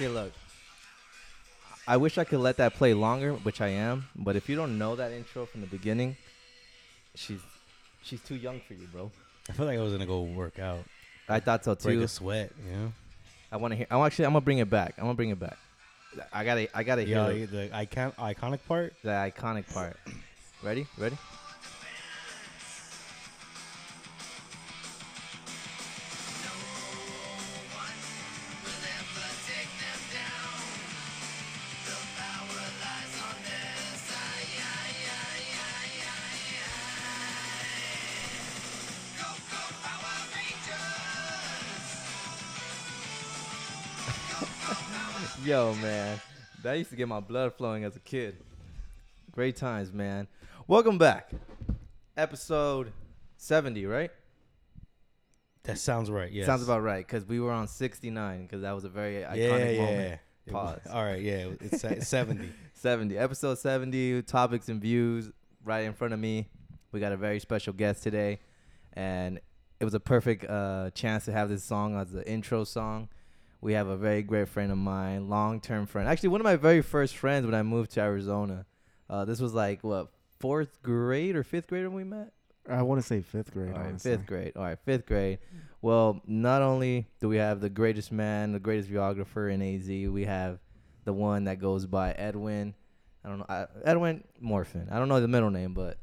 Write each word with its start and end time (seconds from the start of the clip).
See, 0.00 0.08
look. 0.08 0.32
I 1.86 1.98
wish 1.98 2.16
I 2.16 2.24
could 2.24 2.40
let 2.40 2.56
that 2.56 2.72
play 2.72 2.94
longer, 2.94 3.34
which 3.34 3.60
I 3.60 3.68
am. 3.68 4.06
But 4.16 4.34
if 4.34 4.48
you 4.48 4.56
don't 4.56 4.78
know 4.78 4.96
that 4.96 5.12
intro 5.12 5.44
from 5.44 5.60
the 5.60 5.66
beginning, 5.66 6.16
she's 7.14 7.40
she's 8.02 8.22
too 8.22 8.36
young 8.36 8.62
for 8.66 8.72
you, 8.72 8.86
bro. 8.90 9.10
I 9.50 9.52
feel 9.52 9.66
like 9.66 9.78
I 9.78 9.82
was 9.82 9.92
gonna 9.92 10.06
go 10.06 10.22
work 10.22 10.58
out, 10.58 10.84
I 11.28 11.38
thought 11.38 11.66
so 11.66 11.74
too. 11.74 11.84
break 11.84 11.98
too. 11.98 12.04
a 12.04 12.08
sweat. 12.08 12.50
You 12.64 12.72
know, 12.72 12.92
I 13.52 13.58
want 13.58 13.72
to 13.72 13.76
hear. 13.76 13.86
I'm 13.90 14.00
actually. 14.00 14.24
I'm 14.24 14.30
gonna 14.30 14.40
bring 14.40 14.56
it 14.56 14.70
back. 14.70 14.94
I'm 14.96 15.04
gonna 15.04 15.12
bring 15.12 15.28
it 15.28 15.38
back. 15.38 15.58
I 16.32 16.46
gotta. 16.46 16.74
I 16.74 16.82
gotta 16.82 17.02
hear 17.02 17.18
yeah, 17.18 17.44
the, 17.44 17.44
the 17.44 17.76
icon 17.76 18.12
iconic 18.12 18.60
part. 18.66 18.94
the 19.02 19.10
iconic 19.10 19.70
part. 19.70 19.98
Ready? 20.62 20.86
Ready? 20.96 21.18
Yo, 45.50 45.74
man, 45.82 46.20
that 46.62 46.74
used 46.74 46.90
to 46.90 46.96
get 46.96 47.08
my 47.08 47.18
blood 47.18 47.52
flowing 47.52 47.82
as 47.82 47.96
a 47.96 47.98
kid. 47.98 48.36
Great 49.32 49.56
times, 49.56 49.92
man. 49.92 50.28
Welcome 50.68 50.96
back. 50.96 51.32
Episode 52.16 52.92
70, 53.36 53.84
right? 53.86 54.12
That 55.64 55.78
sounds 55.78 56.08
right. 56.08 56.30
Yeah, 56.30 56.46
Sounds 56.46 56.62
about 56.62 56.84
right, 56.84 57.04
because 57.04 57.26
we 57.26 57.40
were 57.40 57.50
on 57.50 57.66
69, 57.66 58.42
because 58.42 58.62
that 58.62 58.70
was 58.70 58.84
a 58.84 58.88
very 58.88 59.24
iconic 59.24 59.36
yeah, 59.38 59.70
yeah. 59.70 59.84
moment. 59.84 60.20
It 60.46 60.52
Pause. 60.52 60.78
All 60.88 61.02
right, 61.02 61.20
yeah, 61.20 61.48
it's, 61.60 61.82
it's 61.82 62.06
seventy. 62.06 62.52
70. 62.74 63.18
Episode 63.18 63.58
70, 63.58 64.22
topics 64.22 64.68
and 64.68 64.80
views 64.80 65.32
right 65.64 65.80
in 65.80 65.94
front 65.94 66.14
of 66.14 66.20
me. 66.20 66.48
We 66.92 67.00
got 67.00 67.10
a 67.10 67.16
very 67.16 67.40
special 67.40 67.72
guest 67.72 68.04
today, 68.04 68.38
and 68.92 69.40
it 69.80 69.84
was 69.84 69.94
a 69.94 70.00
perfect 70.00 70.48
uh, 70.48 70.90
chance 70.94 71.24
to 71.24 71.32
have 71.32 71.48
this 71.48 71.64
song 71.64 71.96
as 71.96 72.12
the 72.12 72.24
intro 72.30 72.62
song. 72.62 73.08
We 73.60 73.74
have 73.74 73.88
a 73.88 73.96
very 73.96 74.22
great 74.22 74.48
friend 74.48 74.72
of 74.72 74.78
mine, 74.78 75.28
long 75.28 75.60
term 75.60 75.86
friend. 75.86 76.08
Actually, 76.08 76.30
one 76.30 76.40
of 76.40 76.44
my 76.44 76.56
very 76.56 76.80
first 76.80 77.16
friends 77.16 77.44
when 77.44 77.54
I 77.54 77.62
moved 77.62 77.92
to 77.92 78.00
Arizona. 78.00 78.66
Uh, 79.08 79.24
this 79.24 79.40
was 79.40 79.52
like, 79.52 79.82
what, 79.82 80.08
fourth 80.38 80.82
grade 80.82 81.36
or 81.36 81.42
fifth 81.42 81.66
grade 81.66 81.84
when 81.84 81.94
we 81.94 82.04
met? 82.04 82.32
I 82.68 82.82
want 82.82 83.00
to 83.00 83.06
say 83.06 83.20
fifth 83.20 83.52
grade. 83.52 83.72
All 83.72 83.80
right, 83.80 84.00
fifth 84.00 84.26
grade. 84.26 84.52
All 84.56 84.62
right, 84.62 84.78
fifth 84.84 85.06
grade. 85.06 85.38
Well, 85.82 86.20
not 86.26 86.62
only 86.62 87.08
do 87.20 87.28
we 87.28 87.36
have 87.38 87.60
the 87.60 87.70
greatest 87.70 88.12
man, 88.12 88.52
the 88.52 88.60
greatest 88.60 88.90
videographer 88.90 89.52
in 89.52 89.62
AZ, 89.62 89.88
we 89.88 90.24
have 90.24 90.60
the 91.04 91.12
one 91.12 91.44
that 91.44 91.58
goes 91.58 91.86
by 91.86 92.12
Edwin. 92.12 92.74
I 93.24 93.28
don't 93.28 93.38
know 93.38 93.46
I, 93.48 93.66
Edwin 93.84 94.24
Morfin. 94.42 94.90
I 94.92 94.98
don't 94.98 95.08
know 95.08 95.20
the 95.20 95.28
middle 95.28 95.50
name, 95.50 95.74
but 95.74 95.98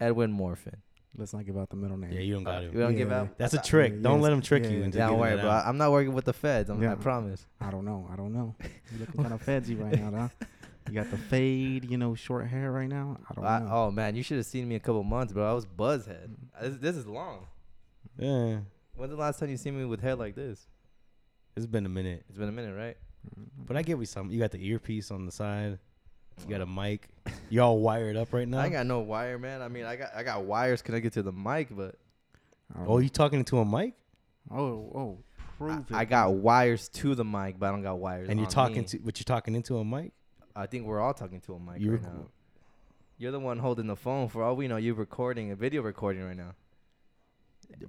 Edwin 0.00 0.36
Morfin. 0.36 0.76
Let's 1.16 1.34
not 1.34 1.44
give 1.44 1.58
out 1.58 1.68
the 1.68 1.76
middle 1.76 1.98
name. 1.98 2.12
Yeah, 2.12 2.20
you 2.20 2.34
don't 2.34 2.44
got 2.44 2.62
got 2.62 2.72
we 2.72 2.80
don't 2.80 2.96
give 2.96 3.12
out. 3.12 3.36
That's 3.36 3.52
a 3.52 3.60
trick. 3.60 3.92
yeah, 3.92 3.98
don't 4.02 4.16
yes, 4.16 4.22
let 4.22 4.30
them 4.30 4.40
trick 4.40 4.64
you 4.64 4.82
into 4.82 4.96
don't 4.98 5.18
worry, 5.18 5.36
bro. 5.36 5.50
out. 5.50 5.66
I'm 5.66 5.76
not 5.76 5.90
working 5.92 6.14
with 6.14 6.24
the 6.24 6.32
feds. 6.32 6.70
I'm, 6.70 6.82
I 6.88 6.94
promise. 6.94 7.46
I 7.60 7.70
don't 7.70 7.84
know. 7.84 8.08
I 8.10 8.16
don't 8.16 8.32
know. 8.32 8.54
You 8.92 8.98
looking 9.00 9.22
kind 9.22 9.34
of 9.34 9.40
fancy 9.42 9.74
right 9.74 9.98
now, 9.98 10.10
huh? 10.10 10.46
You 10.88 10.94
got 10.94 11.10
the 11.10 11.16
fade, 11.30 11.90
you 11.90 11.96
know, 11.98 12.14
short 12.14 12.46
hair 12.48 12.70
right 12.72 12.88
now. 12.88 13.18
I 13.30 13.34
don't 13.34 13.44
I, 13.44 13.58
know. 13.60 13.68
oh 13.70 13.90
man, 13.90 14.16
you 14.16 14.22
should 14.22 14.38
have 14.38 14.46
seen 14.46 14.68
me 14.68 14.74
a 14.74 14.80
couple 14.80 15.02
months, 15.02 15.32
bro. 15.32 15.50
I 15.50 15.54
was 15.54 15.66
buzzhead. 15.66 16.28
Mm. 16.28 16.36
Uh, 16.58 16.68
this, 16.68 16.76
this 16.78 16.96
is 16.96 17.06
long. 17.06 17.46
Yeah, 18.18 18.58
When's 18.94 19.10
the 19.10 19.16
last 19.16 19.38
time 19.40 19.48
you 19.48 19.56
seen 19.56 19.78
me 19.78 19.84
with 19.84 20.00
hair 20.00 20.14
like 20.14 20.34
this? 20.34 20.66
it's 21.56 21.66
been 21.66 21.86
a 21.86 21.90
minute, 21.90 22.24
It's 22.28 22.38
been 22.38 22.48
a 22.48 22.52
minute, 22.52 22.74
right? 22.76 22.96
Mm-hmm. 23.28 23.64
but 23.66 23.76
I 23.76 23.82
give 23.82 23.98
you 24.00 24.06
some. 24.06 24.30
You 24.30 24.38
got 24.40 24.50
the 24.50 24.66
earpiece 24.66 25.10
on 25.10 25.26
the 25.26 25.32
side. 25.32 25.78
You 26.40 26.50
got 26.50 26.60
a 26.60 26.66
mic. 26.66 27.08
You 27.50 27.60
all 27.60 27.78
wired 27.80 28.16
up 28.16 28.32
right 28.32 28.48
now. 28.48 28.60
I 28.60 28.70
got 28.70 28.86
no 28.86 29.00
wire, 29.00 29.38
man. 29.38 29.60
I 29.60 29.68
mean, 29.68 29.84
I 29.84 29.96
got 29.96 30.14
I 30.16 30.22
got 30.22 30.44
wires 30.44 30.80
connected 30.80 31.12
to 31.12 31.22
the 31.22 31.32
mic, 31.32 31.68
but 31.70 31.96
oh, 32.86 32.98
you 32.98 33.10
talking 33.10 33.38
into 33.38 33.58
a 33.58 33.64
mic? 33.64 33.92
oh, 34.50 34.56
oh, 34.56 35.18
prove 35.58 35.90
it. 35.90 35.94
I, 35.94 36.00
I 36.00 36.04
got 36.06 36.32
wires 36.32 36.88
to 36.88 37.14
the 37.14 37.24
mic, 37.26 37.58
but 37.58 37.66
I 37.66 37.70
don't 37.72 37.82
got 37.82 37.98
wires. 37.98 38.30
And 38.30 38.40
you're 38.40 38.46
on 38.46 38.52
talking 38.52 38.78
me. 38.78 38.84
to, 38.84 38.98
but 39.00 39.20
you're 39.20 39.24
talking 39.24 39.54
into 39.54 39.76
a 39.76 39.84
mic. 39.84 40.12
I 40.56 40.66
think 40.66 40.86
we're 40.86 41.00
all 41.00 41.12
talking 41.12 41.40
to 41.42 41.54
a 41.54 41.58
mic 41.60 41.80
You 41.80 41.90
right 41.92 42.02
rec- 42.02 42.14
now. 42.14 42.26
You're 43.18 43.32
the 43.32 43.40
one 43.40 43.58
holding 43.58 43.86
the 43.86 43.96
phone. 43.96 44.28
For 44.28 44.42
all 44.42 44.56
we 44.56 44.66
know, 44.66 44.78
you're 44.78 44.94
recording 44.94 45.50
a 45.52 45.54
video 45.54 45.82
recording 45.82 46.24
right 46.24 46.36
now. 46.36 46.54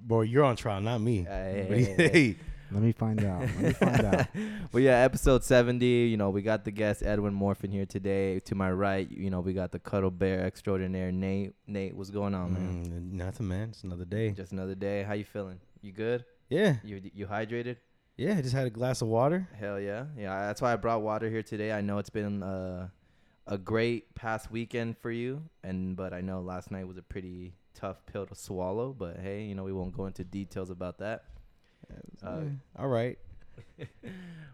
Bro, 0.00 0.22
you're 0.22 0.44
on 0.44 0.56
trial, 0.56 0.80
not 0.80 1.00
me. 1.00 1.22
Hey, 1.22 1.66
hey, 1.68 1.84
hey, 1.84 2.08
hey, 2.08 2.36
Let 2.74 2.82
me 2.82 2.92
find 2.92 3.24
out. 3.24 3.40
Let 3.42 3.58
me 3.58 3.72
find 3.72 4.04
out. 4.04 4.26
But 4.72 4.82
yeah, 4.82 4.98
episode 4.98 5.44
70. 5.44 5.86
You 5.86 6.16
know, 6.16 6.30
we 6.30 6.42
got 6.42 6.64
the 6.64 6.72
guest 6.72 7.04
Edwin 7.04 7.32
Morfin 7.32 7.70
here 7.70 7.86
today. 7.86 8.40
To 8.40 8.54
my 8.56 8.70
right, 8.72 9.08
you 9.08 9.30
know, 9.30 9.40
we 9.40 9.52
got 9.52 9.70
the 9.70 9.78
cuddle 9.78 10.10
bear 10.10 10.40
extraordinaire 10.44 11.12
Nate. 11.12 11.54
Nate, 11.68 11.94
what's 11.94 12.10
going 12.10 12.34
on, 12.34 12.52
man? 12.54 12.84
Mm, 12.84 13.12
nothing, 13.12 13.46
man. 13.46 13.68
It's 13.70 13.84
another 13.84 14.04
day. 14.04 14.30
Just 14.32 14.50
another 14.50 14.74
day. 14.74 15.04
How 15.04 15.12
you 15.14 15.24
feeling? 15.24 15.60
You 15.82 15.92
good? 15.92 16.24
Yeah, 16.48 16.76
You 16.82 17.00
you 17.14 17.26
hydrated? 17.26 17.76
yeah. 18.16 18.36
I 18.36 18.42
just 18.42 18.54
had 18.54 18.66
a 18.66 18.70
glass 18.70 19.00
of 19.02 19.08
water. 19.08 19.48
Hell 19.58 19.78
yeah, 19.80 20.06
yeah. 20.18 20.46
That's 20.46 20.60
why 20.60 20.72
I 20.72 20.76
brought 20.76 21.02
water 21.02 21.30
here 21.30 21.42
today. 21.42 21.70
I 21.72 21.80
know 21.80 21.98
it's 21.98 22.10
been 22.10 22.42
uh, 22.42 22.88
a 23.46 23.56
great 23.58 24.14
past 24.16 24.50
weekend 24.50 24.98
for 24.98 25.10
you, 25.12 25.42
and 25.62 25.96
but 25.96 26.12
I 26.12 26.20
know 26.20 26.40
last 26.40 26.70
night 26.72 26.86
was 26.88 26.96
a 26.98 27.02
pretty 27.02 27.54
tough 27.74 28.04
pill 28.06 28.26
to 28.26 28.34
swallow. 28.34 28.92
But 28.92 29.18
hey, 29.20 29.44
you 29.44 29.54
know 29.54 29.62
we 29.64 29.72
won't 29.72 29.96
go 29.96 30.06
into 30.06 30.24
details 30.24 30.70
about 30.70 30.98
that. 30.98 31.24
Uh, 32.22 32.42
all 32.78 32.88
right. 32.88 33.18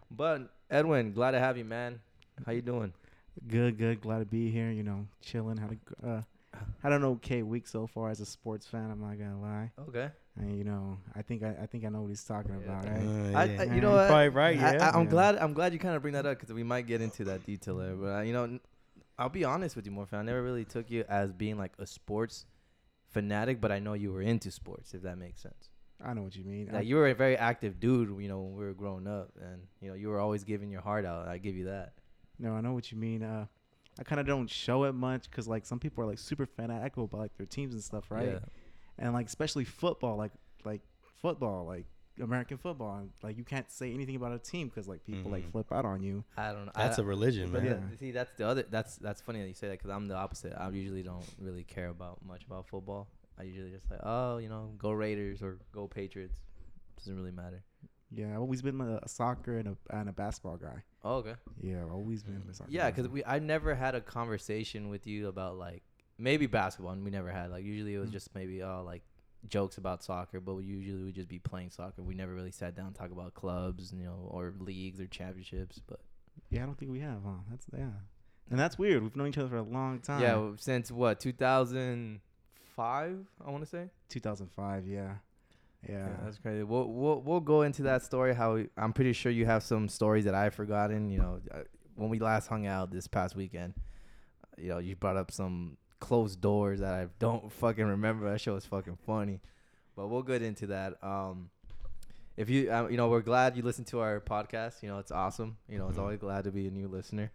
But 0.09 0.49
Edwin, 0.69 1.13
glad 1.13 1.31
to 1.31 1.39
have 1.39 1.57
you, 1.57 1.65
man. 1.65 1.99
How 2.45 2.51
you 2.51 2.61
doing? 2.61 2.93
Good, 3.47 3.77
good. 3.77 4.01
Glad 4.01 4.19
to 4.19 4.25
be 4.25 4.49
here. 4.51 4.69
You 4.71 4.83
know, 4.83 5.07
chilling. 5.21 5.57
Had 5.57 5.77
a 6.03 6.07
uh, 6.07 6.21
had 6.83 6.91
an 6.91 7.03
okay 7.05 7.43
week 7.43 7.67
so 7.67 7.87
far 7.87 8.09
as 8.09 8.19
a 8.19 8.25
sports 8.25 8.67
fan. 8.67 8.91
I'm 8.91 8.99
not 8.99 9.17
gonna 9.17 9.39
lie. 9.41 9.71
Okay. 9.87 10.09
And 10.37 10.57
you 10.57 10.63
know, 10.65 10.97
I 11.15 11.21
think 11.21 11.43
I, 11.43 11.55
I 11.61 11.65
think 11.65 11.85
I 11.85 11.89
know 11.89 12.01
what 12.01 12.09
he's 12.09 12.23
talking 12.23 12.51
Yeah. 12.51 12.57
about, 12.71 12.85
Uh, 12.85 12.89
right? 12.91 13.35
I, 13.35 13.43
yeah. 13.45 13.61
I, 13.61 13.63
you 13.75 13.81
know 13.81 13.89
you're 13.89 13.97
what? 13.99 14.07
probably 14.07 14.29
right, 14.29 14.59
I, 14.59 14.73
yeah. 14.75 14.89
I, 14.93 14.97
am 14.99 15.05
Yeah. 15.05 15.09
glad. 15.11 15.37
I'm 15.37 15.53
glad 15.53 15.71
you 15.73 15.79
kind 15.79 15.95
of 15.95 16.01
bring 16.01 16.13
that 16.13 16.25
up 16.25 16.37
because 16.39 16.53
we 16.53 16.63
might 16.63 16.87
get 16.87 17.01
into 17.01 17.23
that 17.25 17.45
detail 17.45 17.77
there. 17.77 17.95
But 17.95 18.15
uh, 18.17 18.21
you 18.21 18.33
know, 18.33 18.59
I'll 19.17 19.29
be 19.29 19.45
honest 19.45 19.75
with 19.77 19.85
you, 19.85 19.91
Morfin. 19.93 20.15
I 20.19 20.23
never 20.23 20.43
really 20.43 20.65
took 20.65 20.91
you 20.91 21.05
as 21.07 21.31
being 21.31 21.57
like 21.57 21.71
a 21.79 21.85
sports 21.87 22.45
fanatic, 23.09 23.61
but 23.61 23.71
I 23.71 23.79
know 23.79 23.93
you 23.93 24.11
were 24.11 24.21
into 24.21 24.51
sports. 24.51 24.93
If 24.93 25.03
that 25.03 25.17
makes 25.17 25.41
sense. 25.41 25.69
I 26.03 26.13
know 26.13 26.23
what 26.23 26.35
you 26.35 26.43
mean. 26.43 26.69
I- 26.69 26.77
Like 26.79 26.87
you 26.87 26.95
were 26.95 27.07
a 27.07 27.13
very 27.15 27.37
active 27.37 27.79
dude, 27.79 28.09
you 28.21 28.27
know, 28.27 28.39
when 28.41 28.55
we 28.55 28.65
were 28.65 28.73
growing 28.73 29.07
up, 29.07 29.31
and 29.41 29.61
you 29.81 29.89
know, 29.89 29.95
you 29.95 30.09
were 30.09 30.19
always 30.19 30.43
giving 30.43 30.71
your 30.71 30.81
heart 30.81 31.05
out. 31.05 31.27
I 31.27 31.37
give 31.37 31.55
you 31.55 31.65
that. 31.65 31.93
No, 32.39 32.53
I 32.53 32.61
know 32.61 32.73
what 32.73 32.91
you 32.91 32.97
mean. 32.97 33.21
Uh, 33.23 33.45
I 33.99 34.03
kind 34.03 34.19
of 34.19 34.25
don't 34.25 34.49
show 34.49 34.85
it 34.85 34.93
much 34.93 35.29
because 35.29 35.47
like 35.47 35.65
some 35.65 35.79
people 35.79 36.03
are 36.03 36.07
like 36.07 36.17
super 36.19 36.45
fanatical 36.45 37.03
about 37.05 37.19
like 37.19 37.37
their 37.37 37.45
teams 37.45 37.73
and 37.73 37.83
stuff, 37.83 38.09
right? 38.09 38.27
Yeah. 38.29 38.39
And 38.97 39.13
like 39.13 39.27
especially 39.27 39.63
football, 39.65 40.17
like 40.17 40.31
like 40.65 40.81
football, 41.21 41.65
like 41.65 41.85
American 42.19 42.57
football, 42.57 42.97
and, 42.97 43.09
like 43.23 43.37
you 43.37 43.43
can't 43.43 43.69
say 43.71 43.93
anything 43.93 44.15
about 44.15 44.31
a 44.33 44.39
team 44.39 44.69
because 44.69 44.87
like 44.87 45.03
people 45.05 45.29
like 45.31 45.43
Mhm. 45.45 45.51
flip 45.51 45.71
out 45.71 45.85
on 45.85 46.01
you. 46.03 46.23
I 46.37 46.51
don't 46.51 46.65
know. 46.65 46.71
That's 46.75 46.97
a 46.97 47.01
a 47.01 47.05
religion, 47.05 47.51
but 47.51 47.63
man. 47.63 47.71
yeah, 47.83 47.89
Yeah. 47.91 47.97
see, 47.97 48.11
that's 48.11 48.31
the 48.37 48.47
other. 48.47 48.63
That's 48.63 48.95
that's 48.97 49.21
funny 49.21 49.41
that 49.41 49.47
you 49.47 49.53
say 49.53 49.67
that 49.67 49.77
because 49.77 49.91
I'm 49.91 50.07
the 50.07 50.15
opposite. 50.15 50.53
I 50.53 50.69
usually 50.69 51.03
don't 51.03 51.25
really 51.39 51.63
care 51.63 51.89
about 51.89 52.23
much 52.25 52.43
about 52.45 52.67
football. 52.67 53.07
I 53.39 53.43
usually 53.43 53.71
just 53.71 53.89
like, 53.89 53.99
oh, 54.03 54.37
you 54.37 54.49
know, 54.49 54.71
go 54.77 54.91
Raiders 54.91 55.41
or 55.41 55.57
go 55.71 55.87
Patriots. 55.87 56.39
Doesn't 56.97 57.15
really 57.15 57.31
matter. 57.31 57.63
Yeah, 58.13 58.33
I've 58.33 58.41
always 58.41 58.61
been 58.61 58.79
a, 58.81 59.07
soccer 59.07 59.57
and 59.57 59.69
a 59.69 59.97
and 59.97 60.09
a 60.09 60.11
basketball 60.11 60.57
guy. 60.57 60.83
Oh, 61.03 61.15
okay. 61.15 61.35
Yeah, 61.61 61.81
I've 61.83 61.91
always 61.91 62.23
been 62.23 62.43
a 62.49 62.53
soccer. 62.53 62.69
Yeah, 62.69 62.89
because 62.91 63.07
we 63.07 63.23
I 63.25 63.39
never 63.39 63.73
had 63.73 63.95
a 63.95 64.01
conversation 64.01 64.89
with 64.89 65.07
you 65.07 65.27
about 65.29 65.57
like 65.57 65.81
maybe 66.17 66.45
basketball. 66.45 66.91
And 66.91 67.03
we 67.03 67.09
never 67.09 67.31
had 67.31 67.49
like 67.51 67.63
usually 67.63 67.95
it 67.95 67.99
was 67.99 68.09
Mhm. 68.09 68.13
just 68.13 68.35
maybe 68.35 68.61
oh 68.61 68.83
like 68.85 69.01
jokes 69.47 69.77
about 69.77 70.03
soccer, 70.03 70.39
but 70.39 70.53
we 70.55 70.65
usually 70.65 71.03
would 71.05 71.15
just 71.15 71.29
be 71.29 71.39
playing 71.39 71.69
soccer. 71.71 72.03
We 72.03 72.13
never 72.13 72.33
really 72.35 72.51
sat 72.51 72.75
down 72.75 72.87
and 72.87 72.95
talk 72.95 73.11
about 73.11 73.33
clubs, 73.33 73.91
you 73.93 74.03
know, 74.03 74.27
or 74.29 74.53
leagues 74.59 74.99
or 74.99 75.07
championships. 75.07 75.79
But 75.87 76.01
yeah, 76.51 76.63
I 76.63 76.65
don't 76.65 76.77
think 76.77 76.91
we 76.91 76.99
have. 76.99 77.21
Huh? 77.25 77.39
That's 77.49 77.65
yeah, 77.75 77.91
and 78.51 78.59
that's 78.59 78.77
weird. 78.77 79.01
We've 79.03 79.15
known 79.15 79.27
each 79.29 79.37
other 79.37 79.47
for 79.49 79.57
a 79.57 79.63
long 79.63 79.99
time. 80.01 80.21
yeah, 80.21 80.51
since 80.57 80.91
what 80.91 81.21
2005, 82.81 83.25
I 83.45 83.51
want 83.51 83.63
to 83.63 83.69
say. 83.69 83.89
2005. 84.09 84.87
Yeah, 84.87 85.15
yeah. 85.87 85.89
Yeah, 85.89 86.07
that's 86.23 86.37
crazy. 86.37 86.63
We'll 86.63 86.87
we'll 86.87 87.21
we'll 87.21 87.39
go 87.39 87.63
into 87.63 87.83
that 87.83 88.03
story. 88.03 88.33
How 88.35 88.55
we, 88.55 88.67
I'm 88.77 88.93
pretty 88.93 89.13
sure 89.13 89.31
you 89.31 89.45
have 89.45 89.63
some 89.63 89.89
stories 89.89 90.25
that 90.25 90.35
I've 90.35 90.53
forgotten. 90.53 91.09
You 91.09 91.19
know, 91.19 91.39
uh, 91.51 91.59
when 91.95 92.09
we 92.09 92.19
last 92.19 92.47
hung 92.47 92.67
out 92.67 92.91
this 92.91 93.07
past 93.07 93.35
weekend, 93.35 93.73
you 94.57 94.69
know, 94.69 94.79
you 94.79 94.95
brought 94.95 95.17
up 95.17 95.31
some 95.31 95.77
closed 95.99 96.41
doors 96.41 96.79
that 96.81 96.93
I 96.93 97.07
don't 97.19 97.51
fucking 97.61 97.85
remember. 97.85 98.29
That 98.31 98.41
show 98.41 98.53
was 98.53 98.65
fucking 98.65 98.97
funny, 99.05 99.41
but 99.95 100.07
we'll 100.07 100.23
get 100.23 100.41
into 100.41 100.67
that. 100.67 101.03
Um, 101.03 101.49
if 102.37 102.49
you 102.49 102.71
uh, 102.71 102.87
you 102.87 102.97
know, 102.97 103.09
we're 103.09 103.21
glad 103.21 103.57
you 103.57 103.63
listened 103.63 103.87
to 103.87 103.99
our 103.99 104.19
podcast. 104.19 104.83
You 104.83 104.89
know, 104.89 104.99
it's 104.99 105.11
awesome. 105.11 105.57
You 105.67 105.77
know, 105.77 105.89
it's 105.89 105.97
always 105.99 106.19
glad 106.19 106.43
to 106.45 106.51
be 106.51 106.67
a 106.67 106.71
new 106.71 106.87
listener. 106.87 107.31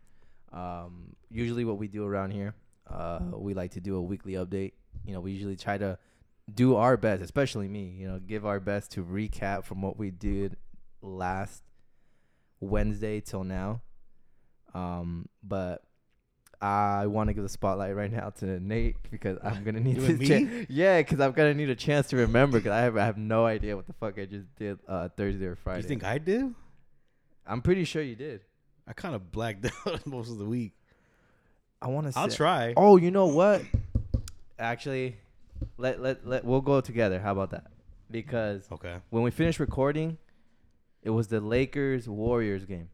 Um, 0.52 1.16
usually, 1.30 1.64
what 1.64 1.78
we 1.78 1.88
do 1.88 2.04
around 2.04 2.30
here, 2.30 2.54
uh, 2.88 3.20
we 3.32 3.54
like 3.54 3.72
to 3.72 3.80
do 3.80 3.96
a 3.96 4.00
weekly 4.02 4.34
update. 4.34 4.72
You 5.06 5.14
know, 5.14 5.20
we 5.20 5.32
usually 5.32 5.56
try 5.56 5.78
to 5.78 5.98
do 6.52 6.76
our 6.76 6.96
best, 6.96 7.22
especially 7.22 7.68
me, 7.68 7.94
you 7.98 8.06
know, 8.06 8.18
give 8.18 8.44
our 8.46 8.60
best 8.60 8.92
to 8.92 9.04
recap 9.04 9.64
from 9.64 9.82
what 9.82 9.96
we 9.98 10.10
did 10.10 10.56
last 11.02 11.62
Wednesday 12.60 13.20
till 13.20 13.44
now. 13.44 13.82
Um, 14.74 15.28
but 15.42 15.82
I 16.60 17.06
want 17.06 17.28
to 17.28 17.34
give 17.34 17.42
the 17.42 17.48
spotlight 17.48 17.94
right 17.94 18.10
now 18.12 18.30
to 18.30 18.60
Nate 18.60 18.96
because 19.10 19.38
I'm 19.42 19.64
gonna 19.64 19.80
need 19.80 19.96
You 19.98 20.06
to 20.06 20.12
and 20.12 20.26
cha- 20.26 20.34
me? 20.38 20.66
yeah, 20.68 21.00
because 21.00 21.20
I'm 21.20 21.32
gonna 21.32 21.54
need 21.54 21.70
a 21.70 21.74
chance 21.76 22.08
to 22.08 22.16
remember 22.16 22.58
because 22.58 22.72
I 22.72 22.80
have 22.80 22.96
I 22.96 23.04
have 23.04 23.18
no 23.18 23.44
idea 23.46 23.76
what 23.76 23.86
the 23.86 23.92
fuck 23.94 24.18
I 24.18 24.24
just 24.26 24.46
did 24.56 24.78
uh, 24.88 25.08
Thursday 25.16 25.46
or 25.46 25.56
Friday. 25.56 25.82
You 25.82 25.88
think 25.88 26.04
I 26.04 26.18
do? 26.18 26.54
I'm 27.46 27.62
pretty 27.62 27.84
sure 27.84 28.02
you 28.02 28.16
did. 28.16 28.40
I 28.86 28.92
kind 28.92 29.14
of 29.14 29.30
blacked 29.32 29.66
out 29.86 30.06
most 30.06 30.30
of 30.30 30.38
the 30.38 30.44
week. 30.44 30.72
I 31.80 31.88
want 31.88 32.10
to. 32.12 32.18
I'll 32.18 32.28
try. 32.28 32.72
Oh, 32.76 32.96
you 32.96 33.10
know 33.10 33.26
what? 33.26 33.62
Actually, 34.58 35.16
let 35.76 36.00
let 36.00 36.26
let 36.26 36.44
we'll 36.44 36.60
go 36.60 36.80
together. 36.80 37.20
How 37.20 37.32
about 37.32 37.50
that? 37.50 37.66
Because 38.10 38.68
Okay. 38.70 38.96
when 39.10 39.22
we 39.22 39.30
finished 39.30 39.58
recording, 39.60 40.18
it 41.02 41.10
was 41.10 41.28
the 41.28 41.40
Lakers 41.40 42.08
Warriors 42.08 42.64
game 42.64 42.88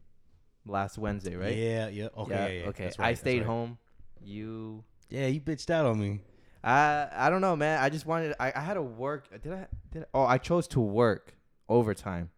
last 0.65 0.97
Wednesday, 0.97 1.35
right? 1.35 1.55
Yeah. 1.55 1.87
Yeah. 1.87 2.07
Okay. 2.17 2.31
Yeah. 2.57 2.63
yeah, 2.63 2.69
okay. 2.69 2.85
Right, 2.85 2.99
I 2.99 3.13
stayed 3.13 3.39
right. 3.39 3.45
home. 3.47 3.77
You. 4.21 4.83
Yeah, 5.09 5.27
you 5.27 5.39
bitched 5.41 5.69
out 5.69 5.85
on 5.85 5.99
me. 5.99 6.21
I 6.63 7.07
I 7.11 7.29
don't 7.29 7.41
know, 7.41 7.55
man. 7.55 7.81
I 7.81 7.89
just 7.89 8.05
wanted. 8.05 8.35
I, 8.39 8.51
I 8.55 8.61
had 8.61 8.75
to 8.75 8.81
work. 8.81 9.29
Did 9.41 9.53
I? 9.53 9.67
Did 9.91 10.03
I, 10.03 10.05
oh, 10.13 10.23
I 10.25 10.37
chose 10.37 10.67
to 10.69 10.79
work 10.79 11.35
overtime. 11.69 12.29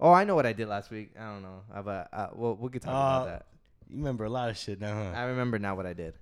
Oh, 0.00 0.12
I 0.12 0.24
know 0.24 0.34
what 0.34 0.44
I 0.46 0.52
did 0.52 0.68
last 0.68 0.90
week. 0.90 1.12
I 1.18 1.24
don't 1.32 1.42
know. 1.42 1.62
But 1.82 2.08
uh, 2.12 2.28
we'll 2.34 2.56
we 2.56 2.68
could 2.70 2.82
talk 2.82 2.92
Uh, 2.92 2.96
about 2.96 3.26
that. 3.26 3.46
You 3.88 3.98
remember 3.98 4.24
a 4.24 4.30
lot 4.30 4.50
of 4.50 4.56
shit 4.58 4.80
now, 4.80 4.94
huh? 4.94 5.12
I 5.14 5.24
remember 5.24 5.58
now 5.58 5.74
what 5.76 5.86
I 5.86 5.92
did. 5.92 6.14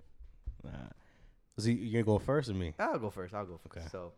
Nah. 0.62 0.70
So 1.58 1.68
you, 1.68 1.76
you 1.76 1.92
gonna 1.92 2.04
go 2.04 2.18
first 2.18 2.50
or 2.50 2.54
me? 2.54 2.74
I'll 2.78 2.98
go 2.98 3.10
first. 3.10 3.34
I'll 3.34 3.46
go 3.46 3.60
first. 3.62 3.76
Okay. 3.76 3.86
So 3.90 4.12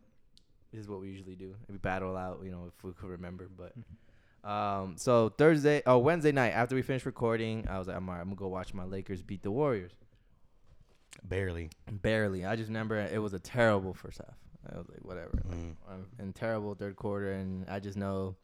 this 0.72 0.80
is 0.80 0.88
what 0.88 1.00
we 1.00 1.08
usually 1.08 1.34
do. 1.34 1.54
We 1.68 1.76
battle 1.76 2.16
out, 2.16 2.40
you 2.42 2.50
know, 2.50 2.64
if 2.68 2.84
we 2.84 2.92
could 2.92 3.10
remember. 3.10 3.48
But 3.56 4.48
um, 4.48 4.94
so 4.96 5.28
Thursday, 5.28 5.82
oh 5.86 5.98
Wednesday 5.98 6.32
night 6.32 6.50
after 6.50 6.74
we 6.74 6.82
finished 6.82 7.06
recording, 7.06 7.66
I 7.68 7.78
was 7.78 7.88
like, 7.88 7.96
I'm. 7.96 8.08
I'm 8.08 8.24
gonna 8.24 8.36
go 8.36 8.48
watch 8.48 8.72
my 8.72 8.84
Lakers 8.84 9.22
beat 9.22 9.42
the 9.42 9.50
Warriors. 9.50 9.92
Barely. 11.24 11.70
Barely. 11.90 12.44
I 12.44 12.56
just 12.56 12.68
remember 12.68 12.96
it 12.96 13.20
was 13.20 13.32
a 13.32 13.38
terrible 13.38 13.94
first 13.94 14.18
half. 14.18 14.36
I 14.72 14.78
was 14.78 14.88
like, 14.88 15.04
whatever. 15.04 15.42
Mm. 15.48 15.76
Um, 15.88 16.06
and 16.18 16.34
terrible 16.34 16.74
third 16.74 16.96
quarter, 16.96 17.32
and 17.32 17.68
I 17.68 17.80
just 17.80 17.96
know 17.96 18.36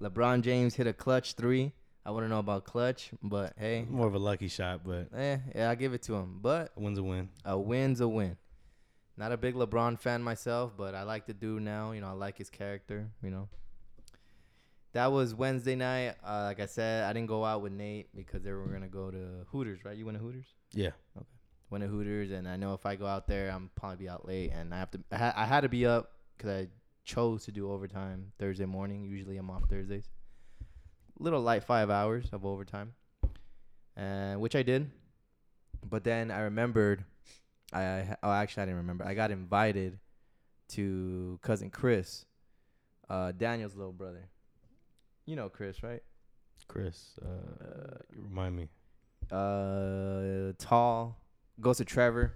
LeBron 0.00 0.42
James 0.42 0.74
hit 0.74 0.86
a 0.86 0.92
clutch 0.92 1.34
three. 1.34 1.72
I 2.06 2.10
wouldn't 2.10 2.30
know 2.30 2.38
about 2.38 2.64
clutch, 2.64 3.10
but 3.22 3.54
hey, 3.58 3.86
More 3.88 4.06
of 4.06 4.14
a 4.14 4.18
lucky 4.18 4.48
shot, 4.48 4.82
but 4.84 5.08
eh, 5.16 5.38
yeah, 5.54 5.70
I 5.70 5.74
give 5.74 5.94
it 5.94 6.02
to 6.02 6.14
him. 6.14 6.38
But 6.42 6.72
a 6.76 6.80
win's 6.80 6.98
a 6.98 7.02
win. 7.02 7.30
a 7.44 7.58
win's 7.58 8.00
a 8.00 8.08
win. 8.08 8.36
Not 9.16 9.32
a 9.32 9.36
big 9.36 9.54
LeBron 9.54 9.98
fan 9.98 10.22
myself, 10.22 10.72
but 10.76 10.94
I 10.94 11.04
like 11.04 11.26
the 11.26 11.32
dude 11.32 11.62
now. 11.62 11.92
You 11.92 12.00
know, 12.00 12.08
I 12.08 12.12
like 12.12 12.36
his 12.36 12.50
character. 12.50 13.08
You 13.22 13.30
know. 13.30 13.48
That 14.92 15.10
was 15.10 15.34
Wednesday 15.34 15.74
night. 15.74 16.14
Uh, 16.24 16.44
like 16.44 16.60
I 16.60 16.66
said, 16.66 17.04
I 17.04 17.12
didn't 17.12 17.28
go 17.28 17.44
out 17.44 17.62
with 17.62 17.72
Nate 17.72 18.14
because 18.14 18.42
they 18.42 18.52
were 18.52 18.66
gonna 18.66 18.86
go 18.88 19.10
to 19.10 19.46
Hooters, 19.50 19.84
right? 19.84 19.96
You 19.96 20.04
went 20.04 20.18
to 20.18 20.22
Hooters? 20.22 20.46
Yeah. 20.72 20.90
Okay. 21.16 21.26
Went 21.70 21.82
to 21.82 21.88
Hooters, 21.88 22.30
and 22.30 22.46
I 22.46 22.56
know 22.56 22.74
if 22.74 22.84
I 22.86 22.94
go 22.96 23.06
out 23.06 23.26
there, 23.26 23.50
I'm 23.50 23.70
probably 23.74 24.04
be 24.04 24.08
out 24.08 24.26
late, 24.28 24.52
and 24.52 24.74
I 24.74 24.78
have 24.78 24.90
to. 24.92 25.00
I, 25.10 25.16
ha- 25.16 25.34
I 25.36 25.44
had 25.46 25.62
to 25.62 25.68
be 25.68 25.86
up 25.86 26.12
because 26.36 26.50
I 26.50 26.68
chose 27.04 27.44
to 27.46 27.52
do 27.52 27.70
overtime 27.72 28.32
Thursday 28.38 28.66
morning. 28.66 29.04
Usually, 29.04 29.36
I'm 29.36 29.50
off 29.50 29.64
Thursdays. 29.68 30.08
Little 31.18 31.40
light 31.40 31.64
five 31.64 31.90
hours 31.90 32.28
of 32.32 32.44
overtime, 32.44 32.94
and 33.96 34.40
which 34.40 34.56
I 34.56 34.62
did. 34.62 34.90
But 35.88 36.02
then 36.02 36.30
I 36.30 36.40
remembered, 36.40 37.04
I, 37.72 38.16
oh 38.22 38.32
actually 38.32 38.62
I 38.62 38.66
didn't 38.66 38.78
remember. 38.78 39.04
I 39.04 39.14
got 39.14 39.30
invited 39.30 39.98
to 40.70 41.38
cousin 41.42 41.70
Chris, 41.70 42.24
uh, 43.08 43.32
Daniel's 43.32 43.76
little 43.76 43.92
brother. 43.92 44.28
You 45.26 45.36
know 45.36 45.48
Chris, 45.48 45.82
right? 45.82 46.02
Chris, 46.66 47.18
uh, 47.22 47.98
you 48.14 48.22
remind 48.22 48.56
me. 48.56 48.68
Uh, 49.30 50.52
tall, 50.58 51.20
goes 51.60 51.78
to 51.78 51.84
Trevor. 51.84 52.34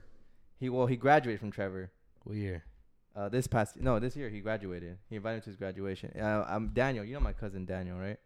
He 0.59 0.69
well 0.69 0.87
he 0.87 0.97
graduated 0.97 1.41
from 1.41 1.51
Trevor. 1.51 1.91
What 2.25 2.37
year? 2.37 2.65
Uh, 3.17 3.29
this 3.29 3.47
past 3.47 3.81
no, 3.81 3.99
this 3.99 4.15
year 4.17 4.29
he 4.29 4.41
graduated. 4.41 4.99
He 5.09 5.17
invited 5.17 5.37
me 5.37 5.41
to 5.43 5.51
his 5.51 5.57
graduation. 5.57 6.13
Uh, 6.19 6.45
I'm 6.49 6.69
Daniel. 6.69 7.05
You 7.05 7.15
know 7.15 7.21
my 7.21 7.33
cousin 7.33 7.65
Daniel, 7.65 7.99
right? 7.99 8.19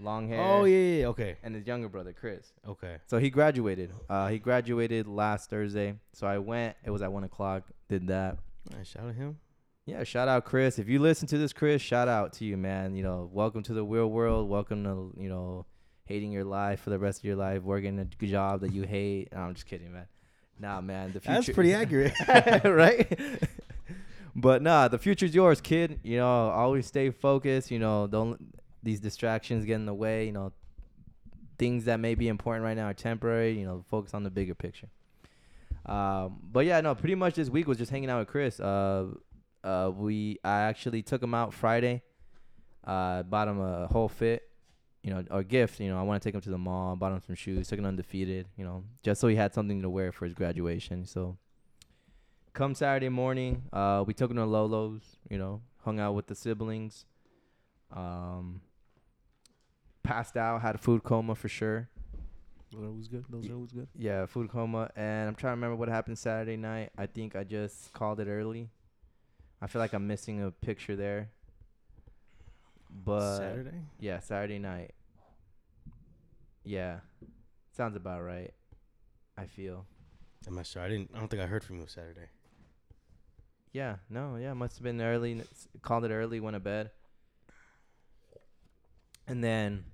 Long 0.00 0.28
hair. 0.28 0.40
Oh 0.40 0.64
yeah, 0.64 0.78
yeah, 0.78 1.00
yeah. 1.00 1.06
Okay. 1.08 1.36
And 1.42 1.54
his 1.54 1.66
younger 1.66 1.88
brother 1.88 2.14
Chris. 2.14 2.52
Okay. 2.66 2.96
So 3.06 3.18
he 3.18 3.28
graduated. 3.28 3.92
Uh, 4.08 4.28
he 4.28 4.38
graduated 4.38 5.06
last 5.06 5.50
Thursday. 5.50 5.94
So 6.14 6.26
I 6.26 6.38
went. 6.38 6.76
It 6.84 6.90
was 6.90 7.02
at 7.02 7.12
one 7.12 7.24
o'clock. 7.24 7.64
Did 7.88 8.06
that. 8.08 8.38
Alright, 8.70 8.86
shout 8.86 9.04
out 9.04 9.14
him. 9.14 9.38
Yeah, 9.84 10.04
shout 10.04 10.28
out 10.28 10.44
Chris. 10.44 10.78
If 10.78 10.88
you 10.88 11.00
listen 11.00 11.28
to 11.28 11.38
this, 11.38 11.52
Chris, 11.52 11.82
shout 11.82 12.08
out 12.08 12.32
to 12.34 12.44
you, 12.44 12.56
man. 12.56 12.94
You 12.94 13.02
know, 13.02 13.28
welcome 13.30 13.62
to 13.64 13.74
the 13.74 13.84
real 13.84 14.08
world. 14.08 14.48
Welcome 14.48 14.84
to 14.84 15.12
you 15.20 15.28
know, 15.28 15.66
hating 16.04 16.32
your 16.32 16.44
life 16.44 16.80
for 16.80 16.90
the 16.90 16.98
rest 16.98 17.18
of 17.18 17.24
your 17.24 17.36
life, 17.36 17.62
working 17.62 17.98
a 17.98 18.04
job 18.26 18.62
that 18.62 18.72
you 18.72 18.84
hate. 18.84 19.28
No, 19.32 19.40
I'm 19.40 19.54
just 19.54 19.66
kidding, 19.66 19.92
man. 19.92 20.06
Nah, 20.58 20.80
man. 20.80 21.12
The 21.12 21.20
future. 21.20 21.34
That's 21.34 21.50
pretty 21.50 21.74
accurate. 21.74 22.14
right? 22.64 23.40
but 24.34 24.62
nah, 24.62 24.88
the 24.88 24.98
future's 24.98 25.34
yours, 25.34 25.60
kid. 25.60 26.00
You 26.02 26.18
know, 26.18 26.50
always 26.50 26.86
stay 26.86 27.10
focused. 27.10 27.70
You 27.70 27.80
know, 27.80 28.06
don't 28.06 28.59
these 28.82 29.00
distractions 29.00 29.64
get 29.64 29.74
in 29.74 29.86
the 29.86 29.94
way. 29.94 30.26
You 30.26 30.32
know, 30.32 30.52
things 31.58 31.84
that 31.84 32.00
may 32.00 32.14
be 32.14 32.28
important 32.28 32.64
right 32.64 32.76
now 32.76 32.86
are 32.86 32.94
temporary. 32.94 33.58
You 33.58 33.66
know, 33.66 33.84
focus 33.88 34.14
on 34.14 34.22
the 34.22 34.30
bigger 34.30 34.54
picture. 34.54 34.88
Um, 35.86 36.38
but 36.42 36.66
yeah, 36.66 36.80
no, 36.80 36.94
pretty 36.94 37.14
much 37.14 37.34
this 37.34 37.48
week 37.48 37.66
was 37.66 37.78
just 37.78 37.90
hanging 37.90 38.10
out 38.10 38.20
with 38.20 38.28
Chris. 38.28 38.60
Uh, 38.60 39.06
uh, 39.62 39.90
we 39.94 40.38
I 40.44 40.62
actually 40.62 41.02
took 41.02 41.22
him 41.22 41.34
out 41.34 41.54
Friday. 41.54 42.02
Uh, 42.84 43.22
bought 43.22 43.48
him 43.48 43.60
a 43.60 43.86
whole 43.88 44.08
fit, 44.08 44.48
you 45.02 45.10
know, 45.10 45.24
or 45.30 45.42
gift. 45.42 45.80
You 45.80 45.88
know, 45.88 45.98
I 45.98 46.02
want 46.02 46.22
to 46.22 46.26
take 46.26 46.34
him 46.34 46.40
to 46.40 46.50
the 46.50 46.58
mall. 46.58 46.96
Bought 46.96 47.12
him 47.12 47.22
some 47.26 47.34
shoes. 47.34 47.68
Took 47.68 47.78
him 47.78 47.86
undefeated. 47.86 48.46
You 48.56 48.64
know, 48.64 48.84
just 49.02 49.20
so 49.20 49.28
he 49.28 49.36
had 49.36 49.54
something 49.54 49.82
to 49.82 49.90
wear 49.90 50.12
for 50.12 50.24
his 50.24 50.34
graduation. 50.34 51.04
So, 51.04 51.36
come 52.52 52.74
Saturday 52.74 53.10
morning, 53.10 53.64
uh, 53.72 54.04
we 54.06 54.14
took 54.14 54.30
him 54.30 54.36
to 54.38 54.46
Lolo's. 54.46 55.02
You 55.28 55.38
know, 55.38 55.60
hung 55.84 56.00
out 56.00 56.14
with 56.14 56.26
the 56.26 56.34
siblings. 56.34 57.04
Um, 57.94 58.60
passed 60.02 60.36
out, 60.36 60.62
had 60.62 60.74
a 60.74 60.78
food 60.78 61.02
coma 61.02 61.34
for 61.34 61.48
sure. 61.48 61.88
Those 62.72 62.82
are 62.82 62.86
always 62.86 63.08
good. 63.08 63.24
Those 63.28 63.48
are 63.48 63.54
always 63.54 63.72
good. 63.72 63.88
Yeah, 63.96 64.26
food 64.26 64.48
coma. 64.48 64.90
And 64.94 65.28
I'm 65.28 65.34
trying 65.34 65.52
to 65.52 65.56
remember 65.56 65.76
what 65.76 65.88
happened 65.88 66.18
Saturday 66.18 66.56
night. 66.56 66.90
I 66.96 67.06
think 67.06 67.34
I 67.34 67.44
just 67.44 67.92
called 67.92 68.20
it 68.20 68.28
early. 68.28 68.68
I 69.60 69.66
feel 69.66 69.80
like 69.80 69.92
I'm 69.92 70.06
missing 70.06 70.42
a 70.42 70.50
picture 70.50 70.96
there. 70.96 71.30
But 73.04 73.38
Saturday. 73.38 73.76
yeah, 73.98 74.20
Saturday 74.20 74.58
night. 74.58 74.92
Yeah. 76.64 77.00
Sounds 77.76 77.96
about 77.96 78.22
right. 78.22 78.52
I 79.36 79.46
feel. 79.46 79.86
I'm 80.46 80.54
not 80.54 80.66
sure. 80.66 80.82
I 80.82 80.88
didn't. 80.88 81.10
I 81.14 81.18
don't 81.18 81.28
think 81.28 81.42
I 81.42 81.46
heard 81.46 81.64
from 81.64 81.78
you 81.78 81.86
Saturday. 81.86 82.28
Yeah, 83.72 83.96
no, 84.08 84.36
yeah, 84.36 84.52
must 84.52 84.76
have 84.76 84.82
been 84.82 85.00
early. 85.00 85.42
Called 85.82 86.04
it 86.04 86.10
early, 86.10 86.40
went 86.40 86.54
to 86.54 86.60
bed. 86.60 86.90
And 89.28 89.44
then 89.44 89.84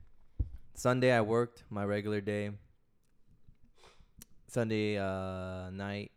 Sunday 0.76 1.10
I 1.10 1.22
worked 1.22 1.64
my 1.70 1.86
regular 1.86 2.20
day. 2.20 2.50
Sunday 4.46 4.98
uh 4.98 5.70
night 5.70 6.12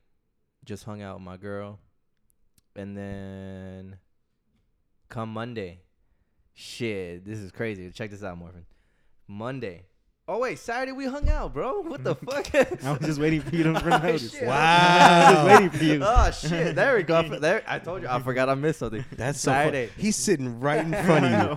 just 0.65 0.83
hung 0.83 1.01
out 1.01 1.15
with 1.15 1.23
my 1.23 1.37
girl. 1.37 1.79
And 2.75 2.95
then 2.95 3.99
come 5.07 5.31
Monday. 5.31 5.79
Shit, 6.53 7.23
this 7.23 7.39
is 7.39 7.53
crazy. 7.53 7.89
Check 7.91 8.11
this 8.11 8.21
out, 8.21 8.37
Morfin. 8.37 8.65
Monday. 9.27 9.85
Oh 10.31 10.37
wait, 10.37 10.59
Saturday 10.59 10.91
we 10.91 11.05
hung 11.05 11.27
out, 11.27 11.53
bro. 11.55 11.81
What 11.89 12.03
the 12.03 12.13
fuck? 12.27 12.53
I 12.85 12.91
was 12.91 12.99
just 13.01 13.19
waiting 13.19 13.41
for 13.41 13.55
you 13.55 13.63
to 13.63 13.69
Oh, 13.83 13.97
notice. 13.97 14.31
shit. 14.31 14.43
I 14.43 14.45
Wow. 14.45 15.43
was 15.43 15.51
waiting 15.53 15.69
for 15.71 15.83
you. 15.83 15.99
oh 16.03 16.31
shit! 16.31 16.75
There 16.75 16.95
we 16.97 17.01
go. 17.03 17.15
I 17.15 17.25
f- 17.25 17.41
There, 17.41 17.63
I 17.67 17.79
told 17.79 18.03
you. 18.03 18.07
I 18.09 18.19
forgot 18.21 18.47
I 18.47 18.53
missed 18.53 18.77
something. 18.79 19.03
That's 19.11 19.39
so 19.39 19.51
fu- 19.51 19.55
Saturday. 19.57 19.89
He's 19.97 20.15
sitting 20.15 20.59
right 20.59 20.85
in 20.85 20.91
front 20.93 21.25
of 21.25 21.31
you. 21.31 21.55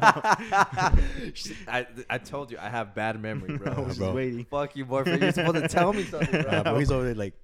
I, 1.69 1.87
I 2.09 2.17
told 2.19 2.50
you 2.50 2.57
I 2.59 2.71
have 2.71 2.95
bad 2.95 3.21
memory, 3.21 3.59
bro. 3.59 3.73
I 3.73 3.75
bro. 3.75 3.83
was 3.85 3.91
just 3.91 3.99
bro. 4.00 4.14
waiting. 4.14 4.45
Fuck 4.47 4.75
you, 4.75 4.87
boyfriend. 4.87 5.21
You're 5.23 5.33
supposed 5.33 5.57
to 5.62 5.69
tell 5.69 5.93
me 5.93 6.05
something, 6.05 6.43
bro. 6.43 6.62
Bro, 6.62 6.79
he's 6.79 6.91
over 6.91 7.05
there 7.05 7.14
like, 7.14 7.35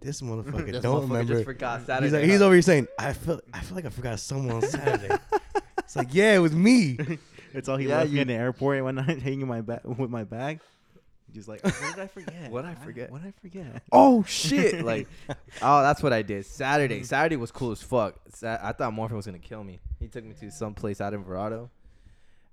this 0.00 0.20
motherfucker 0.20 0.70
This 0.72 0.82
don't 0.82 1.02
motherfucker 1.08 1.10
remember. 1.10 1.32
Just 1.34 1.44
forgot 1.46 1.84
Saturday. 1.86 2.06
He's 2.06 2.12
like, 2.12 2.24
he's 2.30 2.42
over 2.42 2.54
here 2.54 2.62
saying, 2.62 2.86
I 2.96 3.12
feel, 3.12 3.40
I 3.52 3.60
feel 3.60 3.74
like 3.74 3.86
I 3.86 3.90
forgot 3.90 4.20
someone 4.20 4.54
on 4.56 4.62
Saturday. 4.62 5.16
it's 5.78 5.96
like, 5.96 6.14
yeah, 6.14 6.34
it 6.36 6.38
was 6.38 6.52
me. 6.54 6.96
That's 7.52 7.68
all 7.68 7.76
he 7.76 7.88
Yeah, 7.88 7.98
left 7.98 8.10
me 8.10 8.16
you- 8.16 8.22
in 8.22 8.28
the 8.28 8.34
airport 8.34 8.84
one 8.84 8.94
night, 8.96 9.20
hanging 9.20 9.48
my 9.48 9.62
bag 9.62 9.80
with 9.84 10.10
my 10.10 10.22
bag. 10.24 10.60
Just 11.36 11.48
like, 11.48 11.62
what 11.62 11.94
did 11.94 12.02
I 12.02 12.06
forget? 12.06 12.50
What'd 12.50 12.70
I 12.70 12.74
forget? 12.74 13.10
What 13.10 13.22
did 13.22 13.28
I 13.28 13.40
forget? 13.42 13.82
Oh 13.92 14.22
shit! 14.26 14.82
Like, 14.82 15.06
oh, 15.60 15.82
that's 15.82 16.02
what 16.02 16.14
I 16.14 16.22
did. 16.22 16.46
Saturday. 16.46 17.02
Saturday 17.02 17.36
was 17.36 17.50
cool 17.50 17.72
as 17.72 17.82
fuck. 17.82 18.14
Sa- 18.30 18.58
I 18.62 18.72
thought 18.72 18.94
Morfin 18.94 19.12
was 19.16 19.26
gonna 19.26 19.38
kill 19.38 19.62
me. 19.62 19.78
He 20.00 20.08
took 20.08 20.24
me 20.24 20.32
to 20.40 20.50
some 20.50 20.72
place 20.72 20.98
out 20.98 21.12
in 21.12 21.22
Verrado, 21.22 21.68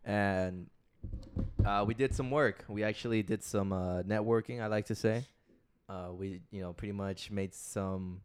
and 0.04 0.68
uh, 1.66 1.86
we 1.88 1.94
did 1.94 2.14
some 2.14 2.30
work. 2.30 2.66
We 2.68 2.84
actually 2.84 3.24
did 3.24 3.42
some 3.42 3.72
uh, 3.72 4.04
networking. 4.04 4.62
I 4.62 4.68
like 4.68 4.88
to 4.88 4.96
say, 4.96 5.24
uh, 5.88 6.10
we 6.12 6.42
you 6.52 6.62
know 6.62 6.74
pretty 6.74 6.92
much 6.92 7.32
made 7.32 7.54
some 7.54 8.20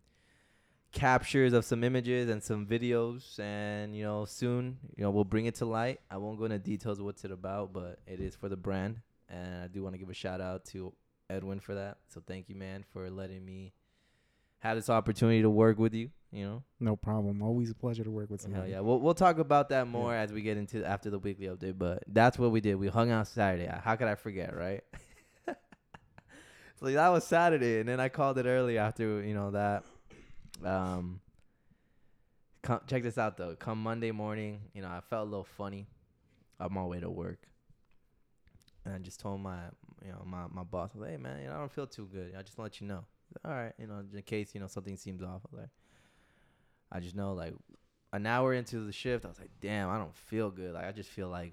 captures 0.91 1.53
of 1.53 1.65
some 1.65 1.85
images 1.85 2.29
and 2.29 2.43
some 2.43 2.67
videos, 2.67 3.39
and 3.39 3.95
you 3.95 4.03
know, 4.03 4.25
soon, 4.25 4.79
you 4.97 5.05
know, 5.05 5.11
we'll 5.11 5.23
bring 5.23 5.47
it 5.47 5.55
to 5.57 5.67
light. 5.67 6.01
I 6.11 6.17
won't 6.17 6.37
go 6.37 6.47
into 6.47 6.59
details 6.59 6.99
of 6.99 7.05
what's 7.05 7.25
it 7.25 7.31
about, 7.31 7.73
but 7.73 8.01
it 8.09 8.19
is 8.19 8.35
for 8.35 8.49
the 8.49 8.57
brand, 8.57 8.97
and 9.29 9.63
I 9.65 9.67
do 9.69 9.83
want 9.83 9.95
to 9.95 9.99
give 9.99 10.09
a 10.11 10.15
shout 10.15 10.41
out 10.41 10.65
to 10.67 10.93
Edwin 11.31 11.61
for 11.61 11.75
that. 11.75 11.99
So 12.09 12.23
thank 12.27 12.49
you, 12.49 12.55
man, 12.55 12.85
for 12.93 13.11
letting 13.11 13.45
me 13.45 13.73
have 14.61 14.77
this 14.77 14.91
opportunity 14.91 15.43
to 15.43 15.51
work 15.51 15.79
with 15.79 15.95
you. 15.95 16.11
You 16.31 16.45
know, 16.45 16.63
No 16.79 16.95
problem. 16.97 17.41
Always 17.43 17.71
a 17.71 17.75
pleasure 17.75 18.05
to 18.05 18.11
work 18.11 18.29
with 18.29 18.43
hell 18.43 18.51
somebody. 18.51 18.73
yeah. 18.73 18.81
We'll 18.81 19.01
we'll 19.01 19.15
talk 19.15 19.39
about 19.39 19.71
that 19.71 19.87
more 19.89 20.15
as 20.15 20.31
we 20.31 20.43
get 20.43 20.59
into 20.59 20.85
after 20.87 21.09
the 21.09 21.19
weekly 21.19 21.47
update. 21.47 21.79
But 21.79 22.03
that's 22.07 22.39
what 22.39 22.51
we 22.51 22.61
did. 22.61 22.75
We 22.75 22.89
hung 22.89 23.11
out 23.11 23.29
Saturday. 23.29 23.71
How 23.83 23.97
could 23.97 24.09
I 24.09 24.15
forget, 24.15 24.55
right? 24.55 24.83
so 25.47 26.87
that 26.87 27.09
was 27.09 27.25
Saturday, 27.25 27.81
and 27.81 27.89
then 27.89 27.99
I 27.99 28.09
called 28.11 28.37
it 28.39 28.45
early 28.47 28.77
after 28.79 29.23
you 29.23 29.33
know 29.35 29.53
that. 29.53 29.85
Um, 30.65 31.21
come, 32.63 32.81
check 32.87 33.03
this 33.03 33.17
out 33.17 33.37
though. 33.39 33.55
Come 33.57 33.83
Monday 33.83 34.11
morning, 34.11 34.61
you 34.75 34.83
know 34.83 34.89
I 34.89 35.01
felt 35.09 35.27
a 35.29 35.31
little 35.31 35.49
funny 35.57 35.87
on 36.61 36.75
my 36.75 36.85
way 36.85 37.01
to 37.01 37.09
work, 37.09 37.39
and 38.89 38.97
I 38.97 38.99
just 38.99 39.21
told 39.21 39.41
my 39.41 39.59
you 40.05 40.11
know 40.11 40.23
my 40.25 40.47
my 40.51 40.63
boss, 40.63 40.91
I 40.95 40.99
was 40.99 41.03
like, 41.03 41.11
hey 41.11 41.17
man, 41.17 41.43
you 41.43 41.49
know 41.49 41.55
I 41.55 41.59
don't 41.59 41.73
feel 41.73 41.87
too 41.87 42.09
good. 42.13 42.35
I 42.37 42.43
just 42.43 42.57
want 42.57 42.73
to 42.73 42.77
let 42.77 42.81
you 42.81 42.87
know. 42.87 43.05
All 43.45 43.53
right, 43.53 43.73
you 43.79 43.87
know 43.87 44.03
in 44.13 44.23
case 44.23 44.55
you 44.55 44.61
know 44.61 44.67
something 44.67 44.97
seems 44.97 45.23
off. 45.23 45.43
I 45.53 45.61
like, 45.61 45.69
I 46.91 47.01
just 47.01 47.15
know 47.15 47.35
like 47.35 47.55
an 48.13 48.27
hour 48.27 48.55
into 48.55 48.81
the 48.81 48.93
shift, 48.93 49.25
I 49.25 49.29
was 49.29 49.39
like, 49.39 49.51
damn, 49.61 49.91
I 49.91 49.99
don't 49.99 50.17
feel 50.17 50.51
good. 50.51 50.73
Like 50.73 50.87
I 50.87 50.93
just 50.93 51.11
feel 51.11 51.29
like 51.29 51.53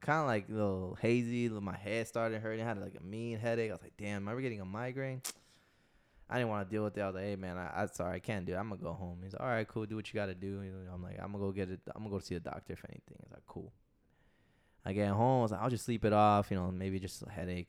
kind 0.00 0.20
of 0.20 0.26
like 0.26 0.48
a 0.48 0.52
little 0.52 0.96
hazy. 1.00 1.48
My 1.48 1.76
head 1.76 2.06
started 2.06 2.40
hurting. 2.40 2.64
I 2.64 2.68
had 2.68 2.80
like 2.80 2.94
a 2.98 3.02
mean 3.02 3.38
headache. 3.38 3.70
I 3.70 3.74
was 3.74 3.82
like, 3.82 3.96
damn, 3.98 4.28
am 4.28 4.36
I 4.36 4.40
getting 4.40 4.60
a 4.60 4.64
migraine? 4.64 5.22
I 6.30 6.36
didn't 6.36 6.50
want 6.50 6.68
to 6.68 6.70
deal 6.70 6.84
with 6.84 6.96
it. 6.96 7.00
I 7.00 7.06
was 7.06 7.14
like, 7.14 7.24
hey 7.24 7.36
man, 7.36 7.56
I, 7.56 7.82
I 7.82 7.86
sorry, 7.86 8.16
I 8.16 8.18
can't 8.20 8.44
do 8.44 8.52
it. 8.52 8.56
I'm 8.56 8.68
gonna 8.68 8.80
go 8.80 8.92
home. 8.92 9.18
He's 9.22 9.32
like, 9.32 9.42
all 9.42 9.48
right, 9.48 9.66
cool, 9.66 9.86
do 9.86 9.96
what 9.96 10.12
you 10.12 10.14
gotta 10.14 10.34
do. 10.34 10.62
You 10.62 10.70
know, 10.70 10.92
I'm 10.92 11.02
like, 11.02 11.18
I'm 11.18 11.32
gonna 11.32 11.42
go 11.42 11.50
get 11.50 11.70
it. 11.70 11.80
I'm 11.96 12.02
gonna 12.04 12.14
go 12.14 12.20
see 12.20 12.34
a 12.34 12.40
doctor 12.40 12.74
if 12.74 12.84
anything. 12.88 13.16
He's 13.22 13.32
like, 13.32 13.46
cool. 13.46 13.72
I 14.88 14.94
get 14.94 15.08
home. 15.10 15.40
I 15.40 15.42
was 15.42 15.52
like, 15.52 15.60
I'll 15.60 15.68
just 15.68 15.84
sleep 15.84 16.06
it 16.06 16.14
off. 16.14 16.50
You 16.50 16.56
know, 16.56 16.70
maybe 16.70 16.98
just 16.98 17.22
a 17.22 17.30
headache. 17.30 17.68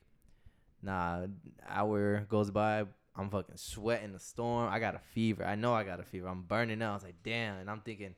Nah, 0.81 1.27
hour 1.67 2.25
goes 2.29 2.49
by. 2.49 2.85
I'm 3.13 3.29
fucking 3.29 3.57
sweating 3.57 4.13
the 4.13 4.19
storm. 4.19 4.69
I 4.71 4.79
got 4.79 4.95
a 4.95 5.01
fever. 5.13 5.43
I 5.43 5.55
know 5.55 5.73
I 5.73 5.83
got 5.83 5.99
a 5.99 6.03
fever. 6.03 6.29
I'm 6.29 6.43
burning 6.43 6.81
out. 6.81 6.91
I 6.91 6.93
was 6.93 7.03
like, 7.03 7.21
damn. 7.21 7.57
And 7.57 7.69
I'm 7.69 7.81
thinking, 7.81 8.15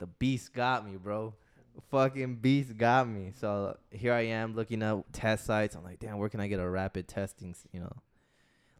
the 0.00 0.08
beast 0.08 0.52
got 0.52 0.84
me, 0.84 0.96
bro. 0.96 1.34
Fucking 1.92 2.36
beast 2.36 2.76
got 2.76 3.06
me. 3.06 3.30
So 3.38 3.76
here 3.92 4.12
I 4.12 4.22
am 4.22 4.56
looking 4.56 4.82
up 4.82 5.04
test 5.12 5.46
sites. 5.46 5.76
I'm 5.76 5.84
like, 5.84 6.00
damn, 6.00 6.18
where 6.18 6.28
can 6.28 6.40
I 6.40 6.48
get 6.48 6.58
a 6.58 6.68
rapid 6.68 7.06
testing? 7.06 7.54
You 7.70 7.78
know, 7.78 7.92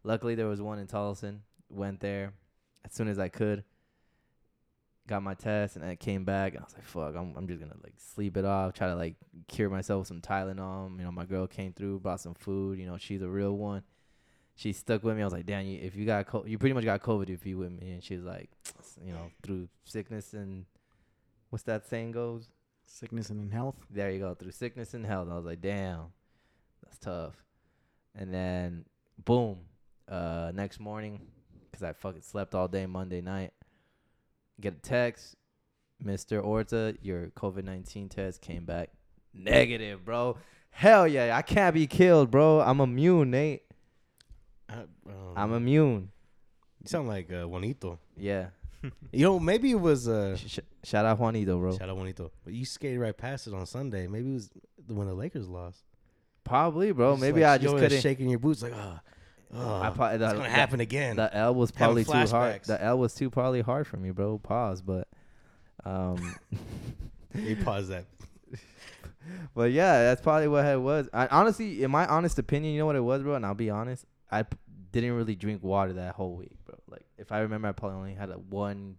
luckily 0.03 0.35
there 0.35 0.47
was 0.47 0.61
one 0.61 0.77
in 0.77 0.87
Tolleson. 0.87 1.39
Went 1.69 2.01
there 2.01 2.33
as 2.83 2.93
soon 2.93 3.07
as 3.07 3.17
I 3.17 3.29
could. 3.29 3.63
Got 5.07 5.23
my 5.23 5.33
test 5.33 5.77
and 5.77 5.85
I 5.85 5.95
came 5.95 6.25
back 6.25 6.53
and 6.53 6.61
I 6.61 6.65
was 6.65 6.73
like, 6.73 6.83
fuck, 6.83 7.15
I'm, 7.15 7.33
I'm 7.37 7.47
just 7.47 7.59
gonna 7.59 7.75
like 7.81 7.93
sleep 7.97 8.35
it 8.35 8.45
off. 8.45 8.73
Try 8.73 8.87
to 8.87 8.95
like 8.95 9.15
cure 9.47 9.69
myself 9.69 9.99
with 9.99 10.07
some 10.09 10.21
Tylenol. 10.21 10.97
You 10.97 11.05
know, 11.05 11.11
my 11.11 11.25
girl 11.25 11.47
came 11.47 11.71
through, 11.71 11.99
brought 11.99 12.19
some 12.19 12.33
food. 12.33 12.77
You 12.77 12.87
know, 12.87 12.97
she's 12.97 13.21
a 13.21 13.27
real 13.29 13.55
one. 13.55 13.83
She 14.55 14.73
stuck 14.73 15.03
with 15.03 15.15
me. 15.15 15.21
I 15.21 15.25
was 15.25 15.33
like, 15.33 15.45
damn, 15.45 15.65
you, 15.65 15.79
if 15.81 15.95
you 15.95 16.05
got 16.05 16.25
co- 16.25 16.45
you 16.45 16.57
pretty 16.57 16.73
much 16.73 16.83
got 16.83 17.01
COVID 17.01 17.29
if 17.29 17.45
you 17.45 17.57
with 17.57 17.71
me. 17.71 17.91
And 17.91 18.03
she 18.03 18.15
was 18.15 18.25
like, 18.25 18.49
you 19.05 19.13
know, 19.13 19.31
through 19.43 19.69
sickness 19.85 20.33
and 20.33 20.65
what's 21.49 21.63
that 21.63 21.87
saying 21.87 22.11
goes? 22.11 22.49
Sickness 22.85 23.29
and 23.29 23.39
in 23.41 23.51
health. 23.51 23.75
There 23.89 24.11
you 24.11 24.19
go. 24.19 24.33
Through 24.33 24.51
sickness 24.51 24.93
and 24.93 25.05
health. 25.05 25.29
I 25.31 25.35
was 25.35 25.45
like, 25.45 25.61
damn, 25.61 26.07
that's 26.83 26.97
tough. 26.97 27.35
And 28.15 28.33
then, 28.33 28.85
boom, 29.23 29.59
uh, 30.09 30.51
next 30.53 30.79
morning, 30.79 31.21
because 31.69 31.83
I 31.83 31.93
fucking 31.93 32.21
slept 32.21 32.55
all 32.55 32.67
day 32.67 32.85
Monday 32.85 33.21
night, 33.21 33.53
get 34.59 34.73
a 34.73 34.77
text, 34.77 35.35
Mr. 36.03 36.43
Orta, 36.43 36.95
your 37.01 37.27
COVID 37.27 37.63
19 37.63 38.09
test 38.09 38.41
came 38.41 38.65
back 38.65 38.89
negative, 39.33 40.03
bro. 40.05 40.37
Hell 40.69 41.07
yeah, 41.07 41.35
I 41.35 41.41
can't 41.41 41.73
be 41.73 41.87
killed, 41.87 42.29
bro. 42.31 42.59
I'm 42.61 42.79
immune, 42.81 43.31
Nate. 43.31 43.63
I, 44.69 44.73
um, 44.73 44.87
I'm 45.35 45.53
immune. 45.53 46.11
You 46.83 46.87
sound 46.89 47.07
like 47.07 47.31
uh, 47.31 47.47
Juanito. 47.47 47.99
Yeah. 48.15 48.47
You 49.11 49.25
know, 49.25 49.39
maybe 49.39 49.71
it 49.71 49.79
was 49.79 50.07
uh, 50.07 50.37
Sh- 50.37 50.47
sh- 50.47 50.59
shout 50.83 51.03
out 51.03 51.17
Juanito, 51.17 51.57
bro. 51.57 51.75
shout 51.77 51.89
out 51.89 51.95
Juanito, 51.97 52.31
but 52.43 52.53
you 52.53 52.63
skated 52.63 52.99
right 52.99 53.17
past 53.17 53.47
it 53.47 53.53
on 53.53 53.65
Sunday. 53.65 54.05
Maybe 54.05 54.29
it 54.29 54.33
was 54.33 54.49
when 54.87 55.07
the 55.07 55.15
Lakers 55.15 55.47
lost. 55.47 55.83
Probably, 56.43 56.91
bro. 56.91 57.17
Maybe 57.17 57.41
like, 57.41 57.49
I 57.49 57.57
just 57.57 57.63
you 57.63 57.69
over 57.71 57.79
there 57.79 57.89
couldn't. 57.89 58.01
shaking 58.03 58.29
your 58.29 58.37
boots 58.39 58.61
like, 58.61 58.73
oh, 58.75 58.99
oh 59.53 59.81
I 59.81 59.89
probably, 59.89 60.15
it's 60.15 60.33
gonna 60.33 60.39
the- 60.43 60.49
happen 60.49 60.79
again. 60.79 61.15
The 61.15 61.35
L 61.35 61.55
was 61.55 61.71
probably 61.71 62.03
too 62.03 62.11
hard. 62.11 62.63
The 62.63 62.81
L 62.83 62.97
was 62.99 63.13
too 63.13 63.29
probably 63.29 63.61
hard 63.61 63.87
for 63.87 63.97
me, 63.97 64.11
bro. 64.11 64.37
Pause, 64.37 64.81
but 64.81 65.07
um, 65.85 66.35
you 67.35 67.55
pause 67.57 67.87
that. 67.89 68.05
but 69.55 69.71
yeah, 69.71 70.03
that's 70.03 70.21
probably 70.21 70.47
what 70.47 70.65
it 70.65 70.79
was. 70.81 71.09
I 71.13 71.27
honestly, 71.27 71.83
in 71.83 71.91
my 71.91 72.05
honest 72.07 72.39
opinion, 72.39 72.73
you 72.73 72.79
know 72.79 72.85
what 72.85 72.95
it 72.95 73.01
was, 73.01 73.23
bro. 73.23 73.35
And 73.35 73.45
I'll 73.45 73.53
be 73.55 73.69
honest, 73.69 74.05
I 74.31 74.43
p- 74.43 74.57
didn't 74.91 75.13
really 75.13 75.35
drink 75.35 75.63
water 75.63 75.93
that 75.93 76.15
whole 76.15 76.35
week, 76.35 76.57
bro. 76.65 76.75
Like 76.89 77.05
if 77.17 77.31
I 77.31 77.39
remember, 77.39 77.67
I 77.67 77.71
probably 77.71 77.97
only 77.97 78.13
had 78.13 78.29
a 78.29 78.33
one 78.37 78.97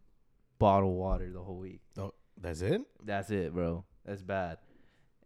bottle 0.58 0.90
of 0.90 0.96
water 0.96 1.30
the 1.30 1.40
whole 1.42 1.56
week. 1.58 1.80
Oh, 1.98 2.12
That's 2.40 2.60
it. 2.62 2.82
That's 3.04 3.30
it, 3.30 3.52
bro. 3.54 3.84
That's 4.04 4.22
bad. 4.22 4.58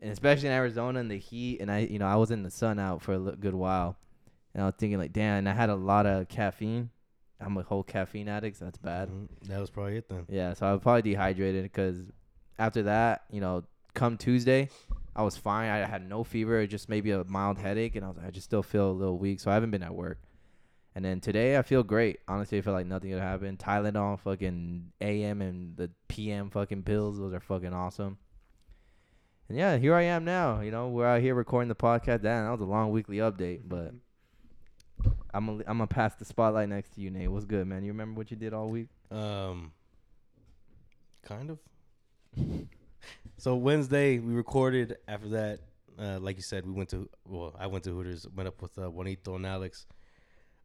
And 0.01 0.11
especially 0.11 0.49
in 0.49 0.55
Arizona 0.55 0.99
in 0.99 1.07
the 1.09 1.17
heat, 1.19 1.61
and 1.61 1.71
I, 1.71 1.81
you 1.81 2.01
know, 2.01 2.07
I 2.07 2.17
was 2.17 2.33
in 2.33 2.43
the 2.43 2.51
sun 2.51 2.81
out 2.81 3.03
for 3.03 3.15
a 3.15 3.19
good 3.37 3.55
while, 3.55 3.97
and 4.55 4.63
I 4.63 4.67
was 4.67 4.75
thinking 4.79 4.99
like, 4.99 5.13
damn, 5.13 5.47
I 5.47 5.53
had 5.53 5.71
a 5.71 5.75
lot 5.75 6.07
of 6.07 6.29
caffeine. 6.29 6.91
I'm 7.41 7.57
a 7.57 7.63
whole 7.63 7.83
caffeine 7.83 8.29
addict, 8.29 8.59
so 8.59 8.67
that's 8.67 8.79
bad. 8.79 9.09
Mhm. 9.09 9.29
That 9.49 9.59
was 9.61 9.71
probably 9.71 9.97
it 9.97 10.09
then. 10.09 10.27
Yeah, 10.29 10.55
so 10.55 10.67
I 10.67 10.73
was 10.73 10.81
probably 10.81 11.03
dehydrated 11.03 11.65
because 11.65 12.11
after 12.59 12.85
that, 12.85 13.25
you 13.31 13.41
know, 13.41 13.65
come 13.95 14.17
Tuesday, 14.17 14.69
I 15.17 15.23
was 15.23 15.37
fine. 15.37 15.69
I 15.69 15.79
had 15.79 16.09
no 16.09 16.23
fever, 16.25 16.67
just 16.67 16.89
maybe 16.89 17.11
a 17.11 17.25
mild 17.25 17.59
headache, 17.59 17.97
and 17.97 18.05
I 18.05 18.09
was 18.09 18.19
I 18.19 18.31
just 18.31 18.45
still 18.47 18.63
feel 18.63 18.91
a 18.91 18.93
little 18.93 19.19
weak, 19.19 19.41
so 19.41 19.51
I 19.51 19.55
haven't 19.55 19.71
been 19.73 19.83
at 19.83 19.95
work. 19.95 20.23
And 20.95 21.05
then 21.05 21.21
today, 21.21 21.57
I 21.57 21.63
feel 21.63 21.83
great. 21.83 22.21
Honestly, 22.29 22.59
I 22.59 22.61
feel 22.61 22.75
like 22.75 22.87
nothing 22.87 23.11
had 23.11 23.21
happened. 23.21 23.59
Tylenol, 23.59 24.21
fucking 24.21 24.93
AM 25.01 25.41
and 25.41 25.75
the 25.77 25.91
PM 26.09 26.51
fucking 26.51 26.83
pills, 26.83 27.19
those 27.19 27.33
are 27.33 27.41
fucking 27.41 27.73
awesome. 27.73 28.19
And 29.49 29.57
yeah, 29.59 29.79
here 29.79 29.95
I 29.95 30.03
am 30.03 30.25
now. 30.25 30.61
You 30.61 30.71
know, 30.71 30.89
we're 30.89 31.07
out 31.07 31.21
here 31.23 31.35
recording 31.35 31.69
the 31.69 31.75
podcast. 31.75 32.23
Damn, 32.23 32.45
that 32.45 32.51
was 32.53 32.61
a 32.61 32.65
long 32.67 32.91
weekly 32.91 33.17
update, 33.19 33.63
but 33.67 33.95
I'm 35.35 35.47
gonna 35.47 35.65
I'm 35.67 35.79
gonna 35.79 35.87
pass 35.87 36.15
the 36.15 36.25
spotlight 36.25 36.69
next 36.69 36.95
to 36.95 37.01
you, 37.01 37.11
Nate. 37.11 37.31
What's 37.31 37.45
good, 37.45 37.67
man? 37.67 37.85
You 37.85 37.93
remember 37.93 38.19
what 38.19 38.31
you 38.31 38.37
did 38.37 38.53
all 38.53 38.69
week? 38.69 38.89
Um, 39.11 39.73
kind 41.23 41.51
of. 41.51 41.59
so 43.39 43.57
Wednesday 43.57 44.19
we 44.19 44.35
recorded. 44.35 44.97
After 45.09 45.29
that, 45.31 45.61
uh, 45.99 46.19
like 46.21 46.37
you 46.37 46.43
said, 46.43 46.67
we 46.67 46.73
went 46.73 46.91
to 46.91 47.09
well, 47.27 47.55
I 47.59 47.67
went 47.67 47.85
to 47.85 47.91
Hooters. 47.91 48.27
Went 48.35 48.49
up 48.49 48.61
with 48.61 48.79
uh, 48.79 48.91
Juanito 48.91 49.35
and 49.37 49.47
Alex. 49.47 49.87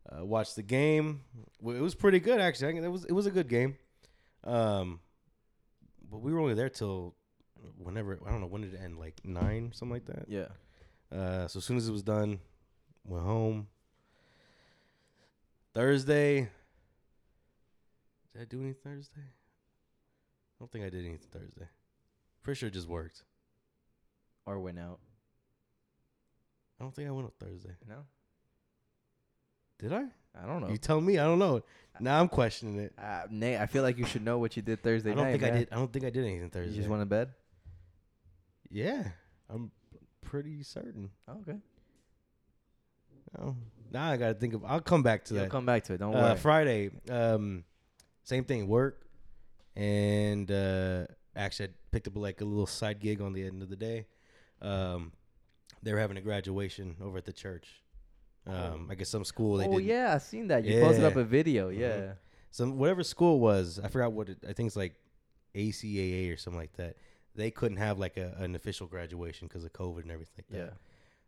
Uh, 0.09 0.25
watched 0.25 0.55
the 0.55 0.63
game. 0.63 1.21
Well, 1.61 1.75
it 1.75 1.81
was 1.81 1.95
pretty 1.95 2.19
good 2.19 2.39
actually. 2.39 2.77
It 2.77 2.91
was 2.91 3.05
it 3.05 3.13
was 3.13 3.25
a 3.25 3.31
good 3.31 3.47
game. 3.47 3.77
Um, 4.43 4.99
but 6.09 6.21
we 6.21 6.33
were 6.33 6.39
only 6.39 6.53
there 6.53 6.69
till 6.69 7.15
whenever 7.77 8.19
I 8.25 8.31
don't 8.31 8.41
know 8.41 8.47
when 8.47 8.61
did 8.61 8.73
it 8.73 8.81
end, 8.83 8.97
like 8.97 9.21
nine, 9.23 9.71
something 9.73 9.93
like 9.93 10.05
that. 10.05 10.25
Yeah. 10.27 10.47
Uh, 11.11 11.47
so 11.47 11.59
as 11.59 11.65
soon 11.65 11.77
as 11.77 11.87
it 11.87 11.91
was 11.91 12.03
done, 12.03 12.39
went 13.05 13.25
home. 13.25 13.67
Thursday. 15.77 16.49
Did 18.33 18.41
I 18.41 18.45
do 18.45 18.61
anything 18.61 18.81
Thursday? 18.83 19.21
I 19.21 20.55
don't 20.57 20.71
think 20.71 20.83
I 20.83 20.89
did 20.89 21.05
anything 21.05 21.27
Thursday. 21.31 21.67
Pretty 22.41 22.57
sure 22.57 22.69
it 22.69 22.73
just 22.73 22.87
worked. 22.87 23.21
Or 24.47 24.59
went 24.59 24.79
out. 24.79 24.97
I 26.79 26.83
don't 26.83 26.95
think 26.95 27.07
I 27.07 27.11
went 27.11 27.25
on 27.25 27.47
Thursday. 27.47 27.75
No, 27.87 27.97
Did 29.77 29.93
I? 29.93 30.05
I 30.35 30.47
don't 30.47 30.61
know. 30.61 30.69
You 30.69 30.77
tell 30.77 30.99
me. 30.99 31.19
I 31.19 31.25
don't 31.25 31.37
know. 31.37 31.61
Now 31.99 32.19
I'm 32.19 32.27
questioning 32.27 32.79
it. 32.79 32.93
Uh, 32.97 33.27
Nate, 33.29 33.59
I 33.59 33.67
feel 33.67 33.83
like 33.83 33.99
you 33.99 34.05
should 34.05 34.23
know 34.23 34.39
what 34.39 34.55
you 34.55 34.63
did 34.63 34.81
Thursday 34.81 35.11
I 35.11 35.13
don't 35.13 35.25
night. 35.25 35.31
think 35.39 35.43
I 35.43 35.57
did. 35.57 35.69
I 35.71 35.75
don't 35.75 35.93
think 35.93 36.05
I 36.05 36.09
did 36.09 36.25
anything 36.25 36.49
Thursday. 36.49 36.71
You 36.71 36.77
just 36.77 36.89
went 36.89 37.01
to 37.03 37.05
bed. 37.05 37.29
Yeah, 38.71 39.03
I'm 39.47 39.69
pretty 40.21 40.63
certain. 40.63 41.11
Oh, 41.27 41.37
okay. 41.41 41.57
Oh, 43.39 43.55
now 43.91 44.11
I 44.11 44.17
gotta 44.17 44.33
think 44.33 44.53
of. 44.53 44.63
I'll 44.65 44.81
come 44.81 45.03
back 45.03 45.25
to 45.25 45.33
You'll 45.33 45.43
that. 45.43 45.49
come 45.49 45.65
back 45.65 45.83
to 45.85 45.93
it. 45.93 45.99
Don't 45.99 46.15
uh, 46.15 46.19
worry. 46.19 46.37
Friday, 46.37 46.89
um, 47.09 47.63
same 48.23 48.43
thing, 48.43 48.67
work, 48.67 49.05
and 49.75 50.49
uh, 50.51 51.05
actually 51.35 51.69
I 51.69 51.71
picked 51.91 52.07
up 52.07 52.15
like 52.15 52.41
a 52.41 52.45
little 52.45 52.67
side 52.67 52.99
gig 52.99 53.21
on 53.21 53.33
the 53.33 53.45
end 53.45 53.61
of 53.61 53.69
the 53.69 53.75
day. 53.75 54.05
Um, 54.61 55.11
they 55.83 55.93
were 55.93 55.99
having 55.99 56.17
a 56.17 56.21
graduation 56.21 56.95
over 57.01 57.17
at 57.17 57.25
the 57.25 57.33
church. 57.33 57.67
Um, 58.45 58.87
I 58.89 58.95
guess 58.95 59.09
some 59.09 59.25
school 59.25 59.57
they 59.57 59.65
oh 59.65 59.77
did. 59.77 59.85
yeah, 59.85 60.13
I 60.13 60.17
seen 60.19 60.47
that. 60.47 60.63
You 60.63 60.81
posted 60.81 61.03
up 61.03 61.15
a 61.17 61.23
video. 61.23 61.69
Mhm. 61.69 61.79
Yeah. 61.79 62.11
Some 62.51 62.77
whatever 62.77 63.03
school 63.03 63.39
was, 63.39 63.79
I 63.83 63.89
forgot 63.89 64.13
what 64.13 64.29
it. 64.29 64.37
I 64.47 64.53
think 64.53 64.67
it's 64.67 64.75
like 64.75 64.95
ACAA 65.53 66.33
or 66.33 66.37
something 66.37 66.59
like 66.59 66.73
that. 66.77 66.95
They 67.35 67.51
couldn't 67.51 67.77
have 67.77 67.99
like 67.99 68.17
a, 68.17 68.35
an 68.39 68.55
official 68.55 68.87
graduation 68.87 69.47
because 69.47 69.63
of 69.63 69.73
COVID 69.73 70.03
and 70.03 70.11
everything 70.11 70.43
like 70.49 70.59
that. 70.59 70.73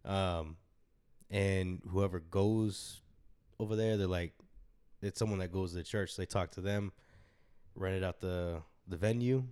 Yeah. 0.06 0.38
Um, 0.40 0.56
and 1.30 1.82
whoever 1.90 2.20
goes 2.20 3.02
over 3.60 3.76
there, 3.76 3.98
they're 3.98 4.08
like, 4.08 4.34
it's 5.02 5.20
someone 5.20 5.40
that 5.40 5.52
goes 5.52 5.72
to 5.72 5.78
the 5.78 5.84
church. 5.84 6.14
So 6.14 6.22
they 6.22 6.26
talk 6.26 6.52
to 6.52 6.62
them, 6.62 6.92
rented 7.76 8.04
out 8.04 8.20
the 8.20 8.62
the 8.88 8.98
venue. 8.98 9.44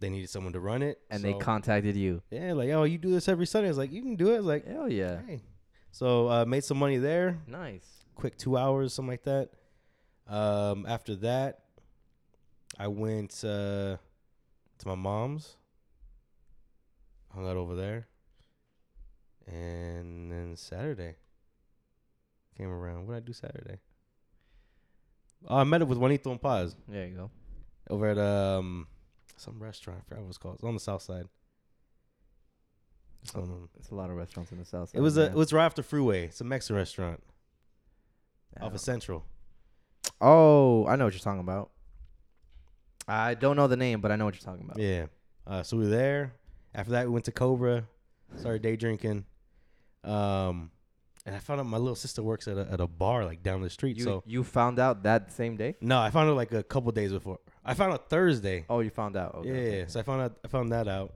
They 0.00 0.10
needed 0.10 0.28
someone 0.28 0.52
to 0.54 0.60
run 0.60 0.82
it, 0.82 1.00
And 1.08 1.22
they 1.22 1.34
contacted 1.34 1.94
you. 1.96 2.20
yeah, 2.30 2.52
like 2.52 2.70
oh, 2.70 2.82
you 2.84 2.98
do 2.98 3.10
this 3.10 3.28
every 3.28 3.46
Sunday. 3.46 3.68
I 3.68 3.70
was 3.70 3.78
like, 3.78 3.92
you 3.92 4.02
can 4.02 4.16
do 4.16 4.30
it. 4.32 4.34
I 4.34 4.38
was 4.38 4.46
like, 4.46 4.66
Hell 4.66 4.90
yeah. 4.90 5.20
hey. 5.26 5.42
So 5.92 6.28
uh, 6.28 6.44
made 6.44 6.64
some 6.64 6.78
money 6.78 6.98
there. 6.98 7.38
Nice. 7.46 7.86
Quick 8.16 8.36
two 8.36 8.56
hours, 8.56 8.92
something 8.92 9.10
like 9.10 9.22
that. 9.24 9.50
Um, 10.26 10.84
after 10.88 11.14
that, 11.16 11.60
I 12.78 12.88
went 12.88 13.32
uh, 13.44 13.96
to 14.78 14.86
my 14.86 14.94
mom's. 14.96 15.56
Hung 17.32 17.46
out 17.48 17.56
over 17.56 17.74
there. 17.76 18.06
And 19.46 20.30
then 20.32 20.56
Saturday 20.56 21.16
came 22.56 22.70
around. 22.70 23.06
What 23.06 23.14
did 23.14 23.22
I 23.22 23.26
do 23.26 23.32
Saturday? 23.32 23.78
Oh, 25.46 25.56
I 25.58 25.64
met 25.64 25.82
up 25.82 25.88
with 25.88 25.98
Juanito 25.98 26.30
and 26.30 26.40
Paz 26.40 26.74
There 26.88 27.06
you 27.06 27.14
go. 27.16 27.30
over 27.90 28.06
at 28.08 28.18
um 28.18 28.86
some 29.36 29.62
restaurant. 29.62 30.00
I 30.00 30.08
forgot 30.08 30.22
what 30.22 30.28
it's 30.28 30.38
called. 30.38 30.54
It's 30.54 30.64
on 30.64 30.74
the 30.74 30.80
south 30.80 31.02
side. 31.02 31.26
So, 33.24 33.40
Um, 33.40 33.68
It's 33.78 33.90
a 33.90 33.94
lot 33.94 34.10
of 34.10 34.16
restaurants 34.16 34.52
in 34.52 34.58
the 34.58 34.64
south 34.64 34.90
side. 34.90 34.98
it 34.98 35.02
was 35.02 35.16
a 35.18 35.26
it 35.26 35.34
was 35.34 35.52
right 35.52 35.64
after 35.66 35.82
Freeway. 35.82 36.24
It's 36.26 36.40
a 36.40 36.44
Mexican 36.44 36.76
restaurant 36.76 37.22
off 38.60 38.72
of 38.74 38.80
Central. 38.80 39.24
Oh, 40.20 40.86
I 40.86 40.96
know 40.96 41.04
what 41.04 41.12
you're 41.14 41.20
talking 41.20 41.40
about. 41.40 41.70
I 43.08 43.34
don't 43.34 43.56
know 43.56 43.66
the 43.66 43.76
name, 43.76 44.00
but 44.00 44.10
I 44.12 44.16
know 44.16 44.24
what 44.24 44.34
you're 44.34 44.44
talking 44.50 44.64
about. 44.64 44.78
Yeah. 44.78 45.06
Uh, 45.46 45.62
so 45.62 45.76
we 45.76 45.84
were 45.84 45.90
there. 45.90 46.32
After 46.74 46.92
that, 46.92 47.06
we 47.06 47.12
went 47.12 47.26
to 47.26 47.32
Cobra. 47.32 47.86
Started 48.36 48.62
day 48.62 48.76
drinking. 48.76 49.26
Um, 50.04 50.70
and 51.26 51.34
I 51.34 51.38
found 51.38 51.60
out 51.60 51.66
my 51.66 51.78
little 51.78 51.94
sister 51.94 52.22
works 52.22 52.46
at 52.48 52.58
a, 52.58 52.68
at 52.70 52.80
a 52.80 52.86
bar 52.86 53.24
like 53.24 53.42
down 53.42 53.62
the 53.62 53.70
street. 53.70 53.96
You 53.96 54.04
so 54.04 54.22
you 54.26 54.44
found 54.44 54.78
out 54.78 55.04
that 55.04 55.32
same 55.32 55.56
day? 55.56 55.76
no, 55.80 55.98
I 55.98 56.10
found 56.10 56.28
out 56.28 56.36
like 56.36 56.52
a 56.52 56.62
couple 56.62 56.92
days 56.92 57.12
before. 57.12 57.38
I 57.64 57.74
found 57.74 57.92
out 57.92 58.10
Thursday. 58.10 58.66
Oh, 58.68 58.80
you 58.80 58.90
found 58.90 59.16
out. 59.16 59.34
Okay. 59.36 59.48
yeah, 59.48 59.54
okay, 59.54 59.78
yeah. 59.78 59.84
So 59.86 60.00
I 60.00 60.02
found 60.02 60.20
out 60.22 60.36
I 60.44 60.48
found 60.48 60.72
that 60.72 60.86
out. 60.86 61.14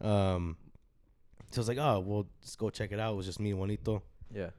Um, 0.00 0.56
so 1.50 1.58
I 1.58 1.60
was 1.60 1.68
like, 1.68 1.78
oh, 1.78 2.00
well, 2.00 2.26
let's 2.42 2.54
go 2.56 2.68
check 2.68 2.92
it 2.92 3.00
out. 3.00 3.14
It 3.14 3.16
was 3.16 3.26
just 3.26 3.40
me 3.40 3.50
and 3.50 3.58
Juanito, 3.58 4.02
yeah. 4.34 4.50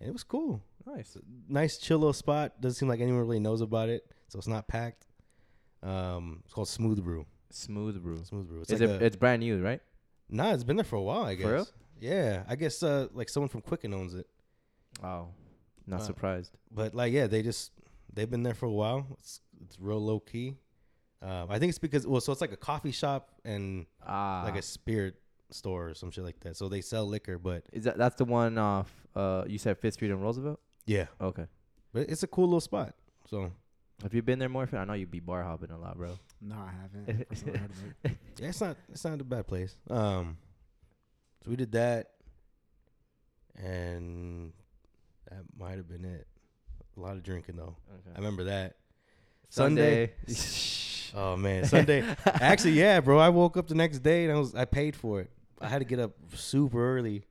and 0.00 0.08
it 0.08 0.12
was 0.12 0.24
cool. 0.24 0.62
Nice. 0.86 1.18
Nice 1.48 1.76
chill 1.78 1.98
little 1.98 2.12
spot. 2.12 2.60
Doesn't 2.60 2.78
seem 2.78 2.88
like 2.88 3.00
anyone 3.00 3.20
really 3.20 3.40
knows 3.40 3.60
about 3.60 3.88
it, 3.88 4.06
so 4.28 4.38
it's 4.38 4.46
not 4.48 4.68
packed. 4.68 5.06
Um, 5.82 6.40
it's 6.44 6.54
called 6.54 6.68
Smooth 6.68 7.02
Brew. 7.02 7.26
Smooth 7.50 8.02
brew. 8.02 8.22
Smooth 8.24 8.48
Brew. 8.48 8.60
It's 8.62 8.72
Is 8.72 8.80
like 8.80 8.90
it? 8.90 9.02
a- 9.02 9.04
it's 9.04 9.16
brand 9.16 9.40
new, 9.40 9.62
right? 9.62 9.80
Nah, 10.28 10.52
it's 10.52 10.64
been 10.64 10.76
there 10.76 10.84
for 10.84 10.96
a 10.96 11.02
while. 11.02 11.24
I 11.24 11.34
guess. 11.34 11.72
For 12.00 12.04
real? 12.06 12.12
Yeah, 12.14 12.42
I 12.48 12.56
guess 12.56 12.82
uh, 12.82 13.08
like 13.12 13.28
someone 13.28 13.48
from 13.48 13.60
Quicken 13.62 13.92
owns 13.94 14.14
it. 14.14 14.26
Wow. 15.02 15.28
Not 15.86 16.00
Uh, 16.00 16.04
surprised. 16.04 16.56
But 16.70 16.94
like, 16.94 17.12
yeah, 17.12 17.26
they 17.26 17.42
just 17.42 17.72
they've 18.12 18.30
been 18.30 18.42
there 18.42 18.54
for 18.54 18.66
a 18.66 18.72
while. 18.72 19.06
It's 19.18 19.40
it's 19.62 19.78
real 19.80 20.00
low 20.04 20.20
key. 20.20 20.56
Um, 21.22 21.50
I 21.50 21.58
think 21.58 21.70
it's 21.70 21.78
because 21.78 22.06
well, 22.06 22.20
so 22.20 22.32
it's 22.32 22.40
like 22.40 22.52
a 22.52 22.56
coffee 22.56 22.90
shop 22.92 23.30
and 23.44 23.86
Ah. 24.06 24.42
like 24.44 24.56
a 24.56 24.62
spirit 24.62 25.14
store 25.50 25.90
or 25.90 25.94
some 25.94 26.10
shit 26.10 26.24
like 26.24 26.40
that. 26.40 26.56
So 26.56 26.68
they 26.68 26.80
sell 26.80 27.06
liquor, 27.06 27.38
but 27.38 27.64
Is 27.72 27.84
that 27.84 27.96
that's 27.98 28.16
the 28.16 28.24
one 28.24 28.58
off? 28.58 28.90
Uh, 29.14 29.44
you 29.46 29.58
said 29.58 29.78
Fifth 29.78 29.94
Street 29.94 30.10
and 30.10 30.20
Roosevelt. 30.22 30.60
yeah, 30.86 31.06
Okay. 31.20 31.46
but 31.92 32.08
it's 32.10 32.22
a 32.22 32.26
cool 32.26 32.44
little 32.46 32.60
spot. 32.60 32.94
So 33.30 33.50
Have 34.02 34.12
you 34.12 34.20
been 34.22 34.38
there, 34.38 34.50
Morfin? 34.50 34.74
I 34.78 34.84
know 34.84 34.92
you'd 34.92 35.10
be 35.10 35.20
bar 35.20 35.42
hopping 35.42 35.70
a 35.70 35.78
lot, 35.78 35.96
bro. 35.96 36.18
No, 36.42 36.56
I 36.56 36.70
haven't. 36.82 37.28
First 37.28 37.46
time 37.46 37.54
I 37.54 37.58
heard 37.58 37.70
of 37.70 37.84
it. 38.04 38.18
yeah, 38.38 38.48
it's 38.48 38.60
not 38.60 38.76
it's 38.90 39.04
not 39.04 39.20
a 39.20 39.24
bad 39.24 39.46
place. 39.46 39.76
Um, 39.88 40.36
so 41.46 41.50
we 41.50 41.56
did 41.56 41.70
that, 41.72 42.08
and 43.56 44.52
that 45.30 45.42
might 45.58 45.76
have 45.76 45.88
been 45.88 46.04
it. 46.04 46.26
A 46.96 47.00
lot 47.00 47.12
of 47.16 47.22
drinking 47.22 47.56
though. 47.56 47.76
I 48.14 48.18
remember 48.18 48.44
that. 48.44 48.76
Sunday. 49.48 50.12
Oh 51.14 51.34
man, 51.36 51.64
Sunday. 51.64 52.04
Actually, 52.26 52.72
yeah, 52.72 53.00
bro. 53.00 53.18
I 53.18 53.30
woke 53.30 53.56
up 53.56 53.68
the 53.68 53.74
next 53.76 54.00
day 54.00 54.24
and 54.24 54.32
I 54.32 54.38
was 54.38 54.54
I 54.54 54.66
paid 54.66 54.94
for 54.94 55.20
it. 55.20 55.30
I 55.60 55.68
had 55.68 55.78
to 55.78 55.84
get 55.86 55.98
up 55.98 56.10
super 56.34 56.94
early 56.98 57.24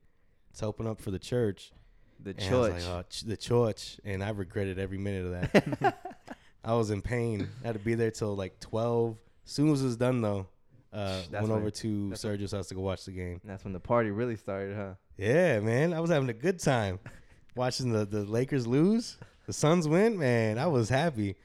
to 0.58 0.66
open 0.66 0.88
up 0.88 1.02
for 1.02 1.12
the 1.12 1.20
church. 1.20 1.72
the 2.20 2.32
And 2.32 2.40
church. 2.40 2.74
like, 2.74 2.84
oh, 2.88 3.04
ch- 3.08 3.22
the 3.22 3.38
church, 3.38 4.00
and 4.04 4.24
I 4.24 4.30
regretted 4.30 4.80
every 4.80 4.98
minute 4.98 5.26
of 5.26 5.32
that. 5.52 6.16
I 6.64 6.74
was 6.74 6.90
in 6.90 7.04
pain. 7.04 7.48
I 7.64 7.68
had 7.68 7.74
to 7.74 7.80
be 7.80 7.94
there 7.94 8.10
till 8.10 8.34
like 8.36 8.60
twelve. 8.60 9.18
Soon 9.44 9.72
as 9.72 9.82
it 9.84 9.86
was 9.86 9.98
done 9.98 10.22
though, 10.22 10.48
uh, 10.96 11.22
That's 11.30 11.32
went 11.34 11.50
when- 11.50 11.52
over 11.60 11.72
to 11.72 12.10
Sergio's 12.16 12.52
house 12.54 12.68
to 12.70 12.76
go 12.76 12.82
watch 12.82 13.06
the 13.06 13.12
game. 13.12 13.40
And 13.44 13.52
that's 13.52 13.64
when 13.64 13.74
the 13.74 13.80
party 13.80 14.12
really 14.12 14.36
started, 14.38 14.76
huh? 14.76 14.94
Yeah, 15.18 15.60
man, 15.60 15.94
I 15.94 16.00
was 16.00 16.10
having 16.10 16.30
a 16.30 16.34
good 16.34 16.60
time 16.60 17.00
watching 17.56 17.92
the 17.92 18.06
the 18.06 18.24
Lakers 18.26 18.66
lose, 18.68 19.18
the 19.48 19.54
Suns 19.54 19.88
win. 19.88 20.18
Man, 20.18 20.58
I 20.58 20.68
was 20.68 20.90
happy. 20.90 21.36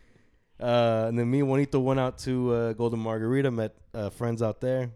Uh, 0.58 1.06
and 1.08 1.18
then 1.18 1.30
me 1.30 1.40
and 1.40 1.48
Juanito 1.48 1.80
went 1.80 1.98
out 2.00 2.18
to 2.18 2.52
uh, 2.52 2.72
Golden 2.74 2.98
Margarita, 3.00 3.50
met 3.50 3.74
uh, 3.94 4.10
friends 4.10 4.42
out 4.42 4.60
there, 4.60 4.90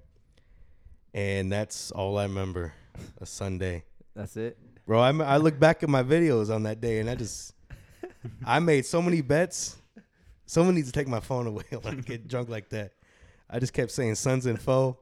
and 1.15 1.51
that's 1.51 1.91
all 1.91 2.19
I 2.19 2.25
remember. 2.25 2.73
A 3.21 3.27
Sunday, 3.27 3.83
That's 4.15 4.37
it. 4.37 4.57
bro. 4.87 5.01
I 5.01 5.11
I 5.11 5.37
look 5.39 5.59
back 5.59 5.83
at 5.83 5.89
my 5.89 6.03
videos 6.05 6.55
on 6.55 6.63
that 6.63 6.81
day, 6.81 7.01
and 7.01 7.11
I 7.11 7.17
just 7.17 7.55
I 8.45 8.61
made 8.61 8.87
so 8.87 9.03
many 9.03 9.21
bets. 9.21 9.77
Someone 10.47 10.75
needs 10.77 10.89
to 10.89 10.93
take 10.93 11.09
my 11.09 11.19
phone 11.21 11.47
away 11.49 11.65
when 11.83 11.99
I 11.99 12.01
get 12.03 12.29
drunk 12.29 12.49
like 12.49 12.69
that. 12.69 12.93
I 13.55 13.61
just 13.61 13.73
kept 13.73 13.93
saying 13.93 14.17
Suns 14.17 14.47
and 14.47 14.61
foe. 14.61 14.99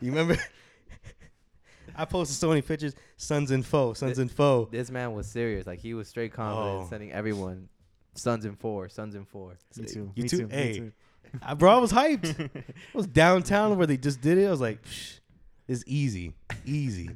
You 0.00 0.10
remember? 0.12 0.36
I 1.96 2.04
posted 2.06 2.36
so 2.36 2.48
many 2.48 2.62
pictures. 2.62 2.94
Suns 3.16 3.50
and 3.50 3.64
foe, 3.66 3.92
Suns 3.92 4.18
and 4.18 4.30
foe. 4.30 4.68
This 4.70 4.90
man 4.90 5.12
was 5.12 5.26
serious. 5.26 5.66
Like 5.66 5.80
he 5.80 5.92
was 5.92 6.08
straight 6.08 6.32
confident, 6.32 6.82
Oh. 6.82 6.86
sending 6.88 7.12
everyone 7.12 7.68
Suns 8.14 8.44
and 8.44 8.58
four, 8.58 8.88
Suns 8.88 9.14
and 9.14 9.28
four. 9.28 9.56
Me 9.76 9.84
too. 9.84 10.10
You 10.14 10.22
me 10.22 10.28
too? 10.28 10.38
too. 10.38 10.46
me 10.46 10.54
Hey. 10.54 10.78
too. 10.78 10.92
I, 11.42 11.54
bro, 11.54 11.70
I 11.72 11.78
was 11.78 11.92
hyped. 11.92 12.50
I 12.56 12.96
was 12.96 13.06
downtown 13.06 13.76
where 13.76 13.86
they 13.86 13.96
just 13.98 14.20
did 14.20 14.38
it. 14.38 14.46
I 14.46 14.50
was 14.50 14.60
like, 14.60 14.82
Psh, 14.82 15.20
it's 15.68 15.84
easy, 15.86 16.32
easy. 16.64 17.10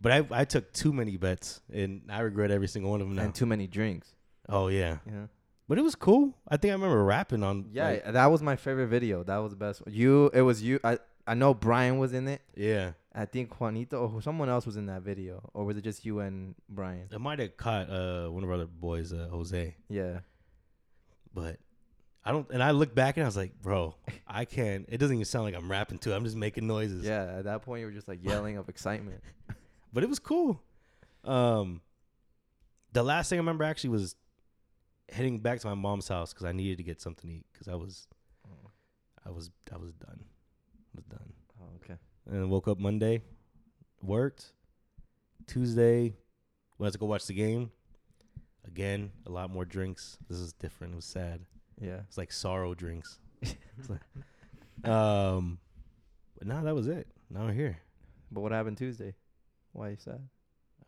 But 0.00 0.12
I, 0.12 0.26
I 0.30 0.44
took 0.44 0.70
too 0.74 0.92
many 0.92 1.16
bets, 1.16 1.62
and 1.72 2.02
I 2.10 2.20
regret 2.20 2.50
every 2.50 2.68
single 2.68 2.90
one 2.90 3.00
of 3.00 3.06
them 3.08 3.16
now. 3.16 3.22
And 3.22 3.34
too 3.34 3.46
many 3.46 3.66
drinks. 3.66 4.08
oh 4.50 4.68
yeah, 4.68 4.98
Yeah. 5.06 5.26
But 5.68 5.78
it 5.78 5.82
was 5.82 5.94
cool. 5.94 6.34
I 6.48 6.56
think 6.56 6.70
I 6.70 6.74
remember 6.74 7.02
rapping 7.04 7.42
on. 7.42 7.66
Yeah, 7.72 7.88
like- 7.90 8.12
that 8.12 8.26
was 8.26 8.42
my 8.42 8.56
favorite 8.56 8.86
video. 8.88 9.22
That 9.24 9.38
was 9.38 9.50
the 9.52 9.56
best. 9.56 9.84
one. 9.84 9.94
You, 9.94 10.30
it 10.32 10.42
was 10.42 10.62
you. 10.62 10.78
I, 10.84 10.98
I 11.26 11.34
know 11.34 11.54
Brian 11.54 11.98
was 11.98 12.12
in 12.12 12.28
it. 12.28 12.42
yeah. 12.54 12.92
I 13.18 13.24
think 13.24 13.58
Juanito 13.58 14.10
or 14.14 14.20
someone 14.20 14.50
else 14.50 14.66
was 14.66 14.76
in 14.76 14.84
that 14.86 15.00
video, 15.00 15.48
or 15.54 15.64
was 15.64 15.78
it 15.78 15.84
just 15.84 16.04
you 16.04 16.20
and 16.20 16.54
Brian? 16.68 17.08
I 17.14 17.16
might 17.16 17.38
have 17.38 17.56
caught 17.56 17.88
uh, 17.88 18.28
one 18.28 18.44
of 18.44 18.50
our 18.50 18.56
other 18.56 18.66
boys, 18.66 19.10
uh, 19.10 19.28
Jose, 19.30 19.74
Yeah. 19.88 20.18
but 21.32 21.56
I 22.26 22.32
don't. 22.32 22.46
And 22.50 22.62
I 22.62 22.72
look 22.72 22.94
back 22.94 23.16
and 23.16 23.24
I 23.24 23.26
was 23.26 23.36
like, 23.36 23.54
bro, 23.62 23.94
I 24.26 24.44
can't. 24.44 24.84
It 24.90 24.98
doesn't 24.98 25.14
even 25.16 25.24
sound 25.24 25.46
like 25.46 25.54
I'm 25.54 25.70
rapping 25.70 25.96
too. 25.98 26.12
I'm 26.12 26.24
just 26.24 26.36
making 26.36 26.66
noises. 26.66 27.06
Yeah. 27.06 27.36
At 27.38 27.44
that 27.44 27.62
point, 27.62 27.80
you 27.80 27.86
were 27.86 27.92
just 27.92 28.06
like 28.06 28.22
yelling 28.22 28.58
of 28.58 28.68
excitement. 28.68 29.22
but 29.94 30.02
it 30.02 30.10
was 30.10 30.18
cool. 30.18 30.60
Um, 31.24 31.80
the 32.92 33.02
last 33.02 33.30
thing 33.30 33.38
I 33.38 33.40
remember 33.40 33.64
actually 33.64 33.90
was 33.90 34.14
heading 35.10 35.38
back 35.38 35.60
to 35.60 35.66
my 35.66 35.74
mom's 35.74 36.08
house 36.08 36.32
because 36.32 36.46
I 36.46 36.52
needed 36.52 36.78
to 36.78 36.82
get 36.82 37.00
something 37.00 37.30
to 37.30 37.36
eat 37.36 37.46
because 37.52 37.68
I 37.68 37.74
was, 37.74 38.06
I 39.26 39.30
was, 39.30 39.50
I 39.72 39.76
was 39.76 39.92
done. 39.92 40.20
I 40.24 40.96
was 40.96 41.04
done. 41.04 41.32
Oh, 41.60 41.66
okay. 41.84 41.98
And 42.26 42.34
then 42.42 42.50
woke 42.50 42.68
up 42.68 42.78
Monday, 42.78 43.22
worked. 44.02 44.52
Tuesday, 45.46 46.14
went 46.78 46.92
to 46.92 46.98
go 46.98 47.06
watch 47.06 47.26
the 47.26 47.34
game. 47.34 47.70
Again, 48.66 49.12
a 49.26 49.30
lot 49.30 49.50
more 49.50 49.64
drinks. 49.64 50.18
This 50.28 50.38
is 50.38 50.52
different. 50.52 50.92
It 50.92 50.96
was 50.96 51.04
sad. 51.04 51.40
Yeah. 51.80 52.00
It's 52.08 52.18
like 52.18 52.32
sorrow 52.32 52.74
drinks. 52.74 53.20
Like- 53.88 54.00
um, 54.90 55.58
but 56.38 56.46
now 56.48 56.62
that 56.62 56.74
was 56.74 56.88
it. 56.88 57.06
Now 57.30 57.46
we're 57.46 57.52
here. 57.52 57.78
But 58.30 58.40
what 58.40 58.52
happened 58.52 58.76
Tuesday? 58.76 59.14
Why 59.72 59.90
you 59.90 59.96
sad? 59.98 60.20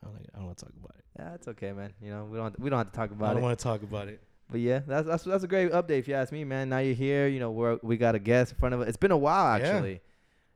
I 0.03 0.07
don't, 0.07 0.15
like, 0.15 0.27
I 0.35 0.39
don't 0.39 0.47
want 0.47 0.59
to 0.59 0.65
talk 0.65 0.75
about 0.77 0.97
it. 0.99 1.05
Yeah, 1.19 1.35
it's 1.35 1.49
okay, 1.49 1.73
man. 1.73 1.93
You 2.01 2.11
know, 2.11 2.25
we 2.31 2.39
don't 2.39 2.59
we 2.61 2.71
don't 2.71 2.79
have 2.79 2.91
to 2.93 2.97
talk 2.97 3.11
about 3.11 3.27
it. 3.27 3.31
I 3.31 3.33
don't 3.35 3.43
want 3.43 3.59
to 3.59 3.63
talk 3.63 3.83
about 3.83 4.09
it. 4.09 4.21
But 4.51 4.61
yeah, 4.61 4.81
that's 4.87 5.07
that's 5.07 5.25
that's 5.25 5.45
a 5.45 5.49
great 5.49 5.73
update 5.73 5.99
if 5.99 6.09
you 6.09 6.15
ask 6.15 6.33
me, 6.33 6.45
man. 6.45 6.69
Now 6.69 6.79
you're 6.79 6.95
here. 6.95 7.27
You 7.29 7.41
know, 7.41 7.51
we're 7.51 7.79
we 7.83 7.97
got 7.97 8.15
a 8.15 8.19
guest 8.19 8.53
in 8.53 8.59
front 8.59 8.75
of 8.75 8.81
us. 8.81 8.89
It's 8.89 8.97
been 8.97 9.11
a 9.11 9.17
while 9.19 9.59
Yeah. 9.59 9.67
actually. 9.67 10.01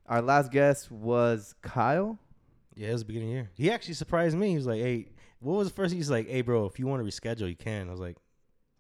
Our 0.07 0.23
last 0.23 0.51
guest 0.51 0.91
was 0.91 1.55
Kyle. 1.63 2.19
Yeah, 2.75 2.89
it 2.89 2.93
was 2.93 3.03
the 3.03 3.07
beginning 3.07 3.29
of 3.29 3.33
the 3.33 3.37
year. 3.37 3.51
He 3.55 3.71
actually 3.71 3.95
surprised 3.95 4.37
me. 4.37 4.51
He 4.51 4.57
was 4.57 4.67
like, 4.67 4.81
"Hey, 4.81 5.09
what 5.41 5.55
was 5.57 5.69
the 5.69 5.75
first?" 5.75 5.93
He's 5.95 6.11
like, 6.11 6.29
"Hey, 6.29 6.41
bro, 6.43 6.65
if 6.67 6.79
you 6.79 6.87
want 6.87 7.05
to 7.05 7.11
reschedule, 7.11 7.49
you 7.49 7.57
can." 7.57 7.89
I 7.89 7.91
was 7.91 8.01
like, 8.01 8.17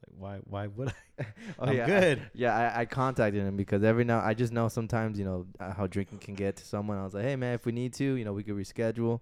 like 0.06 0.16
"Why? 0.18 0.38
Why 0.44 0.66
would 0.68 0.88
I?" 0.88 0.92
Oh 1.58 1.66
I'm 1.66 1.76
yeah, 1.76 1.84
I- 1.84 1.86
good. 1.86 2.22
yeah, 2.34 2.72
I, 2.74 2.80
I 2.80 2.84
contacted 2.86 3.42
him 3.42 3.56
because 3.56 3.82
every 3.84 4.04
now 4.04 4.20
I 4.20 4.34
just 4.34 4.52
know 4.52 4.68
sometimes 4.68 5.18
you 5.18 5.24
know 5.24 5.46
uh, 5.60 5.72
how 5.74 5.86
drinking 5.86 6.18
can 6.20 6.34
get 6.34 6.56
to 6.56 6.64
someone. 6.64 6.96
I 6.98 7.04
was 7.04 7.12
like, 7.14 7.24
hey 7.24 7.36
man, 7.36 7.54
if 7.54 7.66
we 7.66 7.72
need 7.72 7.92
to, 7.94 8.04
you 8.04 8.24
know, 8.24 8.32
we 8.32 8.42
could 8.42 8.54
reschedule. 8.56 9.20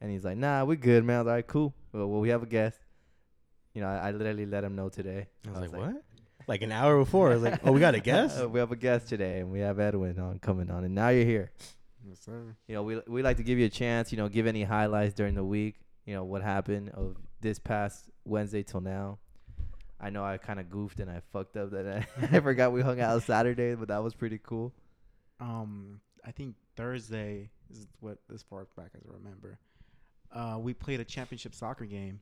And 0.00 0.10
he's 0.10 0.24
like, 0.24 0.36
nah, 0.36 0.64
we're 0.64 0.76
good, 0.76 1.04
man. 1.04 1.16
I 1.16 1.18
was 1.20 1.26
like, 1.26 1.32
all 1.32 1.36
right, 1.36 1.46
cool. 1.46 1.74
Well, 1.92 2.06
well, 2.08 2.20
we 2.20 2.28
have 2.28 2.42
a 2.42 2.46
guest. 2.46 2.78
You 3.74 3.82
know, 3.82 3.88
I, 3.88 4.08
I 4.08 4.10
literally 4.10 4.46
let 4.46 4.64
him 4.64 4.74
know 4.76 4.88
today. 4.88 5.26
I 5.46 5.60
was, 5.60 5.72
like, 5.72 5.80
"What?" 5.80 6.02
Like 6.46 6.62
an 6.62 6.72
hour 6.72 6.98
before, 6.98 7.30
I 7.30 7.34
was 7.34 7.42
like, 7.42 7.60
"Oh, 7.62 7.72
we 7.72 7.80
got 7.80 7.94
a 7.94 8.00
guest." 8.12 8.42
We 8.48 8.58
have 8.58 8.72
a 8.72 8.76
guest 8.76 9.08
today, 9.08 9.40
and 9.40 9.50
we 9.50 9.60
have 9.60 9.78
Edwin 9.78 10.18
on 10.18 10.38
coming 10.38 10.70
on, 10.70 10.84
and 10.84 10.94
now 10.94 11.08
you're 11.10 11.26
here. 11.26 11.50
Yes, 12.08 12.20
sir. 12.20 12.56
You 12.68 12.74
know, 12.74 12.82
we 12.82 13.00
we 13.06 13.22
like 13.22 13.36
to 13.36 13.42
give 13.42 13.58
you 13.58 13.66
a 13.66 13.70
chance. 13.70 14.12
You 14.12 14.18
know, 14.18 14.28
give 14.28 14.46
any 14.46 14.62
highlights 14.62 15.12
during 15.14 15.34
the 15.34 15.44
week. 15.44 15.74
You 16.06 16.14
know 16.14 16.24
what 16.24 16.42
happened 16.42 16.90
of 16.90 17.16
this 17.40 17.58
past 17.58 18.08
Wednesday 18.24 18.62
till 18.62 18.80
now. 18.80 19.18
I 20.00 20.10
know 20.10 20.24
I 20.24 20.36
kind 20.36 20.60
of 20.60 20.70
goofed 20.70 21.00
and 21.00 21.10
I 21.10 21.20
fucked 21.32 21.56
up 21.56 21.70
that 21.70 21.86
I, 21.86 22.36
I 22.36 22.40
forgot 22.40 22.72
we 22.72 22.82
hung 22.82 23.00
out 23.00 23.22
Saturday, 23.22 23.74
but 23.74 23.88
that 23.88 24.02
was 24.02 24.14
pretty 24.14 24.38
cool. 24.42 24.72
Um, 25.40 26.00
I 26.24 26.32
think 26.32 26.54
Thursday 26.76 27.50
is 27.70 27.86
what 28.00 28.18
as 28.32 28.42
far 28.42 28.66
back 28.76 28.90
as 28.94 29.02
I 29.08 29.14
remember. 29.14 29.58
Uh, 30.36 30.58
we 30.58 30.74
played 30.74 31.00
a 31.00 31.04
championship 31.04 31.54
soccer 31.54 31.86
game. 31.86 32.20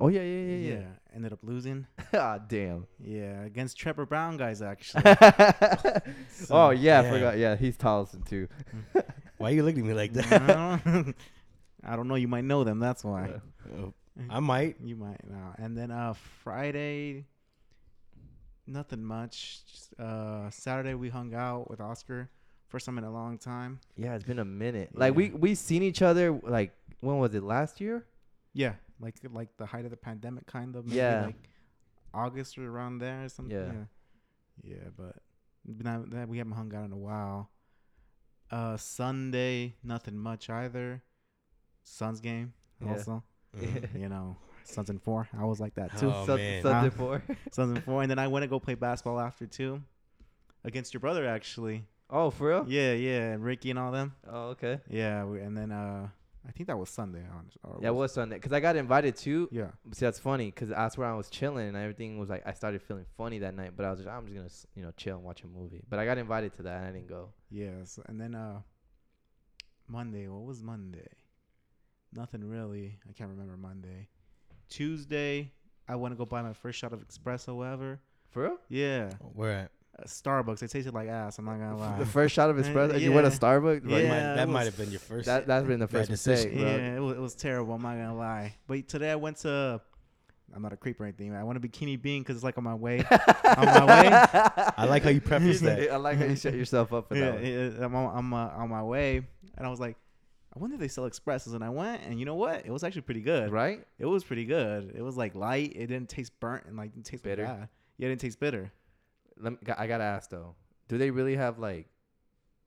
Oh 0.00 0.08
yeah, 0.08 0.22
yeah, 0.22 0.56
yeah, 0.56 0.74
yeah. 0.74 0.84
Ended 1.14 1.32
up 1.32 1.40
losing. 1.42 1.86
ah, 2.14 2.38
damn. 2.38 2.86
Yeah, 2.98 3.42
against 3.42 3.76
Trevor 3.76 4.06
Browne 4.06 4.36
guys 4.36 4.62
actually. 4.62 5.02
oh 5.06 6.00
So, 6.30 6.70
yeah, 6.70 7.00
I 7.00 7.10
forgot. 7.10 7.38
Yeah, 7.38 7.56
he's 7.56 7.76
Tolleson 7.76 8.26
too. 8.26 8.48
Why 9.38 9.50
are 9.50 9.54
you 9.54 9.62
looking 9.64 9.80
at 9.82 9.86
me 9.88 9.94
like 9.94 10.12
that? 10.14 10.84
don't. 10.84 11.16
I 11.84 11.96
don't 11.96 12.08
know. 12.08 12.14
You 12.14 12.28
might 12.28 12.44
know 12.44 12.62
them. 12.64 12.78
That's 12.78 13.02
why. 13.04 13.40
Oh, 13.76 13.92
I 14.30 14.40
might. 14.40 14.76
You 14.82 14.94
might 14.96 15.28
know. 15.28 15.54
And 15.58 15.76
then 15.76 15.90
uh 15.90 16.14
Friday, 16.42 17.26
nothing 18.66 19.02
much. 19.04 19.60
Just, 19.70 19.94
uh 20.00 20.48
Saturday 20.50 20.94
we 20.94 21.08
hung 21.08 21.34
out 21.34 21.68
with 21.70 21.80
Oscar. 21.80 22.30
First 22.68 22.86
time 22.86 22.96
in 22.98 23.04
a 23.04 23.12
long 23.12 23.36
time. 23.36 23.80
Yeah, 23.96 24.14
it's 24.14 24.24
been 24.24 24.38
a 24.38 24.44
minute. 24.44 24.90
Like 24.94 25.14
we 25.14 25.26
Yeah. 25.26 25.36
we 25.36 25.54
seen 25.54 25.82
each 25.82 26.00
other 26.02 26.32
like 26.42 26.72
when 27.02 27.18
was 27.18 27.34
it 27.34 27.42
last 27.42 27.80
year? 27.80 28.06
Yeah, 28.54 28.74
like 29.00 29.16
like 29.30 29.56
the 29.58 29.66
height 29.66 29.84
of 29.84 29.90
the 29.90 29.96
pandemic, 29.96 30.46
kind 30.46 30.74
of. 30.76 30.86
Maybe 30.86 30.96
Yeah. 30.96 31.26
Like 31.26 31.48
August 32.14 32.56
or 32.58 32.68
around 32.68 32.98
there 32.98 33.24
or 33.24 33.28
something. 33.28 33.56
Yeah. 33.56 33.72
Yeah. 34.64 34.74
Yeah, 34.76 34.88
but 34.96 35.16
not, 35.66 36.10
that 36.10 36.28
we 36.28 36.38
haven't 36.38 36.52
hung 36.52 36.74
out 36.74 36.84
in 36.84 36.92
a 36.92 36.96
while. 36.96 37.50
Uh, 38.50 38.76
Sunday, 38.76 39.74
nothing 39.82 40.16
much 40.16 40.50
either. 40.50 41.02
Suns 41.84 42.20
game 42.20 42.52
Yeah. 42.80 42.90
also. 42.92 43.24
Mhm. 43.56 43.98
you 44.00 44.08
know, 44.08 44.36
Suns 44.64 44.90
and 44.90 45.02
four. 45.02 45.28
I 45.36 45.44
was 45.44 45.58
like 45.58 45.74
that 45.74 45.96
too. 45.98 46.12
Oh, 46.12 46.26
Sun- 46.26 46.36
man. 46.38 46.62
Sunday 46.62 46.90
Huh? 46.90 46.96
four. 46.96 47.22
Suns 47.52 47.72
and 47.76 47.84
four, 47.84 48.02
and 48.02 48.10
then 48.10 48.18
I 48.18 48.28
went 48.28 48.42
to 48.44 48.48
go 48.48 48.60
play 48.60 48.74
basketball 48.74 49.18
after 49.20 49.46
too, 49.46 49.82
against 50.64 50.92
your 50.94 51.00
brother 51.00 51.26
actually. 51.26 51.86
oh, 52.10 52.28
for 52.30 52.48
real? 52.48 52.66
Yeah, 52.68 52.92
yeah, 52.92 53.32
and 53.32 53.42
Ricky 53.42 53.70
and 53.70 53.78
all 53.78 53.90
them. 53.90 54.14
Oh, 54.28 54.50
okay. 54.50 54.80
Yeah, 54.88 55.24
we, 55.24 55.40
and 55.40 55.56
then 55.56 55.72
uh, 55.72 56.08
I 56.46 56.50
think 56.52 56.66
that 56.66 56.78
was 56.78 56.90
Sunday. 56.90 57.24
honest- 57.32 57.56
Or 57.62 57.78
Yeah, 57.80 57.88
it 57.88 57.94
was 57.94 58.12
Sunday 58.12 58.36
because 58.36 58.52
I 58.52 58.60
got 58.60 58.74
invited 58.76 59.16
too. 59.16 59.48
Yeah. 59.52 59.70
See, 59.92 60.04
that's 60.04 60.18
funny 60.18 60.46
because 60.46 60.70
that's 60.70 60.98
where 60.98 61.06
I 61.06 61.14
was 61.14 61.30
chilling 61.30 61.68
and 61.68 61.76
everything 61.76 62.18
was 62.18 62.28
like 62.30 62.42
I 62.46 62.52
started 62.52 62.82
feeling 62.82 63.06
funny 63.16 63.38
that 63.40 63.54
night. 63.54 63.72
But 63.76 63.86
I 63.86 63.90
was 63.90 64.00
just 64.00 64.08
I'm 64.10 64.26
just 64.26 64.34
gonna 64.36 64.50
you 64.74 64.82
know 64.82 64.92
chill 64.96 65.16
and 65.16 65.24
watch 65.24 65.42
a 65.44 65.46
movie. 65.46 65.82
But 65.88 65.98
I 66.00 66.04
got 66.04 66.18
invited 66.18 66.52
to 66.56 66.62
that 66.64 66.78
and 66.78 66.86
I 66.88 66.92
didn't 66.92 67.08
go. 67.08 67.28
Yes, 67.50 67.98
and 68.06 68.20
then 68.20 68.34
uh, 68.34 68.60
Monday. 69.88 70.26
What 70.28 70.42
was 70.44 70.62
Monday? 70.62 71.08
Nothing 72.12 72.44
really. 72.44 72.98
I 73.08 73.12
can't 73.12 73.30
remember 73.30 73.56
Monday. 73.56 74.08
Tuesday, 74.68 75.52
I 75.88 75.96
want 75.96 76.12
to 76.12 76.16
go 76.16 76.24
buy 76.26 76.42
my 76.42 76.52
first 76.54 76.78
shot 76.78 76.92
of 76.92 77.06
espresso 77.06 77.70
ever. 77.72 78.00
For 78.30 78.42
real? 78.44 78.58
Yeah, 78.68 79.10
Where 79.34 79.50
at? 79.52 79.70
Starbucks. 80.06 80.62
It 80.62 80.70
tasted 80.70 80.94
like 80.94 81.08
ass. 81.08 81.38
I'm 81.38 81.44
not 81.44 81.58
gonna 81.58 81.76
lie. 81.76 81.98
The 81.98 82.06
first 82.06 82.34
shot 82.34 82.50
of 82.50 82.56
espresso. 82.56 82.98
You 83.00 83.12
went 83.12 83.30
to. 83.30 83.38
Starbucks. 83.38 83.82
That 83.82 83.90
Like, 83.90 84.02
Yeah, 84.04 84.08
might, 84.08 84.34
that 84.36 84.48
might 84.48 84.64
have 84.64 84.76
been 84.76 84.90
your 84.90 85.00
first. 85.00 85.26
That 85.26 85.46
that's 85.46 85.66
been 85.66 85.80
the 85.80 85.88
first 85.88 86.10
decision. 86.10 86.50
mistake, 86.50 86.60
bro. 86.60 86.76
yeah, 86.76 86.96
it 86.96 87.00
was, 87.00 87.16
it 87.16 87.20
was 87.20 87.34
terrible. 87.34 87.74
I'm 87.74 87.82
not 87.82 87.94
gonna 87.96 88.16
lie. 88.16 88.54
But 88.66 88.88
today 88.88 89.10
I 89.10 89.16
went 89.16 89.38
to. 89.38 89.80
I'm 90.54 90.60
not 90.60 90.72
a 90.72 90.76
creep 90.76 91.00
or 91.00 91.04
anything. 91.04 91.34
I 91.34 91.44
went 91.44 91.60
to 91.60 91.66
Bikini 91.66 92.00
Bean 92.00 92.22
because 92.22 92.36
it's 92.36 92.44
like 92.44 92.58
on 92.58 92.64
my 92.64 92.74
way. 92.74 92.98
on 93.10 93.64
my 93.64 93.84
way. 93.86 94.08
I 94.76 94.84
like 94.84 95.02
how 95.02 95.08
you 95.10 95.20
preface 95.22 95.60
that. 95.60 95.90
I 95.90 95.96
like 95.96 96.18
how 96.18 96.24
you 96.26 96.36
set 96.36 96.54
yourself 96.54 96.92
up 96.92 97.08
for 97.08 97.16
yeah, 97.16 97.30
that. 97.30 97.34
one. 97.34 97.44
yeah, 97.44 97.84
I'm 97.86 97.94
on, 97.94 98.18
I'm 98.18 98.34
uh, 98.34 98.48
on 98.48 98.68
my 98.68 98.82
way, 98.82 99.22
and 99.56 99.66
I 99.66 99.70
was 99.70 99.80
like, 99.80 99.96
I 100.54 100.58
wonder 100.58 100.74
if 100.74 100.80
they 100.80 100.88
sell 100.88 101.06
expresses. 101.06 101.54
And 101.54 101.64
I 101.64 101.70
went, 101.70 102.02
and 102.02 102.18
you 102.18 102.26
know 102.26 102.34
what? 102.34 102.66
It 102.66 102.70
was 102.70 102.84
actually 102.84 103.02
pretty 103.02 103.22
good. 103.22 103.50
Right? 103.50 103.82
It 103.98 104.04
was 104.04 104.24
pretty 104.24 104.44
good. 104.44 104.92
It 104.94 105.00
was 105.00 105.16
like 105.16 105.34
light. 105.34 105.72
It 105.74 105.86
didn't 105.86 106.10
taste 106.10 106.38
burnt 106.38 106.66
and 106.66 106.76
like 106.76 106.92
didn't 106.92 107.06
taste 107.06 107.22
Bitter? 107.22 107.44
Bad. 107.44 107.68
Yeah, 107.96 108.06
it 108.06 108.08
didn't 108.10 108.20
taste 108.20 108.40
bitter. 108.40 108.72
Let 109.42 109.52
me, 109.52 109.58
I 109.76 109.86
gotta 109.86 110.04
ask 110.04 110.30
though. 110.30 110.54
Do 110.88 110.98
they 110.98 111.10
really 111.10 111.36
have 111.36 111.58
like 111.58 111.88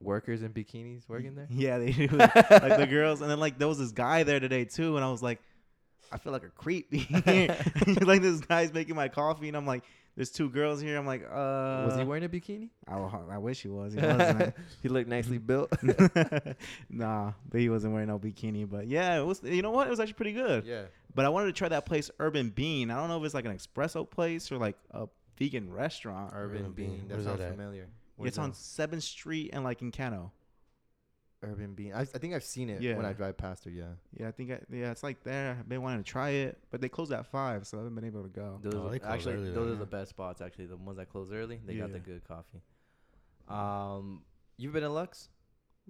workers 0.00 0.42
in 0.42 0.52
bikinis 0.52 1.08
working 1.08 1.34
there? 1.34 1.48
Yeah, 1.50 1.78
they 1.78 1.92
do. 1.92 2.06
like 2.16 2.76
the 2.76 2.86
girls, 2.88 3.22
and 3.22 3.30
then 3.30 3.40
like 3.40 3.58
there 3.58 3.68
was 3.68 3.78
this 3.78 3.92
guy 3.92 4.22
there 4.22 4.40
today 4.40 4.64
too, 4.64 4.96
and 4.96 5.04
I 5.04 5.10
was 5.10 5.22
like, 5.22 5.40
I 6.12 6.18
feel 6.18 6.32
like 6.32 6.44
a 6.44 6.50
creep. 6.50 6.88
like 8.02 8.22
this 8.22 8.40
guy's 8.40 8.72
making 8.72 8.94
my 8.94 9.08
coffee, 9.08 9.48
and 9.48 9.56
I'm 9.56 9.66
like, 9.66 9.84
there's 10.16 10.30
two 10.30 10.48
girls 10.48 10.80
here. 10.80 10.96
I'm 10.96 11.06
like, 11.06 11.22
uh, 11.24 11.86
was 11.86 11.96
he 11.96 12.04
wearing 12.04 12.24
a 12.24 12.28
bikini? 12.28 12.70
I, 12.88 12.96
I 12.96 13.38
wish 13.38 13.62
he 13.62 13.68
was. 13.68 13.94
He 13.94 14.00
wasn't. 14.00 14.54
he 14.82 14.88
looked 14.88 15.08
nicely 15.08 15.38
built. 15.38 15.72
nah, 16.90 17.32
but 17.50 17.60
he 17.60 17.68
wasn't 17.68 17.92
wearing 17.92 18.08
no 18.08 18.18
bikini. 18.18 18.68
But 18.68 18.86
yeah, 18.86 19.18
it 19.18 19.24
was. 19.24 19.42
You 19.42 19.62
know 19.62 19.70
what? 19.72 19.86
It 19.86 19.90
was 19.90 20.00
actually 20.00 20.14
pretty 20.14 20.32
good. 20.32 20.64
yeah. 20.64 20.84
But 21.14 21.24
I 21.24 21.30
wanted 21.30 21.46
to 21.46 21.52
try 21.54 21.68
that 21.68 21.86
place, 21.86 22.10
Urban 22.20 22.50
Bean. 22.50 22.90
I 22.90 22.96
don't 22.96 23.08
know 23.08 23.18
if 23.18 23.24
it's 23.24 23.34
like 23.34 23.46
an 23.46 23.56
espresso 23.56 24.08
place 24.08 24.52
or 24.52 24.58
like 24.58 24.76
a 24.90 25.06
vegan 25.38 25.70
restaurant. 25.72 26.32
Urban 26.34 26.58
Urban 26.62 26.72
Bean. 26.72 26.90
Bean. 26.90 27.08
That 27.08 27.14
Where's 27.14 27.24
sounds 27.26 27.38
that 27.38 27.44
at? 27.46 27.50
familiar. 27.52 27.88
it's 28.22 28.38
on 28.38 28.52
Seventh 28.54 29.02
Street 29.02 29.50
and 29.52 29.62
like 29.64 29.82
in 29.82 29.90
Cano. 29.92 30.32
Urban 31.42 31.74
Bean. 31.74 31.92
I, 31.92 32.00
I 32.00 32.04
think 32.04 32.34
I've 32.34 32.42
seen 32.42 32.70
it 32.70 32.80
Yeah. 32.80 32.96
when 32.96 33.04
I 33.04 33.12
drive 33.12 33.36
past 33.36 33.64
her. 33.66 33.70
Yeah. 33.70 33.92
Yeah, 34.18 34.28
I 34.28 34.32
think 34.32 34.50
I, 34.50 34.58
yeah, 34.70 34.90
it's 34.90 35.02
like 35.02 35.22
there. 35.22 35.56
I've 35.60 35.68
been 35.68 35.82
wanting 35.82 36.02
to 36.02 36.10
try 36.10 36.30
it, 36.30 36.58
but 36.70 36.80
they 36.80 36.88
closed 36.88 37.12
at 37.12 37.26
five, 37.26 37.66
so 37.66 37.76
I 37.76 37.80
haven't 37.82 37.94
been 37.94 38.06
able 38.06 38.22
to 38.22 38.28
go. 38.30 38.58
Those 38.62 38.74
Oh, 38.74 38.86
are- 38.86 38.90
they 38.90 38.98
close 38.98 39.12
actually, 39.12 39.34
early 39.34 39.50
those 39.50 39.66
then, 39.66 39.74
are 39.76 39.78
the 39.78 39.86
best 39.86 40.10
spots. 40.10 40.40
Actually, 40.40 40.66
the 40.66 40.76
ones 40.76 40.96
that 40.96 41.08
close 41.10 41.30
early, 41.30 41.60
they 41.64 41.74
got 41.76 41.92
the 41.92 41.98
Yeah. 41.98 42.04
good 42.04 42.24
coffee. 42.26 42.62
Um, 43.48 44.22
you've 44.56 44.72
been 44.72 44.82
in 44.82 44.92
Lux 44.94 45.28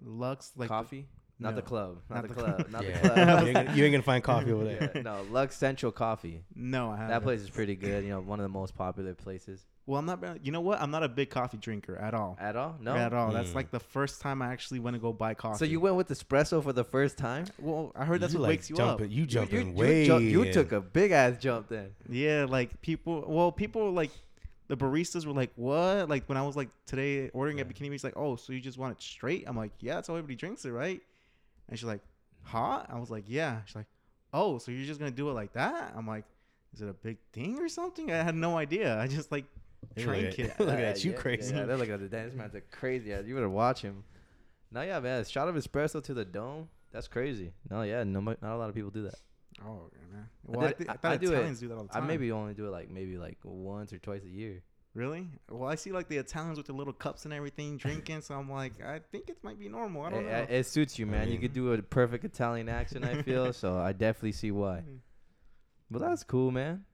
Lux 0.03 0.53
like 0.57 0.69
Coffee, 0.69 1.09
not 1.39 1.55
the 1.55 1.63
club, 1.63 1.99
not, 2.09 2.17
Not 2.17 2.23
the 2.23 2.29
the 2.29 2.35
club, 2.35 2.71
not 2.71 2.85
yeah. 2.85 3.01
the 3.01 3.09
club. 3.09 3.17
you, 3.19 3.47
ain't 3.49 3.55
gonna, 3.55 3.75
you 3.77 3.85
ain't 3.85 3.93
gonna 3.93 4.03
find 4.03 4.25
coffee 4.33 4.53
over 4.53 4.65
there. 4.65 4.91
Yeah, 4.95 5.03
no, 5.03 5.23
Lux 5.31 5.57
Central 5.57 5.93
Coffee. 5.93 6.43
No, 6.55 6.91
I 6.91 6.97
haven't. 6.97 7.09
That 7.11 7.23
place 7.23 7.41
is 7.41 7.51
pretty 7.51 7.75
good. 7.77 8.05
You 8.05 8.11
know, 8.11 8.21
one 8.21 8.41
of 8.41 8.45
the 8.45 8.49
most 8.49 8.75
popular 8.75 9.13
places. 9.15 9.67
Well, 9.85 9.99
I'm 10.01 10.07
not. 10.07 10.21
been- 10.21 10.41
You 10.43 10.51
know 10.51 10.61
what? 10.63 10.81
I'm 10.81 10.91
not 10.91 11.03
a 11.05 11.09
big 11.09 11.31
coffee 11.31 11.59
drinker 11.59 11.95
at 11.97 12.13
all. 12.15 12.37
At 12.41 12.57
all? 12.57 12.77
No. 12.81 12.97
At 12.97 13.13
all. 13.13 13.31
That's 13.33 13.51
Mm. 13.51 13.55
like 13.55 13.71
the 13.71 13.79
first 13.81 14.21
time 14.21 14.41
I 14.43 14.49
actually 14.53 14.81
went 14.81 14.95
to 14.95 14.99
go 14.99 15.13
buy 15.13 15.35
coffee. 15.35 15.59
So 15.59 15.65
you 15.65 15.79
went 15.79 15.95
with 15.97 16.09
espresso 16.09 16.63
for 16.63 16.73
the 16.73 16.83
first 16.85 17.17
time? 17.19 17.45
Well, 17.61 17.93
I 17.95 18.05
heard 18.05 18.21
that's 18.23 18.33
you 18.33 18.41
what 18.41 18.45
like 18.49 18.51
wakes 18.59 18.71
you 18.71 18.77
jumping, 18.77 19.07
up. 19.07 19.13
You 19.13 19.27
jumping 19.27 19.61
you, 19.61 19.73
you, 19.75 19.79
way. 19.79 20.07
ju- 20.07 20.19
you 20.19 20.43
in. 20.43 20.53
took 20.53 20.73
a 20.73 20.81
big 20.81 21.13
ass 21.13 21.37
jump 21.39 21.69
then. 21.69 21.91
Yeah, 22.09 22.47
like 22.49 22.81
people. 22.81 23.25
Well, 23.29 23.53
people 23.53 23.85
were 23.85 23.91
like 23.91 24.11
the 24.69 24.77
baristas 24.77 25.25
were 25.27 25.33
like, 25.35 25.53
"What?" 25.55 26.09
Like 26.09 26.25
when 26.29 26.37
I 26.37 26.43
was 26.43 26.57
like 26.57 26.71
today 26.87 27.29
ordering 27.35 27.61
at 27.61 27.69
Bikini 27.69 27.91
Bean, 27.91 28.01
like, 28.03 28.17
"Oh, 28.17 28.35
so 28.35 28.53
you 28.53 28.61
just 28.61 28.79
want 28.79 28.97
it 28.97 29.01
straight?" 29.03 29.45
I'm 29.47 29.57
like, 29.57 29.71
"Yeah, 29.79 29.95
that's 29.95 30.09
how 30.09 30.15
everybody 30.15 30.35
drinks 30.35 30.65
it, 30.65 30.71
right?" 30.71 31.01
And 31.69 31.79
she's 31.79 31.87
like, 31.87 32.01
"Hot?" 32.43 32.87
I 32.93 32.99
was 32.99 33.11
like, 33.11 33.25
"Yeah." 33.27 33.61
She's 33.67 33.77
like, 33.77 33.87
"Oh, 34.33 34.59
so 34.59 34.71
you're 34.71 34.87
just 34.87 34.99
gonna 35.01 35.11
do 35.11 35.29
it 35.31 35.33
like 35.35 35.53
that?" 35.55 35.93
I'm 35.97 36.07
like, 36.07 36.25
"Is 36.75 36.81
it 36.83 36.89
a 36.89 36.93
big 36.95 37.19
thing 37.33 37.59
or 37.59 37.69
something?" 37.69 38.13
I 38.13 38.23
had 38.23 38.35
no 38.35 38.57
idea. 38.57 38.99
I 39.01 39.07
just 39.09 39.31
like 39.33 39.45
Hey, 39.95 40.05
look 40.05 40.15
drank 40.15 40.39
at- 40.39 40.39
it. 40.39 40.61
Look 40.61 40.69
at 40.79 41.05
you, 41.05 41.11
yeah, 41.13 41.17
crazy. 41.17 41.55
Yeah, 41.55 41.65
they're 41.65 41.77
looking 41.77 41.95
at 41.95 42.01
the 42.01 42.09
damn. 42.09 42.27
This 42.27 42.35
man's 42.35 42.55
a 42.55 42.61
crazy 42.61 43.13
ass. 43.13 43.25
You 43.27 43.35
better 43.35 43.49
watch 43.49 43.83
him. 43.83 44.05
No, 44.73 44.83
yeah, 44.83 44.99
man. 45.01 45.21
A 45.21 45.25
shot 45.25 45.49
of 45.49 45.55
espresso 45.55 46.03
to 46.03 46.15
the 46.15 46.25
dome. 46.25 46.69
That's 46.93 47.09
crazy. 47.09 47.53
No, 47.71 47.83
yeah. 47.83 48.03
No, 48.05 48.21
not 48.21 48.39
a 48.43 48.57
lot 48.57 48.69
of 48.69 48.75
people 48.75 48.91
do 48.91 49.03
that. 49.05 49.15
Oh, 49.65 49.91
man. 50.13 50.29
Well, 50.45 50.65
I, 50.65 50.69
did- 50.69 50.79
thi- 50.79 50.89
I 50.89 50.93
I- 50.93 50.97
thought 50.97 51.13
I 51.13 51.17
do 51.19 51.33
it- 51.33 51.61
do 51.61 51.69
that 51.69 51.77
all 51.77 51.85
the 51.85 51.97
I 51.97 52.01
maybe 52.01 52.33
only 52.33 52.55
do 52.55 52.67
it 52.67 52.71
like 52.71 52.91
maybe 52.91 53.17
like 53.17 53.39
once 53.45 53.93
or 53.93 53.99
twice 53.99 54.25
a 54.25 54.29
year. 54.29 54.63
Really? 54.97 55.29
Well, 55.51 55.69
I 55.69 55.75
see 55.75 55.93
like 55.93 56.09
the 56.09 56.17
Italians 56.17 56.57
with 56.57 56.67
the 56.69 56.73
little 56.73 56.95
cups 56.95 57.27
and 57.27 57.35
everything 57.35 57.77
drinking, 57.85 58.23
so 58.23 58.35
I'm 58.35 58.51
like, 58.51 58.83
I 58.83 59.01
think 59.13 59.29
it 59.29 59.37
might 59.43 59.59
be 59.59 59.69
normal. 59.69 60.03
I 60.05 60.11
don't 60.11 60.25
It, 60.25 60.33
know. 60.33 60.39
it- 60.39 60.51
it 60.51 60.67
suits 60.67 60.99
you, 60.99 61.05
I 61.07 61.11
man. 61.11 61.31
you 61.31 61.39
could 61.39 61.53
do 61.53 61.75
a 61.75 61.83
perfect 61.83 62.25
Italian 62.25 62.71
accent. 62.71 63.05
I 63.05 63.21
feel 63.21 63.53
so. 63.63 63.77
I 63.79 63.93
definitely 63.93 64.33
see 64.33 64.51
why. 64.51 64.83
But 65.91 66.01
that's 66.01 66.25
cool, 66.25 66.51
man. 66.51 66.85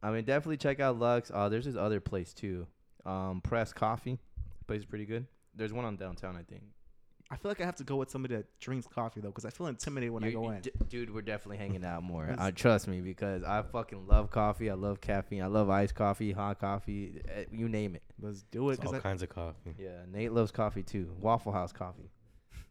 I 0.00 0.12
mean, 0.12 0.24
definitely 0.24 0.58
check 0.58 0.78
out 0.78 0.96
Lux. 0.98 1.30
Uh, 1.34 1.48
there's 1.48 1.64
this 1.64 1.74
other 1.76 1.98
place 1.98 2.32
too. 2.32 2.68
Um, 3.04 3.40
Press 3.40 3.72
Coffee. 3.72 4.20
Place 4.68 4.80
is 4.80 4.86
pretty 4.86 5.04
good. 5.06 5.26
There's 5.56 5.72
one 5.72 5.84
on 5.84 5.96
downtown, 5.96 6.36
I 6.36 6.42
think. 6.44 6.62
I 7.34 7.36
feel 7.36 7.50
like 7.50 7.60
I 7.60 7.64
have 7.64 7.74
to 7.76 7.84
go 7.84 7.96
with 7.96 8.10
somebody 8.10 8.36
that 8.36 8.46
drinks 8.60 8.86
coffee 8.86 9.20
though, 9.20 9.28
because 9.28 9.44
I 9.44 9.50
feel 9.50 9.66
intimidated 9.66 10.12
when 10.12 10.24
I 10.24 10.30
go 10.30 10.44
you- 10.44 10.50
in. 10.52 10.60
d- 10.62 10.70
dude, 10.88 11.12
we're 11.12 11.20
definitely 11.22 11.58
hanging 11.58 11.84
out 11.84 12.02
more. 12.02 12.26
Yes. 12.28 12.36
Uh, 12.38 12.50
trust 12.54 12.88
me, 12.88 13.00
because 13.00 13.42
I 13.42 13.62
fucking 13.62 14.06
love 14.06 14.30
coffee. 14.30 14.70
I 14.70 14.74
love 14.74 15.00
caffeine. 15.00 15.42
I 15.42 15.46
love 15.46 15.68
iced 15.68 15.94
coffee, 15.94 16.32
hot 16.32 16.60
coffee, 16.60 17.20
eh, 17.28 17.44
you 17.52 17.68
name 17.68 17.94
it. 17.96 18.02
Let's 18.20 18.42
do 18.44 18.70
it. 18.70 18.74
It's 18.78 18.86
all 18.86 18.94
I, 18.94 19.00
kinds 19.00 19.22
of 19.22 19.28
coffee. 19.28 19.74
Yeah, 19.78 20.02
Nate 20.10 20.32
loves 20.32 20.52
coffee 20.52 20.82
too. 20.82 21.10
Waffle 21.20 21.52
House 21.52 21.72
coffee. 21.72 22.10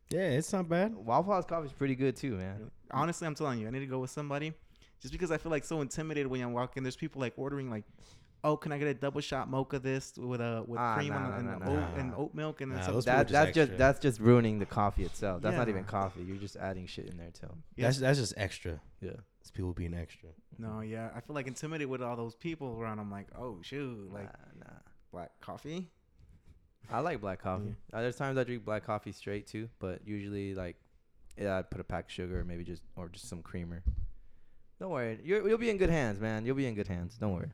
Yeah, 0.10 0.30
it's 0.30 0.52
not 0.54 0.69
bad. 0.69 0.95
Waffle 0.95 1.34
House 1.34 1.45
coffee 1.45 1.67
is 1.67 1.73
pretty 1.73 1.95
good 1.95 2.15
too, 2.15 2.36
man. 2.38 2.71
honestly, 2.91 3.28
I'm 3.28 3.36
telling 3.36 3.60
you, 3.60 3.67
I 3.67 3.71
need 3.71 3.80
to 3.80 3.86
go 3.88 3.99
with 3.99 4.12
somebody, 4.12 4.54
just 5.02 5.12
because 5.12 5.32
I 5.32 5.38
feel 5.38 5.52
like 5.52 5.63
so 5.65 5.82
intimidated 5.82 6.28
when 6.28 6.41
I 6.41 6.45
walk 6.45 6.78
in. 6.78 6.84
There's 6.84 6.95
people 6.95 7.19
like 7.21 7.34
ordering 7.38 7.69
like, 7.69 7.84
oh, 8.43 8.58
can 8.58 8.71
I 8.71 8.77
get 8.77 8.88
a 8.88 8.93
double 8.93 9.21
shot 9.21 9.49
mocha 9.49 9.79
this 9.79 10.13
with 10.17 10.41
a 10.41 10.63
with 10.67 10.79
Ah, 10.79 10.95
cream 10.95 11.10
nah, 11.10 11.15
on 11.17 11.29
nah, 11.29 11.38
and, 11.38 11.45
nah, 11.47 11.69
oat, 11.71 11.79
nah. 11.79 11.99
and 12.01 12.13
oat 12.15 12.34
milk 12.34 12.62
and 12.62 12.71
then 12.71 12.79
Nah, 12.79 12.86
some. 12.86 12.93
That, 13.01 13.01
just 13.03 13.32
that's 13.32 13.56
just 13.56 13.58
extra. 13.58 13.77
that's 13.77 13.99
just 13.99 14.19
ruining 14.19 14.60
the 14.60 14.65
coffee 14.65 15.03
itself. 15.03 15.41
That's 15.41 15.56
not 15.56 15.69
even 15.69 15.84
coffee. 15.86 16.23
You're 16.23 16.38
just 16.38 16.56
adding 16.56 16.86
shit 16.88 17.08
in 17.10 17.17
there 17.17 17.32
too. 17.32 17.47
Yeah. 17.75 17.88
That's 17.88 17.99
that's 17.99 18.19
just 18.19 18.34
extra. 18.38 18.82
Yeah. 19.01 19.12
It's 19.41 19.51
people 19.51 19.73
being 19.73 19.93
extra. 19.93 20.29
no, 20.58 20.79
yeah, 20.79 21.10
I 21.13 21.19
feel 21.19 21.36
like 21.36 21.47
intimidated 21.47 21.89
with 21.89 22.01
all 22.01 22.15
those 22.15 22.34
people 22.36 22.77
around. 22.79 22.99
I'm 22.99 23.12
like, 23.12 23.27
oh 23.38 23.58
shoot, 23.62 24.10
like 24.13 24.23
nah, 24.23 24.65
nah. 24.65 24.73
black 25.12 25.32
coffee. 25.41 25.89
I 26.91 26.99
like 26.99 27.19
black 27.21 27.41
coffee. 27.41 27.75
Uh, 27.91 28.01
there's 28.01 28.15
times 28.15 28.38
I 28.38 28.43
drink 28.43 28.63
black 28.65 28.86
coffee 28.86 29.12
straight 29.12 29.47
too, 29.47 29.69
but 29.79 30.01
usually 30.06 30.53
like, 30.53 30.75
yeah, 31.38 31.58
I 31.58 31.62
put 31.62 31.82
a 31.82 31.84
pack 31.84 32.06
of 32.06 32.12
sugar, 32.12 32.39
or 32.39 32.43
maybe 32.43 32.63
just 32.63 32.84
or 32.95 33.10
just 33.10 33.27
some 33.27 33.41
creamer. 33.41 33.84
Don't 34.79 34.91
worry, 34.91 35.19
You're, 35.23 35.47
you'll 35.47 35.58
be 35.58 35.69
in 35.69 35.77
good 35.77 35.89
hands, 35.89 36.19
man. 36.19 36.45
You'll 36.45 36.56
be 36.56 36.65
in 36.67 36.75
good 36.75 36.88
hands. 36.88 37.15
Don't 37.19 37.34
worry. 37.34 37.51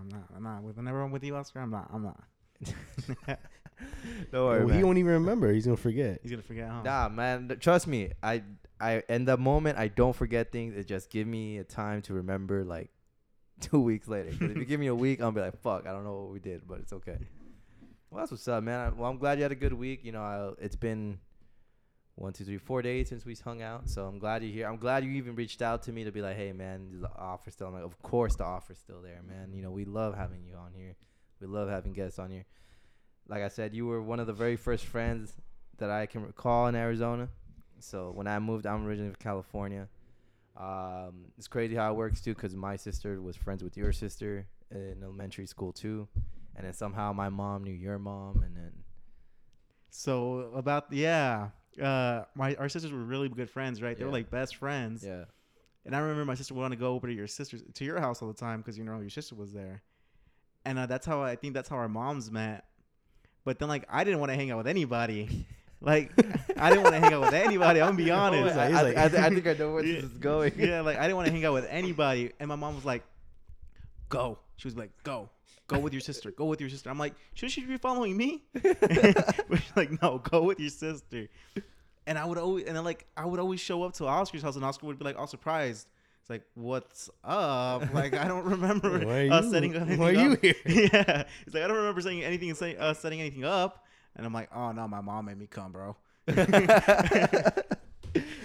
I'm 0.00 0.08
not. 0.08 0.28
I'm 0.36 0.42
not. 0.42 0.62
Whenever 0.62 1.02
I'm 1.02 1.10
with 1.10 1.24
you, 1.24 1.36
Oscar, 1.36 1.60
I'm 1.60 1.70
not. 1.70 1.90
I'm 1.92 2.02
not. 2.02 2.22
Don't 4.32 4.46
worry, 4.46 4.60
Well, 4.64 4.68
he 4.68 4.78
man. 4.78 4.86
won't 4.86 4.98
even 4.98 5.12
remember. 5.12 5.52
He's 5.52 5.66
gonna 5.66 5.76
forget. 5.76 6.20
He's 6.22 6.30
gonna 6.30 6.42
forget. 6.42 6.68
Huh? 6.68 6.82
Nah, 6.82 7.08
man. 7.08 7.48
th- 7.48 7.60
Trust 7.60 7.86
me. 7.86 8.10
I 8.22 8.42
I 8.80 9.02
in 9.08 9.24
the 9.24 9.36
moment 9.36 9.78
I 9.78 9.88
don't 9.88 10.14
forget 10.16 10.50
things. 10.52 10.74
It 10.76 10.86
just 10.86 11.10
give 11.10 11.26
me 11.26 11.58
a 11.58 11.64
time 11.64 12.02
to 12.02 12.14
remember 12.14 12.64
like 12.64 12.90
two 13.60 13.80
weeks 13.80 14.08
later. 14.08 14.30
'Cause 14.30 14.50
if 14.50 14.56
you 14.56 14.64
give 14.64 14.80
me 14.80 14.86
a 14.86 14.94
week, 14.94 15.20
I'll 15.20 15.32
be 15.32 15.40
like, 15.40 15.60
fuck, 15.60 15.86
I 15.86 15.92
don't 15.92 16.04
know 16.04 16.22
what 16.22 16.30
we 16.32 16.38
did, 16.40 16.66
but 16.66 16.78
it's 16.80 16.92
okay. 16.94 17.18
Well, 18.10 18.20
that's 18.20 18.30
what's 18.30 18.46
up, 18.48 18.62
man. 18.64 18.80
I, 18.80 18.88
well, 18.90 19.10
I'm 19.10 19.18
glad 19.18 19.38
you 19.38 19.42
had 19.42 19.52
a 19.52 19.56
good 19.56 19.72
week. 19.74 20.04
You 20.04 20.12
know, 20.12 20.22
I, 20.22 20.52
it's 20.64 20.76
been 20.76 21.18
one, 22.16 22.32
two, 22.32 22.44
three, 22.44 22.58
four 22.58 22.82
days 22.82 23.08
since 23.08 23.24
we 23.24 23.34
hung 23.36 23.62
out. 23.62 23.88
So 23.88 24.06
I'm 24.06 24.18
glad 24.18 24.42
you're 24.42 24.52
here. 24.52 24.66
I'm 24.66 24.78
glad 24.78 25.04
you 25.04 25.10
even 25.12 25.34
reached 25.34 25.62
out 25.62 25.82
to 25.84 25.92
me 25.92 26.04
to 26.04 26.10
be 26.10 26.22
like, 26.22 26.36
hey, 26.36 26.52
man, 26.52 27.00
the 27.00 27.10
offer 27.16 27.50
still? 27.50 27.68
I'm 27.68 27.74
like, 27.74 27.84
of 27.84 28.00
course 28.02 28.36
the 28.36 28.44
offer's 28.44 28.78
still 28.78 29.00
there, 29.02 29.20
man. 29.26 29.52
You 29.52 29.62
know, 29.62 29.70
we 29.70 29.84
love 29.84 30.16
having 30.16 30.44
you 30.44 30.56
on 30.56 30.72
here. 30.74 30.96
We 31.40 31.46
love 31.46 31.68
having 31.68 31.92
guests 31.92 32.18
on 32.18 32.30
here. 32.30 32.44
Like 33.28 33.42
I 33.42 33.48
said, 33.48 33.74
you 33.74 33.86
were 33.86 34.02
one 34.02 34.18
of 34.18 34.26
the 34.26 34.32
very 34.32 34.56
first 34.56 34.84
friends 34.86 35.34
that 35.78 35.90
I 35.90 36.06
can 36.06 36.22
recall 36.24 36.66
in 36.68 36.74
Arizona. 36.74 37.28
So 37.80 38.10
when 38.14 38.26
I 38.26 38.38
moved, 38.38 38.66
I'm 38.66 38.86
originally 38.86 39.10
from 39.10 39.18
California. 39.22 39.88
Um, 40.56 41.26
it's 41.36 41.48
crazy 41.48 41.74
how 41.74 41.92
it 41.92 41.96
works 41.96 42.22
too, 42.22 42.34
because 42.34 42.54
my 42.56 42.76
sister 42.76 43.20
was 43.20 43.36
friends 43.36 43.62
with 43.62 43.76
your 43.76 43.92
sister 43.92 44.46
in 44.70 45.02
elementary 45.02 45.46
school 45.46 45.70
too, 45.70 46.08
and 46.56 46.64
then 46.64 46.72
somehow 46.72 47.12
my 47.12 47.28
mom 47.28 47.62
knew 47.64 47.74
your 47.74 47.98
mom, 47.98 48.42
and 48.42 48.56
then 48.56 48.72
So 49.96 50.50
about 50.54 50.92
yeah, 50.92 51.48
uh, 51.82 52.24
my 52.34 52.54
our 52.56 52.68
sisters 52.68 52.92
were 52.92 52.98
really 53.04 53.28
good 53.28 53.50
friends, 53.50 53.82
right? 53.82 53.96
They 53.98 54.04
were 54.04 54.10
like 54.12 54.30
best 54.30 54.56
friends. 54.56 55.04
yeah, 55.04 55.24
And 55.84 55.94
I 55.94 55.98
remember 56.00 56.24
my 56.24 56.34
sister 56.34 56.54
wanted 56.54 56.76
to 56.76 56.80
go 56.80 56.92
over 56.94 57.06
to 57.06 57.12
your 57.12 57.26
sister's 57.26 57.62
to 57.74 57.84
your 57.84 58.00
house 58.00 58.22
all 58.22 58.28
the 58.28 58.34
time 58.34 58.60
because 58.60 58.76
you 58.78 58.84
know 58.84 59.00
your 59.00 59.10
sister 59.10 59.34
was 59.34 59.52
there, 59.52 59.82
and 60.64 60.78
uh, 60.78 60.86
that's 60.86 61.06
how 61.06 61.22
I 61.22 61.36
think 61.36 61.54
that's 61.54 61.68
how 61.68 61.76
our 61.76 61.88
moms 61.88 62.30
met. 62.30 62.64
But 63.44 63.58
then 63.58 63.68
like 63.68 63.84
I 63.90 64.04
didn't 64.04 64.20
want 64.20 64.30
to 64.32 64.36
hang 64.36 64.50
out 64.50 64.58
with 64.58 64.68
anybody. 64.68 65.46
Like 65.78 66.10
I 66.58 66.70
didn't 66.70 66.84
want 66.84 66.94
to 66.94 67.00
hang 67.02 67.12
out 67.12 67.20
with 67.20 67.34
anybody. 67.34 67.82
I'm 67.82 67.88
gonna 67.90 68.02
be 68.04 68.10
honest. 68.22 68.56
I, 68.56 68.68
he's 68.68 68.76
I, 68.78 68.82
like- 68.82 68.96
I, 68.96 69.04
I 69.04 69.28
think 69.28 69.46
I 69.46 69.52
know 69.52 69.72
where 69.74 69.84
Yeah. 69.84 69.96
this 70.00 70.04
is 70.10 70.16
going. 70.18 70.54
yeah, 70.56 70.80
like 70.80 70.96
I 70.96 71.02
didn't 71.02 71.16
want 71.16 71.26
to 71.26 71.32
hang 71.32 71.44
out 71.44 71.52
with 71.52 71.66
anybody. 71.68 72.32
And 72.40 72.48
my 72.48 72.56
mom 72.56 72.76
was 72.76 72.86
like, 72.86 73.02
"Go." 74.08 74.38
She 74.56 74.66
was 74.68 74.74
like, 74.76 74.90
"Go, 75.02 75.28
go 75.66 75.78
with 75.78 75.92
your 75.92 76.00
sister. 76.00 76.30
Go 76.30 76.44
with 76.46 76.60
your 76.60 76.70
sister." 76.70 76.90
I'm 76.90 76.98
like, 76.98 77.14
"Should 77.34 77.50
she 77.50 77.64
be 77.64 77.76
following 77.78 78.16
me?" 78.16 78.44
But 78.62 79.58
she's 79.60 79.76
like, 79.76 80.00
"No, 80.02 80.18
go 80.18 80.42
with 80.44 80.60
your 80.60 80.70
sister." 80.70 81.28
And 82.06 82.16
I 82.18 82.24
would 82.24 82.38
always, 82.38 82.64
and 82.66 82.76
then 82.76 82.84
like 82.84 83.06
I 83.16 83.24
would 83.26 83.40
always 83.40 83.60
show 83.60 83.82
up 83.82 83.92
to 83.94 84.06
Oscar's 84.06 84.42
house, 84.42 84.56
and 84.56 84.64
Oscar 84.64 84.86
would 84.86 84.98
be 84.98 85.04
like 85.04 85.18
all 85.18 85.26
surprised. 85.26 85.88
It's 86.20 86.30
like, 86.30 86.42
"What's 86.54 87.10
up?" 87.24 87.82
Like 87.94 88.14
I 88.14 88.26
don't 88.28 88.44
remember 88.44 88.98
Why 89.04 89.28
us 89.28 89.44
you- 89.46 89.50
setting 89.52 89.74
anything 89.76 89.98
why 89.98 90.10
are 90.10 90.12
you 90.12 90.32
up. 90.32 90.40
here? 90.42 90.54
yeah, 90.66 91.24
it's 91.46 91.54
like 91.54 91.62
I 91.64 91.68
don't 91.68 91.76
remember 91.76 92.00
saying 92.00 92.22
anything, 92.24 92.48
and 92.50 92.58
say, 92.58 92.76
uh, 92.76 92.94
setting 92.94 93.20
anything 93.20 93.44
up. 93.44 93.84
And 94.16 94.24
I'm 94.26 94.32
like, 94.32 94.48
"Oh 94.54 94.72
no, 94.72 94.86
my 94.88 95.00
mom 95.00 95.26
made 95.26 95.38
me 95.38 95.46
come, 95.46 95.72
bro." 95.72 95.96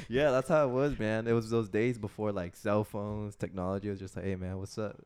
yeah, 0.10 0.31
that's 0.31 0.49
how 0.49 0.65
it 0.67 0.71
was, 0.71 0.99
man. 0.99 1.27
It 1.27 1.34
was 1.34 1.49
those 1.49 1.69
days 1.69 1.97
before 1.97 2.31
like 2.31 2.55
cell 2.55 2.84
phones, 2.84 3.36
technology. 3.36 3.88
It 3.88 3.91
was 3.91 3.99
just 3.99 4.15
like, 4.15 4.25
hey, 4.25 4.36
man, 4.36 4.57
what's 4.57 4.77
up? 4.77 4.99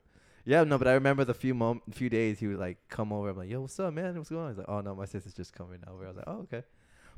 Yeah, 0.45 0.63
no, 0.63 0.77
but 0.77 0.88
I 0.88 0.93
remember 0.93 1.25
the 1.25 1.34
few 1.34 1.53
mom- 1.55 1.81
few 1.91 2.10
days 2.10 2.39
he 2.39 2.47
would 2.47 2.60
like 2.60 2.77
come 2.88 3.12
over. 3.12 3.29
I'm 3.29 3.38
like, 3.38 3.49
yo, 3.49 3.62
what's 3.62 3.79
up, 3.79 3.93
man? 3.93 4.15
What's 4.15 4.29
going 4.29 4.43
on? 4.43 4.49
He's 4.49 4.58
like, 4.60 4.69
oh 4.69 4.81
no, 4.81 4.93
my 4.95 5.05
sister's 5.05 5.34
just 5.34 5.53
coming 5.53 5.79
over. 5.88 6.05
I 6.05 6.08
was 6.08 6.17
like, 6.17 6.27
oh 6.27 6.39
okay, 6.43 6.63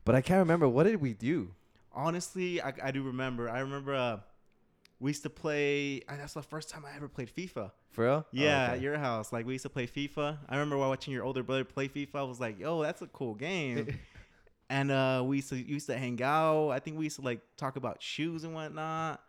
but 0.05 0.15
I 0.15 0.21
can't 0.21 0.39
remember 0.39 0.67
what 0.67 0.83
did 0.83 1.01
we 1.01 1.13
do. 1.13 1.49
Honestly, 1.93 2.61
I, 2.61 2.73
I 2.83 2.91
do 2.91 3.03
remember. 3.03 3.49
I 3.49 3.59
remember 3.59 3.93
uh, 3.95 4.19
we 4.99 5.09
used 5.09 5.23
to 5.23 5.29
play. 5.29 6.01
That's 6.07 6.33
the 6.33 6.41
first 6.41 6.69
time 6.69 6.85
I 6.85 6.95
ever 6.95 7.07
played 7.07 7.29
FIFA. 7.35 7.71
For 7.91 8.03
real? 8.05 8.11
Oh, 8.11 8.23
Yeah, 8.31 8.63
okay. 8.65 8.73
at 8.75 8.81
your 8.81 8.97
house. 8.97 9.33
Like 9.33 9.45
we 9.45 9.53
used 9.53 9.63
to 9.63 9.69
play 9.69 9.87
FIFA. 9.87 10.37
I 10.47 10.55
remember 10.55 10.77
while 10.77 10.89
watching 10.89 11.13
your 11.13 11.23
older 11.23 11.43
brother 11.43 11.63
play 11.63 11.87
FIFA. 11.89 12.15
I 12.15 12.23
was 12.23 12.39
like, 12.39 12.59
"Yo, 12.59 12.81
that's 12.83 13.01
a 13.01 13.07
cool 13.07 13.33
game." 13.35 13.87
and 14.69 14.91
uh, 14.91 15.23
we 15.25 15.37
used 15.37 15.49
to 15.49 15.57
used 15.57 15.87
to 15.87 15.97
hang 15.97 16.21
out. 16.21 16.69
I 16.69 16.79
think 16.79 16.97
we 16.97 17.05
used 17.05 17.17
to 17.17 17.23
like 17.23 17.41
talk 17.57 17.75
about 17.75 18.01
shoes 18.01 18.43
and 18.43 18.53
whatnot. 18.53 19.21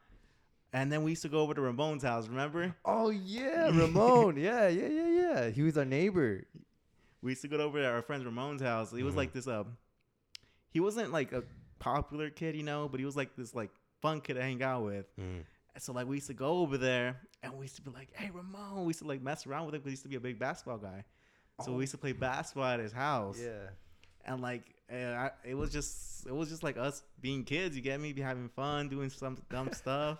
And 0.72 0.92
then 0.92 1.02
we 1.02 1.12
used 1.12 1.22
to 1.22 1.28
go 1.28 1.40
over 1.40 1.54
to 1.54 1.60
Ramon's 1.62 2.02
house. 2.02 2.28
Remember? 2.28 2.74
Oh 2.84 3.08
yeah, 3.10 3.68
Ramon. 3.72 4.36
yeah, 4.36 4.68
yeah, 4.68 4.86
yeah, 4.88 5.08
yeah. 5.08 5.50
He 5.50 5.62
was 5.62 5.78
our 5.78 5.84
neighbor. 5.84 6.44
We 7.22 7.32
used 7.32 7.42
to 7.42 7.48
go 7.48 7.56
over 7.58 7.78
to 7.80 7.86
our 7.88 8.02
friend 8.02 8.24
Ramon's 8.24 8.62
house. 8.62 8.92
He 8.92 9.02
was 9.02 9.14
Mhm. 9.14 9.18
like 9.18 9.32
this. 9.32 9.46
Um, 9.46 9.76
he 10.70 10.80
wasn't 10.80 11.10
like 11.12 11.32
a 11.32 11.42
popular 11.78 12.28
kid, 12.30 12.54
you 12.54 12.62
know, 12.62 12.88
but 12.88 13.00
he 13.00 13.06
was 13.06 13.16
like 13.16 13.34
this 13.36 13.54
like 13.54 13.70
fun 14.02 14.20
kid 14.20 14.34
to 14.34 14.42
hang 14.42 14.62
out 14.62 14.84
with. 14.84 15.06
Mm. 15.18 15.42
And 15.74 15.82
so 15.82 15.92
like 15.92 16.06
we 16.06 16.16
used 16.16 16.26
to 16.28 16.34
go 16.34 16.58
over 16.58 16.76
there 16.76 17.16
and 17.42 17.54
we 17.54 17.64
used 17.64 17.76
to 17.76 17.82
be 17.82 17.90
like, 17.90 18.08
"Hey, 18.14 18.30
Ramon." 18.30 18.82
We 18.82 18.88
used 18.88 18.98
to 19.00 19.06
like 19.06 19.22
mess 19.22 19.46
around 19.46 19.66
with 19.66 19.74
him 19.74 19.80
because 19.80 19.90
he 19.90 19.92
used 19.92 20.02
to 20.02 20.08
be 20.08 20.16
a 20.16 20.20
big 20.20 20.38
basketball 20.38 20.78
guy. 20.78 21.04
So 21.64 21.72
we 21.72 21.80
used 21.84 21.92
to 21.92 21.98
play 21.98 22.12
basketball 22.12 22.66
at 22.66 22.78
his 22.78 22.92
house. 22.92 23.40
Yeah. 23.42 23.70
And 24.24 24.40
like, 24.42 24.62
uh, 24.92 24.96
I, 24.96 25.30
it 25.44 25.54
was 25.54 25.72
just, 25.72 26.24
it 26.26 26.32
was 26.34 26.48
just 26.50 26.62
like 26.62 26.76
us 26.76 27.02
being 27.20 27.42
kids. 27.42 27.74
You 27.74 27.82
get 27.82 27.98
me? 28.00 28.12
Be 28.12 28.20
having 28.22 28.48
fun, 28.50 28.88
doing 28.88 29.10
some 29.10 29.36
dumb 29.50 29.70
stuff. 29.72 30.18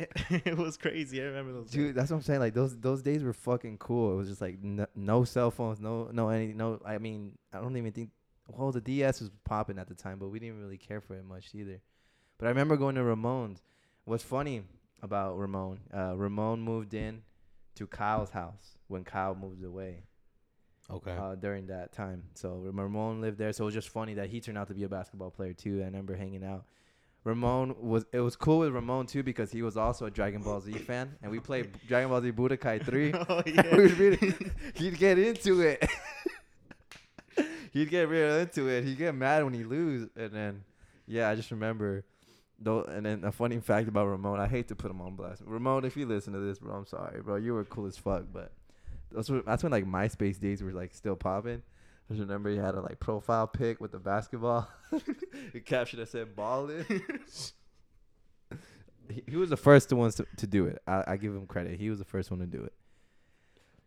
It, 0.00 0.12
it 0.46 0.56
was 0.56 0.76
crazy. 0.76 1.20
I 1.20 1.26
remember 1.26 1.52
those. 1.52 1.70
Dude, 1.70 1.94
that's 1.94 2.10
what 2.10 2.16
I'm 2.18 2.22
saying. 2.22 2.40
Like 2.40 2.54
those 2.54 2.76
those 2.78 3.02
days 3.02 3.22
were 3.22 3.32
fucking 3.32 3.78
cool. 3.78 4.14
It 4.14 4.16
was 4.16 4.28
just 4.28 4.40
like 4.40 4.62
no, 4.62 4.86
no 4.94 5.24
cell 5.24 5.50
phones, 5.50 5.80
no 5.80 6.08
no 6.12 6.28
any 6.30 6.52
no. 6.52 6.80
I 6.84 6.98
mean, 6.98 7.36
I 7.52 7.60
don't 7.60 7.76
even 7.76 7.92
think. 7.92 8.10
Well, 8.48 8.72
the 8.72 8.80
DS 8.80 9.20
was 9.20 9.30
popping 9.44 9.78
at 9.78 9.86
the 9.86 9.94
time, 9.94 10.18
but 10.18 10.28
we 10.28 10.40
didn't 10.40 10.60
really 10.60 10.78
care 10.78 11.00
for 11.00 11.14
it 11.14 11.24
much 11.24 11.50
either. 11.54 11.80
But 12.38 12.46
I 12.46 12.48
remember 12.48 12.76
going 12.76 12.96
to 12.96 13.04
Ramon's. 13.04 13.62
What's 14.06 14.24
funny 14.24 14.62
about 15.02 15.38
Ramon? 15.38 15.78
Uh, 15.94 16.16
Ramon 16.16 16.60
moved 16.60 16.94
in 16.94 17.22
to 17.76 17.86
Kyle's 17.86 18.30
house 18.30 18.78
when 18.88 19.04
Kyle 19.04 19.34
moved 19.36 19.62
away 19.64 20.02
Okay. 20.90 21.12
uh, 21.16 21.36
during 21.36 21.66
that 21.68 21.92
time. 21.92 22.24
So 22.34 22.56
Ramon 22.72 23.20
lived 23.20 23.38
there. 23.38 23.52
So 23.52 23.64
it 23.64 23.66
was 23.66 23.74
just 23.74 23.90
funny 23.90 24.14
that 24.14 24.28
he 24.30 24.40
turned 24.40 24.58
out 24.58 24.66
to 24.68 24.74
be 24.74 24.82
a 24.82 24.88
basketball 24.88 25.30
player 25.30 25.52
too. 25.52 25.80
I 25.82 25.84
remember 25.84 26.16
hanging 26.16 26.42
out. 26.44 26.64
Ramon 27.24 27.74
was 27.80 28.06
it 28.12 28.20
was 28.20 28.34
cool 28.36 28.60
with 28.60 28.72
Ramon 28.72 29.06
too 29.06 29.22
because 29.22 29.50
he 29.52 29.62
was 29.62 29.76
also 29.76 30.06
a 30.06 30.10
Dragon 30.10 30.42
Ball 30.42 30.60
Z 30.60 30.72
fan, 30.78 31.16
and 31.22 31.30
we 31.30 31.38
played 31.38 31.70
Dragon 31.88 32.08
Ball 32.08 32.22
Z 32.22 32.32
Budokai 32.32 32.84
three. 32.84 33.12
oh 33.28 33.42
We 33.46 33.52
yeah. 33.52 33.74
really- 33.74 34.34
he'd 34.74 34.98
get 34.98 35.18
into 35.18 35.60
it. 35.60 35.86
he'd 37.72 37.90
get 37.90 38.08
real 38.08 38.38
into 38.38 38.68
it. 38.68 38.84
He'd 38.84 38.98
get 38.98 39.14
mad 39.14 39.44
when 39.44 39.54
he 39.54 39.64
lose, 39.64 40.08
and 40.16 40.32
then 40.32 40.64
yeah, 41.06 41.28
I 41.28 41.34
just 41.34 41.50
remember. 41.50 42.04
Though, 42.62 42.82
and 42.84 43.06
then 43.06 43.24
a 43.24 43.32
funny 43.32 43.58
fact 43.58 43.88
about 43.88 44.06
Ramon, 44.06 44.38
I 44.38 44.46
hate 44.46 44.68
to 44.68 44.74
put 44.76 44.90
him 44.90 45.00
on 45.00 45.16
blast. 45.16 45.40
Ramon, 45.46 45.86
if 45.86 45.96
you 45.96 46.04
listen 46.04 46.34
to 46.34 46.40
this, 46.40 46.58
bro, 46.58 46.74
I'm 46.74 46.84
sorry, 46.84 47.22
bro. 47.22 47.36
You 47.36 47.54
were 47.54 47.64
cool 47.64 47.86
as 47.86 47.96
fuck, 47.96 48.24
but 48.30 48.52
those 49.10 49.30
were, 49.30 49.40
that's 49.40 49.62
when 49.62 49.72
like 49.72 49.86
MySpace 49.86 50.38
days 50.38 50.62
were 50.62 50.72
like 50.72 50.92
still 50.94 51.16
popping. 51.16 51.62
I 52.10 52.14
just 52.14 52.22
remember 52.22 52.50
he 52.50 52.56
had 52.56 52.74
a 52.74 52.80
like 52.80 52.98
profile 52.98 53.46
pic 53.46 53.80
with 53.80 53.92
the 53.92 54.00
basketball. 54.00 54.68
the 55.52 55.60
caption 55.60 56.00
that 56.00 56.08
said 56.08 56.34
"ballin." 56.34 56.84
he, 59.08 59.22
he 59.28 59.36
was 59.36 59.50
the 59.50 59.56
first 59.56 59.92
one 59.92 60.10
to, 60.12 60.26
to 60.38 60.46
do 60.46 60.66
it. 60.66 60.82
I, 60.88 61.04
I 61.06 61.16
give 61.16 61.32
him 61.32 61.46
credit. 61.46 61.78
He 61.78 61.88
was 61.88 62.00
the 62.00 62.04
first 62.04 62.30
one 62.32 62.40
to 62.40 62.46
do 62.46 62.64
it. 62.64 62.72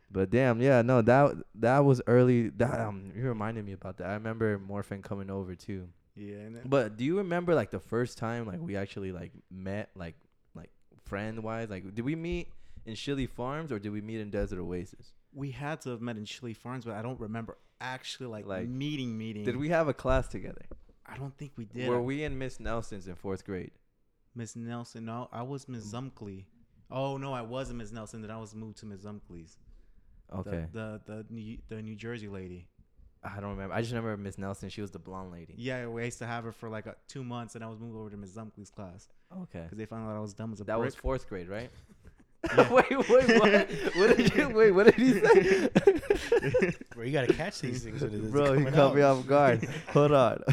But 0.09 0.29
damn, 0.29 0.61
yeah, 0.61 0.81
no, 0.83 1.01
that 1.01 1.35
that 1.55 1.79
was 1.79 2.01
early. 2.07 2.47
That 2.49 2.79
um, 2.79 3.11
you 3.13 3.27
reminded 3.27 3.65
me 3.65 3.73
about 3.73 3.97
that. 3.97 4.07
I 4.07 4.13
remember 4.13 4.57
Morfin 4.57 5.03
coming 5.03 5.29
over 5.29 5.53
too. 5.55 5.89
Yeah. 6.15 6.35
And 6.35 6.55
then, 6.55 6.63
But 6.65 6.95
do 6.95 7.03
you 7.03 7.17
remember 7.17 7.53
like 7.53 7.71
the 7.71 7.79
first 7.79 8.17
time 8.17 8.45
like 8.45 8.61
we 8.61 8.77
actually 8.77 9.11
like 9.11 9.33
met 9.51 9.89
like 9.95 10.15
like 10.55 10.69
friend 11.03 11.43
wise? 11.43 11.69
Like 11.69 11.93
did 11.93 12.05
we 12.05 12.15
meet 12.15 12.47
in 12.85 12.95
Chili 12.95 13.25
Farms 13.25 13.69
or 13.69 13.79
did 13.79 13.91
we 13.91 13.99
meet 13.99 14.21
in 14.21 14.29
Desert 14.29 14.59
Oasis? 14.59 15.11
we 15.33 15.51
had 15.51 15.81
to 15.81 15.89
have 15.89 16.01
met 16.01 16.17
in 16.17 16.25
Chili 16.25 16.53
Farms, 16.53 16.85
but 16.85 16.93
I 16.93 17.01
don't 17.01 17.19
remember 17.19 17.57
actually 17.83 18.27
like, 18.27 18.45
Like, 18.45 18.67
meeting 18.67 19.17
meeting. 19.17 19.43
Did 19.43 19.57
we 19.57 19.69
have 19.69 19.87
a 19.87 19.93
class 19.93 20.27
together? 20.27 20.65
I 21.05 21.17
don't 21.17 21.37
think 21.37 21.51
we 21.57 21.65
did. 21.65 21.87
Were 21.89 22.01
we 22.01 22.23
in 22.23 22.37
Miss 22.39 22.59
Nelson's 22.59 23.07
in 23.07 23.15
fourth 23.15 23.45
grade? 23.45 23.71
Miss 24.35 24.55
Nelson? 24.55 25.05
No, 25.05 25.29
I 25.31 25.43
was 25.43 25.67
Miss 25.67 25.85
Zumkley. 25.93 26.45
Oh 26.89 27.17
no, 27.17 27.33
I 27.33 27.41
wasn't 27.41 27.77
Miss 27.79 27.91
Nelson. 27.91 28.21
Then 28.21 28.31
I 28.31 28.37
was 28.37 28.55
moved 28.55 28.77
to 28.79 28.85
Miss 28.85 29.01
Zumkley's. 29.01 29.57
The- 30.29 30.37
Okay, 30.39 30.65
The 30.71 30.99
the 31.05 31.25
New, 31.29 31.57
the 31.67 31.81
New 31.81 31.95
Jersey 31.95 32.27
lady. 32.27 32.67
I 33.23 33.39
don't 33.39 33.51
remember. 33.51 33.73
I 33.75 33.81
just 33.81 33.93
remember 33.93 34.17
Miss 34.17 34.37
Nelson. 34.37 34.69
She 34.69 34.81
was 34.81 34.91
the 34.91 34.99
blonde 34.99 35.31
lady. 35.31 35.53
Yeah, 35.57 35.87
we 35.87 36.03
used 36.05 36.17
to 36.19 36.25
have 36.25 36.43
her 36.45 36.51
for 36.51 36.69
like 36.69 36.87
uh 36.87 36.93
two 37.07 37.23
months, 37.23 37.53
and 37.55 37.63
I 37.63 37.67
was 37.67 37.79
moved 37.79 37.95
over 37.95 38.09
to 38.09 38.17
Miss 38.17 38.31
Zumkley's 38.31 38.69
class 38.71 39.07
Okay, 39.43 39.61
because 39.63 39.77
they 39.77 39.85
found 39.85 40.09
out 40.09 40.15
I 40.15 40.19
was 40.19 40.33
dumb 40.33 40.51
as 40.53 40.61
a 40.61 40.63
that 40.63 40.75
brick. 40.77 40.85
was 40.85 40.95
fourth 40.95 41.27
grade, 41.29 41.47
right? 41.49 41.69
Yeah. 42.55 42.71
wait, 42.73 42.89
wait, 42.91 43.39
what? 43.39 43.69
what 43.95 44.17
did 44.17 44.35
you 44.35 44.49
wait? 44.49 44.71
What 44.71 44.85
did 44.85 44.95
he 44.95 45.13
say? 45.13 45.69
Bro, 46.93 47.05
you 47.05 47.11
gotta 47.13 47.33
catch 47.33 47.59
these 47.61 47.83
things. 47.83 48.01
when 48.01 48.13
it 48.13 48.23
is 48.23 48.31
Bro, 48.31 48.53
he 48.53 48.57
coming 48.59 48.73
caught 48.73 48.95
me 48.95 49.01
off 49.01 49.25
guard. 49.25 49.67
Hold 49.93 50.11
on. 50.11 50.43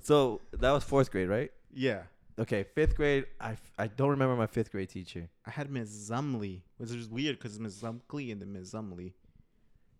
so 0.00 0.40
that 0.52 0.70
was 0.70 0.84
fourth 0.84 1.10
grade, 1.10 1.28
right? 1.28 1.50
yeah, 1.74 2.02
Okay, 2.40 2.62
fifth 2.62 2.94
grade. 2.94 3.26
I, 3.40 3.52
f- 3.52 3.72
I 3.76 3.88
don't 3.88 4.10
remember 4.10 4.36
my 4.36 4.46
fifth 4.46 4.70
grade 4.70 4.88
teacher. 4.88 5.28
I 5.44 5.50
had 5.50 5.70
Miss 5.72 5.88
Zumley, 6.08 6.60
which 6.76 6.90
is 6.92 7.08
weird 7.08 7.36
because 7.36 7.58
Miss 7.58 7.82
Zumkley 7.82 8.30
and 8.30 8.40
then 8.40 8.52
Miss 8.52 8.72
Zumley. 8.72 9.12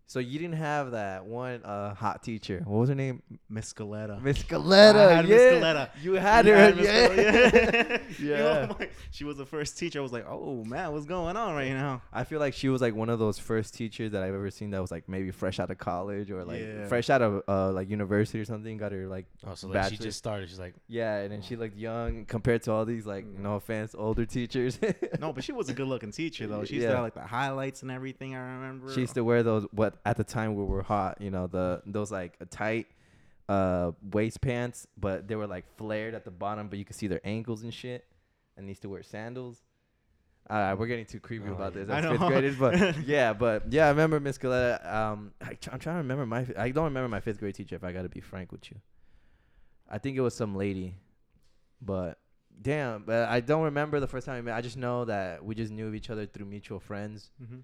So 0.09 0.17
you 0.17 0.39
didn't 0.39 0.55
have 0.55 0.89
that 0.91 1.23
one 1.23 1.61
uh, 1.63 1.93
hot 1.93 2.23
teacher. 2.23 2.63
What 2.65 2.79
was 2.79 2.89
her 2.89 2.95
name? 2.95 3.21
Miss 3.47 3.71
Scaletta. 3.71 4.19
Miss 4.19 4.41
Galetta. 4.41 4.95
I 5.07 5.13
had 5.17 5.27
yeah. 5.27 5.35
Miss 5.35 5.53
Scaletta. 5.63 5.89
You 6.01 6.13
had 6.15 6.45
You 6.47 6.53
her. 6.53 6.57
had 6.57 6.75
Miss 6.77 6.85
yeah. 6.87 7.97
Yeah. 8.19 8.19
You 8.19 8.67
know, 8.67 8.75
like- 8.79 8.91
she 9.11 9.23
was 9.23 9.37
the 9.37 9.45
first 9.45 9.77
teacher. 9.77 9.99
I 9.99 10.01
was 10.01 10.11
like, 10.11 10.25
oh 10.27 10.63
man, 10.63 10.91
what's 10.93 11.05
going 11.05 11.37
on 11.37 11.53
right 11.53 11.71
now? 11.73 12.01
I 12.11 12.23
feel 12.23 12.39
like 12.39 12.55
she 12.55 12.69
was 12.69 12.81
like 12.81 12.95
one 12.95 13.09
of 13.11 13.19
those 13.19 13.37
first 13.37 13.75
teachers 13.75 14.11
that 14.13 14.23
I've 14.23 14.33
ever 14.33 14.49
seen 14.49 14.71
that 14.71 14.81
was 14.81 14.89
like 14.89 15.07
maybe 15.07 15.29
fresh 15.29 15.59
out 15.59 15.69
of 15.69 15.77
college 15.77 16.31
or 16.31 16.43
like 16.43 16.61
Yeah. 16.61 16.87
fresh 16.87 17.11
out 17.11 17.21
of 17.21 17.43
uh, 17.47 17.71
like 17.71 17.87
university 17.87 18.39
or 18.39 18.45
something. 18.45 18.77
Got 18.77 18.93
her 18.93 19.05
like 19.05 19.27
Oh, 19.45 19.53
so 19.53 19.67
like 19.67 19.91
she 19.91 19.97
just 19.97 20.17
started. 20.17 20.49
She's 20.49 20.57
like, 20.59 20.73
yeah, 20.87 21.17
and 21.17 21.31
then 21.31 21.43
she 21.43 21.55
looked 21.55 21.77
young 21.77 22.25
compared 22.25 22.63
to 22.63 22.71
all 22.71 22.83
these 22.83 23.05
like 23.05 23.27
no 23.27 23.57
offense 23.57 23.93
older 23.95 24.25
teachers. 24.25 24.79
No, 25.19 25.33
but 25.33 25.43
she 25.43 25.51
was 25.51 25.69
a 25.69 25.73
good 25.73 25.87
looking 25.87 26.11
teacher 26.11 26.47
though. 26.47 26.63
She 26.63 26.75
used 26.75 26.85
Yeah. 26.85 26.89
to 26.91 26.95
have 26.95 27.03
like 27.03 27.13
the 27.13 27.21
highlights 27.21 27.83
and 27.83 27.91
everything. 27.91 28.35
I 28.35 28.39
remember. 28.39 28.91
she 28.91 29.01
used 29.01 29.13
to 29.13 29.23
wear 29.23 29.43
those 29.43 29.67
what 29.71 29.98
at 30.05 30.17
the 30.17 30.23
time 30.23 30.55
we 30.55 30.63
were 30.63 30.81
hot, 30.83 31.19
you 31.21 31.31
know, 31.31 31.47
the 31.47 31.81
those 31.85 32.11
like 32.11 32.37
tight 32.49 32.87
uh 33.47 33.91
waist 34.11 34.41
pants, 34.41 34.87
but 34.97 35.27
they 35.27 35.35
were 35.35 35.47
like 35.47 35.65
flared 35.77 36.13
at 36.13 36.23
the 36.25 36.31
bottom, 36.31 36.67
but 36.69 36.77
you 36.79 36.85
could 36.85 36.95
see 36.95 37.07
their 37.07 37.21
ankles 37.23 37.63
and 37.63 37.73
shit. 37.73 38.05
And 38.57 38.67
used 38.67 38.81
to 38.81 38.89
wear 38.89 39.03
sandals. 39.03 39.61
Uh, 40.49 40.75
we're 40.77 40.87
getting 40.87 41.05
too 41.05 41.19
creepy 41.19 41.47
Oh, 41.47 41.53
about 41.53 41.73
this. 41.73 41.89
I 41.89 42.01
That's 42.01 42.11
fifth 42.17 42.27
graders, 42.27 42.55
but 42.57 42.97
yeah, 43.07 43.31
but 43.33 43.71
yeah, 43.71 43.85
I 43.85 43.89
remember 43.89 44.19
Miss 44.19 44.37
Galetta. 44.37 44.85
Um, 44.93 45.31
I, 45.41 45.51
I'm 45.71 45.79
trying 45.79 45.95
to 45.95 46.01
remember 46.01 46.25
my. 46.25 46.45
I 46.57 46.71
don't 46.71 46.85
remember 46.85 47.07
my 47.07 47.19
fifth 47.21 47.39
grade 47.39 47.55
teacher. 47.55 47.75
If 47.75 47.83
I 47.85 47.91
got 47.93 48.01
to 48.01 48.09
be 48.09 48.19
frank 48.19 48.51
with 48.51 48.69
you, 48.69 48.77
I 49.89 49.97
think 49.99 50.17
it 50.17 50.21
was 50.21 50.35
some 50.35 50.55
lady, 50.55 50.95
but 51.81 52.17
damn, 52.61 53.03
but 53.03 53.29
I 53.29 53.39
don't 53.39 53.63
remember 53.63 53.99
the 53.99 54.07
first 54.07 54.25
time 54.25 54.35
we 54.35 54.41
met. 54.41 54.55
I 54.55 54.61
just 54.61 54.75
know 54.75 55.05
that 55.05 55.45
we 55.45 55.55
just 55.55 55.71
knew 55.71 55.87
of 55.87 55.95
each 55.95 56.09
other 56.09 56.25
through 56.25 56.47
mutual 56.47 56.79
friends. 56.79 57.29
Mhm. 57.41 57.61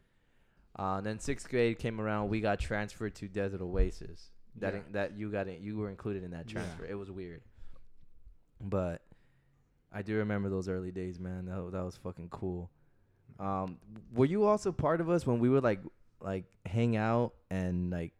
Uh, 0.77 0.95
and 0.97 1.05
then 1.05 1.19
sixth 1.19 1.47
grade 1.49 1.79
came 1.79 2.01
around. 2.01 2.29
We 2.29 2.41
got 2.41 2.59
transferred 2.59 3.15
to 3.15 3.27
Desert 3.27 3.61
Oasis. 3.61 4.31
That 4.57 4.73
Yeah. 4.73 4.79
in- 4.85 4.91
that 4.93 5.17
you 5.17 5.31
got 5.31 5.47
in, 5.47 5.61
you 5.61 5.77
were 5.77 5.89
included 5.89 6.23
in 6.23 6.31
that 6.31 6.47
Yeah. 6.47 6.53
transfer. 6.53 6.85
It 6.85 6.95
was 6.95 7.09
weird, 7.11 7.41
but 8.59 9.01
I 9.91 10.01
do 10.01 10.17
remember 10.17 10.49
those 10.49 10.67
early 10.67 10.91
days, 10.91 11.19
man. 11.19 11.45
That 11.45 11.71
that 11.71 11.83
was 11.83 11.97
fucking 11.97 12.29
cool. 12.29 12.69
Um, 13.39 13.79
were 14.13 14.25
you 14.25 14.45
also 14.45 14.71
part 14.71 15.01
of 15.01 15.09
us 15.09 15.25
when 15.25 15.39
we 15.39 15.49
would 15.49 15.63
like 15.63 15.79
like 16.21 16.45
hang 16.65 16.95
out 16.95 17.33
and 17.49 17.89
like 17.91 18.13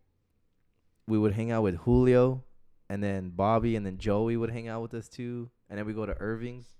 we 1.08 1.18
would 1.18 1.34
hang 1.34 1.52
out 1.52 1.62
with 1.64 1.76
Julio, 1.78 2.44
and 2.90 3.02
then 3.04 3.30
Bobby, 3.30 3.76
and 3.76 3.86
then 3.86 3.98
Joey 3.98 4.38
would 4.38 4.50
hang 4.50 4.68
out 4.68 4.82
with 4.82 4.94
us 4.94 5.08
too, 5.08 5.50
and 5.70 5.78
then 5.80 5.86
we 5.86 5.94
go 5.94 6.06
to 6.06 6.16
Irving's. 6.20 6.74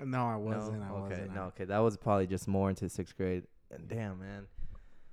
No, 0.00 0.24
I 0.26 0.36
wasn't. 0.36 0.78
No? 0.80 0.84
I 0.84 0.88
okay, 0.90 1.00
wasn't. 1.10 1.34
no, 1.34 1.42
okay, 1.44 1.64
that 1.64 1.78
was 1.78 1.96
probably 1.96 2.26
just 2.26 2.46
more 2.48 2.68
into 2.70 2.88
sixth 2.88 3.16
grade. 3.16 3.46
And 3.70 3.86
damn, 3.88 4.18
man. 4.20 4.46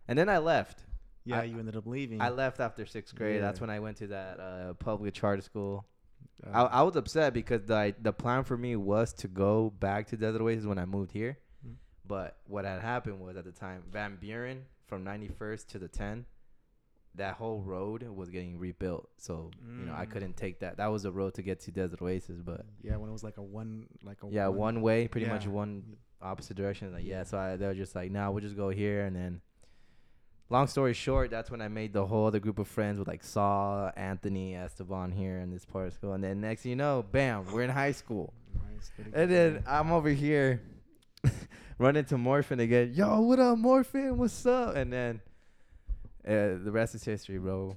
And 0.07 0.17
then 0.17 0.29
I 0.29 0.37
left. 0.37 0.83
Yeah, 1.25 1.41
I- 1.41 1.43
you 1.43 1.59
ended 1.59 1.75
up 1.75 1.85
leaving. 1.85 2.21
I 2.21 2.29
left 2.29 2.59
after 2.59 2.85
sixth 2.85 3.13
grade. 3.15 3.41
That's 3.41 3.59
when 3.59 3.69
I 3.69 3.79
went 3.79 3.97
to 3.97 4.07
that 4.07 4.39
uh, 4.39 4.73
public 4.75 5.13
charter 5.13 5.41
school. 5.41 5.85
Uh, 6.45 6.49
I, 6.51 6.79
I 6.79 6.81
was 6.83 6.95
upset 6.95 7.33
because 7.33 7.63
the 7.65 7.93
the 8.01 8.13
plan 8.13 8.43
for 8.43 8.57
me 8.57 8.75
was 8.75 9.11
to 9.13 9.27
go 9.27 9.69
back 9.79 10.07
to 10.07 10.17
Desert 10.17 10.41
Oasis 10.41 10.65
when 10.65 10.77
I 10.79 10.85
moved 10.85 11.11
here. 11.11 11.37
Mm. 11.67 11.73
But 12.07 12.37
what 12.47 12.63
had 12.63 12.81
happened 12.81 13.19
was 13.19 13.35
at 13.35 13.43
the 13.45 13.51
time 13.51 13.83
Van 13.91 14.17
Buren 14.21 14.63
from 14.85 15.03
91st 15.03 15.67
to 15.67 15.79
the 15.79 15.89
10, 15.89 16.25
that 17.15 17.33
whole 17.33 17.61
road 17.61 18.03
was 18.07 18.29
getting 18.29 18.57
rebuilt. 18.57 19.09
So 19.17 19.51
you 19.67 19.85
know 19.87 19.93
I 19.93 20.05
Mm. 20.05 20.11
couldn't 20.11 20.37
take 20.37 20.59
that. 20.61 20.77
That 20.77 20.87
was 20.87 21.03
a 21.05 21.11
road 21.11 21.33
to 21.33 21.41
get 21.41 21.59
to 21.61 21.71
Desert 21.71 22.01
Oasis, 22.01 22.39
but 22.41 22.65
yeah, 22.81 22.95
when 22.95 23.09
it 23.09 23.13
was 23.13 23.23
like 23.23 23.37
a 23.37 23.43
one, 23.43 23.87
like 24.03 24.23
a 24.23 24.27
yeah, 24.29 24.47
one 24.47 24.81
way, 24.81 25.07
pretty 25.09 25.27
much 25.27 25.45
one 25.47 25.97
opposite 26.21 26.55
direction. 26.55 26.93
Like 26.93 27.03
yeah, 27.03 27.17
Yeah. 27.17 27.23
so 27.23 27.37
I, 27.37 27.57
they 27.57 27.67
were 27.67 27.73
just 27.73 27.95
like, 27.95 28.11
nah, 28.11 28.29
we'll 28.31 28.41
just 28.43 28.55
go 28.55 28.69
here, 28.69 29.03
and 29.05 29.13
then. 29.15 29.41
Long 30.49 30.67
story 30.67 30.93
short, 30.93 31.29
that's 31.29 31.51
when 31.51 31.61
I 31.61 31.67
made 31.67 31.91
the 31.91 32.05
whole 32.05 32.25
other 32.25 32.39
group 32.39 32.57
of 32.57 32.69
friends 32.69 32.99
with 32.99 33.07
like 33.07 33.21
Saul, 33.21 33.91
Anthony, 33.97 34.55
Esteban 34.55 35.11
here 35.11 35.39
in 35.39 35.51
this 35.51 35.65
part 35.65 35.87
of 35.87 35.93
school, 35.93 36.13
and 36.13 36.23
then 36.23 36.39
next 36.39 36.61
thing 36.61 36.69
you 36.69 36.75
know, 36.77 37.03
bam, 37.11 37.51
we're 37.51 37.63
in 37.63 37.69
high 37.69 37.91
school, 37.91 38.33
Nice, 38.73 38.91
and 39.13 39.29
then 39.29 39.63
I'm 39.67 39.91
over 39.91 40.07
here, 40.09 40.61
running 41.79 42.05
to 42.05 42.15
Morfin 42.15 42.59
again. 42.61 42.93
Yo, 42.95 43.19
what 43.21 43.39
up, 43.39 43.57
Morfin? 43.57 44.15
What's 44.15 44.45
up? 44.45 44.77
And 44.77 44.93
then 44.93 45.19
uh, 46.25 46.63
the 46.63 46.71
rest 46.71 46.95
is 46.95 47.03
history, 47.03 47.39
bro. 47.39 47.75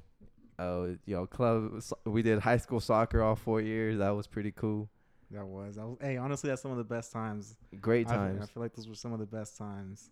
Oh, 0.60 0.96
you 1.06 1.16
know, 1.16 1.26
club. 1.26 1.82
so- 1.82 1.98
We 2.04 2.22
did 2.22 2.38
high 2.38 2.58
school 2.58 2.78
soccer 2.80 3.20
all 3.20 3.34
four 3.34 3.60
years. 3.60 3.98
That 3.98 4.10
was 4.10 4.28
pretty 4.28 4.52
cool. 4.52 4.88
That 5.32 5.46
was. 5.46 5.76
That 5.76 5.86
was. 5.86 5.98
Hey, 6.00 6.18
honestly, 6.18 6.50
that's 6.50 6.62
some 6.62 6.70
of 6.70 6.76
the 6.76 6.84
best 6.84 7.12
times. 7.12 7.56
Great 7.80 8.08
I, 8.08 8.14
times. 8.14 8.42
I 8.42 8.46
feel 8.46 8.62
like 8.62 8.74
those 8.74 8.86
were 8.86 8.94
some 8.94 9.12
of 9.12 9.18
the 9.18 9.26
best 9.26 9.56
times. 9.56 10.10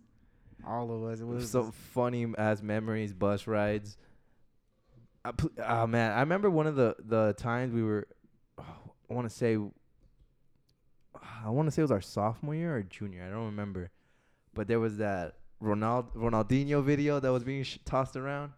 All 0.67 0.91
of 0.91 1.05
us. 1.13 1.21
It 1.21 1.27
was 1.27 1.51
so 1.51 1.73
funny 1.95 2.27
as 2.37 2.63
memories, 2.63 3.13
bus 3.13 3.47
rides. 3.47 3.97
I 5.25 5.33
pl- 5.33 5.51
oh 5.65 5.87
man, 5.87 6.13
I 6.13 6.21
remember 6.21 6.51
one 6.51 6.67
of 6.67 6.77
the 6.77 6.95
the 6.99 7.35
times 7.39 7.73
we 7.73 7.83
were. 7.83 8.07
I 8.59 9.15
want 9.15 9.29
to 9.29 9.35
say. 9.35 9.57
I 11.45 11.51
want 11.51 11.67
to 11.67 11.71
say 11.73 11.81
it 11.81 11.85
was 11.85 11.91
our 11.91 12.01
sophomore 12.01 12.55
year 12.55 12.77
or 12.77 12.83
junior. 12.83 13.25
I 13.25 13.31
don't 13.31 13.47
remember, 13.47 13.91
but 14.55 14.69
there 14.69 14.81
was 14.81 14.99
that 14.99 15.35
Ronald 15.61 16.13
Ronaldinho 16.15 16.83
video 16.83 17.21
that 17.21 17.33
was 17.33 17.45
being 17.45 17.63
sh- 17.63 17.79
tossed 17.85 18.17
around. 18.17 18.53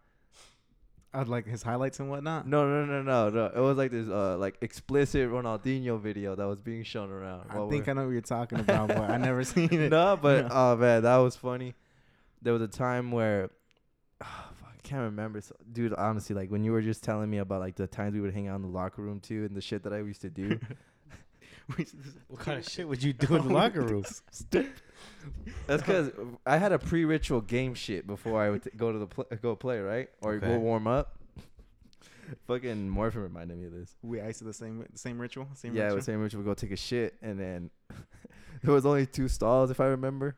I'd 1.13 1.27
like 1.27 1.45
his 1.45 1.61
highlights 1.61 1.99
and 1.99 2.09
whatnot. 2.09 2.47
No, 2.47 2.65
no, 2.67 2.85
no, 2.85 3.01
no, 3.01 3.29
no. 3.29 3.45
It 3.47 3.59
was 3.59 3.77
like 3.77 3.91
this 3.91 4.07
uh 4.07 4.37
like 4.37 4.57
explicit 4.61 5.29
Ronaldinho 5.29 5.99
video 5.99 6.35
that 6.35 6.45
was 6.45 6.61
being 6.61 6.83
shown 6.83 7.09
around. 7.11 7.47
I 7.49 7.67
think 7.69 7.87
I 7.89 7.93
know 7.93 8.05
what 8.05 8.11
you're 8.11 8.21
talking 8.21 8.59
about, 8.59 8.87
but 8.89 9.09
I 9.09 9.17
never 9.17 9.43
seen 9.43 9.71
it. 9.73 9.89
no, 9.91 10.17
but 10.21 10.47
No. 10.47 10.49
oh 10.51 10.75
man, 10.77 11.03
that 11.03 11.17
was 11.17 11.35
funny. 11.35 11.73
There 12.41 12.53
was 12.53 12.61
a 12.61 12.67
time 12.67 13.11
where 13.11 13.49
ah, 14.21 14.49
fuck, 14.59 14.69
I 14.77 14.87
can't 14.87 15.03
remember, 15.03 15.41
so, 15.41 15.55
dude. 15.71 15.93
Honestly, 15.93 16.35
like 16.35 16.49
when 16.49 16.63
you 16.63 16.71
were 16.71 16.81
just 16.81 17.03
telling 17.03 17.29
me 17.29 17.37
about 17.37 17.59
like 17.61 17.75
the 17.75 17.87
times 17.87 18.13
we 18.13 18.21
would 18.21 18.33
hang 18.33 18.47
out 18.47 18.55
in 18.55 18.61
the 18.63 18.67
locker 18.67 19.01
room 19.01 19.19
too, 19.19 19.45
and 19.45 19.55
the 19.55 19.61
shit 19.61 19.83
that 19.83 19.93
I 19.93 19.97
used 19.99 20.21
to 20.21 20.29
do. 20.29 20.59
what 22.27 22.39
kind 22.39 22.57
of 22.59 22.67
shit 22.67 22.87
would 22.87 23.01
you 23.01 23.13
do 23.13 23.35
in 23.35 23.47
the 23.47 23.53
locker 23.53 23.81
room? 23.81 24.03
That's 25.67 25.81
because 25.83 26.11
I 26.45 26.57
had 26.57 26.71
a 26.71 26.79
pre-ritual 26.79 27.41
game 27.41 27.73
shit 27.75 28.05
before 28.07 28.41
I 28.41 28.49
would 28.49 28.63
t- 28.63 28.71
go 28.75 28.91
to 28.91 28.99
the 28.99 29.07
pl- 29.07 29.27
go 29.41 29.55
play, 29.55 29.79
right, 29.79 30.09
or 30.21 30.37
go 30.37 30.47
Okay. 30.47 30.57
warm 30.57 30.87
up. 30.87 31.17
Fucking 32.47 32.89
Morfin 32.89 33.23
reminded 33.23 33.57
me 33.57 33.65
of 33.65 33.73
this. 33.73 33.95
We 34.01 34.19
I 34.21 34.27
used 34.27 34.39
to 34.39 34.45
the 34.45 34.53
same 34.53 34.85
same 34.95 35.19
ritual. 35.19 35.47
Same 35.53 35.75
yeah, 35.75 35.83
it 35.83 35.85
ritual. 35.85 35.95
was 35.97 36.05
same 36.05 36.21
ritual. 36.21 36.39
Would 36.43 36.49
go 36.49 36.53
take 36.53 36.71
a 36.71 36.75
shit, 36.77 37.15
and 37.21 37.39
then 37.39 37.69
there 38.63 38.73
was 38.73 38.85
only 38.85 39.05
two 39.05 39.27
stalls 39.27 39.69
if 39.71 39.79
I 39.79 39.85
remember. 39.85 40.35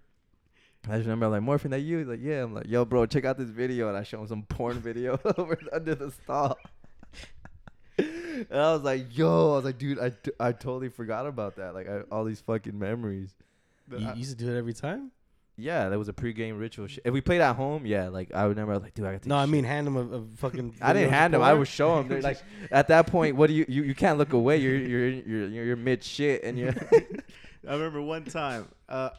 I 0.90 0.98
just 0.98 1.08
remember 1.08 1.30
like 1.30 1.42
Morfin, 1.42 1.70
that 1.72 1.80
you? 1.80 2.00
He's 2.00 2.08
like, 2.08 2.20
yeah. 2.22 2.44
I'm 2.44 2.54
like, 2.54 2.68
yo, 2.68 2.84
bro, 2.86 3.06
check 3.06 3.24
out 3.26 3.38
this 3.38 3.50
video, 3.50 3.88
and 3.88 3.98
I 3.98 4.04
show 4.04 4.20
him 4.22 4.28
some 4.28 4.44
porn 4.44 4.80
video 4.80 5.20
over 5.38 5.58
under 5.74 5.96
the 5.96 6.12
stall. 6.12 6.58
and 7.98 8.48
I 8.52 8.74
was 8.74 8.82
like, 8.84 9.16
yo, 9.18 9.54
I 9.54 9.56
was 9.58 9.66
like, 9.66 9.78
dude, 9.78 10.00
I, 10.00 10.10
t- 10.10 10.32
I 10.40 10.52
totally 10.52 10.90
forgot 10.90 11.26
about 11.28 11.56
that. 11.58 11.74
Like, 11.74 11.88
I, 11.88 12.02
all 12.12 12.26
these 12.26 12.42
fucking 12.42 12.78
memories. 12.78 13.34
The- 13.88 14.00
You 14.00 14.08
I- 14.10 14.14
used 14.16 14.38
to 14.38 14.46
do 14.46 14.52
it 14.54 14.58
every 14.58 14.74
time? 14.74 15.12
Yeah, 15.56 15.90
that 15.90 16.00
was 16.00 16.10
a 16.10 16.14
pregame 16.14 16.60
ritual. 16.60 16.88
Shit. 16.88 17.04
If 17.06 17.14
we 17.14 17.22
played 17.22 17.40
at 17.40 17.56
home, 17.56 17.86
yeah, 17.86 18.08
like 18.10 18.34
I 18.34 18.46
remember, 18.46 18.72
I 18.74 18.76
was 18.78 18.84
like, 18.84 18.96
dude, 18.96 19.06
I 19.06 19.12
got 19.12 19.22
to. 19.22 19.30
No, 19.30 19.36
I 19.36 19.46
mean 19.46 19.64
hand 19.64 19.86
him 19.86 19.96
a, 19.98 20.18
a 20.18 20.24
fucking. 20.38 20.74
I 20.82 20.94
didn't 20.94 21.12
hand 21.12 21.36
him. 21.36 21.44
I 21.44 21.54
would 21.54 21.68
show 21.68 22.00
him. 22.00 22.08
They're 22.08 22.24
like, 22.24 22.42
at 22.72 22.88
that 22.88 23.06
point, 23.06 23.36
what 23.36 23.48
do 23.48 23.54
you, 23.54 23.64
you? 23.70 23.84
You 23.84 23.94
can't 23.94 24.18
look 24.18 24.34
away. 24.34 24.58
You're 24.58 24.76
you're 24.78 25.10
you're 25.10 25.48
you're, 25.50 25.64
you're 25.66 25.76
mid 25.76 26.04
shit, 26.04 26.44
and 26.44 26.58
you're. 26.58 26.74
I 27.70 27.74
remember 27.74 28.02
one 28.02 28.26
time, 28.26 28.68
uh, 28.90 29.12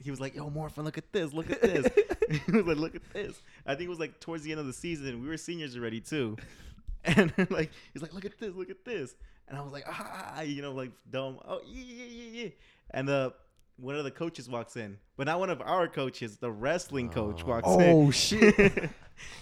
he 0.00 0.10
was 0.10 0.20
like, 0.20 0.34
"Yo, 0.34 0.50
Morfin, 0.50 0.84
look 0.84 0.98
at 0.98 1.12
this, 1.12 1.32
look 1.32 1.50
at 1.50 1.60
this." 1.62 1.86
he 2.46 2.52
was 2.52 2.66
like, 2.66 2.76
"Look 2.78 2.94
at 2.94 3.12
this." 3.12 3.40
I 3.66 3.74
think 3.74 3.86
it 3.86 3.90
was 3.90 3.98
like 4.00 4.20
towards 4.20 4.42
the 4.44 4.50
end 4.52 4.60
of 4.60 4.66
the 4.66 4.72
season. 4.72 5.22
We 5.22 5.28
were 5.28 5.36
seniors 5.36 5.76
already 5.76 6.00
too, 6.00 6.36
and 7.04 7.32
like 7.50 7.70
he's 7.92 8.02
like, 8.02 8.12
"Look 8.14 8.24
at 8.24 8.38
this, 8.38 8.54
look 8.54 8.70
at 8.70 8.84
this," 8.84 9.14
and 9.48 9.58
I 9.58 9.62
was 9.62 9.72
like, 9.72 9.84
"Ah," 9.88 10.42
you 10.42 10.62
know, 10.62 10.72
like 10.72 10.92
dumb. 11.10 11.38
Oh 11.44 11.60
yeah, 11.66 11.82
yeah, 11.82 12.04
yeah, 12.06 12.42
yeah. 12.44 12.48
And 12.90 13.08
the 13.08 13.34
one 13.78 13.96
of 13.96 14.04
the 14.04 14.10
coaches 14.10 14.48
walks 14.48 14.76
in, 14.76 14.98
but 15.16 15.26
not 15.26 15.40
one 15.40 15.50
of 15.50 15.60
our 15.60 15.88
coaches. 15.88 16.36
The 16.36 16.50
wrestling 16.52 17.08
coach 17.08 17.42
Oh. 17.44 17.48
walks 17.48 17.68
in. 17.68 17.92
oh 17.94 18.10
shit. 18.10 18.90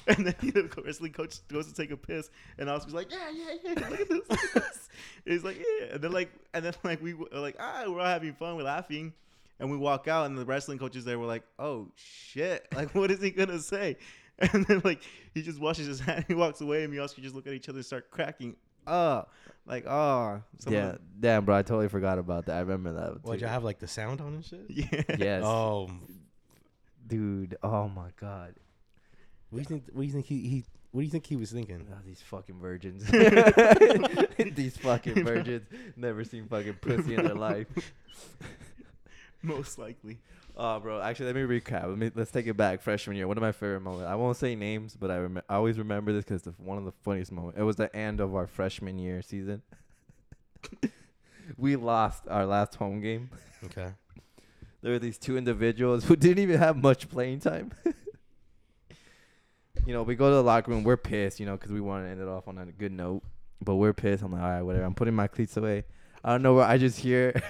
and 0.06 0.26
then 0.26 0.34
the 0.40 0.82
wrestling 0.84 1.12
coach 1.12 1.46
goes 1.48 1.66
to 1.68 1.74
take 1.74 1.90
a 1.90 1.96
piss, 1.96 2.30
and 2.58 2.68
Oscar's 2.70 2.94
like, 2.94 3.10
"Yeah, 3.10 3.30
yeah, 3.32 3.54
yeah, 3.62 3.88
look 3.88 4.00
at 4.00 4.08
this, 4.08 4.20
look 4.28 4.44
at 4.44 4.54
this." 4.54 4.88
He's 5.24 5.44
like, 5.44 5.58
"Yeah," 5.58 5.94
and 5.94 6.02
then 6.02 6.12
like, 6.12 6.30
and 6.54 6.64
then 6.64 6.74
like 6.82 7.02
we 7.02 7.14
were 7.14 7.26
like, 7.32 7.56
"Ah, 7.58 7.84
we're 7.86 8.00
all 8.00 8.06
having 8.06 8.32
fun, 8.34 8.56
we're 8.56 8.62
laughing," 8.62 9.12
and 9.60 9.70
we 9.70 9.76
walk 9.76 10.08
out, 10.08 10.26
and 10.26 10.36
the 10.36 10.44
wrestling 10.44 10.78
coaches 10.78 11.04
there 11.04 11.18
were 11.18 11.26
like, 11.26 11.44
"Oh 11.58 11.88
shit, 11.94 12.66
like 12.74 12.94
what 12.94 13.10
is 13.10 13.20
he 13.22 13.30
gonna 13.30 13.60
say?" 13.60 13.96
And 14.54 14.64
then 14.66 14.80
like 14.84 15.02
he 15.34 15.42
just 15.42 15.60
washes 15.60 15.86
his 15.86 16.00
hand, 16.06 16.24
he 16.26 16.32
walks 16.34 16.62
away, 16.62 16.82
and 16.82 16.90
we 16.90 16.96
and 16.96 17.04
Oscar 17.04 17.20
just 17.20 17.34
look 17.34 17.46
at 17.46 17.52
each 17.52 17.68
other, 17.68 17.78
and 17.78 17.84
start 17.84 18.10
cracking 18.10 18.56
up, 18.86 19.30
like, 19.66 19.84
"Oh, 19.86 20.42
yeah, 20.66 20.92
of 20.92 20.98
damn, 21.20 21.44
bro. 21.44 21.56
I 21.56 21.62
totally 21.62 21.88
forgot 21.88 22.18
about 22.18 22.46
that. 22.46 22.56
I 22.56 22.60
remember 22.60 22.92
that. 22.94 23.22
What, 23.22 23.34
too. 23.34 23.40
y'all 23.44 23.50
have 23.50 23.64
like 23.64 23.78
the 23.80 23.86
sound 23.86 24.22
on 24.22 24.28
and 24.34 24.44
shit? 24.44 24.66
the- 24.66 24.74
yeah, 24.74 25.16
Yes. 25.18 25.42
Oh, 25.44 25.90
dude. 27.06 27.56
Oh 27.62 27.88
my 27.88 28.08
god. 28.18 28.54
what 29.50 29.56
do 29.56 29.58
you 29.58 29.64
think? 29.64 29.84
What 29.92 30.00
do 30.00 30.06
you 30.06 30.12
think 30.14 30.24
he, 30.26 30.48
he 30.48 30.64
What 30.92 31.02
do 31.02 31.04
you 31.04 31.10
think 31.10 31.26
he 31.26 31.36
was 31.36 31.52
thinking? 31.52 31.86
Oh, 31.92 31.98
these 32.06 32.22
fucking 32.22 32.58
virgins. 32.60 33.04
these 34.54 34.76
fucking 34.78 35.22
virgins 35.22 35.66
never 35.96 36.24
seen 36.24 36.46
fucking 36.48 36.78
pussy 36.80 37.14
in 37.14 37.24
their 37.26 37.34
life. 37.34 37.66
Most 39.42 39.78
likely. 39.78 40.18
Oh, 40.56 40.78
bro. 40.80 41.00
Actually, 41.00 41.32
let 41.32 41.36
me 41.36 41.60
recap. 41.60 41.88
Let 41.88 41.98
me 41.98 42.10
let's 42.14 42.30
take 42.30 42.46
it 42.46 42.56
back. 42.56 42.82
Freshman 42.82 43.16
year, 43.16 43.26
one 43.26 43.38
of 43.38 43.42
my 43.42 43.52
favorite 43.52 43.80
moments. 43.80 44.08
I 44.08 44.14
won't 44.14 44.36
say 44.36 44.54
names, 44.54 44.96
but 44.98 45.10
I 45.10 45.18
rem- 45.18 45.42
I 45.48 45.54
always 45.54 45.78
remember 45.78 46.12
this 46.12 46.24
because 46.24 46.46
it's 46.46 46.58
one 46.58 46.76
of 46.76 46.84
the 46.84 46.92
funniest 47.02 47.32
moments. 47.32 47.58
It 47.58 47.62
was 47.62 47.76
the 47.76 47.94
end 47.96 48.20
of 48.20 48.34
our 48.34 48.46
freshman 48.46 48.98
year 48.98 49.22
season. 49.22 49.62
we 51.56 51.76
lost 51.76 52.24
our 52.28 52.44
last 52.44 52.74
home 52.74 53.00
game. 53.00 53.30
Okay. 53.64 53.92
There 54.82 54.92
were 54.92 54.98
these 54.98 55.18
two 55.18 55.36
individuals 55.36 56.04
who 56.04 56.16
didn't 56.16 56.38
even 56.38 56.58
have 56.58 56.74
much 56.74 57.10
playing 57.10 57.40
time. 57.40 57.70
you 59.84 59.92
know, 59.92 60.02
we 60.02 60.14
go 60.14 60.30
to 60.30 60.36
the 60.36 60.42
locker 60.42 60.70
room. 60.70 60.84
We're 60.84 60.96
pissed, 60.96 61.38
you 61.38 61.44
know, 61.44 61.52
because 61.52 61.70
we 61.70 61.82
want 61.82 62.06
to 62.06 62.10
end 62.10 62.18
it 62.18 62.26
off 62.26 62.48
on 62.48 62.56
a 62.56 62.64
good 62.64 62.90
note. 62.92 63.22
But 63.62 63.74
we're 63.74 63.92
pissed. 63.92 64.22
I'm 64.22 64.32
like, 64.32 64.40
all 64.40 64.48
right, 64.48 64.62
whatever. 64.62 64.86
I'm 64.86 64.94
putting 64.94 65.12
my 65.14 65.26
cleats 65.26 65.54
away. 65.58 65.84
I 66.24 66.32
don't 66.32 66.42
know 66.42 66.54
where 66.54 66.66
I 66.66 66.78
just 66.78 66.98
hear, 66.98 67.40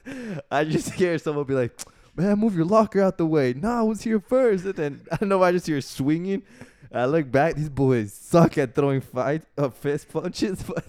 I 0.50 0.64
just 0.64 0.92
hear 0.94 1.16
someone 1.18 1.44
be 1.44 1.54
like, 1.54 1.72
man, 2.16 2.38
move 2.38 2.56
your 2.56 2.64
locker 2.64 3.00
out 3.00 3.18
the 3.18 3.26
way. 3.26 3.52
Nah, 3.52 3.80
I 3.80 3.82
was 3.82 4.02
here 4.02 4.20
first. 4.20 4.64
And 4.64 4.74
then 4.74 5.00
I 5.12 5.16
don't 5.16 5.28
know 5.28 5.38
why 5.38 5.48
I 5.48 5.52
just 5.52 5.66
hear 5.66 5.80
swinging. 5.80 6.42
I 6.92 7.04
look 7.06 7.30
back. 7.30 7.54
These 7.54 7.68
boys 7.68 8.12
suck 8.12 8.58
at 8.58 8.74
throwing 8.74 9.00
fight, 9.00 9.42
uh, 9.58 9.68
fist 9.68 10.08
punches, 10.08 10.62
but 10.66 10.84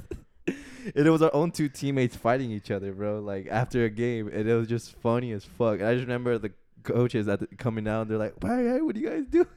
it 0.95 1.09
was 1.09 1.21
our 1.21 1.33
own 1.33 1.51
two 1.51 1.69
teammates 1.69 2.15
fighting 2.15 2.51
each 2.51 2.71
other, 2.71 2.93
bro. 2.93 3.19
Like 3.19 3.47
after 3.47 3.83
a 3.83 3.89
game, 3.89 4.27
and 4.27 4.47
it 4.47 4.55
was 4.55 4.67
just 4.67 4.95
funny 4.97 5.31
as 5.31 5.43
fuck. 5.43 5.79
And 5.79 5.88
I 5.88 5.93
just 5.95 6.05
remember 6.05 6.38
the 6.38 6.51
coaches 6.83 7.27
at 7.27 7.39
the, 7.41 7.47
coming 7.47 7.83
down. 7.83 8.07
They're 8.07 8.17
like, 8.17 8.35
"Hey, 8.41 8.65
hey, 8.65 8.81
what 8.81 8.95
do 8.95 9.01
you 9.01 9.09
guys 9.09 9.25
do?" 9.29 9.47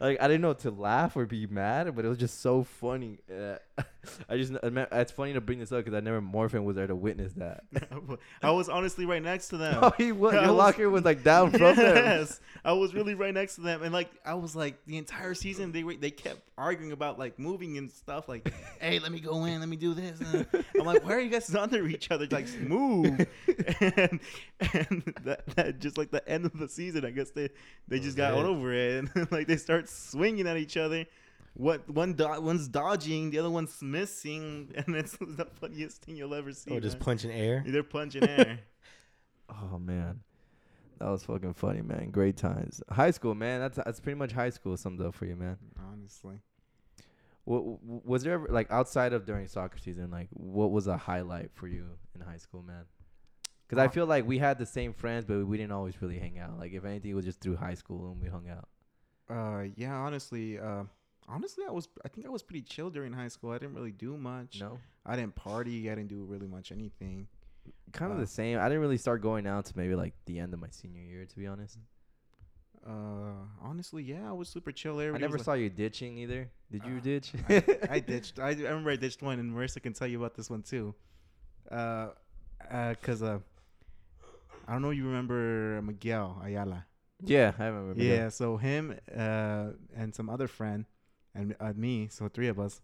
like 0.00 0.20
I 0.20 0.26
didn't 0.26 0.42
know 0.42 0.52
to 0.54 0.70
laugh 0.70 1.16
or 1.16 1.24
be 1.26 1.46
mad, 1.46 1.94
but 1.94 2.04
it 2.04 2.08
was 2.08 2.18
just 2.18 2.40
so 2.40 2.64
funny. 2.64 3.18
Uh, 3.32 3.56
I 4.28 4.36
just 4.36 4.52
it's 4.62 5.12
funny 5.12 5.32
to 5.34 5.40
bring 5.40 5.58
this 5.58 5.72
up 5.72 5.84
because 5.84 5.94
I 5.94 6.00
never 6.00 6.20
Morfin 6.20 6.64
was 6.64 6.76
there 6.76 6.86
to 6.86 6.94
witness 6.94 7.32
that. 7.34 7.64
I 8.42 8.50
was 8.50 8.68
honestly 8.68 9.06
right 9.06 9.22
next 9.22 9.48
to 9.48 9.56
them. 9.56 9.78
oh, 9.82 9.92
he 9.96 10.12
was. 10.12 10.34
I 10.34 10.44
Your 10.44 10.48
was- 10.48 10.58
locker 10.58 10.90
was 10.90 11.04
like 11.04 11.22
down 11.22 11.50
from 11.50 11.76
them. 11.76 11.96
yes, 11.96 12.40
I 12.64 12.72
was 12.72 12.94
really 12.94 13.14
right 13.14 13.34
next 13.34 13.56
to 13.56 13.60
them, 13.62 13.82
and 13.82 13.92
like 13.92 14.10
I 14.24 14.34
was 14.34 14.54
like 14.54 14.84
the 14.86 14.96
entire 14.98 15.34
season 15.34 15.72
they 15.72 15.84
were 15.84 15.94
they 15.94 16.10
kept 16.10 16.40
arguing 16.56 16.92
about 16.92 17.18
like 17.18 17.38
moving 17.38 17.78
and 17.78 17.90
stuff. 17.90 18.28
Like, 18.28 18.52
hey, 18.80 18.98
let 18.98 19.12
me 19.12 19.20
go 19.20 19.44
in, 19.44 19.60
let 19.60 19.68
me 19.68 19.76
do 19.76 19.94
this. 19.94 20.20
And 20.20 20.46
I'm 20.78 20.86
like, 20.86 21.04
why 21.04 21.14
are 21.14 21.20
you 21.20 21.30
guys 21.30 21.54
under 21.54 21.86
each 21.86 22.10
other? 22.10 22.26
Like, 22.30 22.48
move. 22.60 23.26
and 23.80 24.20
and 24.60 25.14
that, 25.24 25.46
that 25.56 25.78
just 25.80 25.98
like 25.98 26.10
the 26.10 26.26
end 26.28 26.46
of 26.46 26.58
the 26.58 26.68
season, 26.68 27.04
I 27.04 27.10
guess 27.10 27.30
they 27.30 27.48
they 27.88 27.98
oh, 27.98 28.02
just 28.02 28.16
got 28.16 28.34
was 28.34 28.44
it. 28.44 28.48
over 28.48 28.72
it, 28.72 29.08
and 29.14 29.32
like 29.32 29.46
they 29.46 29.56
start 29.56 29.88
swinging 29.88 30.46
at 30.46 30.56
each 30.56 30.76
other. 30.76 31.06
What 31.54 31.88
one 31.88 32.14
do- 32.14 32.40
one's 32.40 32.66
dodging, 32.68 33.30
the 33.30 33.38
other 33.38 33.50
one's 33.50 33.80
missing, 33.80 34.72
and 34.76 34.96
it's 34.96 35.16
the 35.20 35.46
funniest 35.60 36.02
thing 36.02 36.16
you'll 36.16 36.34
ever 36.34 36.52
see. 36.52 36.72
Or 36.76 36.80
just 36.80 36.96
man. 36.98 37.04
punching 37.04 37.30
air. 37.30 37.62
They're 37.66 37.82
punching 37.82 38.28
air. 38.28 38.60
Oh 39.48 39.78
man, 39.78 40.20
that 40.98 41.08
was 41.10 41.24
fucking 41.24 41.54
funny, 41.54 41.82
man. 41.82 42.10
Great 42.10 42.36
times. 42.36 42.82
High 42.90 43.12
school, 43.12 43.34
man. 43.34 43.60
That's 43.60 43.76
that's 43.76 44.00
pretty 44.00 44.18
much 44.18 44.32
high 44.32 44.50
school 44.50 44.76
summed 44.76 45.00
up 45.00 45.14
for 45.14 45.26
you, 45.26 45.36
man. 45.36 45.56
Honestly. 45.92 46.40
What 47.44 47.62
was 48.06 48.22
there 48.22 48.32
ever 48.34 48.48
like 48.48 48.70
outside 48.70 49.12
of 49.12 49.26
during 49.26 49.46
soccer 49.48 49.76
season? 49.78 50.10
Like, 50.10 50.28
what 50.32 50.70
was 50.70 50.86
a 50.86 50.96
highlight 50.96 51.50
for 51.52 51.68
you 51.68 51.84
in 52.14 52.22
high 52.22 52.38
school, 52.38 52.62
man? 52.62 52.84
Because 53.68 53.82
I 53.82 53.84
Uh, 53.86 53.90
feel 53.90 54.06
like 54.06 54.26
we 54.26 54.38
had 54.38 54.58
the 54.58 54.64
same 54.66 54.94
friends, 54.94 55.26
but 55.26 55.46
we 55.46 55.58
didn't 55.58 55.72
always 55.72 56.00
really 56.00 56.18
hang 56.18 56.38
out. 56.38 56.58
Like, 56.58 56.72
if 56.72 56.86
anything, 56.86 57.10
it 57.10 57.14
was 57.14 57.26
just 57.26 57.40
through 57.42 57.56
high 57.56 57.74
school 57.74 58.10
and 58.12 58.20
we 58.20 58.28
hung 58.28 58.48
out. 58.48 58.68
Uh, 59.28 59.68
yeah, 59.76 59.94
honestly, 59.94 60.58
uh, 60.58 60.84
honestly, 61.28 61.64
I 61.68 61.70
was, 61.72 61.88
I 62.04 62.08
think 62.08 62.26
I 62.26 62.30
was 62.30 62.42
pretty 62.42 62.62
chill 62.62 62.90
during 62.90 63.12
high 63.12 63.28
school. 63.28 63.50
I 63.50 63.58
didn't 63.58 63.74
really 63.74 63.92
do 63.92 64.16
much. 64.16 64.60
No, 64.60 64.78
I 65.06 65.16
didn't 65.16 65.34
party. 65.34 65.90
I 65.90 65.94
didn't 65.94 66.08
do 66.08 66.24
really 66.24 66.46
much 66.46 66.72
anything. 66.72 67.28
kind 67.92 68.12
of 68.12 68.18
Uh, 68.18 68.22
the 68.22 68.26
same. 68.26 68.58
I 68.58 68.64
didn't 68.64 68.80
really 68.80 68.98
start 68.98 69.22
going 69.22 69.46
out 69.46 69.64
to 69.66 69.72
maybe 69.76 69.94
like 69.94 70.14
the 70.26 70.38
end 70.38 70.52
of 70.54 70.60
my 70.60 70.68
senior 70.70 71.02
year, 71.02 71.24
to 71.26 71.36
be 71.38 71.46
honest. 71.46 71.78
Uh, 72.86 73.32
honestly, 73.62 74.02
yeah, 74.02 74.28
I 74.28 74.32
was 74.32 74.48
super 74.48 74.70
chill. 74.70 74.98
I 75.00 75.10
never 75.16 75.38
saw 75.38 75.54
you 75.54 75.70
ditching 75.70 76.18
either. 76.18 76.50
Did 76.70 76.84
you 76.84 76.96
Uh, 76.96 77.00
ditch? 77.00 77.32
like- 77.48 77.90
I 77.90 78.00
ditched. 78.00 78.38
I, 78.38 78.48
I 78.50 78.52
remember 78.54 78.90
I 78.90 78.96
ditched 78.96 79.22
one, 79.22 79.38
and 79.38 79.50
Marissa 79.54 79.82
can 79.82 79.94
tell 79.94 80.06
you 80.06 80.18
about 80.18 80.34
this 80.34 80.50
one 80.50 80.62
too. 80.62 80.94
Uh, 81.70 82.08
uh, 82.70 82.94
cause 83.02 83.22
uh, 83.22 83.38
I 84.68 84.72
don't 84.72 84.82
know. 84.82 84.90
if 84.90 84.98
You 84.98 85.06
remember 85.06 85.80
Miguel 85.82 86.40
Ayala? 86.44 86.84
yeah, 87.24 87.52
I 87.58 87.66
remember. 87.66 87.94
that. 87.94 88.04
Yeah. 88.04 88.28
So 88.28 88.58
him, 88.58 88.98
uh, 89.16 89.68
and 89.96 90.14
some 90.14 90.28
other 90.28 90.46
friend, 90.48 90.84
and 91.34 91.54
uh, 91.60 91.72
me. 91.74 92.08
So 92.10 92.28
three 92.28 92.48
of 92.48 92.58
us 92.58 92.80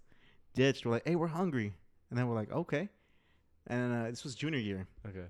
ditched. 0.55 0.85
We're 0.85 0.93
like, 0.93 1.07
hey, 1.07 1.17
we're 1.17 1.29
hungry, 1.29 1.75
and 2.11 2.19
then 2.19 2.29
we're 2.29 2.35
like, 2.35 2.53
okay. 2.53 2.89
And 3.67 4.07
uh, 4.07 4.11
this 4.11 4.25
was 4.25 4.35
junior 4.35 4.59
year. 4.59 4.87
Okay. 5.07 5.27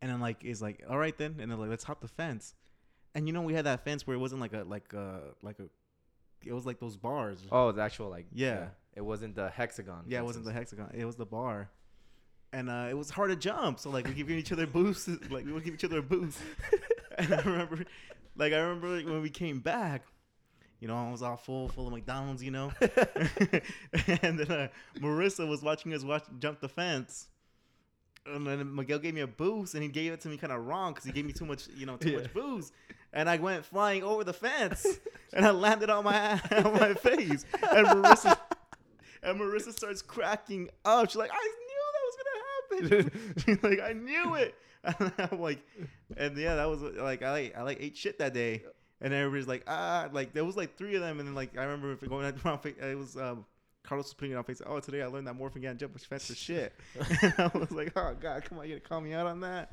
And 0.00 0.10
then 0.10 0.20
like 0.20 0.44
it's 0.44 0.62
like, 0.62 0.84
all 0.88 0.98
right 0.98 1.16
then, 1.16 1.36
and 1.40 1.50
then 1.50 1.58
like 1.58 1.70
let's 1.70 1.84
hop 1.84 2.00
the 2.00 2.08
fence. 2.08 2.54
And 3.14 3.26
you 3.26 3.32
know 3.32 3.42
we 3.42 3.54
had 3.54 3.66
that 3.66 3.84
fence 3.84 4.06
where 4.06 4.16
it 4.16 4.20
wasn't 4.20 4.40
like 4.40 4.52
a 4.52 4.64
like 4.64 4.92
a 4.92 5.20
like 5.42 5.58
a, 5.58 5.64
it 6.44 6.52
was 6.52 6.66
like 6.66 6.80
those 6.80 6.96
bars. 6.96 7.40
Oh, 7.50 7.72
the 7.72 7.82
actual 7.82 8.10
like. 8.10 8.26
Yeah. 8.32 8.68
It 8.96 9.04
wasn't 9.04 9.34
the 9.34 9.50
hexagon. 9.50 10.04
yeah, 10.06 10.20
it 10.20 10.24
wasn't 10.24 10.44
the 10.44 10.52
hexagon. 10.52 10.90
It 10.94 11.04
was 11.04 11.16
the 11.16 11.26
bar. 11.26 11.70
And 12.52 12.70
uh, 12.70 12.86
it 12.88 12.94
was 12.94 13.10
hard 13.10 13.30
to 13.30 13.36
jump, 13.36 13.80
so 13.80 13.90
like 13.90 14.06
we 14.06 14.14
give 14.14 14.30
each 14.30 14.52
other 14.52 14.66
boosts, 14.66 15.08
like 15.30 15.44
we 15.44 15.52
would 15.52 15.64
give 15.64 15.74
each 15.74 15.84
other 15.84 15.98
a 15.98 16.02
boost. 16.02 16.38
and 17.18 17.34
I 17.34 17.40
remember, 17.40 17.84
like 18.36 18.52
I 18.52 18.58
remember 18.58 18.88
like, 18.96 19.06
when 19.06 19.20
we 19.22 19.30
came 19.30 19.58
back, 19.58 20.04
you 20.84 20.88
know, 20.88 20.96
I 20.96 21.10
was 21.10 21.22
all 21.22 21.38
full, 21.38 21.70
full 21.70 21.86
of 21.86 21.94
McDonald's, 21.94 22.44
you 22.44 22.50
know. 22.50 22.70
and 24.20 24.38
then 24.38 24.50
uh, 24.52 24.68
Marissa 24.98 25.48
was 25.48 25.62
watching 25.62 25.94
us 25.94 26.04
watch 26.04 26.24
jump 26.38 26.60
the 26.60 26.68
fence. 26.68 27.28
And 28.26 28.46
then 28.46 28.74
Miguel 28.74 28.98
gave 28.98 29.14
me 29.14 29.22
a 29.22 29.26
boost, 29.26 29.72
and 29.72 29.82
he 29.82 29.88
gave 29.88 30.12
it 30.12 30.20
to 30.20 30.28
me 30.28 30.36
kind 30.36 30.52
of 30.52 30.66
wrong 30.66 30.92
because 30.92 31.06
he 31.06 31.12
gave 31.12 31.24
me 31.24 31.32
too 31.32 31.46
much, 31.46 31.68
you 31.74 31.86
know, 31.86 31.96
too 31.96 32.10
Yeah. 32.10 32.18
much 32.18 32.34
boost. 32.34 32.74
And 33.14 33.30
I 33.30 33.38
went 33.38 33.64
flying 33.64 34.02
over 34.02 34.24
the 34.24 34.34
fence, 34.34 34.86
and 35.32 35.46
I 35.46 35.52
landed 35.52 35.88
on 35.88 36.04
my 36.04 36.32
on 36.50 36.74
my 36.74 36.92
face. 36.92 37.46
And 37.54 37.86
Marissa 37.86 38.36
and 39.22 39.40
Marissa 39.40 39.72
starts 39.72 40.02
cracking 40.02 40.68
up. 40.84 41.08
She's 41.08 41.16
like, 41.16 41.30
"I 41.32 41.50
knew 41.70 41.80
that 41.94 42.04
was 42.04 42.90
gonna 42.90 43.00
happen." 43.08 43.34
She's 43.38 43.62
like, 43.62 43.80
"I 43.80 43.94
knew 43.94 44.34
it." 44.34 44.54
And 44.84 45.12
I'm 45.16 45.40
like, 45.40 45.60
and 46.18 46.36
yeah, 46.36 46.56
that 46.56 46.68
was 46.68 46.82
like 46.82 47.22
I 47.22 47.30
like 47.30 47.56
I 47.56 47.62
like 47.62 47.78
ate 47.80 47.96
shit 47.96 48.18
that 48.18 48.34
day. 48.34 48.64
And 49.04 49.12
everybody's 49.14 49.46
like, 49.46 49.62
ah, 49.68 50.08
like 50.12 50.32
there 50.32 50.44
was 50.44 50.56
like 50.56 50.76
three 50.76 50.94
of 50.96 51.02
them, 51.02 51.20
and 51.20 51.28
then 51.28 51.34
like 51.34 51.56
I 51.56 51.62
remember 51.64 51.92
if 51.92 52.02
it 52.02 52.08
going 52.08 52.32
fa- 52.38 52.90
it 52.90 52.96
was 52.98 53.16
um, 53.16 53.44
Carlos 53.84 54.06
was 54.06 54.14
putting 54.14 54.32
it 54.32 54.36
on 54.36 54.44
Facebook. 54.44 54.66
Oh, 54.66 54.80
today 54.80 55.02
I 55.02 55.06
learned 55.06 55.26
that 55.26 55.38
Morfin 55.38 55.62
can't 55.62 55.78
jump 55.78 55.96
fence 56.00 56.26
for 56.26 56.34
shit. 56.34 56.72
and 57.22 57.34
I 57.38 57.50
was 57.54 57.70
like, 57.70 57.92
oh 57.96 58.16
god, 58.18 58.44
come 58.44 58.58
on, 58.58 58.64
you 58.64 58.70
gonna 58.76 58.80
call 58.80 59.00
me 59.02 59.12
out 59.12 59.26
on 59.26 59.40
that? 59.40 59.70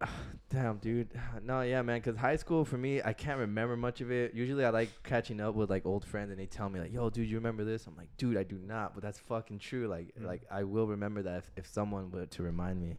Damn, 0.50 0.78
dude. 0.78 1.08
No, 1.42 1.60
yeah, 1.62 1.82
man. 1.82 2.00
Cause 2.00 2.16
high 2.16 2.36
school 2.36 2.64
for 2.64 2.78
me, 2.78 3.02
I 3.02 3.12
can't 3.12 3.38
remember 3.38 3.76
much 3.76 4.00
of 4.00 4.10
it. 4.10 4.34
Usually, 4.34 4.64
I 4.64 4.70
like 4.70 4.90
catching 5.02 5.40
up 5.40 5.54
with 5.54 5.70
like 5.70 5.84
old 5.86 6.04
friends, 6.04 6.30
and 6.30 6.38
they 6.40 6.46
tell 6.46 6.68
me 6.68 6.80
like, 6.80 6.92
"Yo, 6.92 7.10
dude, 7.10 7.28
you 7.28 7.36
remember 7.36 7.64
this?" 7.64 7.86
I'm 7.86 7.96
like, 7.96 8.08
"Dude, 8.16 8.36
I 8.36 8.42
do 8.42 8.58
not," 8.58 8.94
but 8.94 9.02
that's 9.02 9.18
fucking 9.18 9.58
true. 9.58 9.86
Like, 9.88 10.14
Mm. 10.18 10.24
like 10.26 10.42
I 10.50 10.64
will 10.64 10.86
remember 10.86 11.22
that 11.22 11.38
if, 11.38 11.50
if 11.56 11.66
someone 11.66 12.10
were 12.10 12.26
to 12.26 12.42
remind 12.42 12.80
me. 12.80 12.96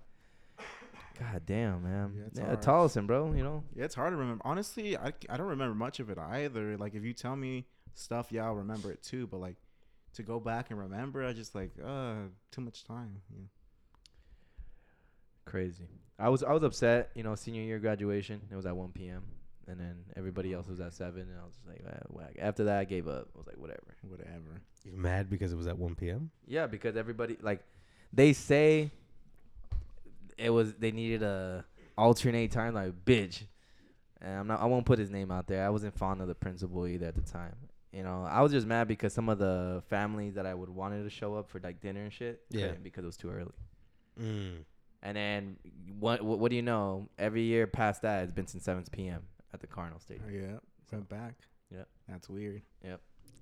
God 1.19 1.41
damn, 1.45 1.83
man. 1.83 2.13
Yeah, 2.15 2.23
it's 2.27 2.39
Yeah, 2.39 2.45
hard. 2.45 2.61
Tolleson, 2.61 3.05
bro. 3.07 3.33
You 3.33 3.43
know. 3.43 3.63
Yeah, 3.75 3.85
it's 3.85 3.95
hard 3.95 4.13
to 4.13 4.17
remember. 4.17 4.41
Honestly, 4.45 4.97
I, 4.97 5.11
I 5.29 5.37
don't 5.37 5.47
remember 5.47 5.75
much 5.75 5.99
of 5.99 6.09
it 6.09 6.17
either. 6.17 6.77
Like 6.77 6.95
if 6.95 7.03
you 7.03 7.13
tell 7.13 7.35
me 7.35 7.65
stuff, 7.93 8.27
yeah, 8.31 8.45
I'll 8.45 8.55
remember 8.55 8.91
it 8.91 9.03
too. 9.03 9.27
But 9.27 9.37
like 9.39 9.57
to 10.13 10.23
go 10.23 10.39
back 10.39 10.71
and 10.71 10.79
remember, 10.79 11.25
I 11.25 11.33
just 11.33 11.55
like 11.55 11.71
uh 11.85 12.13
too 12.51 12.61
much 12.61 12.83
time. 12.85 13.21
Yeah. 13.29 13.45
Crazy. 15.45 15.87
I 16.17 16.29
was 16.29 16.43
I 16.43 16.53
was 16.53 16.63
upset. 16.63 17.11
You 17.15 17.23
know, 17.23 17.35
senior 17.35 17.63
year 17.63 17.79
graduation. 17.79 18.41
It 18.51 18.55
was 18.55 18.65
at 18.65 18.75
1 18.75 18.91
p.m. 18.91 19.23
And 19.67 19.79
then 19.79 19.97
everybody 20.17 20.51
else 20.51 20.67
was 20.67 20.79
at 20.79 20.95
seven, 20.95 21.21
and 21.21 21.39
I 21.39 21.43
was 21.45 21.53
just 21.53 21.67
like, 21.67 21.83
ah, 21.87 21.99
whack. 22.09 22.37
After 22.39 22.63
that, 22.63 22.79
I 22.79 22.85
gave 22.85 23.07
up. 23.07 23.27
I 23.35 23.37
was 23.37 23.45
like, 23.45 23.57
whatever. 23.57 23.95
Whatever. 24.01 24.61
You 24.83 24.93
mad 24.93 25.29
because 25.29 25.53
it 25.53 25.57
was 25.57 25.67
at 25.67 25.77
1 25.77 25.93
p.m. 25.93 26.31
Yeah, 26.47 26.65
because 26.65 26.97
everybody 26.97 27.37
like 27.41 27.63
they 28.11 28.33
say 28.33 28.89
it 30.39 30.49
was 30.49 30.73
they 30.75 30.91
needed 30.91 31.23
a 31.23 31.65
alternate 31.97 32.51
time 32.51 32.73
like 32.73 32.93
bitch. 33.05 33.43
And 34.21 34.33
I'm 34.39 34.47
not 34.47 34.61
I 34.61 34.65
won't 34.65 34.85
put 34.85 34.99
his 34.99 35.09
name 35.09 35.31
out 35.31 35.47
there. 35.47 35.65
I 35.65 35.69
wasn't 35.69 35.97
fond 35.97 36.21
of 36.21 36.27
the 36.27 36.35
principal 36.35 36.85
either 36.87 37.07
at 37.07 37.15
the 37.15 37.21
time. 37.21 37.55
You 37.91 38.03
know, 38.03 38.25
I 38.29 38.41
was 38.41 38.51
just 38.51 38.67
mad 38.67 38.87
because 38.87 39.13
some 39.13 39.29
of 39.29 39.39
the 39.39 39.81
families 39.89 40.35
that 40.35 40.45
I 40.45 40.53
would 40.53 40.69
wanted 40.69 41.03
to 41.03 41.09
show 41.09 41.35
up 41.35 41.49
for 41.49 41.59
like 41.59 41.81
dinner 41.81 42.03
and 42.03 42.13
shit 42.13 42.41
Yeah. 42.49 42.71
because 42.83 43.03
it 43.03 43.07
was 43.07 43.17
too 43.17 43.31
early. 43.31 43.53
Mm. 44.21 44.63
And 45.01 45.17
then 45.17 45.55
what, 45.97 46.21
what 46.21 46.39
what 46.39 46.49
do 46.49 46.55
you 46.55 46.61
know? 46.61 47.07
Every 47.17 47.41
year 47.43 47.65
past 47.65 48.01
that 48.03 48.23
it's 48.23 48.31
been 48.33 48.45
since 48.47 48.63
7 48.65 48.83
p.m. 48.91 49.23
at 49.53 49.61
the 49.61 49.67
Cardinal 49.67 49.99
Stadium. 49.99 50.25
Oh, 50.27 50.31
yeah. 50.31 50.57
So- 50.89 50.97
Went 50.97 51.09
back. 51.09 51.33
Yep. 51.71 51.87
That's 52.09 52.29
weird. 52.29 52.61
Yep. 52.83 52.99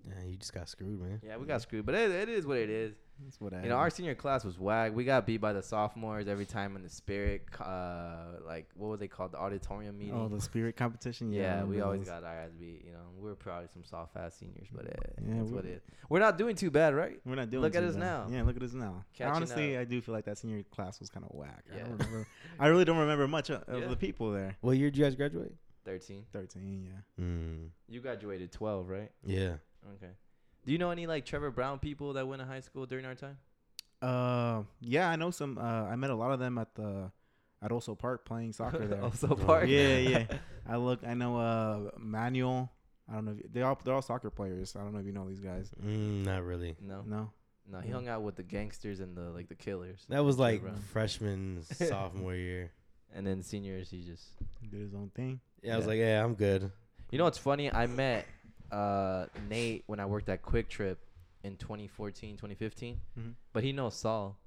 Yeah, 0.08 0.24
you 0.26 0.36
just 0.38 0.54
got 0.54 0.70
screwed, 0.70 1.00
man. 1.02 1.22
Yeah, 1.26 1.38
we 1.38 1.46
got 1.46 1.62
screwed, 1.62 1.86
but 1.86 1.96
it, 1.96 2.12
it 2.12 2.30
is 2.30 2.46
what 2.46 2.58
it 2.58 2.70
is. 2.70 2.94
That's 3.24 3.42
what 3.42 3.52
I. 3.54 3.64
You 3.64 3.70
know, 3.70 3.76
our 3.78 3.90
senior 3.90 4.14
class 4.14 4.46
was 4.46 4.60
whack. 4.60 4.96
We 4.96 5.04
got 5.04 5.26
beat 5.26 5.38
by 5.38 5.52
the 5.52 5.64
sophomores 5.64 6.28
every 6.28 6.46
time 6.46 6.76
in 6.76 6.84
the 6.84 6.90
spirit, 6.90 7.44
uh, 7.60 8.34
like 8.46 8.68
what 8.76 8.90
was 8.90 9.00
they 9.00 9.08
called, 9.08 9.32
the 9.32 9.40
auditorium 9.40 9.98
meeting. 9.98 10.14
Oh, 10.16 10.28
the 10.28 10.40
spirit 10.40 10.76
competition. 10.84 11.32
Yeah, 11.34 11.42
yeah, 11.60 11.64
we 11.64 11.82
always 11.82 12.02
those. 12.02 12.10
got 12.10 12.24
our 12.24 12.38
ass 12.38 12.52
beat. 12.60 12.84
You 12.86 12.92
know, 12.92 13.00
we 13.20 13.28
were 13.28 13.36
probably 13.36 13.70
some 13.74 13.84
soft 13.84 14.16
ass 14.16 14.36
seniors, 14.36 14.68
but 14.72 14.86
uh, 14.86 14.90
Yeah, 15.28 15.38
that's 15.40 15.50
we- 15.50 15.56
what 15.56 15.66
it 15.66 15.72
is. 15.78 15.82
We're 16.10 16.20
not 16.20 16.38
doing 16.38 16.56
too 16.56 16.70
bad, 16.70 16.94
right? 16.94 17.20
We're 17.26 17.36
not 17.36 17.50
doing. 17.50 17.64
Look 17.64 17.76
at 17.76 17.82
too 17.82 17.88
us 17.88 17.96
bad. 17.96 18.00
now. 18.02 18.28
Yeah, 18.30 18.44
look 18.44 18.56
at 18.56 18.62
us 18.62 18.74
now. 18.74 19.04
Catching 19.16 19.34
Honestly, 19.34 19.76
up. 19.76 19.82
I 19.82 19.86
do 19.86 20.00
feel 20.00 20.14
like 20.14 20.26
that 20.26 20.38
senior 20.38 20.62
class 20.72 21.00
was 21.00 21.10
kind 21.10 21.26
of 21.28 21.36
whack. 21.36 21.64
I 21.74 21.78
Yeah. 21.78 21.84
don't 21.86 21.94
remember. 21.98 22.28
I 22.60 22.68
really 22.68 22.86
don't 22.86 22.98
remember 23.00 23.28
much 23.28 23.50
of, 23.50 23.64
of 23.68 23.82
Yeah. 23.82 23.88
the 23.88 23.96
people 23.98 24.32
there. 24.32 24.56
What 24.62 24.78
year 24.78 24.92
did 24.92 24.98
you 25.00 25.04
guys 25.06 25.16
graduate? 25.16 25.54
Thirteen. 25.86 26.26
Thirteen. 26.34 26.84
Yeah. 26.86 27.24
Mm, 27.24 27.70
You 27.88 28.00
graduated 28.02 28.52
twelve, 28.52 28.90
right? 28.90 29.10
yeah. 29.24 29.56
Okay. 29.96 30.12
Do 30.66 30.72
you 30.72 30.78
know 30.78 30.92
any 30.92 31.08
like 31.08 31.26
Trevor 31.26 31.52
Browne 31.52 31.80
people 31.80 32.14
that 32.14 32.28
went 32.28 32.42
to 32.42 32.48
high 32.48 32.60
school 32.60 32.86
during 32.86 33.06
our 33.06 33.16
time? 33.16 33.38
Uh, 34.02 34.64
yeah, 34.82 35.10
I 35.10 35.16
know 35.16 35.32
some. 35.32 35.58
Uh, 35.58 35.62
I 35.86 35.96
met 35.96 36.10
a 36.10 36.16
lot 36.16 36.32
of 36.32 36.40
them 36.40 36.58
at 36.58 36.76
the 36.76 37.12
at 37.62 37.72
Oso 37.72 37.98
Park 37.98 38.26
playing 38.26 38.54
soccer 38.54 38.86
there. 38.88 39.02
also 39.04 39.36
Park. 39.36 39.68
yeah, 39.68 39.98
yeah. 39.98 40.26
I 40.68 40.76
look. 40.78 41.00
I 41.06 41.14
know. 41.14 41.38
Uh, 41.38 41.92
Manuel. 41.98 42.72
I 43.10 43.14
don't 43.16 43.26
know. 43.26 43.36
If, 43.44 43.52
they 43.54 43.62
all 43.62 43.80
they're 43.84 43.94
all 43.96 44.02
soccer 44.02 44.30
players. 44.30 44.76
I 44.76 44.80
don't 44.84 44.94
know 44.94 45.00
if 45.00 45.06
you 45.06 45.14
know 45.14 45.28
these 45.28 45.40
guys. 45.40 45.72
Mm, 45.84 46.26
not 46.26 46.44
really. 46.44 46.76
No, 46.82 47.02
No. 47.08 47.32
no. 47.72 47.80
He 47.80 47.90
No. 47.90 47.96
hung 47.96 48.08
out 48.10 48.22
with 48.22 48.36
the 48.36 48.44
gangsters 48.44 49.00
and 49.00 49.16
the 49.16 49.30
like 49.32 49.48
the 49.48 49.56
killers. 49.56 50.06
That 50.10 50.24
was 50.26 50.38
like 50.38 50.62
Brown. 50.62 50.76
freshman, 50.92 51.64
sophomore 51.72 52.36
year. 52.36 52.72
And 53.16 53.26
then 53.26 53.42
seniors, 53.42 53.90
he 53.90 54.02
just. 54.04 54.26
Did 54.70 54.82
his 54.82 54.94
own 54.94 55.10
thing. 55.16 55.40
Yeah, 55.64 55.76
I 55.76 55.78
was 55.78 55.88
like, 55.88 55.98
yeah, 56.00 56.22
I'm 56.24 56.34
good. 56.34 56.70
You 57.10 57.18
know 57.18 57.24
what's 57.24 57.38
funny? 57.38 57.72
I 57.72 57.88
met 57.88 58.26
uh, 58.72 59.26
Nate 59.50 59.84
when 59.88 60.00
I 60.00 60.06
worked 60.06 60.30
at 60.30 60.42
QuikTrip 60.42 60.98
in 61.44 61.56
2014, 61.58 62.36
2015. 62.38 63.00
Mhm. 63.18 63.34
But 63.54 63.64
he 63.64 63.72
knows 63.72 63.96
Saul. 63.96 64.38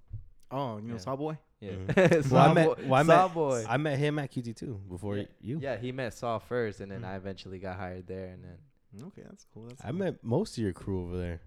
Oh, 0.51 0.77
you 0.79 0.83
know 0.89 0.95
Yeah. 0.95 1.01
Sawboy. 1.01 1.39
Yeah. 1.61 1.71
Mhm. 1.73 2.25
Saul 2.29 2.33
Well, 2.33 2.51
I 2.51 2.55
met, 2.55 2.67
boy- 2.67 2.85
well, 2.87 2.95
I 2.95 3.05
Saul 3.05 3.29
met, 3.29 3.35
boy. 3.35 3.65
I 3.69 3.77
met 3.77 3.99
him 3.99 4.19
at 4.19 4.31
QT 4.33 4.55
too 4.57 4.81
before 4.89 5.17
Yeah. 5.19 5.25
you. 5.41 5.59
Yeah, 5.61 5.77
he 5.77 5.93
met 5.93 6.13
Saul 6.15 6.39
first, 6.41 6.81
and 6.81 6.91
then 6.91 7.03
Mhm. 7.03 7.07
I 7.09 7.17
eventually 7.17 7.59
got 7.59 7.77
hired 7.77 8.07
there, 8.07 8.29
and 8.29 8.43
then. 8.45 8.59
Okay, 9.07 9.23
that's 9.23 9.45
cool. 9.55 9.69
That's 9.69 9.81
I 9.85 9.91
cool. 9.91 9.99
met 10.01 10.25
most 10.25 10.59
of 10.59 10.65
your 10.65 10.73
crew 10.73 11.03
over 11.03 11.17
there. 11.17 11.41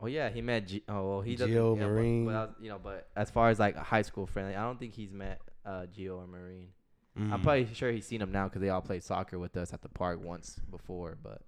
Oh 0.00 0.06
yeah, 0.06 0.28
he 0.30 0.42
met. 0.42 0.66
G- 0.66 0.82
oh 0.88 1.08
well, 1.08 1.20
he 1.22 1.36
doesn't. 1.36 1.54
Gio, 1.54 1.76
yeah, 1.78 1.86
Marine. 1.86 2.24
But, 2.26 2.34
I 2.34 2.44
was- 2.46 2.54
you 2.60 2.68
know, 2.68 2.78
but 2.82 3.08
as 3.16 3.30
far 3.30 3.48
as 3.50 3.58
like 3.60 3.76
a 3.76 3.82
high 3.82 4.02
school 4.02 4.26
friend, 4.26 4.48
like, 4.48 4.56
I 4.58 4.62
don't 4.62 4.78
think 4.78 4.92
he's 4.94 5.12
met 5.12 5.40
uh, 5.64 5.86
Gio 5.96 6.16
or 6.18 6.26
Marine. 6.26 6.68
I'm 7.16 7.28
Mm. 7.30 7.42
probably 7.42 7.66
sure 7.74 7.92
he's 7.92 8.06
seen 8.06 8.20
them 8.20 8.32
now 8.32 8.48
because 8.48 8.62
they 8.62 8.70
all 8.70 8.80
played 8.80 9.02
soccer 9.04 9.38
with 9.38 9.56
us 9.56 9.72
at 9.74 9.82
the 9.82 9.88
park 9.88 10.20
once 10.24 10.58
before. 10.70 11.18
But 11.22 11.42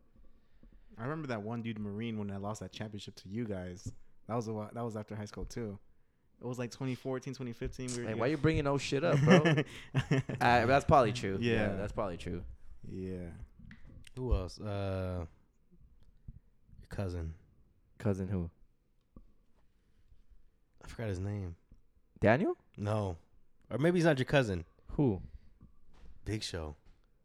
I 0.98 1.02
remember 1.04 1.28
that 1.28 1.42
one 1.42 1.62
dude 1.62 1.78
Marine 1.78 2.18
when 2.18 2.30
I 2.30 2.36
lost 2.36 2.60
that 2.60 2.70
championship 2.72 3.14
to 3.16 3.28
you 3.28 3.46
guys. 3.46 3.90
That 4.28 4.34
was 4.34 4.46
a 4.48 4.52
while, 4.52 4.70
that 4.74 4.84
was 4.84 4.96
after 4.96 5.16
high 5.16 5.24
school 5.24 5.44
too. 5.46 5.78
It 6.42 6.46
was 6.46 6.58
like 6.58 6.70
2014, 6.70 7.32
2015. 7.32 7.90
We 7.96 8.02
were 8.02 8.08
hey, 8.08 8.14
why 8.14 8.26
you 8.26 8.36
bringing 8.36 8.64
those 8.64 8.82
shit 8.82 9.04
up, 9.04 9.18
bro? 9.20 9.36
uh, 9.94 10.66
that's 10.66 10.84
probably 10.84 11.12
true. 11.12 11.38
Yeah. 11.40 11.52
Yeah. 11.54 11.76
that's 11.76 11.92
probably 11.92 12.16
true. 12.18 12.42
yeah. 12.90 13.28
Who 14.16 14.34
else? 14.34 14.60
Uh, 14.60 15.24
your 16.80 16.88
cousin. 16.90 17.34
Cousin 17.98 18.28
who? 18.28 18.50
I 20.84 20.88
forgot 20.88 21.08
his 21.08 21.20
name. 21.20 21.56
Daniel? 22.20 22.56
No, 22.76 23.16
or 23.70 23.78
maybe 23.78 23.98
he's 23.98 24.04
not 24.04 24.18
your 24.18 24.24
cousin. 24.26 24.64
Who? 24.92 25.20
Big 26.24 26.42
Show. 26.42 26.76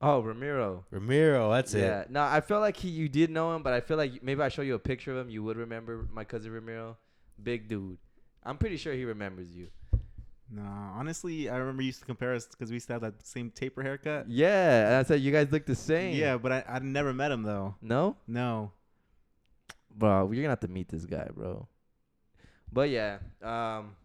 Oh, 0.02 0.22
Ramiro. 0.22 0.86
Ramiro. 0.92 1.52
That's 1.52 1.74
yeah. 1.74 1.82
it. 1.82 1.84
Yeah. 1.84 2.04
No, 2.10 2.22
I 2.24 2.42
feel 2.42 2.60
like 2.60 2.78
he 2.78 2.90
you 2.90 3.10
did 3.10 3.30
know 3.30 3.54
him, 3.56 3.64
but 3.64 3.74
I 3.74 3.82
feel 3.82 3.98
like 3.98 4.24
maybe 4.24 4.42
I 4.42 4.50
show 4.50 4.62
you 4.62 4.76
a 4.76 4.80
picture 4.80 5.12
of 5.12 5.18
him, 5.18 5.30
you 5.30 5.44
would 5.44 5.58
remember 5.58 6.08
my 6.12 6.24
cousin 6.24 6.52
Ramiro. 6.52 6.98
Big 7.42 7.68
dude. 7.68 7.98
I'm 8.44 8.58
pretty 8.58 8.78
sure 8.78 8.94
he 8.94 9.06
remembers 9.06 9.56
you. 9.56 9.68
Nah, 10.52 10.98
honestly, 10.98 11.48
I 11.50 11.58
remember 11.58 11.84
you 11.84 11.88
used 11.88 12.00
to 12.00 12.06
compare 12.06 12.34
us 12.34 12.48
because 12.48 12.70
we 12.70 12.76
used 12.76 12.88
to 12.88 12.94
have 12.94 13.04
that 13.04 13.26
same 13.26 13.52
taper 13.52 13.84
haircut. 13.84 14.28
Yeah, 14.28 14.88
and 14.88 14.96
I 14.96 15.04
said 15.04 15.22
you 15.22 15.32
guys 15.32 15.52
look 15.52 15.66
the 15.66 15.76
same. 15.76 16.16
Yeah, 16.16 16.38
but 16.38 16.52
I 16.52 16.64
I 16.68 16.80
never 16.80 17.14
met 17.14 17.32
him 17.32 17.44
though. 17.44 17.76
No? 17.82 18.16
No. 18.28 18.72
Bro, 19.96 20.32
you're 20.32 20.42
gonna 20.42 20.50
have 20.50 20.60
to 20.62 20.68
meet 20.68 20.90
this 20.90 21.06
guy, 21.06 21.28
bro. 21.36 21.68
But 22.72 22.90
yeah, 22.90 23.20
um, 23.44 23.96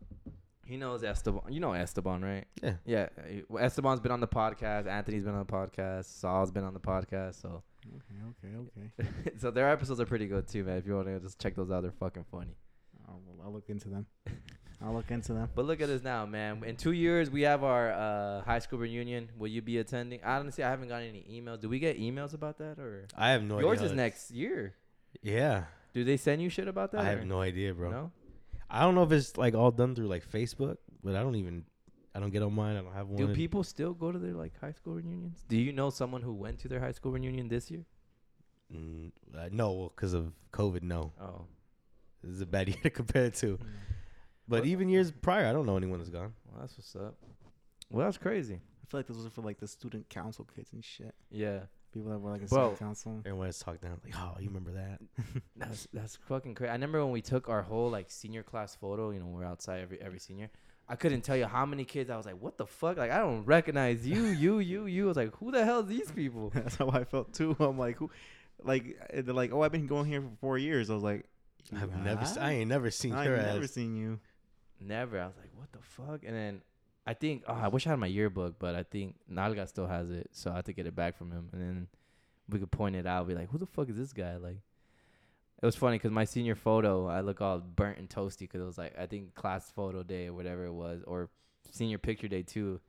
he 0.67 0.77
knows 0.77 1.03
Esteban. 1.05 1.43
You 1.53 1.61
know 1.61 1.73
Esteban, 1.73 2.23
right? 2.23 2.45
Yeah. 2.63 2.75
Yeah, 2.85 3.09
uh, 3.53 3.57
Esteban's 3.59 4.01
been 4.01 4.13
on 4.13 4.21
the 4.21 4.29
podcast. 4.29 4.87
Anthony's 4.87 5.25
been 5.25 5.35
on 5.35 5.45
the 5.47 5.53
podcast. 5.53 6.07
Saul's 6.07 6.51
been 6.51 6.65
on 6.65 6.75
the 6.75 6.81
podcast. 6.81 7.41
So, 7.41 7.63
Okay, 7.87 8.57
okay, 8.59 8.89
okay. 9.01 9.33
so 9.39 9.51
their 9.51 9.71
episodes 9.71 10.01
are 10.01 10.07
pretty 10.07 10.27
good 10.27 10.49
too, 10.49 10.65
man. 10.65 10.79
If 10.79 10.87
you 10.87 10.95
want 10.95 11.07
to 11.09 11.21
just 11.21 11.39
check 11.41 11.55
those 11.55 11.71
out, 11.71 11.83
they're 11.83 11.93
fucking 11.93 12.25
funny. 12.31 12.57
I'll, 13.07 13.21
I'll 13.45 13.53
look 13.53 13.69
into 13.69 13.89
them. 13.89 14.07
I'll 14.83 14.95
look 14.95 15.11
into 15.11 15.33
them. 15.35 15.49
But 15.55 15.67
look 15.67 15.81
at 15.81 15.89
us 15.91 16.03
now, 16.03 16.27
man. 16.27 16.63
In 16.65 16.77
two 16.77 16.93
years, 16.93 17.31
we 17.31 17.43
have 17.43 17.63
our 17.63 17.93
uh, 17.93 18.43
high 18.43 18.59
school 18.59 18.79
reunion. 18.79 19.29
Will 19.39 19.49
you 19.49 19.63
be 19.63 19.79
attending? 19.79 20.21
Honestly, 20.25 20.65
I 20.65 20.71
haven't 20.71 20.89
gotten 20.89 21.09
any 21.09 21.25
emails. 21.31 21.61
Do 21.61 21.69
we 21.69 21.79
get 21.79 21.99
emails 21.99 22.35
about 22.35 22.59
that 22.59 22.79
or 22.79 23.07
I 23.17 23.31
have 23.31 23.43
no 23.43 23.61
yours 23.61 23.79
idea. 23.81 23.91
is 23.91 23.97
next 23.97 24.31
year? 24.31 24.75
Yeah. 25.23 25.65
Do 25.93 26.05
they 26.05 26.17
send 26.17 26.43
you 26.43 26.49
shit 26.49 26.67
about 26.69 26.93
that? 26.93 27.03
I 27.03 27.05
have 27.05 27.21
or- 27.21 27.25
no 27.25 27.41
idea, 27.41 27.73
bro. 27.75 27.91
No. 27.91 28.11
I 28.75 28.81
don't 28.83 28.95
know 28.95 29.05
if 29.05 29.13
it's 29.13 29.37
like 29.37 29.55
all 29.55 29.71
done 29.71 29.95
through 29.95 30.09
like 30.09 30.27
Facebook, 30.29 30.79
but 31.03 31.15
I 31.15 31.23
don't 31.23 31.37
even. 31.37 31.65
I 32.17 32.21
don't 32.21 32.31
get 32.31 32.43
on 32.43 32.53
mine. 32.55 32.77
I 32.77 32.81
don't 32.83 32.93
have 32.95 33.09
one. 33.09 33.17
Do 33.17 33.35
people 33.35 33.65
still 33.65 33.93
go 33.93 34.13
to 34.13 34.19
their 34.19 34.35
like 34.35 34.53
high 34.61 34.73
school 34.73 34.95
reunions? 34.95 35.45
Do 35.49 35.57
you 35.57 35.73
know 35.73 35.91
someone 35.91 36.23
who 36.23 36.33
went 36.33 36.59
to 36.61 36.69
their 36.69 36.81
high 36.81 36.93
school 36.93 37.13
reunion 37.13 37.49
this 37.49 37.71
year? 37.71 37.85
Mm, 38.75 39.11
uh, 39.37 39.49
no, 39.51 39.91
because 39.95 40.13
of 40.15 40.33
COVID. 40.53 40.83
No, 40.83 41.13
Oh, 41.21 41.47
this 42.23 42.33
is 42.33 42.41
a 42.41 42.47
bad 42.47 42.69
year 42.73 42.79
to 42.85 42.91
compare 42.91 43.25
it 43.27 43.35
to. 43.37 43.59
But 44.49 44.61
What- 44.61 44.67
even 44.67 44.89
years 44.89 45.11
prior, 45.11 45.47
I 45.47 45.53
don't 45.53 45.67
know 45.67 45.77
anyone 45.77 45.99
that's 45.99 46.11
gone. 46.11 46.35
well, 46.51 46.61
that's 46.61 46.77
what's 46.79 46.95
up. 46.97 47.17
Well, 47.91 48.07
that's 48.07 48.19
crazy. 48.19 48.55
I 48.55 48.85
feel 48.91 48.99
like 49.01 49.07
this 49.07 49.17
was 49.17 49.27
for 49.33 49.43
like 49.43 49.59
the 49.59 49.69
student 49.69 50.09
council 50.09 50.47
kids 50.55 50.73
and 50.73 50.85
shit. 50.85 51.15
Yeah, 51.31 51.61
People 51.95 52.11
that 52.11 52.19
were 52.19 52.33
like 52.33 52.41
in 52.43 52.49
Bro. 52.49 52.59
student 52.75 52.79
council. 52.81 53.23
Everyone 53.25 53.47
has 53.47 53.59
talked 53.61 53.83
down 53.83 54.01
like, 54.05 54.15
oh, 54.17 54.37
you 54.41 54.49
remember 54.49 54.73
that? 54.73 54.99
that's 55.57 55.87
that's 55.93 56.17
fucking 56.17 56.57
crazy. 56.57 56.69
I 56.69 56.73
remember 56.73 57.03
when 57.05 57.13
we 57.13 57.23
took 57.23 57.49
our 57.49 57.63
whole 57.63 57.89
like 57.89 58.11
senior 58.11 58.43
class 58.43 58.75
photo. 58.75 59.11
You 59.11 59.21
know, 59.21 59.27
we're 59.27 59.45
outside 59.45 59.81
every 59.81 60.01
every 60.01 60.19
senior. 60.19 60.51
I 60.89 60.97
couldn't 60.97 61.23
tell 61.23 61.37
you 61.37 61.47
how 61.47 61.65
many 61.65 61.85
kids. 61.85 62.11
I 62.11 62.17
was 62.17 62.27
like, 62.27 62.41
what 62.41 62.59
the 62.59 62.67
fuck? 62.67 62.99
Like, 62.99 63.11
I 63.11 63.19
don't 63.19 63.45
recognize 63.45 64.07
you, 64.07 64.25
you, 64.27 64.59
you, 64.59 64.87
you. 64.87 65.05
I 65.05 65.09
was 65.09 65.17
like, 65.17 65.35
who 65.37 65.51
the 65.51 65.65
hell 65.65 65.79
are 65.79 65.83
these 65.83 66.11
people? 66.11 66.51
That's 66.55 66.77
how 66.77 66.91
I 66.91 67.05
felt 67.05 67.33
too. 67.33 67.57
I'm 67.61 67.79
like, 67.79 67.97
who? 67.97 68.11
Like 68.63 68.99
uh, 69.03 69.23
they're 69.23 69.33
like, 69.35 69.53
oh, 69.53 69.63
I've 69.63 69.73
been 69.73 69.87
going 69.87 70.07
here 70.07 70.21
for 70.21 70.33
four 70.41 70.59
years. 70.59 70.91
I 70.91 70.95
was 70.95 71.03
like, 71.03 71.27
I've 71.75 71.97
never. 71.97 72.27
I 72.41 72.53
ain't 72.55 72.69
never 72.69 72.91
seen 72.91 73.15
I've 73.15 73.27
your 73.27 73.37
never 73.37 73.65
ass. 73.65 73.71
seen 73.71 73.95
you. 73.95 74.19
Never. 74.81 75.21
I 75.21 75.27
was 75.27 75.37
like, 75.37 75.51
what 75.55 75.71
the 75.73 75.79
fuck? 75.81 76.25
And 76.27 76.37
then 76.37 76.61
I 77.07 77.15
think, 77.15 77.45
oh, 77.47 77.53
I 77.55 77.69
wish 77.69 77.87
I 77.87 77.91
had 77.91 77.99
my 77.99 78.07
yearbook, 78.07 78.59
but 78.59 78.75
I 78.75 78.83
think 78.83 79.17
Nalga 79.31 79.69
still 79.69 79.87
has 79.87 80.11
it, 80.11 80.31
so 80.33 80.51
I 80.51 80.57
have 80.57 80.65
to 80.65 80.73
get 80.73 80.87
it 80.87 80.95
back 80.97 81.17
from 81.19 81.31
him. 81.31 81.51
And 81.53 81.61
then 81.61 81.89
we 82.49 82.59
could 82.59 82.71
point 82.71 82.97
it 82.97 83.07
out, 83.07 83.29
be 83.29 83.35
like, 83.35 83.51
who 83.51 83.59
the 83.59 83.67
fuck 83.67 83.89
is 83.91 83.97
this 83.97 84.13
guy? 84.13 84.37
Like, 84.37 84.59
it 85.63 85.67
was 85.67 85.77
funny 85.77 85.97
because 85.97 86.11
my 86.13 86.25
senior 86.25 86.55
photo, 86.55 87.07
I 87.07 87.21
look 87.21 87.41
all 87.41 87.59
burnt 87.59 87.99
and 87.99 88.09
toasty 88.09 88.41
because 88.41 88.61
it 88.63 88.65
was 88.65 88.79
like 88.79 88.99
I 88.99 89.07
think 89.07 89.35
class 89.35 89.71
photo 89.71 90.03
day 90.03 90.27
or 90.29 90.33
whatever 90.35 90.65
it 90.65 90.73
was, 90.73 91.03
or 91.07 91.29
senior 91.71 91.99
picture 91.99 92.29
day 92.29 92.43
too. 92.43 92.81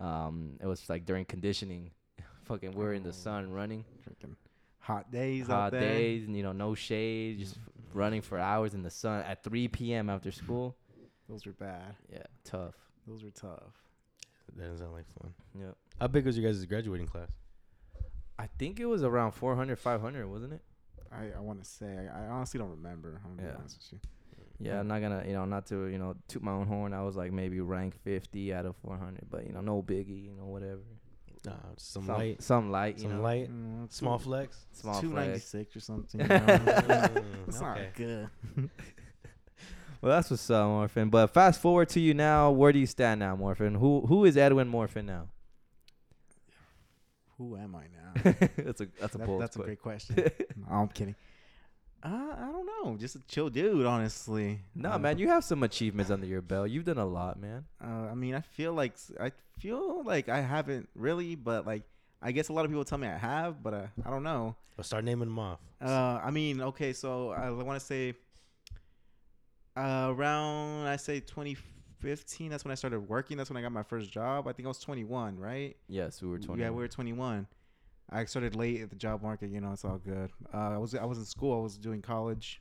Um, 0.00 0.58
it 0.60 0.66
was 0.66 0.88
like 0.88 1.04
during 1.06 1.24
conditioning. 1.24 1.90
Fucking, 2.44 2.72
we're 2.72 2.94
in 2.94 3.02
the 3.02 3.08
Oh. 3.10 3.12
sun 3.12 3.50
running, 3.52 3.84
Freaking 4.06 4.36
hot 4.78 5.10
days 5.10 5.48
hot 5.48 5.54
out 5.66 5.72
there. 5.72 5.80
days, 5.80 6.26
and 6.26 6.36
you 6.36 6.42
know, 6.42 6.52
no 6.52 6.74
shade, 6.74 7.38
just 7.40 7.58
running 7.92 8.22
for 8.22 8.38
hours 8.38 8.74
in 8.74 8.82
the 8.82 8.90
sun 8.90 9.22
at 9.22 9.42
3 9.42 9.68
p.m. 9.68 10.08
after 10.08 10.30
school. 10.30 10.76
Those 11.28 11.44
were 11.44 11.52
bad. 11.52 11.94
Yeah, 12.10 12.22
tough. 12.44 12.74
Those 13.08 13.24
were 13.24 13.30
tough. 13.30 13.62
That 14.56 14.62
doesn't 14.64 14.78
sound 14.78 14.92
like 14.92 15.06
fun. 15.20 15.34
Yep. 15.58 15.76
How 16.00 16.06
big 16.08 16.26
was 16.26 16.38
your 16.38 16.50
guys' 16.50 16.64
graduating 16.66 17.06
class? 17.06 17.28
I 18.38 18.48
think 18.58 18.78
it 18.80 18.86
was 18.86 19.02
around 19.02 19.32
400, 19.32 19.78
500, 19.78 20.26
wasn't 20.28 20.52
it? 20.54 20.60
I, 21.10 21.36
I 21.36 21.40
want 21.40 21.62
to 21.62 21.68
say 21.68 21.86
I, 22.14 22.24
I 22.24 22.28
honestly 22.28 22.58
don't 22.58 22.70
remember. 22.70 23.20
I'm 23.24 23.36
gonna 23.36 23.48
Yeah. 23.48 23.54
be 23.54 23.58
honest 23.60 23.78
with 23.78 23.92
you. 23.92 23.98
Yeah, 24.60 24.80
I'm 24.80 24.88
not 24.88 25.00
gonna, 25.00 25.24
you 25.26 25.32
know, 25.34 25.44
not 25.44 25.66
to, 25.66 25.86
you 25.86 25.98
know, 25.98 26.14
toot 26.26 26.42
my 26.42 26.50
own 26.52 26.66
horn. 26.66 26.92
I 26.92 27.02
was 27.02 27.16
like 27.16 27.32
maybe 27.32 27.60
rank 27.60 27.94
50 28.02 28.52
out 28.52 28.66
of 28.66 28.76
400, 28.76 29.22
but 29.30 29.46
you 29.46 29.52
know, 29.52 29.60
no 29.60 29.82
biggie, 29.82 30.24
you 30.24 30.34
know, 30.34 30.46
whatever. 30.46 30.80
Nah, 31.46 31.52
just 31.76 31.92
some, 31.92 32.04
some 32.04 32.16
light, 32.16 32.42
some 32.42 32.70
light, 32.72 32.96
you 32.96 33.02
some 33.04 33.16
know, 33.18 33.22
light, 33.22 33.48
Mm, 33.50 33.92
small 33.92 34.18
two- 34.18 34.24
flex. 34.24 34.66
small 34.72 35.00
two 35.00 35.10
ninety 35.10 35.30
flex. 35.38 35.44
six 35.46 35.76
or 35.76 35.80
something. 35.80 36.20
You 36.20 36.26
know? 36.28 36.46
That's 36.46 36.86
Mm, 36.86 37.60
not 37.60 37.78
okay. 37.78 37.90
good. 37.94 38.28
Well, 40.00 40.12
that's 40.12 40.30
what's 40.30 40.48
up, 40.50 40.66
Morfin. 40.68 41.10
But 41.10 41.28
fast 41.28 41.60
forward 41.60 41.88
to 41.90 42.00
you 42.00 42.14
now. 42.14 42.50
Where 42.50 42.72
do 42.72 42.78
you 42.78 42.86
stand 42.86 43.20
now, 43.20 43.36
Morfin? 43.36 43.76
Who 43.78 44.06
who 44.06 44.24
is 44.24 44.36
Edwin 44.36 44.70
Morfin 44.70 45.04
now? 45.06 45.28
Who 47.36 47.56
am 47.56 47.74
I 47.76 47.84
now? 47.84 48.32
that's 48.56 48.80
a 48.80 48.88
that's 49.00 49.14
a 49.14 49.18
That- 49.18 49.26
bold 49.26 49.42
that's 49.42 49.56
a 49.56 49.60
great 49.60 49.80
question. 49.82 50.16
no, 50.56 50.66
I'm 50.70 50.88
kidding. 50.88 51.14
Uh, 52.00 52.08
I 52.38 52.48
don't 52.52 52.64
know. 52.66 52.96
Just 52.96 53.16
a 53.16 53.20
chill 53.26 53.50
dude, 53.50 53.84
honestly. 53.84 54.60
No, 54.72 54.92
Um, 54.92 55.02
man, 55.02 55.18
you 55.18 55.26
have 55.28 55.42
some 55.42 55.64
achievements 55.64 56.12
under 56.12 56.26
your 56.28 56.40
belt. 56.42 56.70
You've 56.70 56.84
done 56.84 56.98
a 56.98 57.04
lot, 57.04 57.40
man. 57.40 57.64
Uh, 57.82 58.06
I 58.08 58.14
mean, 58.14 58.36
I 58.36 58.40
feel 58.40 58.72
like 58.72 58.94
I 59.20 59.32
feel 59.58 60.04
like 60.04 60.28
I 60.28 60.40
haven't 60.40 60.88
really, 60.94 61.34
but 61.34 61.66
like 61.66 61.82
I 62.22 62.30
guess 62.30 62.48
a 62.50 62.52
lot 62.52 62.64
of 62.64 62.70
people 62.70 62.84
tell 62.84 62.98
me 62.98 63.08
I 63.08 63.16
have, 63.18 63.64
but 63.64 63.74
uh, 63.74 63.86
I 64.06 64.10
don't 64.10 64.22
know. 64.22 64.54
But 64.76 64.86
start 64.86 65.02
naming 65.04 65.28
them 65.28 65.38
off. 65.40 65.58
Uh, 65.82 66.20
I 66.22 66.30
mean, 66.30 66.60
okay, 66.60 66.92
so 66.92 67.30
I 67.30 67.50
want 67.50 67.80
to 67.80 67.84
say 67.84 68.14
uh, 69.78 70.12
around 70.12 70.86
I 70.86 70.96
say 70.96 71.20
2015. 71.20 72.50
That's 72.50 72.64
when 72.64 72.72
I 72.72 72.74
started 72.74 73.00
working. 73.08 73.36
That's 73.36 73.50
when 73.50 73.56
I 73.56 73.62
got 73.62 73.72
my 73.72 73.82
first 73.82 74.10
job. 74.10 74.48
I 74.48 74.52
think 74.52 74.66
I 74.66 74.68
was 74.68 74.80
21, 74.80 75.38
right? 75.38 75.76
Yes, 75.88 76.20
we 76.20 76.28
were 76.28 76.38
20. 76.38 76.60
Yeah, 76.60 76.70
we 76.70 76.76
were 76.76 76.88
21. 76.88 77.46
I 78.10 78.24
started 78.24 78.56
late 78.56 78.80
at 78.80 78.90
the 78.90 78.96
job 78.96 79.22
market. 79.22 79.50
You 79.50 79.60
know, 79.60 79.72
it's 79.72 79.84
all 79.84 79.98
good. 79.98 80.30
Uh, 80.52 80.56
I 80.56 80.78
was 80.78 80.94
I 80.94 81.04
was 81.04 81.18
in 81.18 81.24
school. 81.24 81.58
I 81.58 81.62
was 81.62 81.76
doing 81.76 82.02
college. 82.02 82.60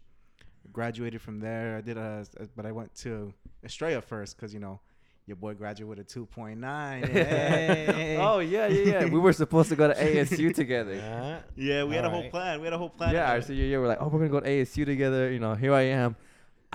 Graduated 0.73 1.21
from 1.21 1.39
there. 1.39 1.77
I 1.77 1.81
did 1.81 1.97
a, 1.97 2.25
but 2.55 2.65
I 2.65 2.73
went 2.73 2.93
to 2.95 3.33
Australia 3.63 4.01
first 4.01 4.35
because 4.35 4.53
you 4.53 4.59
know 4.59 4.81
your 5.25 5.37
boy 5.37 5.53
graduated 5.53 5.87
with 5.87 5.99
a 5.99 6.19
2.9. 6.19 7.07
Hey. 7.07 8.17
oh 8.19 8.39
yeah, 8.39 8.67
yeah, 8.67 8.83
yeah. 8.83 9.05
we 9.05 9.19
were 9.19 9.33
supposed 9.33 9.69
to 9.69 9.75
go 9.77 9.87
to 9.87 9.93
ASU 10.01 10.53
together. 10.53 10.93
Uh, 10.93 11.47
yeah, 11.55 11.85
we 11.85 11.95
had 11.95 12.05
a 12.05 12.09
whole 12.09 12.29
plan. 12.29 12.59
We 12.59 12.65
had 12.65 12.73
a 12.73 12.77
whole 12.77 12.89
plan. 12.89 13.13
Yeah, 13.13 13.31
our 13.31 13.41
senior 13.41 13.65
year, 13.65 13.81
we're 13.81 13.87
like, 13.87 14.01
oh, 14.01 14.07
we're 14.07 14.19
gonna 14.19 14.29
go 14.29 14.39
to 14.41 14.49
ASU 14.49 14.85
together. 14.85 15.31
You 15.31 15.39
know, 15.39 15.55
here 15.55 15.73
I 15.73 15.83
am. 15.83 16.17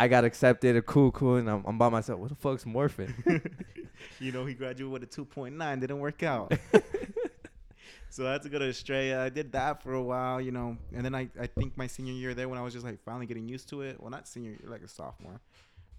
I 0.03 0.09
got 0.09 0.24
accepted. 0.24 0.84
Cool, 0.84 1.12
cool, 1.12 1.36
and 1.36 1.48
I'm, 1.48 1.64
I'm 1.64 1.78
by 1.78 1.88
myself. 1.88 2.18
What 2.18 2.30
the 2.30 2.34
fuck's 2.34 2.64
morfin? 2.64 3.14
you 4.18 4.32
know, 4.32 4.44
he 4.44 4.53
graduated 4.53 4.90
with 4.90 5.05
a 5.05 5.07
2.9. 5.07 5.80
Didn't 5.80 6.00
work 6.00 6.24
out. 6.24 6.53
so 8.11 8.26
I 8.26 8.32
had 8.32 8.42
to 8.42 8.48
go 8.48 8.59
to 8.59 8.68
Australia. 8.68 9.20
I 9.20 9.28
did 9.28 9.53
that 9.53 9.80
for 9.80 9.94
a 9.94 10.03
while, 10.03 10.40
you 10.40 10.50
know, 10.50 10.76
and 10.92 11.05
then 11.05 11.14
I, 11.14 11.28
I 11.40 11.46
think 11.46 11.76
my 11.76 11.86
senior 11.86 12.14
year 12.14 12.34
there 12.34 12.48
when 12.48 12.59
I 12.59 12.62
was 12.62 12.72
just 12.72 12.84
like 12.84 13.00
finally 13.05 13.26
getting 13.26 13.48
used 13.48 13.68
to 13.68 13.82
it. 13.82 14.00
Well, 14.00 14.11
not 14.11 14.26
senior 14.26 14.50
year, 14.50 14.61
like 14.64 14.82
a 14.82 14.88
sophomore. 14.88 15.40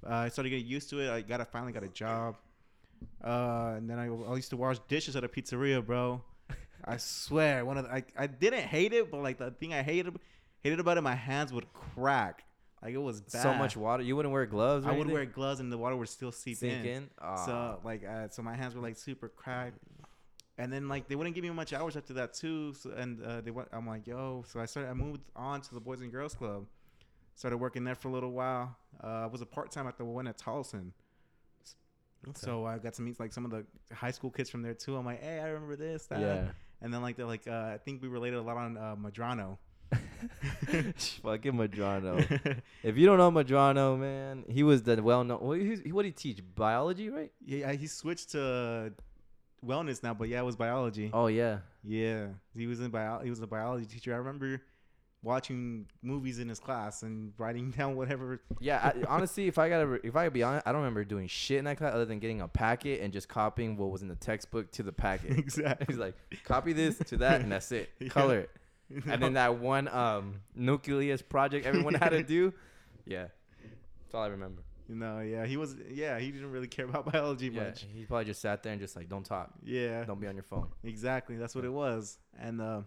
Uh, 0.06 0.16
I 0.16 0.28
started 0.28 0.50
getting 0.50 0.68
used 0.68 0.90
to 0.90 1.00
it. 1.00 1.10
I 1.10 1.22
got 1.22 1.40
a, 1.40 1.46
finally 1.46 1.72
got 1.72 1.84
a 1.84 1.88
job. 1.88 2.36
Uh, 3.24 3.76
and 3.78 3.90
then 3.90 4.00
I, 4.00 4.08
I 4.08 4.36
used 4.36 4.50
to 4.50 4.58
wash 4.58 4.80
dishes 4.90 5.16
at 5.16 5.24
a 5.24 5.30
pizzeria, 5.30 5.86
bro. 5.86 6.22
I 6.84 6.98
swear, 6.98 7.64
one 7.64 7.78
of 7.78 7.86
the, 7.86 7.94
I, 7.94 8.04
I 8.18 8.28
didn't 8.28 8.64
hate 8.64 8.92
it, 8.92 9.10
but 9.10 9.24
like 9.24 9.38
the 9.38 9.52
thing 9.52 9.74
I 9.74 9.82
hated 9.82 10.20
hated 10.62 10.82
about 10.82 10.98
it, 10.98 11.02
my 11.02 11.16
hands 11.16 11.54
would 11.54 11.72
crack. 11.72 12.44
Like 12.84 12.94
it 12.94 12.98
was 12.98 13.22
bad. 13.22 13.42
so 13.42 13.54
much 13.54 13.78
water. 13.78 14.04
You 14.04 14.16
wouldn't 14.16 14.34
wear 14.34 14.46
gloves. 14.46 14.86
I 14.86 14.90
would 14.90 14.96
anything? 15.02 15.14
wear 15.14 15.26
gloves 15.26 15.60
and 15.62 15.72
the 15.72 15.78
water 15.78 15.96
would 15.96 16.10
still 16.10 16.32
seep 16.34 16.58
Sink 16.58 16.86
in. 16.86 16.86
in. 16.86 17.10
Ah. 17.22 17.46
So 17.46 17.80
like, 17.84 18.04
uh, 18.06 18.28
so 18.30 18.42
my 18.42 18.56
hands 18.56 18.76
were 18.76 18.82
like 18.82 18.98
super 18.98 19.30
cracked, 19.30 19.78
and 20.58 20.72
then 20.72 20.90
like 20.90 21.08
they 21.08 21.16
wouldn't 21.16 21.34
give 21.34 21.44
me 21.44 21.50
much 21.52 21.72
hours 21.72 21.96
after 21.96 22.14
that 22.16 22.34
too. 22.34 22.74
So, 22.74 22.92
and 22.92 23.24
uh, 23.24 23.42
they 23.42 23.52
went. 23.52 23.70
I'm 23.72 23.88
like, 23.88 24.06
yo. 24.06 24.44
So 24.48 24.60
I 24.60 24.66
started. 24.66 24.90
I 24.90 24.94
moved 24.94 25.22
on 25.36 25.62
to 25.62 25.74
the 25.74 25.80
Boys 25.80 26.02
and 26.02 26.12
Girls 26.12 26.34
Club. 26.34 26.66
Started 27.36 27.58
working 27.58 27.84
there 27.84 27.96
for 27.96 28.10
a 28.10 28.12
little 28.12 28.32
while. 28.32 28.76
Uh, 29.04 29.08
I 29.08 29.26
was 29.28 29.42
a 29.42 29.46
part 29.46 29.72
time 29.72 29.88
at 29.88 29.98
the 29.98 30.06
one 30.06 30.28
at 30.28 30.38
Tolleson. 30.38 30.92
So 32.36 32.66
I 32.66 32.78
got 32.78 32.94
to 32.94 33.02
meet 33.02 33.20
like 33.20 33.34
some 33.34 33.44
of 33.44 33.52
the 33.52 33.66
high 33.94 34.12
school 34.12 34.30
kids 34.30 34.50
from 34.50 34.62
there 34.62 34.74
too. 34.74 34.96
I'm 34.96 35.06
like, 35.06 35.22
hey, 35.22 35.40
I 35.40 35.48
remember 35.48 35.76
this, 35.76 36.06
that. 36.06 36.20
yeah. 36.22 36.46
And 36.82 36.94
then 36.94 37.02
like 37.02 37.18
they're 37.18 37.26
like, 37.26 37.48
uh, 37.48 37.72
I 37.74 37.80
think 37.84 38.02
we 38.02 38.08
related 38.08 38.38
a 38.40 38.42
lot 38.42 38.58
on 38.58 38.78
uh, 38.78 38.96
Madrano. 38.96 39.58
Fucking 41.24 41.54
Madrano. 41.54 42.62
if 42.84 42.98
you 42.98 43.06
don't 43.06 43.18
know 43.18 43.32
Madrano, 43.32 43.98
man, 43.98 44.46
he 44.48 44.64
was 44.64 44.84
the 44.84 45.02
well 45.02 45.24
known. 45.24 45.40
What 45.40 45.60
did 45.60 45.82
he, 45.86 45.92
what 45.92 46.04
did 46.04 46.10
he 46.10 46.34
teach? 46.34 46.44
Biology, 46.56 47.10
right? 47.10 47.32
yeah, 47.46 47.72
he 47.74 47.88
switched 47.88 48.32
to 48.32 48.94
wellness 49.66 50.04
now, 50.04 50.14
but 50.14 50.30
yeah, 50.30 50.40
it 50.40 50.46
was 50.46 50.56
biology. 50.56 51.10
Oh 51.14 51.28
yeah. 51.28 51.60
Yeah, 51.84 52.28
he 52.56 52.68
was 52.68 52.80
in 52.80 52.90
bio. 52.90 53.20
He 53.20 53.30
was 53.30 53.42
a 53.42 53.48
biology 53.48 53.86
teacher. 53.86 54.14
I 54.14 54.18
remember 54.18 54.62
watching 55.22 55.86
movies 56.02 56.40
in 56.40 56.50
his 56.50 56.60
class 56.60 57.04
and 57.04 57.34
writing 57.38 57.72
down 57.78 57.96
whatever. 57.96 58.42
Yeah, 58.60 58.92
I, 58.94 59.04
honestly, 59.08 59.48
if 59.48 59.58
I 59.58 59.70
gotta, 59.70 59.94
if 60.06 60.16
I 60.16 60.24
gotta 60.26 60.32
be 60.32 60.44
honest, 60.44 60.68
I 60.68 60.72
don't 60.72 60.82
remember 60.82 61.04
doing 61.04 61.28
shit 61.28 61.60
in 61.60 61.66
that 61.66 61.78
class 61.78 61.94
other 61.94 62.06
than 62.06 62.20
getting 62.20 62.42
a 62.42 62.48
packet 62.48 63.02
and 63.02 63.12
just 63.12 63.28
copying 63.28 63.78
what 63.78 63.90
was 63.90 64.02
in 64.02 64.08
the 64.08 64.16
textbook 64.16 64.72
to 64.74 64.84
the 64.84 64.92
packet. 64.92 65.32
exactly. 65.38 65.88
He's 65.90 65.98
like, 65.98 66.16
copy 66.44 66.74
this 66.74 66.98
to 66.98 67.18
that, 67.18 67.42
and 67.42 67.52
that's 67.52 67.72
it. 67.72 67.90
Yeah. 68.00 68.10
Color 68.10 68.40
it. 68.40 68.50
And 69.08 69.22
then 69.22 69.34
that 69.34 69.58
one 69.60 69.88
um 69.88 70.36
nucleus 70.56 71.22
project 71.22 71.66
everyone 71.66 71.94
had 71.96 72.10
to 72.10 72.24
do. 72.38 72.54
Yeah, 73.06 73.28
that's 74.04 74.14
all 74.14 74.24
I 74.24 74.28
remember. 74.28 74.62
you 74.88 74.96
know, 74.96 75.20
yeah, 75.20 75.46
he 75.46 75.58
was. 75.58 75.76
Yeah, 75.90 76.20
he 76.20 76.32
didn't 76.32 76.52
really 76.52 76.68
care 76.68 76.86
about 76.90 77.12
biology 77.12 77.48
Yeah, 77.48 77.64
much. 77.66 77.86
he 77.94 78.06
probably 78.06 78.26
just 78.26 78.42
sat 78.42 78.62
there 78.64 78.72
and 78.74 78.82
just 78.82 78.96
like, 78.96 79.10
don't 79.10 79.26
talk, 79.26 79.52
Yeah, 79.64 80.04
don't 80.06 80.20
be 80.20 80.28
on 80.28 80.36
your 80.36 80.44
phone. 80.44 80.68
exactly. 80.84 81.36
That's 81.38 81.56
what 81.56 81.66
it 81.66 81.72
was. 81.74 82.18
And 82.40 82.62
uh, 82.62 82.82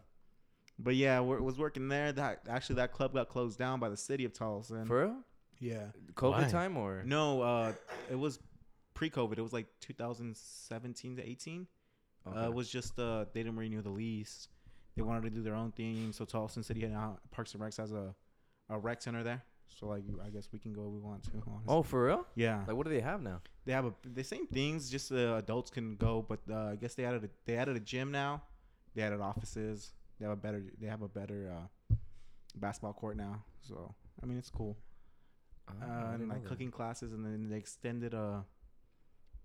but 0.79 0.95
yeah, 0.95 1.21
we 1.23 1.37
was 1.41 1.59
working 1.59 1.89
there. 1.89 2.13
That 2.13 2.41
actually 2.49 2.77
that 2.77 2.93
club 2.93 3.15
got 3.15 3.29
closed 3.29 3.59
down 3.59 3.81
by 3.81 3.89
the 3.89 3.97
city 3.97 4.25
of 4.25 4.33
Tolleson. 4.33 4.87
For 4.87 5.01
real? 5.01 5.17
yeah. 5.59 5.87
COVID 6.15 6.43
Why? 6.43 6.49
time 6.49 6.77
or? 6.77 7.03
No, 7.05 7.41
uh, 7.41 7.73
it 8.11 8.19
was 8.19 8.39
pre-COVID. 8.95 9.39
It 9.39 9.43
was 9.43 9.53
like 9.55 9.67
2017 9.81 11.17
to 11.17 11.29
18. 11.29 11.67
Okay. 12.29 12.39
Uh, 12.39 12.47
it 12.49 12.55
was 12.55 12.69
just 12.69 12.99
uh, 12.99 13.25
they 13.33 13.43
didn't 13.43 13.57
renew 13.57 13.81
the 13.83 13.91
lease. 13.91 14.49
They 14.97 15.03
wanted 15.03 15.23
to 15.25 15.31
do 15.31 15.43
their 15.43 15.55
own 15.55 15.73
thing. 15.73 16.13
So 16.13 16.25
Tolleson 16.25 16.65
City 16.65 16.85
and 16.85 16.93
now 16.95 17.19
Parks 17.31 17.53
and 17.55 17.63
Recs 17.63 17.77
has 17.77 17.93
a, 17.93 18.15
a 18.71 18.79
rec 18.79 19.03
center 19.03 19.23
there. 19.23 19.43
So 19.69 19.87
like 19.87 20.05
I 20.25 20.31
guess 20.31 20.49
we 20.53 20.59
can 20.59 20.73
go 20.73 20.83
if 20.87 20.93
we 20.93 20.99
want 21.01 21.23
to. 21.25 21.31
Honestly. 21.47 21.65
oh, 21.69 21.83
for 21.83 22.07
real? 22.07 22.27
yeah. 22.35 22.65
Like, 22.67 22.77
what 22.77 22.87
do 22.87 22.91
they 22.93 23.01
have 23.01 23.21
now? 23.23 23.41
They 23.67 23.73
have 23.73 23.85
a 23.85 23.93
the 24.05 24.25
same 24.25 24.47
things. 24.47 24.89
Just 24.91 25.13
uh, 25.13 25.37
adults 25.37 25.71
can 25.71 25.97
go, 25.97 26.25
but 26.27 26.41
uh, 26.51 26.71
I 26.73 26.77
guess 26.77 26.95
they 26.95 27.05
added 27.05 27.25
a, 27.25 27.29
they 27.45 27.57
added 27.57 27.77
a 27.77 27.81
gym 27.81 28.11
now. 28.11 28.43
They 28.95 29.03
added 29.03 29.21
offices. 29.21 29.93
They 30.19 30.25
have 30.25 30.33
a 30.33 30.37
better 30.37 30.63
they 30.81 30.87
have 30.87 31.03
a 31.03 31.09
better 31.09 31.53
uh, 31.91 31.95
basketball 32.55 32.95
court 32.95 33.17
now. 33.17 33.43
So 33.61 33.95
I 34.23 34.27
mean 34.27 34.39
it's 34.39 34.51
cool. 34.51 34.77
Oh, 35.69 35.73
Uh, 35.85 36.15
and 36.15 36.29
like 36.29 36.43
that. 36.45 36.49
cooking 36.49 36.71
classes, 36.71 37.13
and 37.13 37.25
then 37.25 37.49
they 37.51 37.57
extended 37.57 38.15
uh 38.15 38.41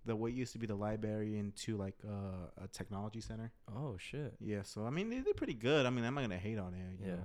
the 0.05 0.15
what 0.15 0.33
used 0.33 0.51
to 0.53 0.59
be 0.59 0.65
the 0.67 0.75
library 0.75 1.37
into 1.37 1.77
like 1.77 1.95
uh, 2.07 2.63
a 2.63 2.67
technology 2.67 3.21
center. 3.21 3.51
Oh 3.75 3.95
shit. 3.99 4.33
Yeah, 4.39 4.63
so 4.63 4.85
I 4.85 4.89
mean 4.89 5.09
they 5.09 5.19
did 5.19 5.35
pretty 5.37 5.53
good. 5.53 5.85
I 5.85 5.89
mean 5.89 6.03
I'm 6.05 6.13
not 6.15 6.21
gonna 6.21 6.37
hate 6.37 6.57
on 6.59 6.73
it. 6.73 6.99
you 6.99 7.07
Yeah. 7.07 7.15
know. 7.17 7.23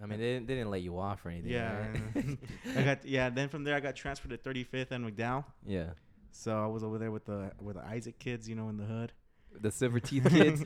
I 0.00 0.06
mean, 0.06 0.20
they 0.20 0.26
didn't, 0.34 0.46
they 0.46 0.54
didn't 0.54 0.70
let 0.70 0.82
you 0.82 0.96
off 0.96 1.26
or 1.26 1.30
anything. 1.30 1.50
Yeah, 1.50 1.88
right? 2.14 2.38
I 2.76 2.82
got 2.84 3.04
yeah. 3.04 3.30
Then 3.30 3.48
from 3.48 3.64
there 3.64 3.74
I 3.74 3.80
got 3.80 3.96
transferred 3.96 4.30
to 4.30 4.38
35th 4.38 4.92
and 4.92 5.04
McDowell. 5.04 5.44
yeah. 5.66 5.86
So 6.30 6.56
I 6.62 6.66
was 6.68 6.84
over 6.84 6.98
there 6.98 7.10
with 7.10 7.24
the 7.24 7.50
with 7.60 7.74
the 7.74 7.82
Isaac 7.84 8.16
kids, 8.20 8.48
you 8.48 8.54
know, 8.54 8.68
in 8.68 8.76
the 8.76 8.84
hood. 8.84 9.12
The 9.60 9.72
silver 9.72 9.98
teeth 9.98 10.24
kids. 10.30 10.62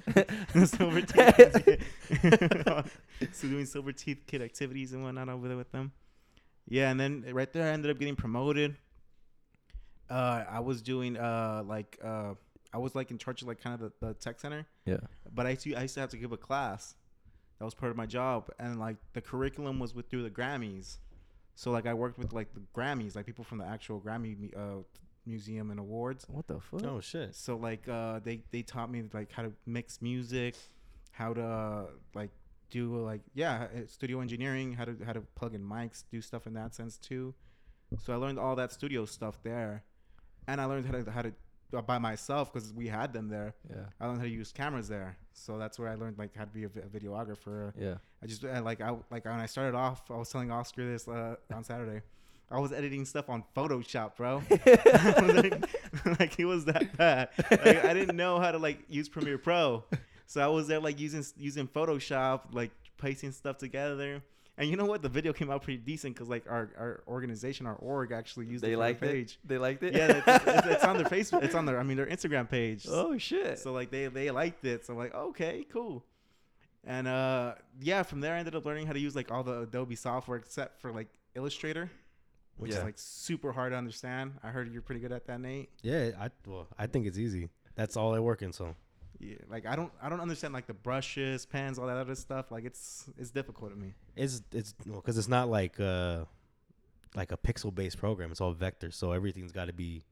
The 0.53 0.67
silver 0.67 1.01
teeth 1.01 1.65
kids. 1.65 3.39
so 3.39 3.49
doing 3.49 3.65
silver 3.65 3.93
teeth 3.93 4.25
kid 4.27 4.43
activities 4.43 4.93
and 4.93 5.03
whatnot 5.03 5.31
over 5.31 5.49
there 5.49 5.57
with 5.57 5.73
them. 5.73 5.93
Yeah, 6.69 6.91
and 6.91 7.01
then 7.01 7.25
right 7.33 7.51
there 7.53 7.65
I 7.69 7.71
ended 7.73 7.91
up 7.91 7.99
getting 7.99 8.17
promoted. 8.17 8.77
Uh, 10.13 10.45
I 10.51 10.61
was 10.61 10.83
doing 10.83 11.17
uh 11.17 11.63
like 11.67 11.99
uh 12.05 12.35
I 12.73 12.79
was 12.79 12.95
like 12.95 13.11
in 13.11 13.19
charge 13.19 13.43
of 13.43 13.49
like 13.49 13.61
kind 13.61 13.75
of 13.75 13.81
the, 13.81 14.07
the 14.07 14.15
tech 14.15 14.41
center, 14.41 14.67
yeah. 14.87 14.97
but 15.35 15.47
I 15.47 15.51
used, 15.51 15.63
to, 15.63 15.75
I 15.75 15.83
used 15.83 15.95
to 15.95 16.01
have 16.01 16.11
to 16.11 16.17
give 16.17 16.33
a 16.33 16.37
class. 16.37 16.95
That 17.59 17.65
was 17.65 17.75
part 17.75 17.91
of 17.91 17.97
my 17.97 18.07
job, 18.07 18.51
and 18.59 18.81
like 18.81 18.97
the 19.13 19.21
curriculum 19.21 19.79
was 19.79 19.95
with 19.95 20.09
through 20.11 20.23
the 20.23 20.31
Grammys. 20.31 20.97
So 21.55 21.71
like 21.71 21.87
I 21.87 21.95
worked 21.95 22.19
with 22.19 22.33
like 22.33 22.55
the 22.55 22.63
Grammys, 22.75 23.15
like 23.15 23.27
people 23.27 23.45
from 23.45 23.59
the 23.59 23.67
actual 23.67 24.01
Grammy 24.01 24.57
uh, 24.57 24.83
museum 25.27 25.71
and 25.71 25.79
awards. 25.79 26.25
What 26.29 26.47
the 26.47 26.61
fuck? 26.61 26.85
Oh 26.85 27.01
shit. 27.01 27.35
So 27.35 27.57
like 27.57 27.89
uh, 27.89 28.21
they 28.25 28.41
they 28.51 28.63
taught 28.63 28.91
me 28.91 29.05
like 29.13 29.31
how 29.33 29.43
to 29.43 29.53
mix 29.67 30.03
music, 30.03 30.57
how 31.13 31.35
to 31.35 31.45
uh, 31.45 31.85
like 32.15 32.31
do 32.71 32.97
like 32.97 33.21
yeah 33.35 33.67
uh, 33.75 33.87
studio 33.87 34.21
engineering, 34.21 34.73
how 34.73 34.87
to 34.87 34.97
how 35.05 35.13
to 35.13 35.21
plug 35.37 35.55
in 35.55 35.63
mics, 35.63 36.05
do 36.11 36.21
stuff 36.21 36.47
in 36.47 36.55
that 36.55 36.75
sense 36.75 36.97
too. 36.97 37.35
So 38.03 38.13
I 38.13 38.17
learned 38.17 38.39
all 38.39 38.57
that 38.57 38.73
studio 38.73 39.05
stuff 39.05 39.39
there, 39.43 39.85
and 40.47 40.61
I 40.61 40.65
learned 40.65 40.87
how 40.87 40.93
to 40.93 41.11
how 41.11 41.23
to 41.23 41.33
uh, 41.75 41.83
by 41.83 41.99
myself 41.99 42.53
because 42.53 42.73
we 42.73 42.89
had 42.89 43.13
them 43.13 43.29
there. 43.29 43.55
Yeah. 43.69 43.85
I 44.01 44.07
learned 44.07 44.19
how 44.19 44.25
to 44.25 44.31
use 44.31 44.53
cameras 44.53 44.89
there, 44.89 45.17
so 45.33 45.59
that's 45.59 45.79
where 45.79 45.89
I 45.89 45.95
learned 45.95 46.19
like 46.19 46.35
how 46.37 46.45
to 46.45 46.51
be 46.51 46.65
a, 46.65 46.67
a 46.67 46.69
videographer. 46.69 47.73
Yeah. 47.79 47.95
I 48.23 48.27
just 48.27 48.45
I, 48.45 48.59
like 48.61 48.81
I 48.81 48.95
like 49.11 49.25
when 49.25 49.35
I 49.35 49.47
started 49.47 49.77
off, 49.77 50.11
I 50.11 50.17
was 50.17 50.29
telling 50.29 50.51
Oscar 50.51 50.91
this 50.91 51.09
uh, 51.09 51.37
on 51.53 51.65
Saturday. 51.65 52.03
I 52.51 52.59
was 52.59 52.73
editing 52.73 53.07
stuff 53.07 53.31
on 53.31 53.45
Photoshop, 53.57 54.17
bro. 54.17 54.43
like, 54.51 56.19
like 56.21 56.39
it 56.39 56.45
was 56.45 56.67
that 56.67 56.95
bad. 56.99 57.31
Like, 57.51 57.83
I 57.85 57.95
didn't 57.95 58.17
know 58.17 58.39
how 58.39 58.53
to 58.53 58.59
like 58.59 58.81
use 58.91 59.09
Premiere 59.09 59.39
Pro, 59.39 59.85
so 60.27 60.43
I 60.43 60.49
was 60.49 60.69
there 60.69 60.81
like 60.81 61.01
using 61.01 61.25
using 61.39 61.67
Photoshop, 61.67 62.53
like 62.53 62.71
placing 62.99 63.33
stuff 63.33 63.57
together. 63.57 64.23
And 64.59 64.69
you 64.69 64.77
know 64.77 64.85
what? 64.85 65.01
The 65.01 65.09
video 65.09 65.33
came 65.33 65.51
out 65.51 65.63
pretty 65.63 65.79
decent 65.79 66.15
because 66.15 66.29
like 66.29 66.45
our, 66.49 66.69
our 66.79 67.03
organization, 67.09 67.67
our 67.67 67.75
org, 67.77 68.13
actually 68.13 68.47
used 68.47 68.63
They 68.63 68.73
it 68.73 68.75
for 68.75 68.79
liked 68.81 69.01
their 69.01 69.17
it. 69.17 69.37
They 69.45 69.59
liked 69.59 69.83
it. 69.83 69.95
Yeah, 69.95 70.23
it's, 70.27 70.47
it's, 70.47 70.67
it's 70.67 70.85
on 70.85 70.97
their 70.99 71.07
Facebook. 71.19 71.43
It's 71.43 71.55
on 71.55 71.65
their 71.65 71.79
I 71.81 71.83
mean 71.83 71.97
their 71.97 72.07
Instagram 72.07 72.49
page. 72.51 72.87
Oh 72.89 73.17
shit. 73.17 73.59
So 73.59 73.73
like 73.73 73.91
they 73.91 74.09
they 74.09 74.31
liked 74.31 74.65
it. 74.65 74.85
So 74.85 74.93
I'm 74.93 74.99
like, 74.99 75.15
okay, 75.15 75.65
cool. 75.73 76.05
And 76.85 77.09
uh 77.09 77.55
yeah, 77.81 78.03
from 78.03 78.21
there 78.21 78.35
I 78.35 78.39
ended 78.41 78.55
up 78.55 78.65
learning 78.67 78.87
how 78.87 78.93
to 78.93 79.01
use 79.01 79.17
like 79.17 79.31
all 79.33 79.43
the 79.43 79.61
Adobe 79.63 79.97
software 79.97 80.37
except 80.39 80.81
for 80.81 80.93
like 80.93 81.09
Illustrator, 81.35 81.91
which 82.59 82.73
Yeah. 82.73 82.79
is 82.79 82.85
like 82.85 82.99
super 82.99 83.53
hard 83.53 83.73
to 83.73 83.79
understand. 83.79 84.35
I 84.43 84.49
heard 84.49 84.71
you're 84.71 84.83
pretty 84.83 85.01
good 85.01 85.13
at 85.13 85.27
that, 85.29 85.41
Nate. 85.41 85.71
Yeah, 85.83 86.11
I 86.21 86.29
well, 86.47 86.67
I 86.79 86.87
think 86.89 87.07
it's 87.07 87.17
easy. 87.19 87.49
That's 87.75 87.97
all 87.97 88.15
I 88.15 88.19
work 88.19 88.43
in. 88.43 88.53
So 88.53 88.75
Yeah, 89.23 89.37
like 89.49 89.67
I 89.67 89.77
don't 89.77 89.93
I 90.03 90.09
don't 90.09 90.21
understand 90.21 90.53
like 90.53 90.67
the 90.67 90.75
brushes, 90.75 91.47
pens, 91.47 91.79
all 91.79 91.87
that 91.87 91.97
other 91.97 92.17
stuff. 92.17 92.51
Like 92.51 92.65
it's 92.65 93.09
it's 93.17 93.31
difficult 93.31 93.71
to 93.71 93.77
me. 93.77 93.95
it's 94.17 94.43
it's 94.53 94.73
because 94.73 95.17
it's 95.17 95.29
not 95.29 95.49
like 95.49 95.79
uh 95.79 96.25
like 97.15 97.31
a 97.31 97.37
pixel 97.37 97.73
based 97.73 97.99
program. 97.99 98.33
It's 98.33 98.41
all 98.41 98.53
vector, 98.53 98.91
so 98.91 99.13
everything's 99.13 99.53
got 99.53 99.67
to 99.67 99.73
be 99.73 100.03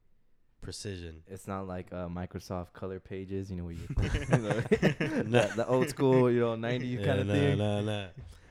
precision. 0.61 1.23
It's 1.27 1.49
not 1.49 1.67
like 1.67 1.93
uh, 1.93 2.09
Microsoft 2.09 2.73
Color 2.73 3.01
Pages, 3.01 3.51
you 3.51 3.57
know, 3.57 3.65
where 3.65 3.73
you, 3.73 3.89
you 4.01 4.39
know, 4.39 4.61
the, 4.61 5.53
the 5.57 5.67
old 5.67 5.89
school, 5.89 6.31
you 6.31 6.41
know, 6.41 6.57
'90s 6.57 7.05
kind 7.05 7.21
of 7.21 7.27
nah, 7.27 7.33
thing. 7.33 7.59
Nah, 7.59 7.81
nah. 7.81 8.07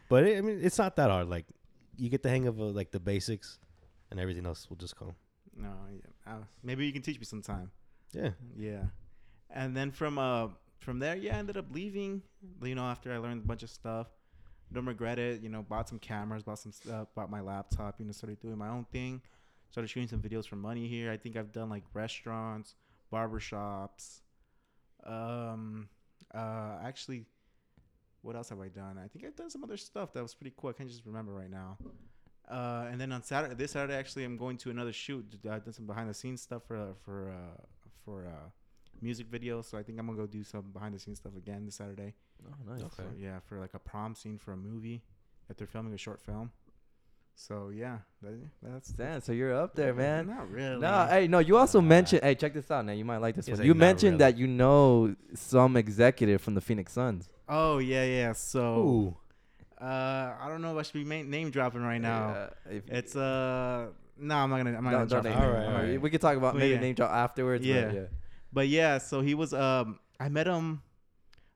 But 0.09 0.25
it, 0.25 0.37
I 0.37 0.41
mean, 0.41 0.59
it's 0.61 0.77
not 0.77 0.95
that 0.95 1.09
hard. 1.09 1.29
Like, 1.29 1.45
you 1.97 2.09
get 2.09 2.23
the 2.23 2.29
hang 2.29 2.47
of 2.47 2.59
uh, 2.59 2.65
like 2.65 2.91
the 2.91 2.99
basics, 2.99 3.59
and 4.11 4.19
everything 4.19 4.45
else 4.45 4.69
will 4.69 4.77
just 4.77 4.95
come. 4.95 5.15
No, 5.55 5.69
yeah. 5.91 6.33
Uh, 6.33 6.43
maybe 6.63 6.85
you 6.85 6.93
can 6.93 7.01
teach 7.01 7.19
me 7.19 7.25
sometime. 7.25 7.71
Yeah. 8.13 8.31
Yeah. 8.57 8.83
And 9.49 9.75
then 9.75 9.91
from 9.91 10.17
uh 10.17 10.47
from 10.79 10.99
there, 10.99 11.15
yeah, 11.15 11.35
I 11.35 11.39
ended 11.39 11.57
up 11.57 11.65
leaving. 11.71 12.21
You 12.63 12.75
know, 12.75 12.83
after 12.85 13.11
I 13.13 13.17
learned 13.17 13.43
a 13.43 13.47
bunch 13.47 13.63
of 13.63 13.69
stuff, 13.69 14.07
don't 14.71 14.85
regret 14.85 15.19
it. 15.19 15.41
You 15.41 15.49
know, 15.49 15.63
bought 15.63 15.89
some 15.89 15.99
cameras, 15.99 16.43
bought 16.43 16.59
some 16.59 16.71
stuff, 16.71 17.07
bought 17.15 17.29
my 17.29 17.41
laptop. 17.41 17.95
You 17.99 18.05
know, 18.05 18.11
started 18.11 18.39
doing 18.39 18.57
my 18.57 18.69
own 18.69 18.85
thing. 18.91 19.21
Started 19.71 19.87
shooting 19.87 20.07
some 20.07 20.19
videos 20.19 20.47
for 20.47 20.55
money 20.55 20.87
here. 20.87 21.11
I 21.11 21.17
think 21.17 21.35
I've 21.35 21.51
done 21.51 21.69
like 21.69 21.83
restaurants, 21.93 22.75
barbershops. 23.13 24.21
Um, 25.05 25.89
uh, 26.33 26.77
actually, 26.83 27.25
what 28.21 28.35
else 28.35 28.49
have 28.49 28.59
I 28.59 28.67
done? 28.67 28.97
I 29.03 29.07
think 29.07 29.25
I've 29.25 29.35
done 29.35 29.49
some 29.49 29.63
other 29.63 29.77
stuff 29.77 30.13
that 30.13 30.23
was 30.23 30.33
pretty 30.33 30.53
cool. 30.57 30.71
I 30.71 30.73
can't 30.73 30.89
just 30.89 31.05
remember 31.05 31.33
right 31.33 31.51
now. 31.51 31.77
Uh, 32.49 32.87
and 32.91 32.99
then 32.99 33.11
on 33.11 33.21
Saturday, 33.21 33.53
this 33.53 33.71
Saturday, 33.71 33.93
actually, 33.93 34.23
I'm 34.23 34.37
going 34.37 34.57
to 34.57 34.71
another 34.71 34.91
shoot. 34.91 35.23
I 35.49 35.59
did 35.59 35.75
some 35.75 35.85
behind 35.85 36.09
the 36.09 36.15
scenes 36.15 36.41
stuff 36.41 36.63
for 36.67 36.95
for 37.05 37.29
uh, 37.29 37.61
for 38.03 38.25
uh, 38.25 38.49
music 39.01 39.27
video. 39.27 39.61
So 39.61 39.77
I 39.77 39.83
think 39.83 39.99
I'm 39.99 40.05
gonna 40.07 40.17
go 40.17 40.27
do 40.27 40.43
some 40.43 40.71
behind 40.73 40.93
the 40.95 40.99
scenes 40.99 41.17
stuff 41.19 41.35
again 41.37 41.65
this 41.65 41.75
Saturday. 41.75 42.13
Oh, 42.47 42.71
nice. 42.71 42.81
So, 42.95 43.03
yeah, 43.19 43.39
for 43.47 43.59
like 43.59 43.73
a 43.73 43.79
prom 43.79 44.15
scene 44.15 44.37
for 44.37 44.51
a 44.53 44.57
movie 44.57 45.01
that 45.47 45.57
they're 45.57 45.67
filming 45.67 45.93
a 45.93 45.97
short 45.97 46.21
film. 46.21 46.51
So 47.35 47.69
yeah, 47.73 47.99
that, 48.21 48.33
that's 48.61 48.89
Damn, 48.89 49.21
so 49.21 49.31
you're 49.31 49.53
up 49.55 49.73
there, 49.73 49.93
man. 49.93 50.27
Not 50.27 50.51
really. 50.51 50.79
No, 50.79 51.07
hey, 51.09 51.27
no. 51.27 51.39
You 51.39 51.57
also 51.57 51.79
Nah. 51.79 51.87
mentioned. 51.87 52.21
Hey, 52.21 52.35
check 52.35 52.53
this 52.53 52.69
out. 52.69 52.85
Now 52.85 52.91
you 52.91 53.05
might 53.05 53.19
like 53.19 53.35
this 53.35 53.47
one. 53.47 53.57
like, 53.57 53.65
You 53.65 53.73
mentioned 53.75 54.19
really." 54.19 54.31
that 54.33 54.37
you 54.37 54.45
know 54.47 55.15
some 55.35 55.77
executive 55.77 56.41
from 56.41 56.55
the 56.55 56.61
Phoenix 56.61 56.91
Suns. 56.91 57.29
Oh 57.47 57.77
yeah, 57.77 58.03
yeah. 58.03 58.33
So 58.33 58.77
Ooh. 58.79 59.17
uh, 59.81 59.85
I 60.41 60.45
don't 60.49 60.61
know 60.61 60.73
if 60.73 60.79
I 60.79 60.81
should 60.83 60.93
be 60.95 61.05
ma- 61.05 61.29
name 61.29 61.49
dropping 61.49 61.81
right 61.81 62.01
now. 62.01 62.27
Uh, 62.29 62.49
if- 62.71 62.89
It's 62.89 63.15
uh, 63.15 63.87
no, 64.17 64.35
I'm 64.35 64.49
not 64.49 64.57
gonna. 64.57 64.77
I'm 64.77 64.83
not 64.83 64.91
don't- 64.91 64.91
gonna 64.91 64.99
don't 65.07 65.07
drop 65.07 65.23
name 65.23 65.33
it. 65.33 65.37
All 65.37 65.43
him. 65.43 65.53
right, 65.53 65.61
I'm 65.61 65.67
all 65.67 65.81
not- 65.81 65.87
right. 65.89 66.01
We 66.01 66.09
could 66.09 66.21
talk 66.21 66.35
about 66.35 66.53
But 66.55 66.59
maybe 66.59 66.73
yeah. 66.73 66.79
name 66.81 66.95
drop 66.95 67.11
afterwards. 67.11 67.61
but 67.61 67.67
Yeah. 67.73 67.91
yeah. 67.93 68.01
But 68.51 68.67
yeah, 68.67 68.97
so 68.97 69.21
he 69.21 69.33
was 69.33 69.53
um 69.53 69.99
I 70.19 70.29
met 70.29 70.47
him 70.47 70.81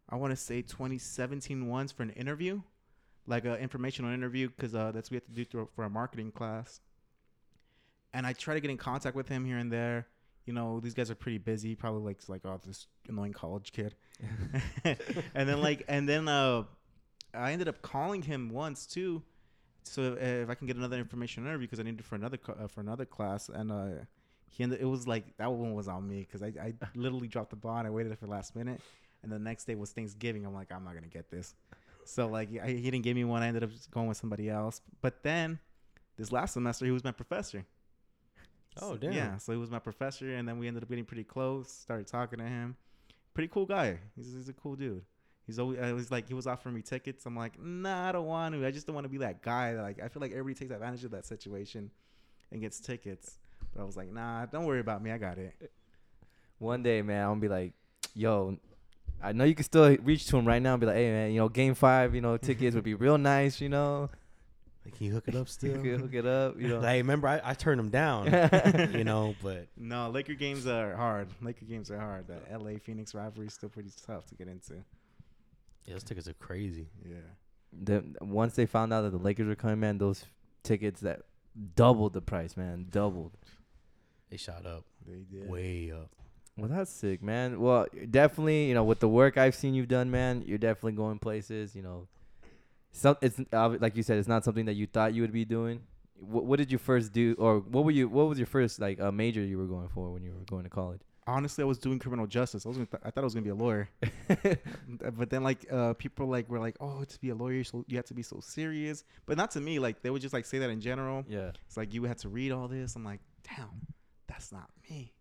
I 0.10 0.16
want 0.16 0.32
to 0.32 0.38
say 0.38 0.62
2017 0.62 1.68
once 1.68 1.92
for 1.92 2.04
an 2.04 2.12
interview, 2.12 2.62
like 3.26 3.46
an 3.46 3.56
informational 3.56 4.12
interview 4.12 4.50
cuz 4.50 4.76
uh 4.76 4.92
that's 4.92 5.10
what 5.10 5.12
we 5.12 5.16
have 5.18 5.26
to 5.26 5.32
do 5.32 5.46
through, 5.46 5.70
for 5.76 5.86
a 5.86 5.90
marketing 5.90 6.32
class. 6.32 6.82
And 8.14 8.28
I 8.28 8.34
try 8.34 8.54
to 8.54 8.60
get 8.60 8.70
in 8.70 8.78
contact 8.78 9.16
with 9.16 9.28
him 9.28 9.44
here 9.46 9.58
and 9.58 9.72
there. 9.72 10.08
You 10.46 10.54
know, 10.54 10.80
these 10.80 10.94
guys 10.94 11.10
are 11.10 11.16
pretty 11.16 11.38
busy, 11.38 11.76
probably 11.76 12.04
like 12.04 12.20
like 12.28 12.46
oh 12.46 12.60
this 12.64 12.88
annoying 13.08 13.34
college 13.34 13.72
kid. 13.72 13.96
and 14.84 15.50
then 15.50 15.62
like 15.62 15.84
and 15.88 16.08
then 16.08 16.28
uh 16.28 16.64
I 17.34 17.52
ended 17.52 17.68
up 17.68 17.82
calling 17.82 18.22
him 18.22 18.50
once 18.50 18.86
too. 18.86 19.24
So 19.84 20.14
uh, 20.14 20.16
if 20.44 20.50
I 20.50 20.56
can 20.56 20.68
get 20.68 20.78
another 20.78 20.98
information 20.98 21.44
interview 21.44 21.68
because 21.68 21.80
I 21.80 21.84
needed 21.84 22.02
it 22.02 22.06
for 22.06 22.16
another 22.16 22.38
uh, 22.48 22.68
for 22.68 22.82
another 22.82 23.06
class 23.06 23.50
and 23.50 23.72
uh 23.72 24.06
he 24.54 24.64
ended, 24.64 24.82
it 24.82 24.86
was 24.86 25.08
like 25.08 25.36
that 25.38 25.52
one 25.52 25.74
was 25.74 25.88
on 25.88 26.08
me 26.08 26.20
because 26.20 26.44
I, 26.44 26.54
I 26.62 26.74
literally 26.96 27.28
dropped 27.28 27.50
the 27.50 27.56
ball 27.56 27.78
and 27.78 27.88
I 27.88 27.90
waited 27.90 28.16
for 28.20 28.26
the 28.26 28.32
last 28.32 28.56
minute. 28.56 28.82
And 29.24 29.32
the 29.32 29.40
next 29.40 29.66
day 29.66 29.74
was 29.74 29.90
Thanksgiving. 29.92 30.46
I'm 30.46 30.54
like 30.54 30.72
I'm 30.72 30.84
not 30.84 30.94
gonna 30.94 31.08
get 31.08 31.32
this. 31.32 31.56
So 32.06 32.28
like 32.28 32.50
I, 32.62 32.68
he 32.68 32.92
didn't 32.92 33.04
give 33.04 33.16
me 33.16 33.24
one. 33.24 33.42
I 33.42 33.48
ended 33.48 33.64
up 33.64 33.72
going 33.90 34.08
with 34.08 34.18
somebody 34.18 34.50
else. 34.50 34.82
But 35.02 35.24
then 35.24 35.58
this 36.18 36.32
last 36.32 36.54
semester 36.54 36.86
he 36.86 36.92
was 36.92 37.04
my 37.04 37.12
professor. 37.12 37.66
Oh, 38.82 38.98
damn. 38.98 39.12
yeah 39.12 39.38
so 39.38 39.52
he 39.52 39.58
was 39.60 39.70
my 39.70 39.78
professor 39.78 40.34
and 40.34 40.48
then 40.48 40.58
we 40.58 40.68
ended 40.68 40.82
up 40.82 40.90
getting 40.90 41.06
pretty 41.06 41.24
close 41.24 41.72
started 41.72 42.06
talking 42.06 42.38
to 42.38 42.46
him. 42.46 42.76
Pretty 43.34 43.48
cool 43.48 43.66
guy. 43.66 43.98
He's, 44.16 44.34
he's 44.34 44.50
a 44.50 44.54
cool 44.54 44.76
dude. 44.76 45.04
He's 45.48 45.58
always 45.58 45.80
uh, 45.80 45.84
I 45.84 45.94
was 45.94 46.12
like 46.12 46.28
he 46.28 46.36
was 46.36 46.46
offering 46.46 46.76
me 46.76 46.84
tickets. 46.84 47.26
I'm 47.26 47.36
like 47.36 47.60
nah 47.60 48.10
I 48.10 48.12
don't 48.12 48.28
want 48.28 48.54
to 48.54 48.68
I 48.68 48.70
just 48.70 48.86
don't 48.86 48.94
want 48.94 49.06
to 49.06 49.10
be 49.10 49.18
that 49.20 49.42
guy 49.42 49.74
that, 49.74 49.82
like 49.82 50.00
I 50.00 50.10
feel 50.10 50.22
like 50.22 50.32
everybody 50.32 50.54
takes 50.54 50.72
advantage 50.72 51.04
of 51.04 51.12
that 51.12 51.26
situation 51.26 51.90
and 52.52 52.62
gets 52.62 52.80
tickets 52.80 53.40
but 53.76 53.82
I 53.82 53.86
was 53.86 53.98
like, 53.98 54.12
nah, 54.12 54.46
don't 54.46 54.66
worry 54.66 54.80
about 54.80 55.02
me. 55.04 55.12
I 55.12 55.18
got 55.18 55.38
it. 55.38 55.54
One 56.60 56.84
day, 56.84 57.02
man, 57.02 57.24
I'm 57.24 57.30
gonna 57.32 57.42
be 57.42 57.48
like, 57.50 57.74
yo, 58.14 58.58
I 59.22 59.32
know 59.32 59.44
you 59.44 59.56
can 59.56 59.64
still 59.66 59.96
reach 59.98 60.28
to 60.28 60.38
him 60.38 60.46
right 60.48 60.62
now 60.62 60.74
and 60.74 60.80
be 60.82 60.88
like, 60.88 60.96
hey, 60.96 61.12
man, 61.12 61.32
you 61.32 61.40
know, 61.40 61.50
game 61.50 61.74
five, 61.76 62.14
you 62.16 62.22
know, 62.22 62.38
tickets 62.38 62.76
would 62.76 62.84
be 62.84 62.94
real 62.94 63.18
nice, 63.18 63.60
you 63.62 63.70
know. 63.70 64.10
Like, 64.86 64.98
can 64.98 65.08
you 65.08 65.14
hook 65.14 65.28
it 65.28 65.36
up 65.36 65.48
You 65.48 65.52
still? 65.52 65.82
could 65.82 66.00
hook 66.02 66.14
it 66.14 66.26
up, 66.26 66.60
you 66.60 66.68
know. 66.68 66.80
Like, 66.80 66.98
remember, 66.98 67.28
I, 67.30 67.40
I 67.44 67.54
turned 67.54 67.80
him 67.80 67.90
down, 67.90 68.26
you 68.94 69.04
know, 69.06 69.34
but 69.42 69.68
No, 69.78 70.10
Laker 70.10 70.34
games 70.34 70.68
are 70.68 70.96
hard. 70.96 71.30
Laker 71.42 71.66
games 71.66 71.90
are 71.90 72.00
hard. 72.00 72.28
The 72.28 72.40
LA 72.58 72.78
Phoenix 72.80 73.14
rivalry 73.16 73.48
is 73.48 73.54
still 73.54 73.70
pretty 73.70 73.92
tough 74.06 74.26
to 74.28 74.36
get 74.36 74.48
into. 74.50 74.74
yeah, 75.86 75.94
those 75.94 76.04
tickets 76.04 76.28
are 76.28 76.34
crazy. 76.34 76.88
Yeah. 77.06 77.16
the, 77.72 78.04
once 78.22 78.56
they 78.56 78.66
found 78.66 78.92
out 78.94 79.02
that 79.04 79.12
the 79.12 79.18
Lakers 79.24 79.48
were 79.48 79.56
coming, 79.56 79.80
man, 79.80 79.98
those 79.98 80.26
tickets 80.64 81.00
that 81.02 81.22
doubled 81.76 82.12
the 82.14 82.22
price, 82.22 82.58
man, 82.58 82.88
doubled. 82.90 83.32
They 84.34 84.38
shot 84.38 84.66
up, 84.66 84.84
They 85.06 85.26
did. 85.32 85.48
way 85.48 85.92
up. 85.92 86.10
Well, 86.58 86.68
that's 86.68 86.90
sick, 86.90 87.22
man. 87.22 87.60
Well, 87.62 87.86
definitely, 88.10 88.66
you 88.68 88.74
know, 88.74 88.84
with 88.84 89.00
the 89.00 89.08
work 89.08 89.38
I've 89.38 89.54
seen 89.54 89.76
you've 89.76 89.88
done, 89.88 90.10
man, 90.10 90.44
you're 90.48 90.58
definitely 90.58 90.94
going 90.94 91.20
places. 91.20 91.76
You 91.76 91.84
know, 91.84 92.08
some 92.92 93.16
it's 93.22 93.40
uh, 93.54 93.78
like 93.80 93.96
you 93.96 94.02
said, 94.02 94.18
it's 94.18 94.28
not 94.28 94.44
something 94.44 94.66
that 94.66 94.74
you 94.74 94.88
thought 94.88 95.14
you 95.14 95.22
would 95.22 95.32
be 95.34 95.46
doing. 95.46 95.82
What, 96.20 96.46
what 96.46 96.58
did 96.58 96.72
you 96.72 96.80
first 96.80 97.14
do, 97.14 97.36
or 97.38 97.60
what 97.60 97.84
were 97.86 97.92
you? 97.92 98.08
What 98.10 98.28
was 98.28 98.40
your 98.40 98.48
first 98.48 98.80
like 98.80 99.00
uh, 99.00 99.12
major 99.12 99.42
you 99.44 99.60
were 99.60 99.68
going 99.68 99.88
for 99.90 100.10
when 100.12 100.24
you 100.24 100.32
were 100.32 100.46
going 100.50 100.64
to 100.64 100.70
college? 100.72 101.02
Honestly, 101.28 101.62
I 101.62 101.66
was 101.66 101.78
doing 101.78 102.00
criminal 102.00 102.26
justice. 102.26 102.66
I 102.66 102.70
was. 102.70 102.78
Gonna 102.78 102.88
th- 102.88 103.04
I 103.06 103.12
thought 103.12 103.22
I 103.22 103.26
was 103.26 103.34
gonna 103.36 103.44
be 103.44 103.50
a 103.52 103.56
lawyer, 103.56 103.88
but 105.18 105.30
then 105.30 105.44
like 105.44 105.66
uh, 105.72 105.94
people 105.94 106.28
like 106.28 106.50
were 106.50 106.60
like, 106.60 106.76
oh, 106.80 107.04
to 107.04 107.20
be 107.20 107.30
a 107.30 107.36
lawyer, 107.36 107.64
so 107.64 107.86
you 107.88 107.98
have 107.98 108.06
to 108.06 108.14
be 108.16 108.24
so 108.24 108.40
serious. 108.42 109.04
But 109.26 109.38
not 109.38 109.52
to 109.52 109.62
me. 109.62 109.80
Like 109.80 110.02
they 110.02 110.10
would 110.10 110.22
just 110.22 110.34
like 110.34 110.46
say 110.46 110.60
that 110.60 110.70
in 110.70 110.82
general. 110.82 111.24
yeah, 111.28 111.52
It's 111.68 111.78
like 111.78 111.94
you 111.94 112.04
had 112.04 112.18
to 112.20 112.30
read 112.30 112.52
all 112.52 112.68
this. 112.68 112.96
I'm 112.96 113.04
like, 113.06 113.22
damn, 113.56 113.70
that's 114.34 114.52
not 114.52 114.68
me. 114.90 115.12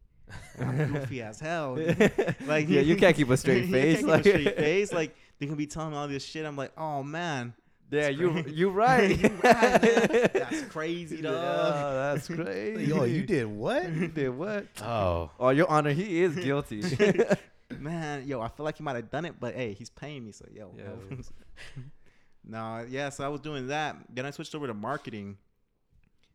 I'm 0.58 0.92
goofy 0.92 1.20
as 1.20 1.38
hell. 1.38 1.74
like 2.46 2.66
yeah, 2.68 2.80
you 2.80 2.96
can't 2.96 3.14
keep 3.14 3.28
a 3.28 3.36
straight 3.36 3.70
face. 3.70 3.98
can't 3.98 4.08
like, 4.08 4.24
a 4.26 4.30
straight 4.30 4.56
face. 4.56 4.90
Like 4.92 5.14
they 5.38 5.46
can 5.46 5.56
be 5.56 5.66
telling 5.66 5.90
me 5.90 5.96
all 5.98 6.08
this 6.08 6.24
shit. 6.24 6.46
I'm 6.46 6.56
like, 6.56 6.72
oh 6.78 7.02
man, 7.02 7.52
yeah, 7.90 8.08
you 8.08 8.30
crazy. 8.32 8.52
you 8.52 8.70
right. 8.84 9.18
You 9.22 9.28
right, 9.28 9.42
man. 9.44 10.30
that's 10.32 10.62
crazy, 10.62 11.16
Yeah, 11.16 11.30
dog. 11.32 12.16
that's 12.16 12.26
crazy. 12.26 12.84
Yo, 12.86 13.04
you 13.04 13.22
did 13.24 13.46
what? 13.46 13.92
You 13.92 14.08
did 14.08 14.30
what? 14.30 14.66
Oh, 14.80 15.30
Oh, 15.38 15.50
your 15.50 15.68
honor, 15.68 15.92
he 15.92 16.22
is 16.22 16.34
guilty. 16.36 16.82
Man, 17.78 18.26
yo, 18.26 18.40
I 18.40 18.48
feel 18.48 18.64
like 18.64 18.78
he 18.78 18.82
might 18.82 18.96
have 18.96 19.10
done 19.10 19.26
it, 19.26 19.34
but 19.38 19.54
hey, 19.54 19.74
he's 19.74 19.90
paying 19.90 20.24
me, 20.24 20.32
so 20.32 20.46
yo. 20.54 20.74
Yeah. 20.76 21.16
no, 22.44 22.86
yeah. 22.88 23.10
So 23.10 23.24
I 23.24 23.28
was 23.28 23.40
doing 23.42 23.66
that. 23.68 23.96
Then 24.08 24.24
I 24.24 24.30
switched 24.30 24.54
over 24.54 24.66
to 24.66 24.74
marketing, 24.74 25.36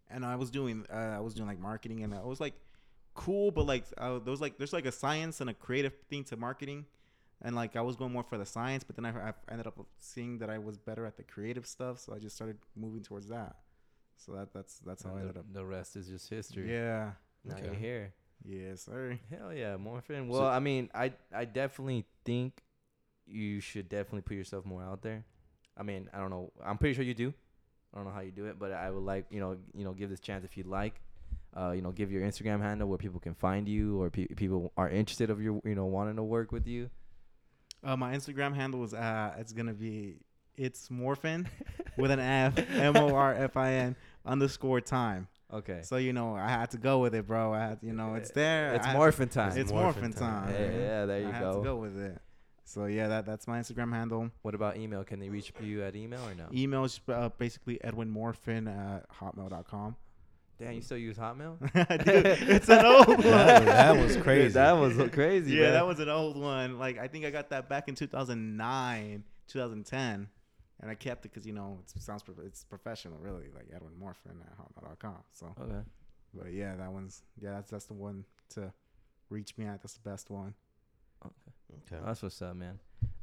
and 0.09 0.23
I 0.25 0.35
was 0.35 0.51
doing, 0.51 0.85
uh, 0.91 0.95
I 0.95 1.19
was 1.19 1.33
doing 1.33 1.47
like 1.47 1.59
marketing, 1.59 2.03
and 2.03 2.13
I 2.13 2.21
was 2.23 2.39
like, 2.39 2.53
cool, 3.17 3.51
but 3.51 3.65
like, 3.65 3.83
uh, 3.97 4.19
there 4.19 4.31
was 4.31 4.39
like, 4.39 4.57
there's 4.57 4.71
like 4.71 4.85
a 4.85 4.91
science 4.91 5.41
and 5.41 5.49
a 5.49 5.53
creative 5.53 5.93
thing 6.09 6.23
to 6.25 6.37
marketing, 6.37 6.85
and 7.41 7.55
like 7.55 7.75
I 7.75 7.81
was 7.81 7.97
going 7.97 8.13
more 8.13 8.23
for 8.23 8.37
the 8.37 8.45
science, 8.45 8.85
but 8.85 8.95
then 8.95 9.05
I, 9.05 9.09
I 9.29 9.33
ended 9.51 9.67
up 9.67 9.77
seeing 9.99 10.37
that 10.39 10.49
I 10.49 10.57
was 10.57 10.77
better 10.77 11.05
at 11.05 11.17
the 11.17 11.23
creative 11.23 11.65
stuff, 11.65 11.99
so 11.99 12.13
I 12.13 12.19
just 12.19 12.35
started 12.35 12.57
moving 12.75 13.03
towards 13.03 13.27
that. 13.27 13.57
So 14.15 14.31
that 14.33 14.53
that's 14.53 14.79
that's 14.79 15.03
how 15.03 15.15
I 15.15 15.19
ended 15.19 15.35
the, 15.35 15.41
up. 15.41 15.53
the 15.53 15.65
rest 15.65 15.95
is 15.95 16.07
just 16.07 16.29
history. 16.29 16.71
Yeah. 16.71 17.11
Now 17.43 17.57
you're 17.63 17.73
here. 17.73 18.13
Yes, 18.43 18.83
sir. 18.83 19.19
Hell 19.29 19.53
yeah, 19.53 19.75
Morfin. 19.77 20.27
Well, 20.27 20.45
I 20.45 20.59
mean, 20.59 20.89
I 20.93 21.13
I 21.33 21.45
definitely 21.45 22.05
think 22.25 22.63
you 23.25 23.59
should 23.59 23.89
definitely 23.89 24.21
put 24.21 24.37
yourself 24.37 24.65
more 24.65 24.83
out 24.83 25.01
there. 25.01 25.25
I 25.77 25.83
mean, 25.83 26.09
I 26.13 26.19
don't 26.19 26.29
know. 26.29 26.51
I'm 26.63 26.77
pretty 26.77 26.95
sure 26.95 27.03
you 27.03 27.13
do. 27.13 27.33
I 27.93 27.97
don't 27.97 28.05
know 28.05 28.13
how 28.13 28.21
you 28.21 28.31
do 28.31 28.45
it, 28.45 28.57
but 28.59 28.71
I 28.71 28.89
would 28.89 29.03
like 29.03 29.25
you 29.29 29.39
know 29.39 29.57
you 29.73 29.83
know 29.83 29.93
give 29.93 30.09
this 30.09 30.19
chance 30.19 30.43
if 30.45 30.57
you'd 30.57 30.67
like. 30.67 31.01
Uh, 31.57 31.71
you 31.71 31.81
know, 31.81 31.91
give 31.91 32.11
your 32.11 32.21
Instagram 32.21 32.61
handle 32.61 32.87
where 32.87 32.97
people 32.99 33.19
can 33.19 33.33
find 33.33 33.67
you, 33.67 33.99
or 34.01 34.09
pe- 34.11 34.27
people 34.27 34.71
are 34.77 34.89
interested 34.89 35.29
of 35.29 35.41
your 35.41 35.59
you 35.65 35.73
know 35.75 35.85
wanting 35.85 36.15
to 36.17 36.23
work 36.23 36.51
with 36.51 36.67
you. 36.67 36.89
Uh, 37.83 37.95
my 37.97 38.13
Instagram 38.15 38.53
handle 38.55 38.83
is 38.83 38.93
uh, 38.93 39.33
it's 39.39 39.53
gonna 39.53 39.73
be 39.73 40.17
it's 40.55 40.89
morfin 40.89 41.47
with 41.97 42.11
an 42.11 42.19
F 42.19 42.57
M 42.71 42.95
O 42.97 43.13
R 43.15 43.33
F 43.33 43.57
I 43.57 43.71
N 43.73 43.95
underscore 44.25 44.81
time. 44.81 45.27
Okay, 45.53 45.79
So 45.81 45.95
you 45.95 46.11
know 46.11 46.35
I 46.35 46.49
had 46.49 46.71
to 46.71 46.77
go 46.77 46.99
with 46.99 47.15
it, 47.15 47.25
bro. 47.25 47.53
I 47.53 47.59
had 47.59 47.79
you 47.81 47.93
know 47.93 48.15
it's 48.15 48.31
there. 48.31 48.73
it's 48.75 48.85
Morfin 48.87 49.31
time. 49.31 49.57
It's 49.57 49.71
Morfin 49.71 49.93
morfin 50.11 50.19
time. 50.19 50.47
time. 50.47 50.53
yeah, 50.53 50.71
yeah, 50.77 51.05
there 51.05 51.21
you 51.21 51.27
I 51.29 51.31
had 51.31 51.41
go. 51.41 51.57
to 51.59 51.63
go 51.63 51.75
with 51.77 51.97
it. 51.97 52.19
So 52.65 52.85
yeah, 52.85 53.07
that 53.07 53.25
that's 53.25 53.47
my 53.47 53.57
Instagram 53.59 53.93
handle. 53.93 54.29
What 54.41 54.53
about 54.55 54.75
email? 54.75 55.05
Can 55.05 55.21
they 55.21 55.29
reach 55.29 55.53
you 55.61 55.83
at 55.83 55.95
email 55.95 56.19
or 56.27 56.35
no? 56.35 56.47
Email 56.53 56.83
is 56.83 56.99
uh, 57.07 57.29
basically 57.37 57.79
edwinmorfin 57.81 58.67
at 58.67 59.09
hotmail.com. 59.09 59.95
Damn, 60.59 60.73
you 60.73 60.79
mm. 60.79 60.83
still 60.83 60.97
use 60.97 61.17
Hotmail? 61.17 61.59
Dude, 62.05 62.25
it's 62.49 62.69
an 62.69 62.85
old 62.85 63.07
one. 63.07 63.17
That 63.21 63.59
was- 63.59 63.65
that 63.65 63.97
was 63.97 64.17
crazy. 64.17 64.53
that 64.53 64.71
was 64.71 65.11
crazy. 65.11 65.53
yeah, 65.53 65.61
man. 65.61 65.73
that 65.73 65.87
was 65.87 65.99
an 65.99 66.09
old 66.09 66.37
one. 66.37 66.79
Like 66.79 66.97
I 66.97 67.07
think 67.07 67.25
I 67.25 67.29
got 67.29 67.49
that 67.49 67.69
back 67.69 67.87
in 67.87 67.95
2009, 67.95 69.23
2010, 69.47 70.27
and 70.79 70.91
I 70.91 70.95
kept 70.95 71.25
it 71.25 71.33
because 71.33 71.45
you 71.45 71.53
know 71.53 71.79
it 71.95 72.01
sounds 72.01 72.23
prof- 72.23 72.39
it's 72.43 72.63
professional, 72.63 73.19
really. 73.19 73.45
Like 73.53 73.67
Edwin 73.73 73.93
Morfin 74.01 74.41
at 74.41 74.57
hotmail.com. 74.57 75.17
So, 75.33 75.53
oh, 75.59 75.63
okay. 75.63 75.87
but 76.33 76.51
yeah, 76.53 76.75
that 76.75 76.91
one's 76.91 77.21
yeah, 77.39 77.51
that's 77.51 77.69
that's 77.69 77.85
the 77.85 77.93
one 77.93 78.25
to 78.49 78.73
reach 79.29 79.57
me 79.57 79.65
at. 79.65 79.83
That's 79.83 79.93
the 79.93 80.09
best 80.09 80.31
one. 80.31 80.55
Okay. 81.23 81.56
That's 82.05 82.21
what's 82.21 82.41
up, 82.41 82.55
man. 82.55 82.79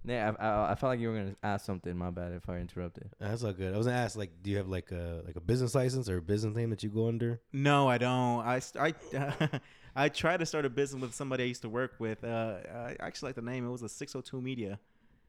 Yeah, 0.07 0.33
I, 0.39 0.47
I, 0.47 0.73
I 0.73 0.75
felt 0.75 0.91
like 0.91 1.01
you 1.01 1.09
were 1.09 1.17
gonna 1.17 1.37
ask 1.43 1.65
something. 1.65 1.97
My 1.97 2.11
bad 2.11 2.33
if 2.33 2.49
I 2.49 2.59
interrupted. 2.59 3.11
That's 3.19 3.43
all 3.43 3.53
good. 3.53 3.75
I 3.75 3.79
was 3.79 3.87
gonna 3.87 3.99
ask, 3.99 4.17
like, 4.17 4.31
do 4.43 4.51
you 4.51 4.59
have 4.59 4.69
like 4.69 4.91
a 4.93 5.23
like 5.27 5.37
a 5.37 5.41
business 5.41 5.75
license 5.75 6.09
or 6.09 6.19
a 6.19 6.23
business 6.23 6.55
name 6.55 6.71
that 6.71 6.83
you 6.83 6.91
go 6.91 7.09
under? 7.09 7.41
No, 7.53 7.89
I 7.89 7.99
don't. 7.99 8.45
I 8.47 8.59
st- 8.59 8.95
I 9.13 9.61
I 9.97 10.09
tried 10.11 10.41
to 10.41 10.47
start 10.47 10.67
a 10.67 10.71
business 10.71 11.01
with 11.01 11.15
somebody 11.15 11.45
I 11.45 11.47
used 11.47 11.63
to 11.63 11.69
work 11.71 11.95
with. 11.99 12.23
Uh, 12.23 12.57
I 12.75 12.97
actually 13.01 13.29
like 13.29 13.37
the 13.37 13.43
name. 13.43 13.67
It 13.67 13.71
was 13.71 13.83
a 13.83 13.89
602 13.89 14.41
Media. 14.43 14.79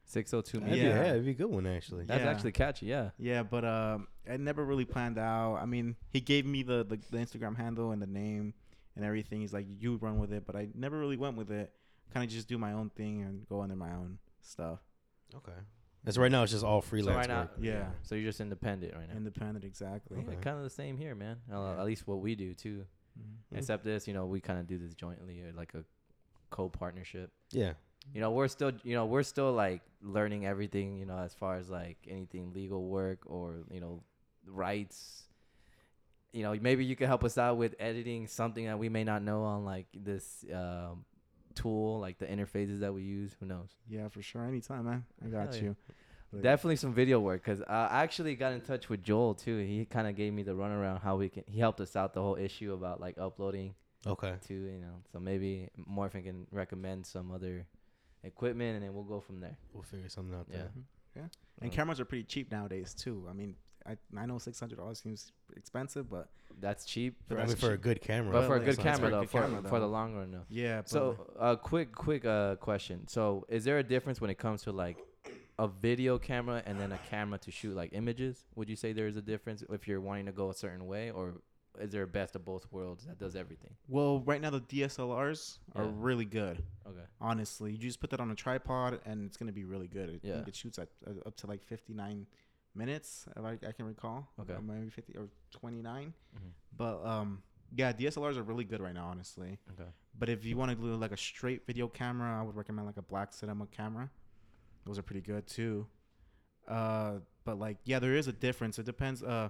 Six 0.08 0.36
oh 0.36 0.42
two 0.42 0.62
media. 0.62 0.84
Yeah. 0.90 1.04
yeah, 1.04 1.10
it'd 1.14 1.26
be 1.26 1.32
a 1.32 1.34
good 1.34 1.50
one 1.50 1.66
actually. 1.66 2.06
That's 2.06 2.24
Yeah. 2.24 2.30
actually 2.30 2.52
catchy. 2.52 2.86
Yeah. 2.86 3.10
Yeah, 3.18 3.42
but 3.42 3.66
um, 3.66 4.08
I 4.30 4.38
never 4.38 4.64
really 4.64 4.86
planned 4.86 5.18
out. 5.18 5.56
I 5.56 5.66
mean, 5.66 5.96
he 6.12 6.22
gave 6.22 6.46
me 6.46 6.62
the, 6.62 6.84
the 6.84 7.00
the 7.10 7.18
Instagram 7.18 7.58
handle 7.58 7.90
and 7.92 8.00
the 8.00 8.06
name 8.08 8.54
and 8.96 9.04
everything. 9.04 9.42
He's 9.42 9.52
like, 9.52 9.66
you 9.80 9.96
run 9.96 10.20
with 10.20 10.32
it, 10.32 10.46
but 10.46 10.56
I 10.56 10.68
never 10.76 11.00
really 11.00 11.18
went 11.18 11.38
with 11.38 11.50
it. 11.50 11.72
Kind 12.14 12.24
of 12.26 12.30
just 12.32 12.48
do 12.48 12.58
my 12.58 12.72
own 12.74 12.90
thing 12.92 13.22
and 13.22 13.46
go 13.48 13.62
under 13.62 13.76
my 13.76 13.92
own 13.92 14.18
stuff. 14.42 14.80
Okay. 15.36 15.52
That's 16.04 16.18
right 16.18 16.32
now. 16.32 16.44
It's 16.44 16.52
just 16.52 16.64
all 16.64 16.82
freelance 16.82 17.18
right 17.18 17.28
now- 17.28 17.42
work. 17.42 17.52
Yeah, 17.60 17.90
So 18.04 18.16
you're 18.16 18.26
just 18.30 18.40
independent 18.40 18.94
right 18.96 19.10
now. 19.10 19.16
independent, 19.16 19.66
exactly. 19.66 20.18
Yeah, 20.26 20.36
kind 20.36 20.58
of 20.58 20.64
the 20.64 20.70
same 20.70 20.98
here, 20.98 21.16
man. 21.16 21.38
Uh, 21.52 21.80
At 21.80 21.86
least 21.86 22.08
what 22.08 22.20
we 22.20 22.36
do 22.36 22.54
too. 22.54 22.86
Mhm. 23.18 23.24
Mm. 23.54 23.58
Except 23.58 23.84
this, 23.84 24.08
you 24.08 24.14
know, 24.14 24.26
we 24.28 24.40
kind 24.40 24.60
of 24.60 24.68
do 24.68 24.78
this 24.78 24.94
jointly, 24.94 25.42
or 25.42 25.52
like 25.54 25.74
a 25.74 25.84
co-partnership. 26.52 27.32
Yeah. 27.52 27.74
You 28.14 28.22
know, 28.22 28.30
we're 28.32 28.48
still, 28.48 28.72
you 28.84 28.94
know, 28.94 29.06
we're 29.08 29.24
still 29.24 29.52
like 29.52 29.82
learning 30.02 30.46
everything, 30.46 30.98
you 30.98 31.06
know, 31.06 31.18
as 31.18 31.34
far 31.34 31.56
as 31.58 31.70
like 31.70 31.98
anything 32.08 32.54
legal 32.54 32.88
work 32.88 33.20
or 33.26 33.64
you 33.72 33.80
know, 33.80 34.04
rights. 34.46 35.24
You 36.34 36.44
know, 36.44 36.54
maybe 36.62 36.86
you 36.86 36.96
could 36.96 37.08
help 37.08 37.24
us 37.24 37.38
out 37.38 37.58
with 37.58 37.74
editing 37.80 38.28
something 38.28 38.66
that 38.66 38.78
we 38.78 38.90
may 38.90 39.04
not 39.06 39.24
know 39.24 39.44
on 39.44 39.64
like 39.66 39.88
this 39.96 40.46
um, 40.54 41.06
tool, 41.56 42.00
like 42.00 42.18
the 42.20 42.26
interfaces 42.26 42.80
that 42.82 42.94
we 42.94 43.04
use. 43.04 43.36
Who 43.40 43.46
knows? 43.46 43.70
Yeah, 43.90 44.08
for 44.10 44.22
sure. 44.22 44.46
Anytime, 44.46 44.86
man. 44.86 45.06
I 45.24 45.28
got 45.30 45.48
Hell 45.48 45.56
yeah. 45.56 45.62
you. 45.64 45.76
Definitely 46.42 46.76
some 46.76 46.94
video 46.94 47.20
work 47.22 47.44
because 47.44 47.62
I 47.62 48.04
actually 48.04 48.36
got 48.36 48.52
in 48.52 48.60
touch 48.62 48.90
with 48.90 49.02
Joel 49.04 49.36
too. 49.36 49.58
He 49.60 49.86
kind 49.86 50.06
of 50.08 50.16
gave 50.18 50.34
me 50.34 50.44
the 50.44 50.52
runaround 50.52 51.02
how 51.02 51.16
we 51.16 51.30
can. 51.30 51.44
He 51.48 51.60
helped 51.60 51.80
us 51.80 51.96
out 51.96 52.14
the 52.14 52.22
whole 52.22 52.36
issue 52.36 52.74
about 52.74 53.00
like 53.00 53.18
uploading 53.18 53.74
Okay. 54.06 54.34
to 54.48 54.54
you 54.54 54.80
know. 54.80 54.96
So 55.14 55.20
maybe 55.20 55.70
Morfin 55.90 56.24
can 56.26 56.46
recommend 56.52 57.06
some 57.06 57.32
other 57.32 57.66
equipment 58.24 58.76
and 58.76 58.84
then 58.84 58.94
we'll 58.94 59.04
go 59.06 59.22
from 59.22 59.40
there. 59.40 59.58
We'll 59.74 59.84
figure 59.84 60.10
something 60.10 60.36
out 60.38 60.48
Yeah. 60.52 60.64
there. 61.16 61.30
And 61.62 61.72
Uh, 61.72 61.74
cameras 61.74 62.02
are 62.02 62.06
pretty 62.06 62.26
cheap 62.26 62.52
nowadays 62.52 62.94
too. 62.94 63.26
I 63.30 63.34
mean, 63.34 63.56
I 63.88 63.98
I 64.18 64.26
know 64.26 64.38
six 64.38 64.60
hundred 64.60 64.78
dollars 64.78 65.00
seems 65.00 65.32
expensive, 65.56 66.10
but 66.10 66.30
That's 66.60 66.86
cheap, 66.86 67.18
But 67.28 67.38
I 67.38 67.42
that's 67.42 67.52
mean, 67.62 67.70
for 67.70 67.74
a 67.74 67.78
good 67.78 68.02
camera. 68.02 68.32
but 68.32 68.48
for 68.48 68.56
a 68.56 68.60
good 68.60 68.78
camera 68.80 69.10
though, 69.12 69.22
good 69.22 69.30
for, 69.30 69.42
camera, 69.42 69.62
for 69.64 69.80
the 69.80 69.86
though. 69.86 69.92
long 69.92 70.16
run, 70.16 70.32
no. 70.32 70.42
yeah. 70.50 70.78
But 70.78 70.90
So, 70.90 71.34
a 71.40 71.56
quick, 71.58 71.94
quick 71.94 72.24
uh, 72.26 72.56
question. 72.56 73.08
So, 73.08 73.46
is 73.50 73.64
there 73.64 73.78
a 73.80 73.84
difference 73.84 74.22
when 74.22 74.30
it 74.30 74.38
comes 74.38 74.64
to 74.64 74.72
like 74.72 74.98
a 75.60 75.68
video 75.68 76.18
camera 76.18 76.64
and 76.66 76.80
then 76.80 76.92
a 76.92 76.98
camera 77.10 77.38
to 77.40 77.52
shoot 77.52 77.76
like 77.76 77.92
images? 77.94 78.46
Would 78.56 78.70
you 78.70 78.76
say 78.76 78.94
there 78.94 79.08
is 79.08 79.18
a 79.18 79.22
difference 79.22 79.64
if 79.70 79.88
you're 79.88 80.02
wanting 80.02 80.26
to 80.28 80.32
go 80.32 80.50
a 80.50 80.54
certain 80.54 80.88
way, 80.88 81.12
or 81.12 81.42
is 81.80 81.92
there 81.92 82.04
a 82.04 82.08
best 82.08 82.36
of 82.38 82.46
both 82.46 82.66
worlds 82.72 83.06
that 83.06 83.20
does 83.20 83.36
everything? 83.36 83.72
well, 83.90 84.22
right 84.22 84.40
now 84.42 84.50
the 84.50 84.62
DSLRs 84.62 85.60
are 85.76 85.84
Yeah. 85.84 85.92
really 85.96 86.26
good. 86.26 86.64
Okay. 86.88 87.06
Honestly, 87.20 87.72
you 87.74 87.78
just 87.78 88.00
put 88.00 88.10
that 88.12 88.20
on 88.22 88.32
a 88.32 88.36
tripod 88.36 89.00
and 89.06 89.26
it's 89.28 89.36
gonna 89.38 89.52
be 89.52 89.66
really 89.66 89.88
good. 89.90 90.10
It, 90.10 90.20
Yeah. 90.24 90.44
it 90.48 90.56
shoots 90.56 90.80
at 90.80 90.88
uh, 91.06 91.28
up 91.28 91.36
to 91.38 91.48
like 91.48 91.62
fifty 91.64 91.94
nine 91.94 92.28
minutes, 92.76 93.26
if 93.36 93.44
I, 93.44 93.52
I 93.68 93.72
can 93.72 93.86
recall. 93.86 94.28
Okay. 94.42 94.54
Or 94.54 94.62
maybe 94.62 94.90
fifty 94.90 95.16
or 95.18 95.28
twenty 95.52 95.82
nine. 95.82 96.14
Mhm. 96.36 96.52
But 96.78 97.06
um, 97.06 97.42
yeah, 97.76 97.92
DSLRs 97.94 98.38
are 98.38 98.44
really 98.44 98.64
good 98.64 98.82
right 98.82 98.94
now, 98.94 99.08
honestly. 99.08 99.58
Okay. 99.74 99.90
But 100.18 100.30
if 100.30 100.46
you 100.46 100.56
want 100.58 100.72
to 100.72 100.76
do 100.78 100.96
like 100.96 101.12
a 101.12 101.18
straight 101.18 101.66
video 101.66 101.88
camera, 101.88 102.40
I 102.40 102.44
would 102.44 102.56
recommend 102.56 102.88
like 102.88 102.98
a 102.98 103.02
black 103.02 103.34
cinema 103.34 103.66
camera. 103.68 104.10
Those 104.86 104.98
are 105.00 105.04
pretty 105.04 105.22
good 105.22 105.48
too. 105.48 105.88
Uh, 106.68 107.16
but 107.44 107.60
like 107.60 107.78
yeah, 107.86 108.00
there 108.00 108.16
is 108.16 108.28
a 108.28 108.34
difference. 108.34 108.80
It 108.80 108.86
depends. 108.86 109.24
Uh, 109.24 109.50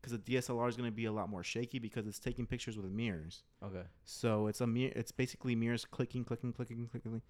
because 0.00 0.12
the 0.12 0.36
DSLR 0.36 0.68
is 0.68 0.76
gonna 0.76 0.92
be 0.92 1.06
a 1.06 1.12
lot 1.12 1.28
more 1.28 1.42
shaky 1.42 1.80
because 1.80 2.06
it's 2.06 2.20
taking 2.20 2.46
pictures 2.46 2.76
with 2.76 2.86
mirrors. 2.86 3.42
Okay. 3.64 3.82
So 4.04 4.46
it's 4.46 4.60
a 4.60 4.66
mirror. 4.66 4.92
It's 4.94 5.10
basically 5.10 5.56
mirrors 5.56 5.84
clicking, 5.84 6.24
clicking, 6.24 6.52
clicking, 6.52 6.86
clicking 6.86 7.20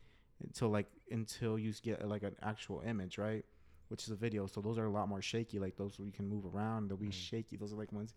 until 0.43 0.69
like 0.69 0.87
until 1.11 1.59
you 1.59 1.73
get 1.83 2.07
like 2.07 2.23
an 2.23 2.37
actual 2.43 2.83
image, 2.87 3.17
right? 3.17 3.45
Which 3.89 4.05
is 4.05 4.11
a 4.11 4.17
video. 4.17 4.47
So 4.47 4.61
those 4.61 4.79
are 4.79 4.85
a 4.85 4.91
lot 4.91 5.09
more 5.09 5.23
shaky. 5.23 5.59
Like 5.59 5.77
those 5.77 5.99
where 5.99 6.07
you 6.07 6.13
can 6.13 6.29
move 6.29 6.45
around. 6.47 6.89
They'll 6.89 6.97
be 6.99 7.07
Mhm. 7.09 7.13
shaky. 7.13 7.57
Those 7.57 7.73
are 7.73 7.77
like 7.77 7.93
ones 7.93 8.15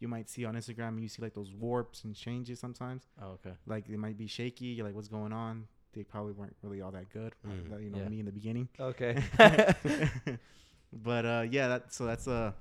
you 0.00 0.08
might 0.08 0.28
see 0.28 0.44
on 0.44 0.54
Instagram. 0.54 1.00
You 1.00 1.08
see 1.08 1.22
like 1.22 1.34
those 1.34 1.52
warps 1.54 2.02
and 2.04 2.14
changes 2.14 2.58
sometimes 2.58 3.06
Oh, 3.20 3.30
okay. 3.32 3.52
like 3.66 3.86
they 3.86 3.96
might 3.96 4.18
be 4.18 4.26
shaky. 4.26 4.66
You're 4.66 4.84
like, 4.86 4.94
what's 4.96 5.08
going 5.08 5.32
on? 5.32 5.68
They 5.92 6.02
probably 6.02 6.32
weren't 6.32 6.56
really 6.62 6.80
all 6.80 6.90
that 6.90 7.10
good. 7.10 7.34
Mm, 7.46 7.82
you 7.82 7.90
know 7.90 7.98
yeah. 7.98 8.08
me 8.08 8.18
in 8.18 8.26
the 8.26 8.32
beginning. 8.32 8.68
Okay. 8.80 9.22
but 10.92 11.24
uh, 11.24 11.46
yeah, 11.50 11.68
that 11.68 11.92
so 11.92 12.04
that's 12.06 12.26
a 12.26 12.54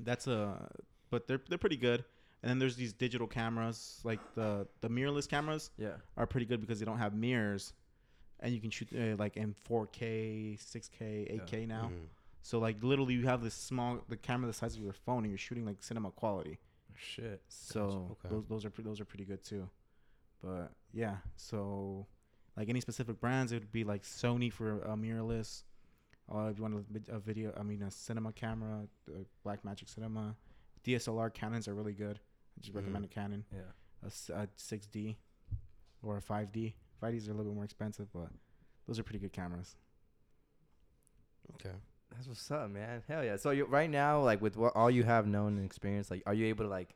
that's 0.00 0.26
a 0.26 0.68
but 1.10 1.26
they're 1.26 1.40
they're 1.48 1.58
pretty 1.58 1.76
good. 1.76 2.04
And 2.42 2.50
then 2.50 2.58
there's 2.58 2.76
these 2.76 2.92
digital 2.92 3.26
cameras, 3.26 4.00
like 4.04 4.20
the 4.34 4.66
the 4.80 4.88
mirrorless 4.88 5.28
cameras 5.28 5.70
yeah. 5.78 5.92
are 6.16 6.26
pretty 6.26 6.44
good 6.46 6.60
because 6.60 6.78
they 6.78 6.84
don't 6.84 6.98
have 6.98 7.14
mirrors, 7.14 7.72
and 8.40 8.52
you 8.54 8.60
can 8.60 8.70
shoot 8.70 8.88
uh, 8.94 9.16
like 9.18 9.36
in 9.36 9.54
4K, 9.68 10.58
6K, 10.58 11.40
8K 11.46 11.66
now. 11.66 11.90
Mhm. 11.92 12.06
So 12.42 12.58
like 12.58 12.82
literally, 12.82 13.14
you 13.14 13.26
have 13.26 13.42
this 13.42 13.54
small 13.54 14.04
the 14.08 14.16
camera 14.16 14.46
the 14.46 14.52
size 14.52 14.76
of 14.76 14.82
your 14.82 14.92
phone, 14.92 15.24
and 15.24 15.30
you're 15.30 15.38
shooting 15.38 15.64
like 15.64 15.82
cinema 15.82 16.10
quality. 16.10 16.58
Shit. 16.94 17.42
So 17.48 18.16
okay. 18.22 18.28
those 18.34 18.44
those 18.46 18.64
are 18.64 18.70
pre- 18.70 18.84
those 18.84 19.00
are 19.00 19.04
pretty 19.06 19.24
good 19.24 19.42
too. 19.42 19.68
But 20.42 20.72
yeah, 20.92 21.16
so 21.36 22.06
like 22.56 22.68
any 22.68 22.80
specific 22.80 23.18
brands, 23.20 23.50
it 23.52 23.56
would 23.60 23.72
be 23.72 23.82
like 23.84 24.02
Sony 24.02 24.52
for 24.52 24.82
a 24.82 24.94
mirrorless. 24.96 25.62
Uh, 26.32 26.48
if 26.50 26.56
you 26.58 26.62
want 26.62 26.74
a, 26.74 26.92
vid- 26.92 27.08
a 27.08 27.18
video, 27.18 27.52
I 27.58 27.62
mean 27.62 27.82
a 27.82 27.90
cinema 27.90 28.32
camera, 28.32 28.86
the 29.06 29.24
Blackmagic 29.44 29.88
Cinema, 29.88 30.36
DSLR 30.84 31.32
Canons 31.32 31.66
are 31.68 31.74
really 31.74 31.92
good. 31.94 32.18
I 32.56 32.60
just 32.60 32.72
Mhm. 32.72 32.76
recommend 32.76 33.04
a 33.06 33.08
Canon, 33.08 33.44
Yeah. 33.52 33.60
a, 34.02 34.06
s- 34.06 34.30
a 34.30 34.48
6D 34.56 35.16
or 36.02 36.16
a 36.18 36.22
5D. 36.22 36.74
5Ds 37.02 37.28
are 37.28 37.32
a 37.32 37.34
little 37.34 37.52
bit 37.52 37.54
more 37.54 37.64
expensive, 37.64 38.08
but 38.12 38.28
those 38.86 38.98
are 38.98 39.02
pretty 39.02 39.18
good 39.18 39.32
cameras. 39.32 39.76
Okay. 41.54 41.74
That's 42.14 42.28
what's 42.28 42.50
up, 42.50 42.70
man. 42.70 43.02
Hell 43.08 43.24
yeah. 43.24 43.36
So 43.36 43.50
you 43.50 43.64
right 43.64 43.90
now, 43.90 44.20
like 44.22 44.40
with 44.40 44.56
what 44.56 44.74
all 44.76 44.90
you 44.90 45.02
have 45.02 45.26
known 45.26 45.56
and 45.56 45.64
experienced, 45.64 46.10
like 46.10 46.22
are 46.26 46.34
you 46.34 46.46
able 46.46 46.64
to 46.64 46.70
like 46.70 46.94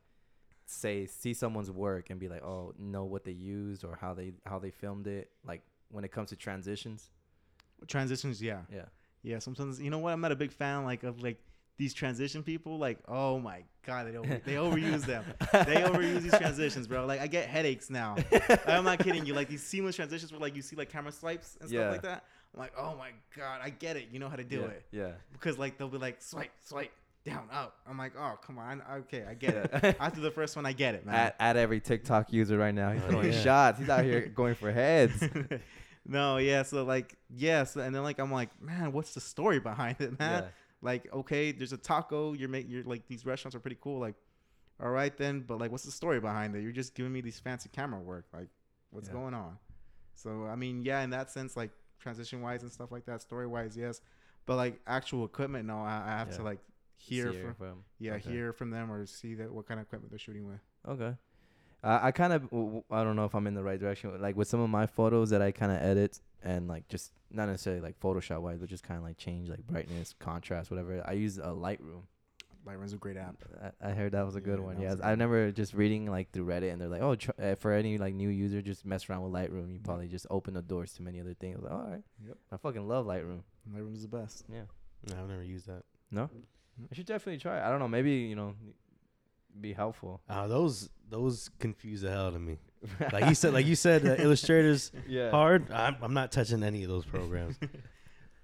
say 0.66 1.06
see 1.06 1.34
someone's 1.34 1.70
work 1.70 2.10
and 2.10 2.20
be 2.20 2.28
like, 2.28 2.42
oh, 2.44 2.72
know 2.78 3.04
what 3.04 3.24
they 3.24 3.32
used 3.32 3.84
or 3.84 3.98
how 4.00 4.14
they 4.14 4.32
how 4.46 4.58
they 4.58 4.70
filmed 4.70 5.06
it? 5.06 5.30
Like 5.44 5.62
when 5.90 6.04
it 6.04 6.12
comes 6.12 6.28
to 6.30 6.36
transitions. 6.36 7.10
Transitions, 7.86 8.40
yeah, 8.42 8.62
Yeah. 8.72 8.84
yeah. 9.22 9.38
Sometimes 9.38 9.80
you 9.80 9.90
know 9.90 9.98
what? 9.98 10.12
I'm 10.12 10.20
not 10.20 10.32
a 10.32 10.36
big 10.36 10.52
fan 10.52 10.84
like 10.84 11.02
of 11.02 11.20
like 11.22 11.40
these 11.78 11.94
transition 11.94 12.42
people. 12.42 12.76
Like, 12.78 12.98
oh 13.08 13.38
my 13.38 13.62
god, 13.86 14.06
they 14.12 14.16
over, 14.16 14.40
they 14.44 14.54
overuse 14.54 15.06
them. 15.06 15.24
they 15.52 15.76
overuse 15.82 16.20
these 16.20 16.36
transitions, 16.36 16.86
bro. 16.86 17.06
Like 17.06 17.20
I 17.20 17.26
get 17.26 17.48
headaches 17.48 17.88
now. 17.88 18.16
I'm 18.66 18.84
not 18.84 18.98
kidding 18.98 19.24
you. 19.24 19.32
Like 19.34 19.48
these 19.48 19.62
seamless 19.62 19.96
transitions 19.96 20.30
where 20.32 20.40
like 20.40 20.54
you 20.54 20.62
see 20.62 20.76
like 20.76 20.90
camera 20.90 21.12
swipes 21.12 21.56
and 21.60 21.68
stuff 21.70 21.80
Yeah. 21.80 21.90
like 21.90 22.02
that. 22.02 22.24
I'm 22.54 22.60
like, 22.60 22.72
oh 22.78 22.94
my 22.96 23.10
god, 23.36 23.60
I 23.62 23.70
get 23.70 23.96
it. 23.96 24.08
You 24.12 24.18
know 24.18 24.28
how 24.28 24.36
to 24.36 24.44
do 24.44 24.58
yeah. 24.60 24.64
it 24.66 24.84
Yeah. 24.92 25.10
because 25.32 25.58
like 25.58 25.78
they'll 25.78 25.88
be 25.88 25.98
like 25.98 26.20
swipe, 26.20 26.50
swipe, 26.64 26.90
down, 27.24 27.46
up. 27.52 27.76
I'm 27.86 27.98
like, 27.98 28.12
oh 28.18 28.38
come 28.44 28.58
on, 28.58 28.82
okay, 29.00 29.24
I 29.28 29.34
get 29.34 29.54
it. 29.54 29.96
After 30.00 30.20
the 30.20 30.30
first 30.30 30.56
one, 30.56 30.64
I 30.66 30.72
get 30.72 30.94
it, 30.94 31.04
man. 31.06 31.14
at, 31.14 31.36
at 31.38 31.56
every 31.56 31.78
TikTok 31.80 32.32
user 32.32 32.56
right 32.56 32.74
now, 32.74 32.90
he's 32.92 33.02
Oh, 33.04 33.10
throwing 33.10 33.32
yeah. 33.32 33.42
shots. 33.42 33.78
He's 33.78 33.88
out 33.90 34.02
here 34.04 34.26
going 34.34 34.54
for 34.54 34.72
heads. 34.72 35.22
no, 36.06 36.38
yeah. 36.38 36.62
So 36.62 36.84
like, 36.84 37.16
yes, 37.28 37.76
and 37.76 37.94
then 37.94 38.02
like 38.02 38.18
I'm 38.18 38.32
like, 38.32 38.48
man, 38.62 38.92
what's 38.92 39.12
the 39.14 39.20
story 39.20 39.60
behind 39.60 39.96
it, 40.00 40.18
man? 40.18 40.44
Like, 40.80 41.12
okay, 41.12 41.52
there's 41.52 41.72
a 41.72 41.76
taco. 41.76 42.32
You're 42.34 42.48
making, 42.48 42.70
you're 42.70 42.84
like 42.84 43.06
these 43.08 43.26
restaurants 43.26 43.54
are 43.56 43.60
pretty 43.60 43.78
cool. 43.80 43.98
Like, 44.00 44.14
all 44.80 44.90
right 44.90 45.16
then, 45.16 45.40
but 45.40 45.58
like, 45.58 45.70
what's 45.72 45.84
the 45.84 45.90
story 45.90 46.20
behind 46.20 46.54
it? 46.54 46.62
You're 46.62 46.72
just 46.72 46.94
giving 46.94 47.12
me 47.12 47.20
these 47.20 47.40
fancy 47.40 47.68
camera 47.68 48.00
work. 48.00 48.26
Like, 48.32 48.48
what's 48.90 49.08
Yeah. 49.08 49.14
going 49.14 49.34
on? 49.34 49.58
So 50.14 50.44
I 50.46 50.54
mean, 50.56 50.82
yeah, 50.82 51.00
in 51.02 51.10
that 51.10 51.30
sense, 51.30 51.56
like 51.56 51.70
transition 51.98 52.40
wise 52.42 52.62
and 52.62 52.70
stuff 52.70 52.92
like 52.92 53.04
that, 53.06 53.22
story 53.22 53.46
wise, 53.46 53.76
yes, 53.76 54.00
but 54.46 54.56
like 54.56 54.80
actual 54.86 55.24
equipment, 55.24 55.66
no, 55.66 55.78
I, 55.78 56.02
I 56.06 56.10
have 56.18 56.28
Yeah. 56.30 56.36
to 56.38 56.42
like 56.44 56.58
hear 56.96 57.32
from, 57.32 57.54
from. 57.54 57.84
yeah, 57.98 58.14
okay. 58.14 58.30
hear 58.30 58.52
from 58.52 58.70
them 58.70 58.90
or 58.90 59.06
see 59.06 59.34
that 59.34 59.52
what 59.52 59.66
kind 59.66 59.78
of 59.80 59.86
equipment 59.86 60.10
they're 60.10 60.18
shooting 60.18 60.46
with. 60.46 60.60
Okay. 60.88 61.14
Uh, 61.84 61.98
I 62.02 62.10
kind 62.10 62.32
of 62.32 62.42
w- 62.50 62.64
w- 62.64 62.84
I 62.90 63.04
don't 63.04 63.14
know 63.14 63.24
if 63.24 63.34
I'm 63.36 63.46
in 63.46 63.54
the 63.54 63.62
right 63.62 63.78
direction. 63.78 64.20
Like 64.20 64.36
with 64.36 64.48
some 64.48 64.58
of 64.58 64.68
my 64.70 64.86
photos 64.86 65.30
that 65.30 65.40
I 65.42 65.52
kind 65.52 65.70
of 65.70 65.78
edit 65.80 66.20
and 66.42 66.68
like 66.68 66.88
just 66.88 67.12
not 67.30 67.48
necessarily 67.48 67.82
like 67.82 67.98
Photoshop 68.00 68.40
wise, 68.40 68.58
but 68.58 68.68
just 68.68 68.84
kind 68.84 68.98
of 68.98 69.04
like 69.04 69.16
change 69.18 69.48
like 69.48 69.66
brightness, 69.66 70.14
contrast, 70.18 70.70
whatever. 70.70 71.02
I 71.06 71.12
use 71.12 71.38
a 71.38 71.42
Lightroom. 71.48 72.02
Lightroom's 72.66 72.92
a 72.92 72.96
great 72.96 73.16
app. 73.16 73.36
I, 73.82 73.88
I 73.88 73.92
heard 73.92 74.12
that 74.12 74.26
was 74.26 74.36
a 74.36 74.40
good 74.40 74.60
one. 74.60 74.76
that 74.76 74.82
Yeah, 74.82 74.90
was 74.90 75.00
a 75.00 75.06
I 75.06 75.10
good 75.12 75.18
never 75.20 75.50
just 75.52 75.72
reading 75.74 76.06
like 76.10 76.30
through 76.32 76.46
Reddit 76.46 76.70
and 76.72 76.80
they're 76.80 76.88
like, 76.88 77.00
oh, 77.00 77.14
tr- 77.14 77.30
uh, 77.42 77.54
for 77.54 77.72
any 77.72 77.96
like 77.98 78.14
new 78.14 78.28
user, 78.28 78.60
just 78.60 78.84
mess 78.84 79.08
around 79.08 79.22
with 79.22 79.32
Lightroom. 79.32 79.72
You 79.72 79.78
probably 79.78 80.08
just 80.08 80.26
open 80.28 80.52
the 80.54 80.60
doors 80.62 80.92
to 80.94 81.02
many 81.02 81.20
other 81.20 81.34
things. 81.34 81.56
I 81.56 81.60
was 81.60 81.64
like, 81.70 81.72
all 81.72 81.90
right. 81.90 82.02
Yep. 82.26 82.36
I 82.52 82.56
fucking 82.58 82.86
love 82.86 83.06
Lightroom. 83.06 83.40
Lightroom's 83.74 84.02
the 84.02 84.08
best. 84.08 84.44
Yeah. 84.52 84.62
No, 85.08 85.22
I've 85.22 85.28
never 85.30 85.44
used 85.44 85.66
that. 85.66 85.82
No, 86.10 86.28
I 86.90 86.94
should 86.94 87.06
definitely 87.06 87.38
try. 87.38 87.58
it. 87.58 87.62
I 87.62 87.70
don't 87.70 87.78
know. 87.78 87.88
Maybe 87.88 88.12
you 88.12 88.36
know, 88.36 88.54
be 89.60 89.72
helpful. 89.72 90.20
Uh, 90.28 90.46
those 90.46 90.90
those 91.08 91.48
confuse 91.58 92.02
the 92.02 92.10
hell 92.10 92.26
out 92.26 92.34
of 92.34 92.40
me. 92.40 92.58
Like 93.12 93.26
you 93.26 93.34
said, 93.34 93.52
like 93.54 93.66
you 93.66 93.74
said, 93.76 94.06
uh, 94.06 94.16
Illustrator's 94.22 94.92
yeah. 95.08 95.30
hard. 95.30 95.70
I'm, 95.72 95.96
I'm 96.02 96.14
not 96.14 96.30
touching 96.32 96.62
any 96.62 96.82
of 96.84 96.88
those 96.88 97.04
programs. 97.04 97.56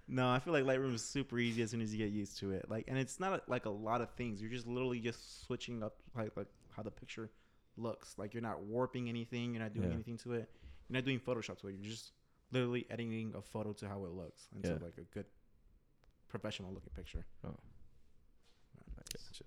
No, 0.07 0.29
I 0.29 0.39
feel 0.39 0.53
like 0.53 0.65
Lightroom 0.65 0.93
is 0.95 1.03
super 1.03 1.39
easy 1.39 1.63
as 1.63 1.71
soon 1.71 1.81
as 1.81 1.91
you 1.91 1.97
get 1.97 2.13
used 2.13 2.37
to 2.41 2.51
it. 2.51 2.67
Like, 2.69 2.85
and 2.89 2.99
it's 2.99 3.19
not 3.19 3.49
like 3.49 3.65
a 3.65 3.71
lot 3.71 4.03
of 4.03 4.11
things. 4.11 4.39
You're 4.39 4.51
just 4.51 4.67
literally 4.67 5.01
just 5.01 5.47
switching 5.47 5.83
up 5.83 5.95
like, 6.15 6.37
like 6.37 6.47
how 6.77 6.83
the 6.83 6.91
picture 6.91 7.31
looks. 7.79 8.15
Like 8.19 8.35
you're 8.35 8.43
not 8.43 8.63
warping 8.65 9.09
anything. 9.09 9.55
You're 9.55 9.63
not 9.63 9.73
doing 9.73 9.89
Yeah. 9.89 9.95
anything 9.95 10.19
to 10.19 10.35
it. 10.35 10.51
You're 10.91 10.97
not 10.99 11.07
doing 11.07 11.19
Photoshop 11.21 11.59
to 11.63 11.69
it. 11.69 11.77
You're 11.81 11.91
just 11.91 12.13
literally 12.53 12.85
editing 12.91 13.33
a 13.35 13.41
photo 13.41 13.73
to 13.73 13.89
how 13.89 14.05
it 14.05 14.11
looks 14.13 14.47
into 14.55 14.69
Yeah. 14.73 14.79
like 14.83 14.99
a 14.99 15.05
good 15.15 15.25
professional 16.29 16.75
looking 16.75 16.93
picture. 16.95 17.25
Oh. 17.43 17.57
Gotcha. 18.97 19.45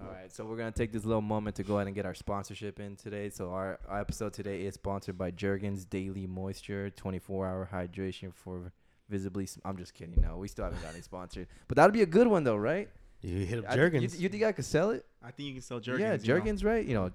All 0.00 0.08
right, 0.08 0.30
so 0.30 0.44
we're 0.44 0.56
gonna 0.56 0.72
take 0.72 0.92
this 0.92 1.04
little 1.04 1.22
moment 1.22 1.56
to 1.56 1.62
go 1.62 1.76
ahead 1.76 1.86
and 1.86 1.94
get 1.96 2.04
our 2.06 2.14
sponsorship 2.14 2.80
in 2.80 2.96
today. 2.96 3.30
So 3.30 3.50
our, 3.50 3.78
our 3.88 4.00
episode 4.00 4.32
today 4.32 4.62
is 4.62 4.74
sponsored 4.74 5.16
by 5.16 5.30
Jergens 5.30 5.84
Daily 5.84 6.26
Moisture, 6.26 6.90
24-hour 6.96 7.70
hydration 7.72 8.32
for 8.34 8.72
visibly. 9.08 9.48
I'm 9.64 9.76
just 9.76 9.94
kidding. 9.94 10.20
No, 10.20 10.36
we 10.36 10.48
still 10.48 10.64
haven't 10.64 10.82
got 10.82 10.92
any 10.92 11.02
sponsored, 11.02 11.48
but 11.68 11.76
that'd 11.76 11.94
be 11.94 12.02
a 12.02 12.06
good 12.06 12.26
one 12.26 12.44
though, 12.44 12.56
right? 12.56 12.88
You 13.22 13.46
hit 13.46 13.60
up 13.64 13.70
I- 13.70 13.76
Jergens. 13.76 14.16
You, 14.16 14.24
you 14.24 14.28
think 14.28 14.42
I 14.44 14.52
could 14.52 14.64
sell 14.66 14.90
it? 14.90 15.06
I 15.22 15.30
think 15.30 15.46
you 15.48 15.52
can 15.54 15.62
sell 15.62 15.80
Jergens. 15.80 16.00
yeah, 16.00 16.12
you 16.12 16.18
know? 16.18 16.24
Jergens, 16.24 16.64
right? 16.64 16.84
You 16.84 16.94
know, 16.94 17.10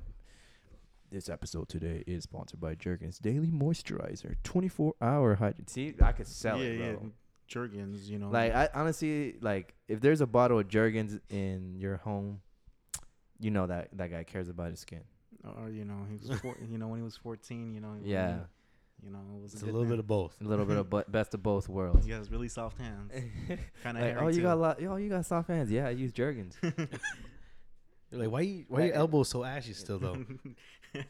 this 1.11 1.29
episode 1.29 1.69
today 1.69 2.03
is 2.07 2.23
sponsored 2.23 2.59
by 2.59 2.73
Jergens 2.75 3.19
Daily 3.19 3.51
Moisturizer, 3.51 4.35
24-hour 4.43 5.35
hydration. 5.37 5.69
See, 5.69 5.93
I 6.01 6.11
could 6.13 6.27
sell 6.27 6.57
yeah, 6.57 6.63
it, 6.65 6.77
bro. 6.77 6.85
yeah, 7.03 7.09
Jergens. 7.47 8.09
You 8.09 8.17
know, 8.17 8.29
Like 8.29 8.55
I 8.55 8.69
honestly 8.73 9.35
like 9.41 9.75
if 9.87 10.01
there's 10.01 10.21
a 10.21 10.27
bottle 10.27 10.57
of 10.59 10.67
Jergens 10.67 11.19
in 11.29 11.75
your 11.77 11.97
home, 11.97 12.41
you 13.41 13.51
know 13.51 13.67
that 13.67 13.89
that 13.93 14.09
guy 14.11 14.23
cares 14.23 14.47
about 14.49 14.69
his 14.71 14.79
skin. 14.79 15.01
or 15.57 15.69
you 15.69 15.83
know, 15.85 16.05
he 16.09 16.15
was 16.29 16.39
four, 16.39 16.55
you 16.69 16.77
know 16.77 16.87
when 16.87 16.99
he 16.99 17.03
was 17.03 17.17
14. 17.17 17.73
You 17.73 17.81
know, 17.81 17.93
he- 18.01 18.11
Yeah, 18.11 18.39
you 19.03 19.09
know, 19.11 19.19
it 19.35 19.41
was 19.41 19.53
it's 19.53 19.63
a 19.63 19.65
good 19.65 19.73
little 19.73 19.81
man. 19.85 19.93
bit 19.93 19.99
of 19.99 20.07
both. 20.07 20.37
a 20.39 20.43
little 20.43 20.65
bit 20.65 20.77
of 20.77 20.89
bu- 20.93 21.03
best 21.09 21.33
of 21.33 21.41
both 21.41 21.67
worlds. 21.67 22.05
He 22.05 22.11
has 22.11 22.29
really 22.31 22.47
soft 22.47 22.79
hands. 22.79 23.11
Kind 23.83 23.97
of 23.97 24.03
like, 24.03 24.17
oh, 24.21 24.27
you 24.27 24.41
got 24.43 24.53
a 24.53 24.61
lot. 24.61 24.77
Oh, 24.83 24.95
you 24.97 25.09
got 25.09 25.25
soft 25.25 25.47
hands. 25.49 25.71
Yeah, 25.71 25.87
I 25.87 25.91
use 25.91 26.11
Jergens. 26.11 26.55
You're 26.61 28.19
like, 28.21 28.29
why 28.31 28.41
you, 28.41 28.65
why 28.67 28.85
your 28.85 28.93
elbows 28.95 29.29
so 29.29 29.43
ashy 29.43 29.73
still 29.73 29.97
though? 29.97 30.17
Wait, 30.93 31.05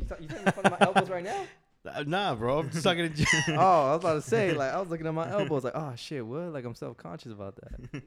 you, 0.00 0.04
th- 0.06 0.20
you 0.20 0.28
taking 0.28 0.44
my 0.70 0.76
elbows 0.80 1.10
right 1.10 1.24
now? 1.24 1.44
Uh, 1.86 2.04
nah, 2.06 2.34
bro. 2.34 2.60
I'm 2.60 2.70
just 2.70 2.82
talking 2.84 3.08
to 3.08 3.14
Jer- 3.14 3.26
oh, 3.50 3.54
I 3.90 3.92
was 3.94 4.00
about 4.00 4.14
to 4.14 4.22
say 4.22 4.52
like 4.52 4.72
I 4.72 4.80
was 4.80 4.88
looking 4.88 5.06
at 5.06 5.14
my 5.14 5.30
elbows 5.30 5.64
like 5.64 5.74
oh 5.76 5.92
shit 5.96 6.24
what 6.26 6.52
like 6.52 6.64
I'm 6.64 6.74
self 6.74 6.96
conscious 6.96 7.32
about 7.32 7.56
that. 7.56 8.02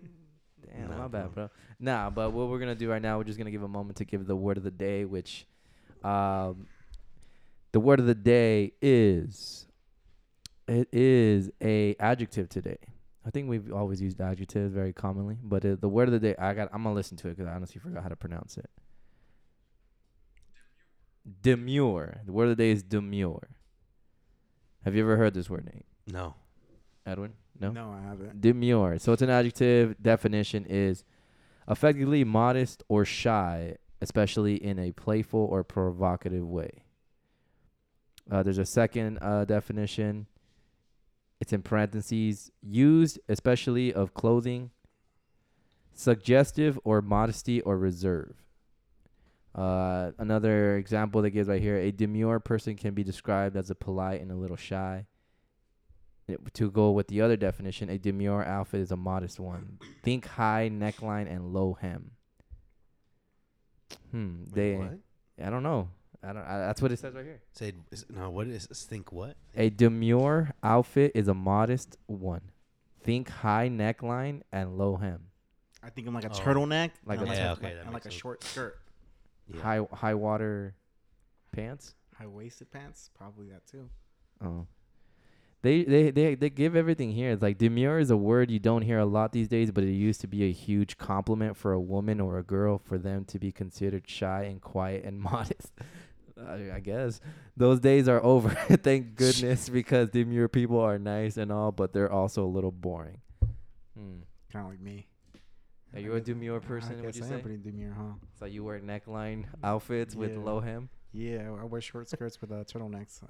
Damn, 0.74 0.90
Nah, 0.90 0.98
my 0.98 1.08
bad, 1.08 1.34
bro. 1.34 1.48
bro. 1.48 1.50
Nah, 1.80 2.10
but 2.10 2.32
what 2.32 2.48
we're 2.50 2.60
gonna 2.60 2.76
do 2.76 2.90
right 2.90 3.02
now, 3.02 3.18
we're 3.18 3.24
just 3.26 3.38
gonna 3.38 3.52
give 3.52 3.64
a 3.64 3.68
moment 3.68 3.98
to 3.98 4.06
give 4.06 4.26
the 4.28 4.36
word 4.36 4.58
of 4.58 4.64
the 4.64 4.72
day, 4.72 5.06
which, 5.06 5.46
um, 6.04 6.68
the 7.72 7.80
word 7.80 8.00
of 8.00 8.06
the 8.06 8.16
day 8.16 8.74
is, 8.82 9.68
it 10.68 10.88
is 10.94 11.50
a 11.62 11.96
adjective 12.00 12.50
today. 12.50 12.78
I 13.26 13.30
think 13.30 13.50
we've 13.50 13.72
always 13.72 14.02
used 14.02 14.20
adjectives 14.20 14.74
very 14.74 14.94
commonly, 14.94 15.38
but 15.44 15.64
uh 15.66 15.76
the 15.80 15.90
word 15.90 16.08
of 16.08 16.12
the 16.14 16.20
day, 16.20 16.36
I 16.40 16.54
got, 16.54 16.70
I'm 16.74 16.84
gonna 16.84 16.96
listen 16.96 17.18
to 17.18 17.28
it 17.28 17.38
because 17.38 17.48
I 17.48 17.54
honestly 17.56 17.80
forgot 17.80 18.04
how 18.04 18.10
to 18.10 18.16
pronounce 18.16 18.58
it. 18.58 18.70
Demure. 21.42 22.22
The 22.26 22.32
word 22.32 22.46
of 22.46 22.50
the 22.58 22.64
day 22.64 22.72
is 22.72 22.82
demure. 22.84 23.50
Have 24.84 24.96
you 24.96 25.02
ever 25.04 25.18
heard 25.18 25.34
this 25.36 25.50
word, 25.50 25.66
Nate? 25.66 25.86
No. 26.08 26.34
Edwin? 27.06 27.34
No. 27.62 27.72
no, 27.72 27.92
I 27.92 28.02
haven't. 28.02 28.42
Demure. 28.42 28.98
So 28.98 29.14
it's 29.14 29.22
an 29.22 29.30
adjective. 29.30 29.96
Definition 30.02 30.66
is 30.68 31.04
effectively 31.70 32.24
modest 32.24 32.84
or 32.90 33.06
shy, 33.06 33.76
especially 34.02 34.56
in 34.56 34.80
a 34.80 34.92
playful 34.92 35.46
or 35.46 35.64
provocative 35.64 36.48
way. 36.48 36.84
Uh, 38.30 38.42
there's 38.42 38.58
a 38.58 38.66
second 38.66 39.20
uh, 39.22 39.46
definition. 39.46 40.26
It's 41.40 41.54
in 41.54 41.62
parentheses. 41.62 42.52
Used 42.62 43.20
especially 43.30 43.94
of 43.94 44.16
clothing, 44.16 44.72
suggestive 45.94 46.80
or 46.84 47.02
modesty 47.02 47.62
or 47.62 47.78
reserve. 47.78 48.36
Uh, 49.54 50.12
another 50.18 50.78
example 50.78 51.22
that 51.22 51.32
gives 51.32 51.48
right 51.48 51.62
here: 51.62 51.78
a 51.78 51.92
demure 51.92 52.40
person 52.40 52.76
can 52.76 52.96
be 52.96 53.04
described 53.04 53.56
as 53.56 53.70
a 53.70 53.76
polite 53.76 54.22
and 54.22 54.32
a 54.32 54.36
little 54.36 54.58
shy. 54.58 55.06
It- 56.32 56.54
to 56.56 56.72
go 56.72 56.92
with 56.92 57.08
the 57.08 57.22
other 57.22 57.36
definition, 57.38 57.90
a 57.90 57.98
demure 57.98 58.44
outfit 58.46 58.82
is 58.82 58.92
a 58.92 58.98
modest 58.98 59.40
one. 59.40 59.80
Think 60.04 60.26
high 60.26 60.70
neckline 60.72 61.30
and 61.34 61.54
low 61.54 61.74
hem. 61.80 62.12
Hmm. 64.12 64.44
Wait, 64.44 64.54
They. 64.54 64.76
what? 64.76 65.00
I 65.44 65.50
don't 65.50 65.64
know. 65.64 65.90
I 66.24 66.34
don't. 66.34 66.44
I, 66.44 66.60
that's 66.60 66.82
what 66.82 66.92
it 66.92 67.00
says 67.00 67.14
right 67.16 67.26
here. 67.26 67.42
Say 67.54 67.74
is, 67.92 68.06
no. 68.10 68.30
What 68.30 68.48
is 68.48 68.68
think 68.68 69.12
what? 69.12 69.36
A 69.56 69.70
demure 69.70 70.52
outfit 70.62 71.12
is 71.16 71.28
a 71.28 71.34
modest 71.34 71.98
one. 72.06 72.52
Think 73.04 73.30
high 73.30 73.70
neckline 73.70 74.42
and 74.52 74.78
low 74.78 74.98
hem. 74.98 75.28
I 75.84 75.90
think 75.90 76.08
I'm 76.08 76.14
like 76.14 76.26
a 76.26 76.30
Oh. 76.30 76.34
turtleneck, 76.34 76.92
Like 77.06 77.20
and 77.22 77.30
a- 77.30 77.34
Yeah, 77.34 77.50
a, 77.50 77.54
okay, 77.54 77.64
like- 77.64 77.74
that 77.74 77.82
and 77.86 77.94
like 77.94 78.06
makes 78.06 78.16
a 78.16 78.20
short 78.20 78.44
skirt, 78.44 78.78
Yeah. 79.48 79.62
High 79.62 79.88
high 79.94 80.14
water 80.14 80.76
pants. 81.52 81.96
high 82.16 82.28
waisted 82.28 82.70
pants, 82.72 83.10
probably 83.16 83.50
that 83.50 83.66
too. 83.66 83.90
Oh. 84.42 84.68
They, 85.64 85.84
they 85.84 86.10
they 86.10 86.34
they 86.36 86.50
give 86.50 86.76
everything 86.76 87.12
here. 87.12 87.30
It's 87.32 87.42
like 87.44 87.60
demure 87.60 88.00
is 88.00 88.10
a 88.10 88.18
word 88.18 88.50
you 88.50 88.58
don't 88.60 88.82
hear 88.82 88.98
a 88.98 89.06
lot 89.06 89.32
these 89.32 89.48
days, 89.48 89.70
but 89.72 89.84
it 89.84 89.92
used 89.92 90.20
to 90.22 90.28
be 90.28 90.44
a 90.46 90.52
huge 90.52 90.98
compliment 90.98 91.56
for 91.56 91.72
a 91.72 91.80
woman 91.80 92.20
or 92.20 92.40
a 92.40 92.44
girl 92.44 92.80
for 92.80 92.98
them 92.98 93.26
to 93.26 93.38
be 93.38 93.52
considered 93.52 94.10
shy 94.10 94.44
and 94.44 94.60
quiet 94.60 95.04
and 95.06 95.20
modest. 95.30 95.72
I, 96.36 96.72
I 96.76 96.80
guess 96.80 97.22
those 97.56 97.80
days 97.80 98.08
are 98.08 98.24
over. 98.24 98.50
Thank 98.78 99.16
goodness, 99.16 99.70
because 99.70 100.10
demure 100.10 100.48
people 100.48 100.80
are 100.80 100.98
nice 100.98 101.38
and 101.38 101.52
all, 101.52 101.72
but 101.72 101.94
they're 101.94 102.12
also 102.12 102.44
a 102.44 102.48
little 102.50 102.72
boring. 102.72 103.20
Hmm. 103.96 104.22
Kind 104.52 104.66
of 104.66 104.72
like 104.72 104.82
me. 104.82 105.08
Are 105.94 106.00
you 106.00 106.16
a 106.16 106.22
demure 106.22 106.60
person? 106.60 106.98
I 107.00 107.06
Would 107.06 107.16
you 107.16 107.24
I 107.24 107.28
am 107.28 107.32
say? 107.34 107.42
pretty 107.42 107.58
demure, 107.58 107.94
huh? 107.96 108.14
So 108.40 108.46
you 108.46 108.64
wear 108.64 108.80
neckline 108.80 109.46
outfits 109.64 110.16
with 110.16 110.36
low 110.38 110.60
hem, 110.62 110.90
Yeah, 111.12 111.52
I 111.62 111.66
wear 111.66 111.82
short 111.82 112.10
skirts 112.10 112.40
with 112.42 112.52
uh, 112.52 112.64
turtlenecks. 112.64 113.22
Uh, 113.22 113.28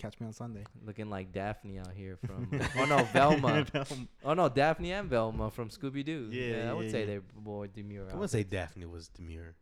catch 0.00 0.18
me 0.20 0.26
on 0.26 0.32
Sunday. 0.32 0.64
looking 0.84 1.10
like 1.10 1.32
Daphne 1.32 1.78
out 1.78 1.92
here 1.94 2.16
from. 2.26 2.48
oh 2.78 2.84
no, 2.86 3.04
Velma. 3.12 3.66
Oh 4.24 4.34
no, 4.34 4.48
Daphne 4.48 4.92
and 4.92 5.08
Velma 5.08 5.50
from 5.50 5.68
Scooby 5.70 6.04
Doo. 6.04 6.28
Yeah, 6.32 6.70
I 6.70 6.74
would 6.74 6.86
yeah, 6.86 6.90
say 6.92 7.04
they're 7.04 7.22
more 7.34 7.66
demure. 7.66 8.08
I 8.12 8.16
would 8.16 8.30
say 8.30 8.42
Daphne 8.44 8.86
was 8.86 9.08
demure. 9.08 9.54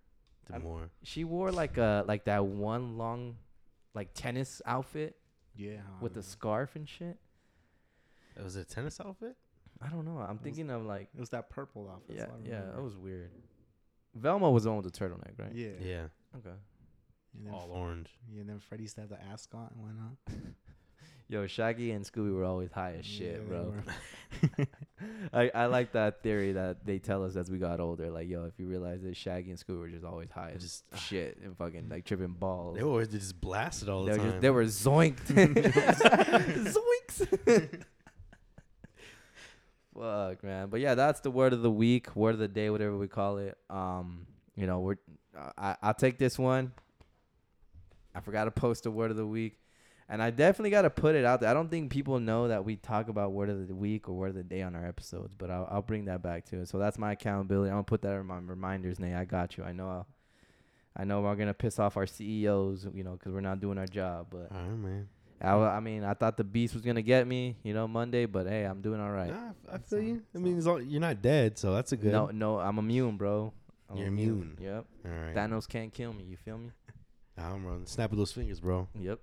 I'm- 0.53 0.63
Demure. 0.63 0.91
She 1.03 1.25
wore 1.25 1.51
like 1.53 1.77
a 1.77 2.05
like 2.07 2.25
that 2.25 2.45
one 2.47 2.97
long, 2.97 3.37
like 3.95 4.15
tennis 4.15 4.63
outfit 4.65 5.17
Yeah. 5.57 5.81
with 6.01 6.15
the 6.15 6.21
um, 6.21 6.25
scarf 6.25 6.75
and 6.77 6.89
shit. 6.89 7.19
That 8.35 8.45
was 8.45 8.57
it 8.57 8.61
a 8.61 8.65
tennis 8.65 9.01
outfit? 9.01 9.37
I 9.83 9.89
don't 9.89 10.05
know. 10.05 10.19
I'm 10.19 10.37
was- 10.37 10.43
thinking 10.43 10.71
of 10.71 10.85
like 10.87 11.09
It 11.15 11.21
was 11.21 11.31
that 11.31 11.51
purple 11.51 11.91
outfit. 11.93 12.17
yeah 12.17 12.27
so 12.27 12.33
yeah. 12.45 12.51
remember. 12.55 12.77
That 12.77 12.83
was 12.83 12.97
weird. 12.97 13.31
Velma 14.15 14.51
was 14.51 14.65
the 14.65 14.71
one 14.73 14.83
with 14.83 14.93
the 14.93 14.99
turtleneck, 14.99 15.39
right? 15.39 15.53
Yeah. 15.55 15.69
Yeah. 15.81 16.03
Okay. 16.37 16.57
And 17.37 17.47
then, 17.47 17.55
All 17.55 17.69
orange. 17.73 18.09
yeah, 18.33 18.41
and 18.41 18.49
then 18.49 18.59
Freddy 18.59 18.83
used 18.85 18.95
to 18.97 19.03
have 19.03 19.11
the 19.11 19.19
ascot 19.33 19.71
and 19.75 19.83
whatnot. 19.83 20.17
Yo, 21.31 21.47
Shaggy 21.47 21.91
and 21.91 22.07
Scooby 22.07 22.35
were 22.35 22.43
always 22.45 22.73
high 22.73 22.95
as 22.99 23.05
shit, 23.05 23.47
they 23.47 23.55
bro. 23.55 23.75
I, 25.35 25.51
I 25.55 25.67
like 25.67 25.93
that 25.93 26.23
theory 26.23 26.53
that 26.53 26.87
they 26.87 26.99
tell 26.99 27.23
us 27.23 27.37
as 27.37 27.51
we 27.51 27.59
got 27.59 27.81
older. 27.81 28.11
Like, 28.11 28.31
yo, 28.31 28.45
if 28.47 28.55
you 28.59 28.67
realize 28.67 29.03
that 29.03 29.15
Shaggy 29.15 29.51
and 29.51 29.59
Scooby 29.59 29.79
were 29.79 29.89
just 29.91 30.07
always 30.07 30.31
high 30.31 30.53
as 30.57 30.63
Just- 30.63 30.85
shit 30.97 31.37
and 31.45 31.55
fucking 31.55 31.91
like 31.91 32.07
tripping 32.07 32.29
balls. 32.29 32.79
They 32.79 32.83
were 32.83 32.89
always 32.93 33.09
just 33.09 33.39
blasted 33.39 33.91
all 33.91 34.07
the 34.07 34.13
They 34.13 34.19
were 34.19 34.25
time. 34.25 34.31
just 34.31 34.41
they 34.41 34.51
were 34.51 34.65
zoinked. 34.65 36.79
Zoinks. 37.29 37.83
Fuck 39.95 40.45
man, 40.45 40.69
but 40.69 40.81
yeah, 40.81 40.95
that's 40.95 41.21
the 41.21 41.31
word 41.31 41.53
of 41.53 41.63
the 41.63 41.71
week, 41.71 42.15
word 42.15 42.35
of 42.35 42.39
the 42.39 42.47
day, 42.49 42.71
whatever 42.71 42.97
we 42.97 43.09
call 43.09 43.39
it. 43.39 43.59
Um, 43.69 44.27
you 44.55 44.67
know, 44.67 44.81
we're 44.81 44.97
uh, 45.37 45.51
I 45.59 45.77
I'll 45.83 45.95
take 45.95 46.19
this 46.19 46.39
one. 46.39 46.73
I 48.19 48.21
forgot 48.21 48.45
to 48.45 48.51
post 48.51 48.85
a 48.87 48.91
word 48.91 49.11
of 49.13 49.17
the 49.17 49.27
week, 49.27 49.59
and 50.09 50.21
I 50.23 50.31
definitely 50.31 50.71
got 50.71 50.83
to 50.83 50.91
put 50.91 51.15
it 51.15 51.25
out 51.25 51.41
there. 51.41 51.49
I 51.51 51.55
don't 51.55 51.71
think 51.71 51.91
people 51.93 52.19
know 52.19 52.49
that 52.49 52.65
we 52.65 52.77
talk 52.77 53.09
about 53.09 53.33
word 53.33 53.49
of 53.49 53.69
the 53.69 53.75
week 53.75 54.09
or 54.09 54.15
word 54.15 54.31
of 54.31 54.35
the 54.35 54.43
day 54.43 54.63
on 54.63 54.75
our 54.75 54.85
episodes, 54.87 55.35
but 55.39 55.51
I'll 55.51 55.69
I'll 55.71 55.83
bring 55.83 56.07
that 56.07 56.23
back 56.23 56.45
to 56.47 56.61
it. 56.61 56.69
So 56.69 56.79
that's 56.79 56.99
my 56.99 57.13
accountability. 57.13 57.71
I'm 57.71 57.77
gonna 57.77 57.85
put 57.85 58.03
that 58.03 58.15
in 58.17 58.27
my 58.27 58.39
reminders, 58.39 58.99
Nate. 58.99 59.15
I 59.15 59.25
got 59.25 59.57
you. 59.57 59.65
I 59.65 59.73
know. 59.73 59.89
I'll, 59.89 60.07
I 60.97 61.05
know 61.05 61.21
we're 61.21 61.37
gonna 61.37 61.55
piss 61.55 61.79
off 61.79 61.97
our 61.97 62.07
CEOs, 62.07 62.89
you 62.93 63.05
know, 63.05 63.13
because 63.13 63.33
we're 63.33 63.41
not 63.41 63.61
doing 63.61 63.79
our 63.79 63.87
job, 63.87 64.27
but. 64.31 64.49
all 64.51 64.59
right, 64.69 64.77
man. 64.79 65.09
I, 65.41 65.53
I 65.55 65.79
mean, 65.79 66.03
I 66.03 66.15
thought 66.15 66.37
the 66.37 66.43
beast 66.43 66.75
was 66.75 66.83
gonna 66.83 67.03
get 67.03 67.25
me, 67.25 67.55
you 67.63 67.73
know, 67.73 67.87
Monday, 67.87 68.27
but 68.27 68.49
hey, 68.49 68.65
I'm 68.65 68.81
doing 68.81 69.01
all 69.01 69.13
right. 69.13 69.31
Nah, 69.31 69.53
I- 69.71 69.75
I 69.77 69.79
feel 69.79 69.99
all- 70.01 70.05
you. 70.05 70.23
I 70.35 70.39
mean, 70.39 70.67
all. 70.67 70.83
you're 70.83 71.01
not 71.01 71.23
dead, 71.23 71.57
so 71.57 71.73
that's 71.75 71.93
a 71.93 71.97
good. 71.97 72.11
No, 72.11 72.27
no, 72.33 72.59
I'm 72.59 72.79
immune, 72.79 73.17
bro. 73.17 73.53
I'm 73.89 73.97
You're 73.99 74.09
immune. 74.09 74.59
Yep. 74.61 74.85
All 75.07 75.11
right. 75.13 75.35
Thanos 75.37 75.69
can't 75.69 75.95
kill 75.95 76.13
me. 76.13 76.25
You 76.25 76.37
feel 76.37 76.59
me? 76.59 76.73
I'm 77.39 77.65
running. 77.65 77.87
Snap 77.87 78.13
of 78.13 78.19
those 78.19 78.33
fingers, 78.33 78.61
bro. 78.61 78.89
Yep. 78.99 79.21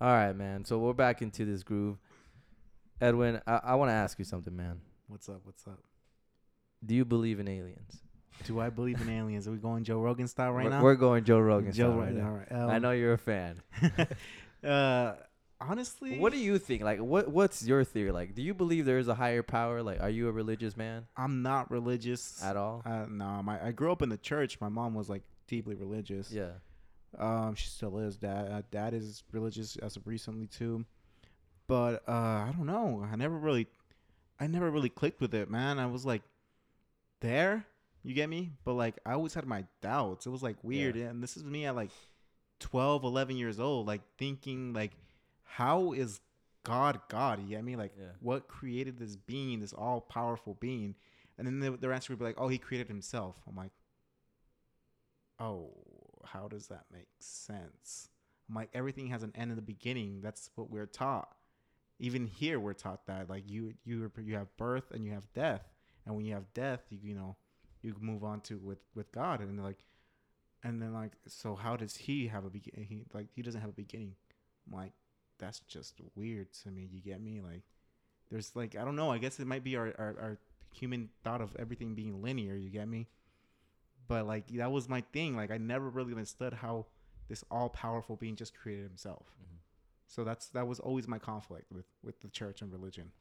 All 0.00 0.12
right, 0.12 0.32
man. 0.34 0.64
So 0.64 0.78
we're 0.78 0.92
back 0.92 1.22
into 1.22 1.44
this 1.44 1.62
groove. 1.62 1.96
Edwin, 3.00 3.40
I, 3.46 3.60
I 3.64 3.74
want 3.76 3.90
to 3.90 3.94
ask 3.94 4.18
you 4.18 4.24
something, 4.24 4.54
man. 4.54 4.80
What's 5.08 5.28
up? 5.28 5.40
What's 5.44 5.66
up? 5.66 5.78
Do 6.84 6.94
you 6.94 7.04
believe 7.04 7.40
in 7.40 7.48
aliens? 7.48 8.00
Do 8.44 8.60
I 8.60 8.68
believe 8.68 9.00
in 9.00 9.08
aliens? 9.08 9.48
Are 9.48 9.52
we 9.52 9.58
going 9.58 9.84
Joe 9.84 10.00
Rogan 10.00 10.26
style 10.26 10.52
right 10.52 10.64
we're, 10.64 10.70
now? 10.70 10.82
we're 10.82 10.94
going 10.96 11.24
Joe 11.24 11.38
Rogan 11.38 11.72
Joe 11.72 11.90
style 11.90 11.98
right 11.98 12.08
Rogan. 12.08 12.18
now. 12.18 12.28
All 12.28 12.36
right. 12.36 12.52
Um, 12.52 12.70
I 12.70 12.78
know 12.78 12.90
you're 12.90 13.12
a 13.14 13.18
fan. 13.18 13.62
uh, 14.64 15.14
honestly, 15.60 16.18
What 16.18 16.32
do 16.32 16.38
you 16.38 16.58
think? 16.58 16.82
Like, 16.82 16.98
what 16.98 17.28
what's 17.28 17.64
your 17.64 17.84
theory? 17.84 18.10
Like, 18.10 18.34
do 18.34 18.42
you 18.42 18.52
believe 18.54 18.84
there 18.84 18.98
is 18.98 19.08
a 19.08 19.14
higher 19.14 19.42
power? 19.42 19.82
Like, 19.82 20.00
are 20.00 20.10
you 20.10 20.28
a 20.28 20.32
religious 20.32 20.76
man 20.76 21.06
I'm 21.16 21.42
not 21.42 21.70
religious 21.70 22.42
at 22.42 22.56
all? 22.56 22.82
Uh, 22.84 23.06
no, 23.08 23.42
my 23.42 23.64
I 23.64 23.72
grew 23.72 23.92
up 23.92 24.02
in 24.02 24.08
the 24.08 24.18
church. 24.18 24.60
My 24.60 24.68
mom 24.68 24.94
was 24.94 25.08
like 25.08 25.22
deeply 25.46 25.74
religious. 25.74 26.30
yeah. 26.30 26.50
Um, 27.16 27.54
she 27.54 27.68
still 27.68 27.98
is. 28.00 28.16
Dad, 28.16 28.50
uh, 28.50 28.62
dad 28.72 28.92
is 28.92 29.22
religious 29.30 29.76
as 29.76 29.96
of 29.96 30.06
recently 30.06 30.46
too. 30.48 30.84
But 31.68 32.02
uh, 32.08 32.12
I 32.12 32.52
don't 32.56 32.66
know. 32.66 33.06
I 33.10 33.14
never 33.16 33.36
really, 33.38 33.68
I 34.40 34.48
never 34.48 34.68
really 34.70 34.88
clicked 34.88 35.20
with 35.20 35.32
it, 35.32 35.48
man. 35.48 35.78
I 35.78 35.86
was 35.86 36.04
like, 36.04 36.22
there, 37.20 37.64
you 38.02 38.14
get 38.14 38.28
me? 38.28 38.50
But 38.64 38.74
like, 38.74 38.96
I 39.06 39.12
always 39.12 39.34
had 39.34 39.46
my 39.46 39.64
doubts. 39.80 40.26
It 40.26 40.30
was 40.30 40.42
like 40.42 40.56
weird, 40.62 40.96
and 40.96 41.22
this 41.22 41.36
is 41.36 41.44
me 41.44 41.66
at 41.66 41.76
like 41.76 41.90
12, 42.60 43.04
11 43.04 43.36
years 43.36 43.60
old, 43.60 43.86
like 43.86 44.02
thinking 44.18 44.72
like, 44.72 44.92
how 45.44 45.92
is 45.92 46.20
God 46.64 47.00
God? 47.08 47.40
You 47.42 47.48
get 47.48 47.64
me? 47.64 47.76
Like, 47.76 47.92
Yeah. 47.98 48.06
what 48.20 48.48
created 48.48 48.98
this 48.98 49.16
being, 49.16 49.60
this 49.60 49.72
all 49.72 50.00
powerful 50.00 50.54
being? 50.58 50.94
And 51.38 51.46
then 51.46 51.60
the, 51.60 51.70
their 51.76 51.92
answer 51.92 52.12
would 52.12 52.18
be 52.18 52.24
like, 52.24 52.36
oh, 52.38 52.48
he 52.48 52.58
created 52.58 52.88
himself. 52.88 53.36
I'm 53.48 53.56
like, 53.56 53.70
oh, 55.44 55.70
how 56.24 56.48
does 56.48 56.68
that 56.68 56.84
make 56.92 57.08
sense? 57.18 58.08
I'm 58.48 58.54
like, 58.54 58.70
everything 58.74 59.08
has 59.08 59.22
an 59.22 59.32
end 59.34 59.50
in 59.50 59.56
the 59.56 59.62
beginning. 59.62 60.20
That's 60.22 60.50
what 60.54 60.70
we're 60.70 60.86
taught. 60.86 61.28
Even 61.98 62.26
here, 62.26 62.58
we're 62.58 62.72
taught 62.74 63.06
that 63.06 63.30
like 63.30 63.44
you 63.48 63.74
you 63.84 64.10
you 64.20 64.34
have 64.34 64.54
birth 64.56 64.90
and 64.90 65.04
you 65.04 65.12
have 65.12 65.32
death, 65.32 65.62
and 66.04 66.16
when 66.16 66.24
you 66.24 66.34
have 66.34 66.52
death, 66.52 66.80
you 66.90 66.98
you 67.02 67.14
know 67.14 67.36
you 67.82 67.94
move 68.00 68.24
on 68.24 68.40
to 68.42 68.58
with 68.58 68.80
with 68.94 69.12
God, 69.12 69.40
and 69.40 69.62
like, 69.62 69.84
and 70.64 70.82
then 70.82 70.92
like, 70.92 71.12
so 71.28 71.54
how 71.54 71.76
does 71.76 71.96
he 71.96 72.26
have 72.26 72.44
a 72.44 72.50
beginning? 72.50 72.86
He 72.88 73.04
like 73.12 73.28
he 73.34 73.42
doesn't 73.42 73.60
have 73.60 73.70
a 73.70 73.74
beginning. 73.74 74.16
I'm 74.66 74.76
like, 74.76 74.92
that's 75.38 75.60
just 75.60 75.94
weird 76.16 76.52
to 76.64 76.70
me. 76.70 76.88
You 76.90 77.00
get 77.00 77.22
me? 77.22 77.40
Like, 77.40 77.62
there's 78.28 78.56
like 78.56 78.76
I 78.76 78.84
don't 78.84 78.96
know. 78.96 79.12
I 79.12 79.18
guess 79.18 79.38
it 79.38 79.46
might 79.46 79.62
be 79.62 79.76
our 79.76 79.94
our, 79.96 80.16
our 80.20 80.38
human 80.72 81.10
thought 81.22 81.40
of 81.40 81.54
everything 81.60 81.94
being 81.94 82.20
linear. 82.20 82.56
You 82.56 82.70
get 82.70 82.88
me? 82.88 83.06
But 84.08 84.26
like 84.26 84.48
that 84.48 84.70
was 84.70 84.88
my 84.88 85.02
thing. 85.12 85.36
Like 85.36 85.50
I 85.50 85.58
never 85.58 85.88
really 85.88 86.12
understood 86.12 86.52
how 86.52 86.86
this 87.28 87.44
all 87.50 87.68
powerful 87.70 88.16
being 88.16 88.36
just 88.36 88.54
created 88.54 88.84
himself. 88.84 89.26
Mhm. 89.42 89.58
So 90.06 90.24
that's 90.24 90.48
that 90.48 90.66
was 90.66 90.78
always 90.80 91.08
my 91.08 91.18
conflict 91.18 91.72
with 91.72 91.86
with 92.02 92.20
the 92.20 92.28
church 92.28 92.60
and 92.62 92.70
religion. 92.72 93.12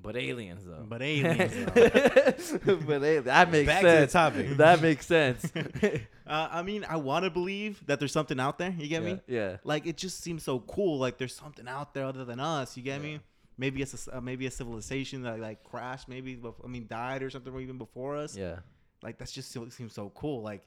But 0.00 0.16
aliens 0.16 0.64
though. 0.64 0.84
But 0.88 1.02
aliens, 1.12 1.54
but 1.74 3.02
aliens. 3.02 3.24
That 3.26 3.50
makes 3.50 3.66
Back 3.66 3.82
to 3.82 3.86
the 3.86 3.92
sense. 4.08 4.12
topic. 4.12 4.56
That 4.56 4.80
makes 4.82 5.06
sense. 5.06 5.52
uh, 6.26 6.48
I 6.50 6.62
mean, 6.62 6.84
I 6.88 6.96
want 6.96 7.24
to 7.24 7.30
believe 7.30 7.84
that 7.86 7.98
there's 7.98 8.12
something 8.12 8.40
out 8.40 8.58
there. 8.58 8.70
You 8.76 8.88
get 8.88 9.02
yeah. 9.02 9.12
me? 9.12 9.20
Yeah. 9.28 9.56
Like 9.64 9.86
it 9.86 9.96
just 9.98 10.20
seems 10.22 10.42
so 10.42 10.60
cool. 10.60 10.98
Like 10.98 11.18
there's 11.18 11.34
something 11.36 11.68
out 11.68 11.92
there 11.94 12.06
other 12.06 12.24
than 12.24 12.40
us. 12.40 12.76
You 12.76 12.82
get 12.82 13.00
Yeah. 13.00 13.06
me? 13.06 13.20
Maybe 13.58 13.82
it's 13.82 14.08
a, 14.08 14.16
uh, 14.16 14.20
maybe 14.20 14.46
a 14.46 14.50
civilization 14.50 15.22
that 15.22 15.38
like 15.38 15.62
crashed. 15.62 16.08
Maybe 16.08 16.40
I 16.64 16.66
mean 16.66 16.86
died 16.88 17.22
or 17.22 17.30
something 17.30 17.54
even 17.60 17.78
before 17.78 18.16
us. 18.16 18.34
Yeah. 18.36 18.60
Like 19.02 19.18
that's 19.18 19.32
just 19.32 19.50
so, 19.52 19.68
seems 19.68 19.92
so 19.94 20.10
cool. 20.14 20.42
Like, 20.42 20.64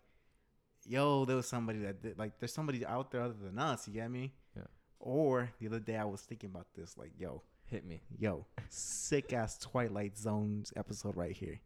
yo, 0.86 1.25
there 1.25 1.36
was 1.36 1.47
somebody 1.47 1.79
that 1.79 2.01
did, 2.01 2.17
like 2.19 2.39
there's 2.39 2.53
somebody 2.53 2.86
out 2.86 3.11
there 3.11 3.21
other 3.21 3.36
than 3.41 3.57
us. 3.59 3.88
You 3.88 3.93
get 3.93 4.11
me? 4.11 4.33
Yeah. 4.55 4.63
Or 4.99 5.49
the 5.59 5.67
other 5.67 5.79
day 5.79 5.95
I 5.97 6.05
was 6.05 6.21
thinking 6.21 6.49
about 6.49 6.67
this. 6.75 6.97
Like, 6.97 7.11
yo, 7.17 7.41
Hit 7.67 7.86
me. 7.86 8.01
yo, 8.19 8.45
sick 8.69 9.33
ass 9.33 9.57
Twilight 9.57 10.17
Zones 10.17 10.71
episode 10.75 11.15
right 11.17 11.36
here. 11.36 11.59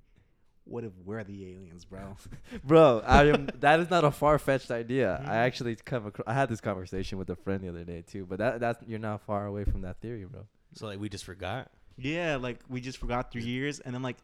What 0.66 0.84
if 0.84 0.92
we're 1.04 1.24
the 1.24 1.52
aliens, 1.52 1.84
bro? 1.84 2.16
Bro, 2.64 3.02
I 3.06 3.26
am. 3.30 3.48
that 3.60 3.80
is 3.80 3.90
not 3.90 4.04
a 4.04 4.12
far 4.12 4.38
fetched 4.38 4.70
idea. 4.70 5.20
I 5.26 5.30
Mhm. 5.32 5.46
actually 5.48 5.76
come. 5.78 6.06
Across, 6.06 6.26
I 6.28 6.34
had 6.34 6.48
this 6.48 6.62
conversation 6.62 7.18
with 7.18 7.30
a 7.32 7.36
friend 7.36 7.62
the 7.64 7.70
other 7.70 7.84
day 7.84 8.04
too. 8.06 8.26
But 8.28 8.38
that 8.38 8.60
that's 8.60 8.80
you're 8.88 9.00
not 9.00 9.22
far 9.22 9.48
away 9.48 9.64
from 9.64 9.82
that 9.82 10.00
theory, 10.00 10.26
bro. 10.26 10.46
So 10.76 10.86
like 10.86 11.00
we 11.00 11.10
just 11.10 11.26
forgot. 11.26 11.72
yeah, 11.98 12.36
like 12.36 12.60
we 12.70 12.82
just 12.82 13.00
forgot 13.00 13.32
three 13.32 13.44
years, 13.44 13.80
and 13.80 13.96
then 13.96 14.04
like 14.04 14.18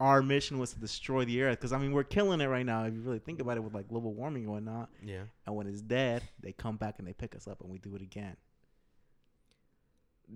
our 0.00 0.22
mission 0.22 0.58
was 0.58 0.72
to 0.72 0.80
destroy 0.80 1.24
the 1.24 1.42
earth. 1.42 1.58
Because 1.58 1.72
I 1.72 1.78
mean, 1.78 1.92
we're 1.92 2.04
killing 2.04 2.40
it 2.40 2.46
right 2.46 2.64
now. 2.64 2.84
If 2.84 2.94
you 2.94 3.00
really 3.02 3.18
think 3.18 3.40
about 3.40 3.58
it, 3.58 3.62
with 3.62 3.74
like 3.74 3.88
global 3.88 4.14
warming 4.14 4.44
and 4.44 4.52
whatnot. 4.52 4.88
Yeah. 5.04 5.22
And 5.46 5.54
when 5.54 5.66
it's 5.66 5.82
dead, 5.82 6.22
they 6.40 6.52
come 6.52 6.76
back 6.76 6.96
and 6.98 7.06
they 7.06 7.12
pick 7.12 7.36
us 7.36 7.46
up, 7.46 7.60
and 7.60 7.70
we 7.70 7.78
do 7.78 7.94
it 7.94 8.02
again. 8.02 8.36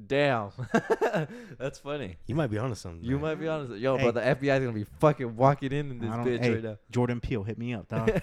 Damn, 0.06 0.50
that's 1.58 1.78
funny. 1.78 2.16
You 2.26 2.34
might 2.34 2.48
be 2.48 2.58
onto 2.58 2.74
something. 2.74 3.04
You 3.04 3.12
man. 3.12 3.22
might 3.22 3.34
be 3.36 3.46
honest. 3.46 3.74
Yo, 3.80 3.96
Hey. 3.96 4.02
bro, 4.02 4.10
the 4.10 4.20
FBI 4.22 4.56
is 4.58 4.60
gonna 4.64 4.72
be 4.72 4.84
fucking 4.98 5.36
walking 5.36 5.70
in 5.70 5.92
in 5.92 5.98
this 6.00 6.10
bitch 6.10 6.40
hey, 6.40 6.54
right 6.54 6.64
now. 6.64 6.78
Jordan 6.90 7.20
Peele, 7.20 7.44
hit 7.44 7.58
me 7.58 7.74
up, 7.74 7.88
dog. 7.88 8.08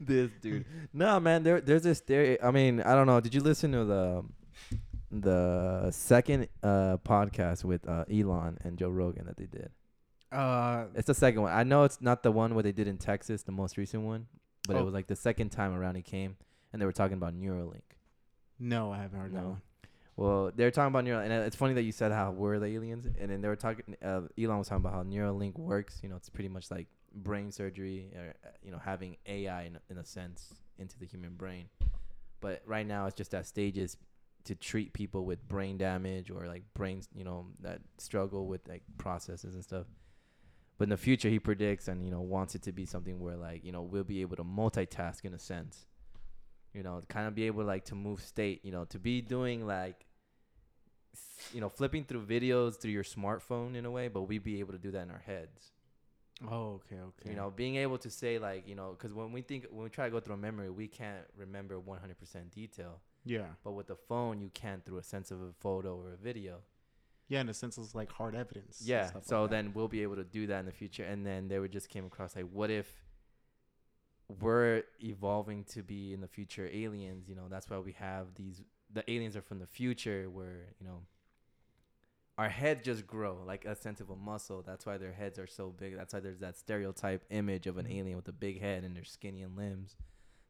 this 0.00 0.30
dude. 0.40 0.64
No, 0.94 1.20
man. 1.20 1.42
There, 1.42 1.60
there's 1.60 1.82
this 1.82 2.00
theory. 2.00 2.40
I 2.42 2.50
mean, 2.50 2.80
I 2.80 2.94
don't 2.94 3.06
know. 3.06 3.20
Did 3.20 3.34
you 3.34 3.42
listen 3.42 3.72
to 3.72 3.84
the 3.84 4.18
um, 4.20 4.32
the 5.10 5.90
second 5.90 6.48
uh 6.62 6.98
podcast 7.04 7.64
with 7.64 7.88
uh 7.88 8.04
Elon 8.12 8.58
and 8.64 8.76
Joe 8.78 8.90
Rogan 8.90 9.26
that 9.26 9.36
they 9.36 9.46
did? 9.46 9.70
uh, 10.32 10.86
It's 10.94 11.06
the 11.06 11.14
second 11.14 11.42
one. 11.42 11.52
I 11.52 11.62
know 11.64 11.84
it's 11.84 12.00
not 12.00 12.22
the 12.22 12.30
one 12.32 12.54
where 12.54 12.62
they 12.62 12.72
did 12.72 12.86
in 12.88 12.98
Texas, 12.98 13.42
the 13.42 13.52
most 13.52 13.76
recent 13.78 14.02
one, 14.02 14.26
but 14.66 14.76
it 14.76 14.80
Oh. 14.80 14.84
was 14.84 14.94
like 14.94 15.06
the 15.06 15.16
second 15.16 15.50
time 15.50 15.72
around 15.74 15.94
he 15.96 16.02
came, 16.02 16.36
and 16.72 16.80
they 16.82 16.86
were 16.86 16.92
talking 16.92 17.16
about 17.16 17.34
Neuralink. 17.34 17.82
no, 18.58 18.92
I 18.92 18.98
haven't 18.98 19.20
heard 19.20 19.34
that 19.34 19.44
one. 19.44 19.62
Well, 20.16 20.50
they're 20.54 20.72
talking 20.72 20.88
about 20.92 21.04
Neuralink, 21.04 21.24
and 21.24 21.32
it's 21.32 21.54
funny 21.56 21.74
that 21.74 21.82
you 21.82 21.92
said 21.92 22.10
how 22.12 22.32
we're 22.32 22.58
the 22.58 22.66
aliens, 22.66 23.06
and 23.06 23.30
then 23.30 23.40
they 23.40 23.48
were 23.48 23.56
talking. 23.56 23.96
Uh, 24.02 24.22
Elon 24.36 24.58
was 24.58 24.68
talking 24.68 24.84
about 24.84 24.92
how 24.94 25.04
Neuralink 25.04 25.56
works. 25.56 26.00
You 26.02 26.08
know, 26.08 26.16
it's 26.16 26.28
pretty 26.28 26.48
much 26.48 26.70
like 26.70 26.88
brain 27.14 27.52
surgery, 27.52 28.10
or 28.16 28.34
uh, 28.44 28.48
you 28.62 28.70
know, 28.72 28.78
having 28.84 29.16
AI 29.26 29.62
in, 29.62 29.78
in 29.88 29.96
a 29.96 30.04
sense 30.04 30.52
into 30.76 30.98
the 30.98 31.06
human 31.06 31.34
brain. 31.36 31.66
But 32.40 32.62
right 32.66 32.86
now, 32.86 33.06
it's 33.06 33.14
just 33.16 33.32
at 33.32 33.46
stages 33.46 33.96
to 34.48 34.54
treat 34.54 34.92
people 34.92 35.24
with 35.24 35.46
brain 35.48 35.78
damage 35.78 36.30
or 36.30 36.46
like 36.46 36.62
brains, 36.74 37.08
you 37.14 37.24
know, 37.24 37.46
that 37.60 37.80
struggle 37.98 38.46
with 38.46 38.66
like 38.68 38.82
processes 38.98 39.54
and 39.54 39.62
stuff. 39.62 39.86
But 40.76 40.84
in 40.84 40.90
the 40.90 40.96
future, 40.96 41.28
he 41.28 41.38
predicts 41.38 41.88
and 41.88 42.04
you 42.04 42.10
know 42.10 42.20
wants 42.20 42.54
it 42.54 42.62
to 42.62 42.72
be 42.72 42.86
something 42.86 43.18
where 43.18 43.36
like 43.36 43.64
you 43.64 43.72
know 43.72 43.82
we'll 43.82 44.04
be 44.04 44.20
able 44.20 44.36
to 44.36 44.44
multitask 44.44 45.24
in 45.24 45.34
a 45.34 45.38
sense. 45.38 45.86
You 46.74 46.82
know, 46.82 47.02
kind 47.08 47.26
of 47.26 47.34
be 47.34 47.44
able 47.44 47.64
like 47.64 47.86
to 47.86 47.94
move 47.94 48.20
state. 48.20 48.64
You 48.64 48.72
know, 48.72 48.84
to 48.86 48.98
be 48.98 49.20
doing 49.20 49.66
like 49.66 50.06
you 51.52 51.60
know, 51.60 51.68
flipping 51.68 52.04
through 52.04 52.24
videos 52.26 52.80
through 52.80 52.90
your 52.90 53.04
smartphone 53.04 53.74
in 53.74 53.84
a 53.84 53.90
way, 53.90 54.08
but 54.08 54.22
we'd 54.22 54.44
be 54.44 54.60
able 54.60 54.72
to 54.72 54.78
do 54.78 54.90
that 54.90 55.02
in 55.02 55.10
our 55.10 55.22
heads. 55.24 55.72
Oh, 56.46 56.80
okay, 56.80 56.96
okay. 56.96 57.30
You 57.30 57.36
know, 57.36 57.52
being 57.54 57.76
able 57.76 57.98
to 57.98 58.10
say 58.10 58.38
like, 58.38 58.68
you 58.68 58.74
know, 58.74 58.94
because 58.96 59.12
when 59.12 59.32
we 59.32 59.42
think 59.42 59.66
when 59.70 59.84
we 59.84 59.90
try 59.90 60.04
to 60.04 60.10
go 60.10 60.20
through 60.20 60.34
a 60.34 60.38
memory, 60.38 60.70
we 60.70 60.86
can't 60.86 61.24
remember 61.36 61.80
100% 61.80 62.50
detail. 62.52 63.00
Yeah, 63.34 63.46
But 63.64 63.72
with 63.72 63.86
the 63.88 63.96
phone, 63.96 64.40
you 64.40 64.50
can 64.62 64.80
through 64.84 64.98
a 64.98 65.02
sense 65.02 65.30
of 65.30 65.40
a 65.42 65.52
photo 65.60 65.96
or 65.96 66.12
a 66.14 66.16
video. 66.16 66.54
yeah. 67.28 67.40
In 67.42 67.48
a 67.48 67.54
sense, 67.54 67.76
it's 67.78 67.94
like 67.94 68.10
hard 68.10 68.34
evidence. 68.34 68.80
Yeah. 68.84 69.10
So 69.22 69.42
like 69.42 69.50
that. 69.50 69.56
then 69.56 69.72
we'll 69.74 69.88
be 69.98 70.02
able 70.02 70.16
to 70.16 70.24
do 70.24 70.46
that 70.46 70.60
in 70.60 70.66
the 70.66 70.72
future. 70.82 71.04
And 71.04 71.24
then 71.26 71.48
they 71.48 71.58
would 71.58 71.72
just 71.72 71.88
came 71.90 72.06
across 72.06 72.34
like, 72.34 72.48
what 72.50 72.70
if 72.70 72.88
we're 74.40 74.82
evolving 75.02 75.64
to 75.64 75.82
be 75.82 76.12
in 76.12 76.20
the 76.20 76.28
future 76.28 76.68
aliens? 76.72 77.28
You 77.28 77.34
know, 77.34 77.48
that's 77.48 77.68
why 77.70 77.78
we 77.78 77.92
have 77.92 78.26
these. 78.34 78.62
The 78.92 79.08
aliens 79.10 79.36
are 79.36 79.42
from 79.42 79.58
the 79.58 79.66
future, 79.66 80.28
where 80.30 80.66
you 80.80 80.86
know 80.86 81.02
our 82.38 82.48
heads 82.48 82.84
just 82.84 83.06
grow 83.06 83.42
like 83.46 83.64
a 83.64 83.74
sense 83.74 84.00
of 84.00 84.10
a 84.10 84.16
muscle. 84.16 84.62
That's 84.66 84.86
why 84.86 84.96
their 84.96 85.12
heads 85.12 85.38
are 85.38 85.46
so 85.46 85.70
big. 85.76 85.96
That's 85.96 86.14
why 86.14 86.20
there's 86.20 86.38
that 86.40 86.56
stereotype 86.56 87.24
image 87.30 87.66
of 87.66 87.76
an 87.78 87.86
Mhm. 87.86 87.98
alien 87.98 88.16
with 88.16 88.28
a 88.28 88.32
big 88.32 88.60
head 88.60 88.84
and 88.84 88.94
they're 88.96 89.04
skinny 89.04 89.42
and 89.42 89.56
limbs. 89.56 89.96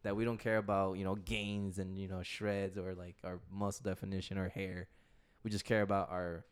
That 0.08 0.16
we 0.16 0.24
don't 0.24 0.38
care 0.38 0.56
about, 0.56 0.96
you 0.96 1.04
know, 1.04 1.16
gains 1.16 1.78
and 1.78 1.98
you 1.98 2.08
know 2.08 2.22
shreds 2.22 2.78
or 2.78 2.94
like 2.94 3.16
our 3.24 3.40
muscle 3.52 3.82
definition 3.84 4.38
or 4.38 4.48
hair. 4.48 4.88
We 5.42 5.50
just 5.50 5.66
care 5.66 5.82
about 5.82 6.10
our 6.10 6.46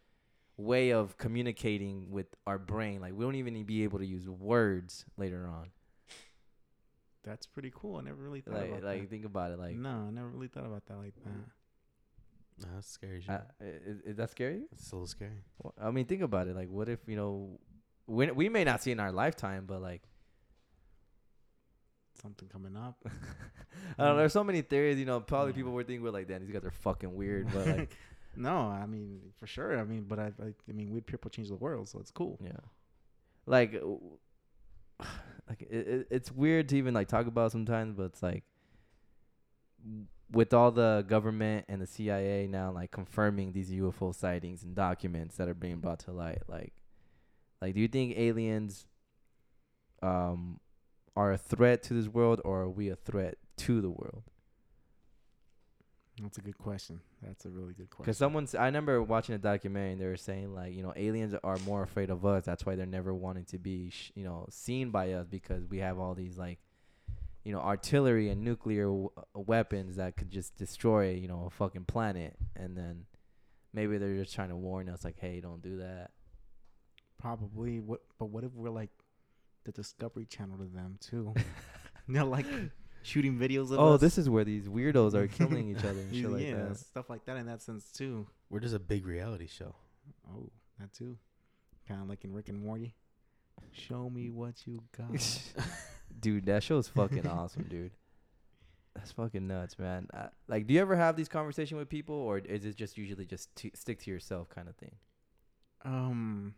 way 0.59 0.93
of 0.93 1.17
communicating 1.17 2.11
with 2.11 2.27
our 2.47 2.59
brain. 2.59 3.01
Like 3.01 3.15
we 3.15 3.25
don't 3.25 3.37
even 3.37 3.65
be 3.65 3.83
able 3.85 3.99
to 3.99 4.05
use 4.05 4.29
words 4.29 5.07
later 5.17 5.49
on. 5.51 5.71
that's 7.25 7.47
pretty 7.47 7.73
cool. 7.75 7.97
I 7.97 8.03
never 8.03 8.23
really 8.23 8.43
thought 8.43 8.57
Like 8.57 8.69
about 8.69 8.85
like 8.85 9.09
think 9.09 9.25
about 9.25 9.53
it. 9.53 9.59
Like, 9.59 9.77
no, 9.77 10.05
I 10.07 10.11
never 10.11 10.29
really 10.29 10.49
thought 10.49 10.67
about 10.67 10.85
that 10.89 10.99
like 10.99 11.15
that. 11.25 12.67
Nah, 12.67 12.75
that's 12.75 12.91
scary. 12.91 13.23
Shit. 13.23 13.31
uh, 13.31 13.41
is, 13.63 14.01
is 14.03 14.17
that 14.17 14.31
scary? 14.33 14.65
it's 14.71 14.93
a 14.93 14.97
little 14.97 15.07
scary. 15.07 15.45
Well, 15.63 15.73
I 15.81 15.91
mean, 15.91 16.05
think 16.05 16.21
about 16.21 16.47
it. 16.47 16.55
Like, 16.55 16.69
what 16.69 16.91
if 16.91 17.01
you 17.07 17.17
know, 17.17 17.59
we 18.07 18.31
we 18.33 18.51
may 18.51 18.65
not 18.65 18.83
see 18.83 18.91
in 18.93 19.01
our 19.01 19.13
lifetime, 19.13 19.65
but 19.67 19.81
like, 19.81 20.03
Something 22.27 22.49
coming 22.49 22.77
up. 22.77 22.97
I 23.07 24.05
don't 24.05 24.15
know. 24.15 24.17
There's 24.17 24.33
so 24.33 24.43
many 24.43 24.63
theories. 24.63 24.99
You 24.99 25.05
know, 25.05 25.21
probably 25.21 25.53
Yeah. 25.53 25.57
people 25.59 25.71
were 25.73 25.85
thinking, 25.85 26.03
we're 26.03 26.11
like, 26.11 26.27
damn, 26.27 26.41
these 26.45 26.51
guys 26.53 26.65
are 26.65 26.73
fucking 26.73 27.15
weird. 27.15 27.47
But 27.55 27.67
like, 27.79 27.97
no, 28.35 28.57
I 28.69 28.85
mean 28.87 29.21
for 29.39 29.47
sure. 29.47 29.79
I 29.79 29.85
mean, 29.85 30.07
but 30.09 30.19
I, 30.19 30.33
I, 30.43 30.53
I 30.69 30.73
mean, 30.73 30.91
weird 30.91 31.07
people 31.07 31.31
change 31.31 31.49
the 31.49 31.55
world, 31.55 31.89
so 31.89 32.01
it's 32.01 32.11
cool. 32.11 32.39
yeah, 32.43 32.51
like, 33.47 33.75
like 35.49 35.63
it, 35.63 35.87
it, 35.89 36.07
it's 36.11 36.33
weird 36.33 36.69
to 36.71 36.77
even 36.77 36.95
like 36.95 37.07
talk 37.07 37.27
about 37.29 37.53
sometimes. 37.53 37.95
But 37.95 38.05
it's 38.07 38.23
like, 38.25 38.43
with 40.33 40.53
all 40.53 40.73
the 40.73 41.05
government 41.07 41.67
and 41.69 41.81
the 41.81 41.87
CIA 41.87 42.49
now 42.49 42.73
like 42.73 42.91
confirming 42.91 43.53
these 43.53 43.71
UFO 43.71 44.13
sightings 44.13 44.65
and 44.65 44.75
documents 44.75 45.37
that 45.37 45.49
are 45.49 45.55
being 45.55 45.77
brought 45.79 46.01
to 46.01 46.13
light, 46.13 46.43
like, 46.49 46.73
like, 47.63 47.75
do 47.75 47.81
you 47.81 47.89
think 47.89 48.19
aliens 48.19 48.85
um, 50.03 50.59
are 51.17 51.33
a 51.33 51.39
threat 51.39 51.83
to 51.85 51.95
this 51.95 52.09
world, 52.09 52.41
or 52.45 52.63
are 52.63 52.71
we 52.71 52.89
a 52.89 52.97
threat 52.97 53.39
to 53.59 53.81
the 53.81 53.91
world? 53.91 54.25
That's 56.23 56.39
a 56.39 56.41
good 56.41 56.57
question. 56.57 57.01
That's 57.23 57.45
a 57.45 57.51
really 57.51 57.75
good 57.75 57.91
question. 57.91 58.05
Because 58.05 58.17
someone's, 58.17 58.55
I 58.55 58.65
remember 58.67 59.03
watching 59.03 59.35
a 59.35 59.39
documentary 59.39 59.93
and 59.93 60.01
they 60.01 60.07
were 60.07 60.17
saying 60.17 60.55
like, 60.55 60.75
you 60.75 60.83
know, 60.83 60.93
aliens 60.97 61.35
are 61.45 61.59
more 61.59 61.83
afraid 61.83 62.09
of 62.09 62.25
us. 62.25 62.45
That's 62.45 62.65
why 62.65 62.75
they're 62.75 62.87
never 62.87 63.13
wanting 63.13 63.45
to 63.47 63.59
be, 63.59 63.91
sh- 63.91 64.13
you 64.15 64.25
know, 64.25 64.47
seen 64.49 64.91
by 64.91 65.13
us 65.13 65.27
because 65.27 65.67
we 65.67 65.79
have 65.79 65.99
all 65.99 66.15
these 66.15 66.39
like, 66.39 66.59
you 67.45 67.53
know, 67.53 67.61
artillery 67.61 68.31
and 68.31 68.43
nuclear 68.43 68.85
w- 68.85 69.11
uh, 69.17 69.41
weapons 69.41 69.97
that 69.97 70.17
could 70.17 70.31
just 70.31 70.57
destroy, 70.57 71.11
you 71.11 71.29
know, 71.29 71.45
a 71.47 71.51
fucking 71.51 71.85
planet. 71.85 72.35
And 72.55 72.77
then 72.77 73.05
maybe 73.75 73.99
they're 73.99 74.17
just 74.17 74.35
trying 74.35 74.49
to 74.49 74.57
warn 74.57 74.89
us 74.89 75.05
like, 75.05 75.19
hey, 75.19 75.41
don't 75.41 75.61
do 75.63 75.79
that. 75.79 76.13
Probably. 77.21 77.79
What? 77.79 78.01
But 78.19 78.27
what 78.27 78.43
if 78.43 78.53
we're 78.55 78.71
like 78.71 78.91
the 79.67 79.73
Discovery 79.73 80.25
Channel 80.25 80.57
to 80.59 80.65
them 80.65 80.97
too? 81.01 81.35
you 82.09 82.15
know, 82.15 82.27
like 82.27 82.47
shooting 83.03 83.39
videos 83.39 83.71
of 83.73 83.79
Oh, 83.79 83.95
us. 83.95 84.01
this 84.01 84.17
is 84.19 84.29
where 84.31 84.45
these 84.45 84.67
weirdos 84.69 85.15
are 85.15 85.27
killing 85.29 85.69
each 85.69 85.85
other 85.85 86.01
and 86.01 86.15
shit 86.15 86.31
like 86.31 86.43
yeah, 86.43 86.55
that. 86.69 86.79
stuff 86.79 87.11
like 87.11 87.25
that 87.27 87.37
in 87.37 87.47
that 87.47 87.61
sense 87.63 87.91
too. 87.93 88.27
We're 88.51 88.61
just 88.61 88.75
a 88.75 88.79
big 88.81 89.07
reality 89.07 89.47
show. 89.47 89.75
Oh, 90.31 90.51
that 90.81 90.93
too. 90.93 91.19
Kind 91.87 92.01
of 92.03 92.09
like 92.09 92.25
in 92.25 92.33
Rick 92.33 92.49
and 92.49 92.61
Morty. 92.63 92.95
Show 93.73 94.09
me 94.11 94.31
what 94.31 94.67
you 94.67 94.83
got. 94.97 95.11
dude, 96.21 96.47
that 96.47 96.63
show 96.63 96.79
is 96.79 96.89
fucking 96.89 97.27
awesome, 97.27 97.67
dude. 97.69 97.93
That's 98.95 99.13
fucking 99.13 99.47
nuts, 99.47 99.79
man. 99.79 100.07
Uh, 100.13 100.29
like, 100.49 100.67
do 100.67 100.75
you 100.75 100.81
ever 100.81 100.97
have 100.97 101.17
these 101.17 101.29
conversations 101.29 101.79
with 101.79 101.89
people, 101.89 102.15
or 102.15 102.39
is 102.39 102.65
it 102.65 102.77
just 102.77 102.97
usually 102.97 103.27
just 103.27 103.55
t- 103.55 103.73
stick 103.75 103.99
to 104.01 104.11
yourself 104.11 104.49
kind 104.49 104.69
of 104.69 104.77
thing? 104.77 104.95
Um, 105.85 106.55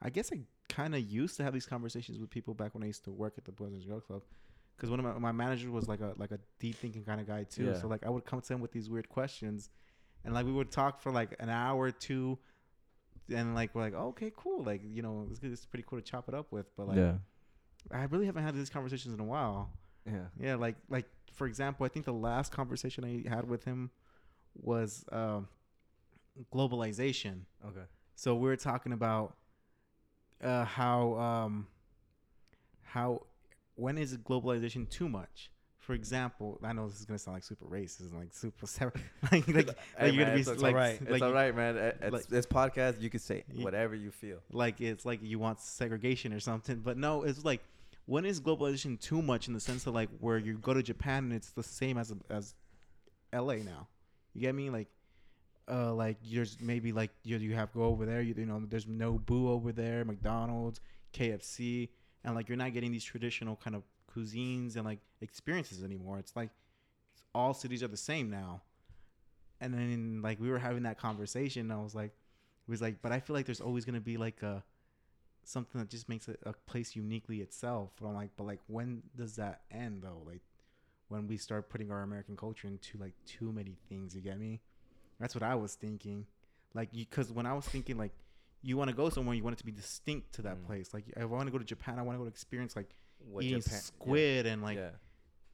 I 0.00 0.10
guess 0.10 0.30
I 0.32 0.40
kind 0.68 0.94
of 0.94 1.00
used 1.00 1.36
to 1.38 1.44
have 1.44 1.52
these 1.52 1.66
conversations 1.66 2.18
with 2.18 2.30
people 2.30 2.54
back 2.54 2.74
when 2.74 2.82
I 2.82 2.86
used 2.86 3.04
to 3.04 3.10
work 3.10 3.34
at 3.38 3.44
the 3.44 3.52
Boys 3.52 3.72
and 3.72 3.86
Girls 3.86 4.04
Club, 4.04 4.22
because 4.76 4.90
one 4.90 5.00
of 5.00 5.06
my 5.06 5.18
my 5.18 5.32
managers 5.32 5.70
was 5.70 5.88
like 5.88 6.00
a 6.00 6.12
like 6.16 6.30
a 6.30 6.38
deep 6.60 6.76
thinking 6.76 7.04
kind 7.04 7.20
of 7.20 7.26
guy 7.26 7.44
too. 7.44 7.66
Yeah. 7.66 7.74
So 7.74 7.88
like 7.88 8.04
I 8.06 8.10
would 8.10 8.24
come 8.24 8.40
to 8.40 8.52
him 8.52 8.60
with 8.60 8.72
these 8.72 8.88
weird 8.88 9.08
questions, 9.08 9.70
and 10.24 10.34
like 10.34 10.46
we 10.46 10.52
would 10.52 10.70
talk 10.70 11.00
for 11.00 11.10
like 11.12 11.34
an 11.40 11.48
hour 11.48 11.84
or 11.84 11.90
two, 11.90 12.38
and 13.34 13.54
like 13.54 13.74
we're 13.74 13.82
like 13.82 13.94
okay 13.94 14.32
cool 14.36 14.62
like 14.62 14.82
you 14.84 15.02
know 15.02 15.26
it's, 15.30 15.40
it's 15.42 15.66
pretty 15.66 15.84
cool 15.88 15.98
to 15.98 16.04
chop 16.04 16.28
it 16.28 16.34
up 16.34 16.52
with, 16.52 16.66
but 16.76 16.88
like 16.88 16.96
yeah, 16.96 17.14
I 17.90 18.04
really 18.04 18.26
haven't 18.26 18.44
had 18.44 18.54
these 18.54 18.70
conversations 18.70 19.14
in 19.14 19.20
a 19.20 19.24
while. 19.24 19.70
yeah. 20.06 20.26
Yeah, 20.40 20.54
like 20.56 20.76
like 20.88 21.06
for 21.32 21.46
example, 21.46 21.86
I 21.86 21.88
think 21.88 22.04
the 22.04 22.12
last 22.12 22.52
conversation 22.52 23.04
I 23.04 23.28
had 23.28 23.48
with 23.48 23.64
him 23.64 23.90
was 24.54 25.04
um, 25.12 25.48
globalization. 26.52 27.42
Okay. 27.64 27.86
So 28.14 28.34
we 28.34 28.48
were 28.48 28.56
talking 28.56 28.92
about 28.92 29.36
uh, 30.42 30.64
how 30.64 31.14
um, 31.14 31.66
how 32.82 33.22
when 33.74 33.98
is 33.98 34.16
globalization 34.18 34.88
too 34.88 35.08
much? 35.08 35.50
For 35.78 35.94
example, 35.94 36.58
I 36.62 36.74
know 36.74 36.86
this 36.86 37.00
is 37.00 37.06
gonna 37.06 37.18
sound 37.18 37.36
like 37.36 37.44
super 37.44 37.64
racist 37.64 38.10
and 38.10 38.18
like 38.18 38.34
super 38.34 38.66
like, 39.32 39.46
like, 39.48 39.66
like 39.66 39.76
Hey, 39.98 40.10
you're 40.10 40.16
man, 40.16 40.18
gonna 40.18 40.34
be 40.34 40.40
it's, 40.40 40.48
like, 40.62 40.74
alright. 40.74 41.00
It's 41.00 41.10
like, 41.10 41.22
all 41.22 41.32
right, 41.32 41.54
man. 41.56 41.76
It's, 41.76 42.12
like- 42.12 42.26
this 42.26 42.44
podcast, 42.44 43.00
you 43.00 43.08
can 43.08 43.20
say 43.20 43.44
whatever 43.56 43.94
you 43.94 44.10
feel. 44.10 44.38
like 44.52 44.80
it's 44.82 45.06
like 45.06 45.20
you 45.22 45.38
want 45.38 45.60
segregation 45.60 46.32
or 46.34 46.40
something. 46.40 46.80
But 46.84 46.98
no, 46.98 47.22
it's 47.22 47.42
like 47.44 47.62
when 48.04 48.26
is 48.26 48.38
globalization 48.40 49.00
too 49.00 49.22
much 49.22 49.48
in 49.48 49.54
the 49.54 49.60
sense 49.60 49.86
of 49.86 49.94
like 49.94 50.10
where 50.20 50.36
you 50.36 50.58
go 50.58 50.74
to 50.74 50.82
Japan 50.82 51.24
and 51.24 51.32
it's 51.32 51.50
the 51.50 51.62
same 51.62 51.96
as 51.96 52.12
as 52.28 52.54
L.A. 53.32 53.58
now. 53.58 53.88
You 54.34 54.42
get 54.42 54.54
me? 54.54 54.68
Like, 54.70 54.88
uh, 55.70 55.92
like 55.92 56.16
there's 56.30 56.58
maybe 56.60 56.92
like 56.92 57.10
you 57.24 57.36
you 57.38 57.54
have 57.54 57.72
go 57.72 57.82
over 57.82 58.06
there. 58.06 58.22
You, 58.22 58.34
you 58.36 58.46
know, 58.46 58.62
there's 58.68 58.86
no 58.86 59.18
Boo 59.18 59.50
over 59.50 59.72
there, 59.72 60.04
McDonald's, 60.04 60.80
KFC, 61.12 61.90
and 62.24 62.34
like 62.34 62.48
you're 62.48 62.58
not 62.58 62.72
getting 62.72 62.92
these 62.92 63.04
traditional 63.04 63.56
kind 63.56 63.76
of 63.76 63.82
cuisines 64.14 64.76
and 64.76 64.84
like 64.84 65.00
experiences 65.20 65.84
anymore. 65.84 66.18
It's 66.18 66.34
like 66.34 66.50
all 67.34 67.54
cities 67.54 67.82
are 67.82 67.88
the 67.88 67.96
same 67.96 68.30
now. 68.30 68.62
And 69.60 69.74
then 69.74 70.20
like 70.22 70.40
we 70.40 70.50
were 70.50 70.58
having 70.58 70.84
that 70.84 70.98
conversation, 70.98 71.70
I 71.70 71.78
was 71.82 71.94
like, 71.94 72.12
it 72.12 72.70
was 72.70 72.80
like, 72.80 73.02
but 73.02 73.12
I 73.12 73.20
feel 73.20 73.34
like 73.34 73.46
there's 73.46 73.60
always 73.60 73.84
gonna 73.84 74.00
be 74.00 74.16
like 74.16 74.42
a 74.42 74.62
something 75.44 75.80
that 75.80 75.88
just 75.90 76.08
makes 76.08 76.28
a, 76.28 76.36
a 76.44 76.52
place 76.52 76.94
uniquely 76.94 77.40
itself. 77.40 77.90
But 78.00 78.08
I'm 78.08 78.14
like, 78.14 78.30
but 78.36 78.46
like 78.46 78.60
when 78.66 79.02
does 79.16 79.36
that 79.36 79.62
end 79.70 80.02
though? 80.02 80.22
Like 80.24 80.42
when 81.08 81.26
we 81.26 81.36
start 81.36 81.70
putting 81.70 81.90
our 81.90 82.02
American 82.02 82.36
culture 82.36 82.68
into 82.68 82.98
like 82.98 83.14
too 83.26 83.52
many 83.52 83.76
things, 83.88 84.14
you 84.14 84.20
get 84.20 84.38
me? 84.38 84.60
That's 85.20 85.34
what 85.34 85.42
I 85.42 85.54
was 85.54 85.74
thinking. 85.74 86.26
Like 86.74 86.88
you, 86.92 87.04
because 87.08 87.32
when 87.32 87.46
I 87.46 87.52
was 87.54 87.64
thinking 87.66 87.96
like 87.98 88.12
you 88.62 88.76
want 88.76 88.90
to 88.90 88.96
go 88.96 89.08
somewhere, 89.08 89.34
you 89.36 89.42
want 89.44 89.54
it 89.54 89.58
to 89.60 89.66
be 89.66 89.72
distinct 89.72 90.32
to 90.34 90.42
that 90.42 90.56
Mm. 90.56 90.66
place. 90.66 90.92
Like 90.94 91.04
if 91.08 91.22
I 91.22 91.24
want 91.24 91.46
to 91.46 91.52
go 91.52 91.58
to 91.58 91.64
Japan, 91.64 91.98
I 91.98 92.02
want 92.02 92.16
to 92.16 92.18
go 92.18 92.24
to 92.24 92.30
experience 92.30 92.76
like 92.76 92.94
What 93.18 93.44
eating 93.44 93.60
Japan- 93.60 93.74
yeah. 93.76 93.80
squid 93.80 94.46
and 94.46 94.62
like 94.62 94.78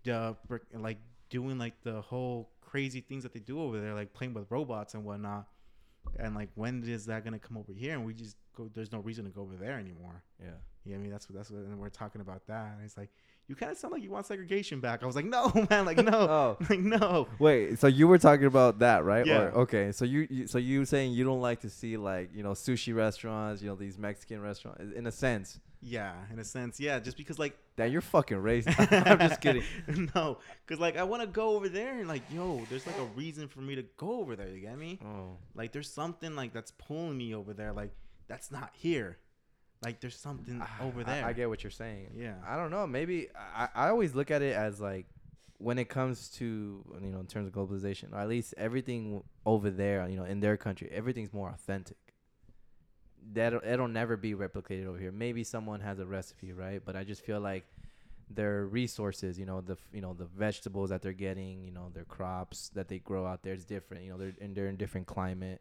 yeah. 0.04 0.16
uh, 0.16 0.34
like 0.74 0.98
doing 1.30 1.58
like 1.58 1.80
the 1.82 2.00
whole 2.00 2.50
crazy 2.60 3.00
things 3.00 3.22
that 3.22 3.32
they 3.32 3.40
do 3.40 3.60
over 3.60 3.80
there, 3.80 3.94
like 3.94 4.12
playing 4.12 4.34
with 4.34 4.46
robots 4.50 4.94
and 4.94 5.04
whatnot. 5.04 5.46
And 6.18 6.34
like, 6.34 6.50
when 6.54 6.82
is 6.86 7.06
that 7.06 7.24
gonna 7.24 7.38
come 7.38 7.56
over 7.56 7.72
here? 7.72 7.94
And 7.94 8.04
we 8.04 8.12
just 8.12 8.36
go. 8.54 8.68
There's 8.74 8.92
no 8.92 8.98
reason 8.98 9.24
to 9.24 9.30
go 9.30 9.40
over 9.42 9.56
there 9.56 9.78
anymore. 9.78 10.22
yeah. 10.40 10.50
Yeah, 10.84 10.96
I 10.96 10.98
mean 10.98 11.10
that's 11.10 11.30
what 11.30 11.36
that's 11.36 11.50
what. 11.50 11.60
And 11.62 11.78
we're 11.78 11.88
talking 11.88 12.20
about 12.20 12.46
that. 12.48 12.74
And 12.74 12.84
it's 12.84 12.98
like 12.98 13.08
you 13.46 13.54
kind 13.54 13.70
of 13.72 13.76
sound 13.78 13.92
like 13.92 14.02
you 14.02 14.10
want 14.10 14.26
segregation 14.26 14.80
back. 14.80 15.02
I 15.02 15.06
was 15.06 15.14
like, 15.16 15.26
no, 15.26 15.52
man, 15.70 15.84
like 15.84 15.98
no, 15.98 16.10
Oh, 16.12 16.56
like 16.70 16.80
no. 16.80 17.28
wait. 17.38 17.78
So 17.78 17.86
you 17.86 18.08
were 18.08 18.18
talking 18.18 18.46
about 18.46 18.78
that, 18.78 19.04
right? 19.04 19.26
Yeah. 19.26 19.42
Or, 19.42 19.50
okay. 19.62 19.92
So 19.92 20.04
you, 20.04 20.26
you, 20.30 20.46
so 20.46 20.58
you 20.58 20.84
saying 20.84 21.12
you 21.12 21.24
don't 21.24 21.40
like 21.40 21.60
to 21.60 21.70
see 21.70 21.96
like 21.96 22.30
you 22.34 22.42
know 22.42 22.52
sushi 22.52 22.94
restaurants, 22.94 23.60
you 23.62 23.68
know 23.68 23.74
these 23.76 23.98
Mexican 23.98 24.40
restaurants, 24.40 24.80
in 24.96 25.06
a 25.06 25.12
sense. 25.12 25.60
Yeah, 25.86 26.14
in 26.32 26.38
a 26.38 26.44
sense, 26.44 26.80
yeah. 26.80 26.98
Just 26.98 27.18
because 27.18 27.38
like 27.38 27.58
That 27.76 27.90
you're 27.90 28.00
fucking 28.00 28.38
racist. 28.38 29.06
I'm 29.06 29.18
just 29.18 29.42
kidding. 29.42 29.64
no, 30.14 30.38
because 30.66 30.80
like 30.80 30.96
I 30.96 31.02
want 31.02 31.20
to 31.20 31.26
go 31.28 31.50
over 31.56 31.68
there 31.68 31.98
and 31.98 32.08
like 32.08 32.22
yo, 32.32 32.62
there's 32.70 32.86
like 32.86 32.96
a 32.98 33.04
reason 33.14 33.48
for 33.48 33.60
me 33.60 33.74
to 33.74 33.82
go 33.98 34.20
over 34.20 34.34
there. 34.34 34.48
You 34.48 34.60
get 34.60 34.78
me? 34.78 34.98
Oh. 35.04 35.36
Like 35.54 35.72
there's 35.72 35.90
something 35.90 36.34
like 36.34 36.54
that's 36.54 36.70
pulling 36.70 37.18
me 37.18 37.34
over 37.34 37.52
there. 37.52 37.74
Like 37.74 37.90
that's 38.28 38.50
not 38.50 38.70
here. 38.72 39.18
Like 39.85 40.01
there's 40.01 40.16
something 40.16 40.61
ah, 40.62 40.77
over 40.82 41.05
there. 41.05 41.24
I, 41.24 41.32
get 41.32 41.48
what 41.48 41.62
you're 41.62 41.70
saying. 41.70 42.11
Yeah. 42.16 42.35
I 42.47 42.56
don't 42.56 42.70
know. 42.70 42.86
Maybe 42.86 43.28
I, 43.55 43.69
I 43.74 43.89
always 43.89 44.15
look 44.15 44.31
at 44.31 44.43
it 44.43 44.55
as 44.55 44.81
like 44.81 45.06
when 45.59 45.78
it 45.78 45.89
comes 45.89 46.28
to 46.28 46.85
you 47.02 47.11
know 47.11 47.20
in 47.20 47.27
terms 47.27 47.47
of 47.47 47.55
globalization, 47.55 48.12
or 48.12 48.19
at 48.19 48.28
least 48.28 48.55
everything 48.56 49.23
over 49.47 49.70
there, 49.70 50.09
you 50.09 50.16
know, 50.16 50.24
in 50.24 50.40
their 50.40 50.56
country, 50.56 50.89
everything's 50.93 51.32
more 51.32 51.51
authentic. 51.51 51.97
That 53.32 53.55
it'll 53.65 53.89
never 53.89 54.16
be 54.16 54.35
replicated 54.35 54.86
over 54.86 54.98
here. 54.98 55.12
Maybe 55.12 55.44
someone 55.44 55.81
has 55.81 55.98
a 55.98 56.06
recipe, 56.06 56.52
right? 56.52 56.82
But 56.85 56.97
I 56.97 57.05
just 57.05 57.24
feel 57.24 57.40
like 57.40 57.65
their 58.31 58.66
resources, 58.66 59.39
you 59.39 59.47
know, 59.47 59.61
the 59.61 59.77
you 59.93 60.01
know 60.01 60.12
the 60.12 60.27
vegetables 60.27 60.90
that 60.90 61.02
they're 61.02 61.12
getting, 61.12 61.65
you 61.65 61.73
know, 61.73 61.90
their 61.94 62.05
crops 62.05 62.70
that 62.74 62.89
they 62.89 62.98
grow 62.98 63.27
out 63.27 63.43
there 63.43 63.55
is 63.55 63.65
different. 63.65 64.05
You 64.05 64.11
know, 64.11 64.19
they're 64.19 64.35
and 64.40 64.55
they're 64.55 64.69
in 64.69 64.77
different 64.77 65.06
climate. 65.06 65.61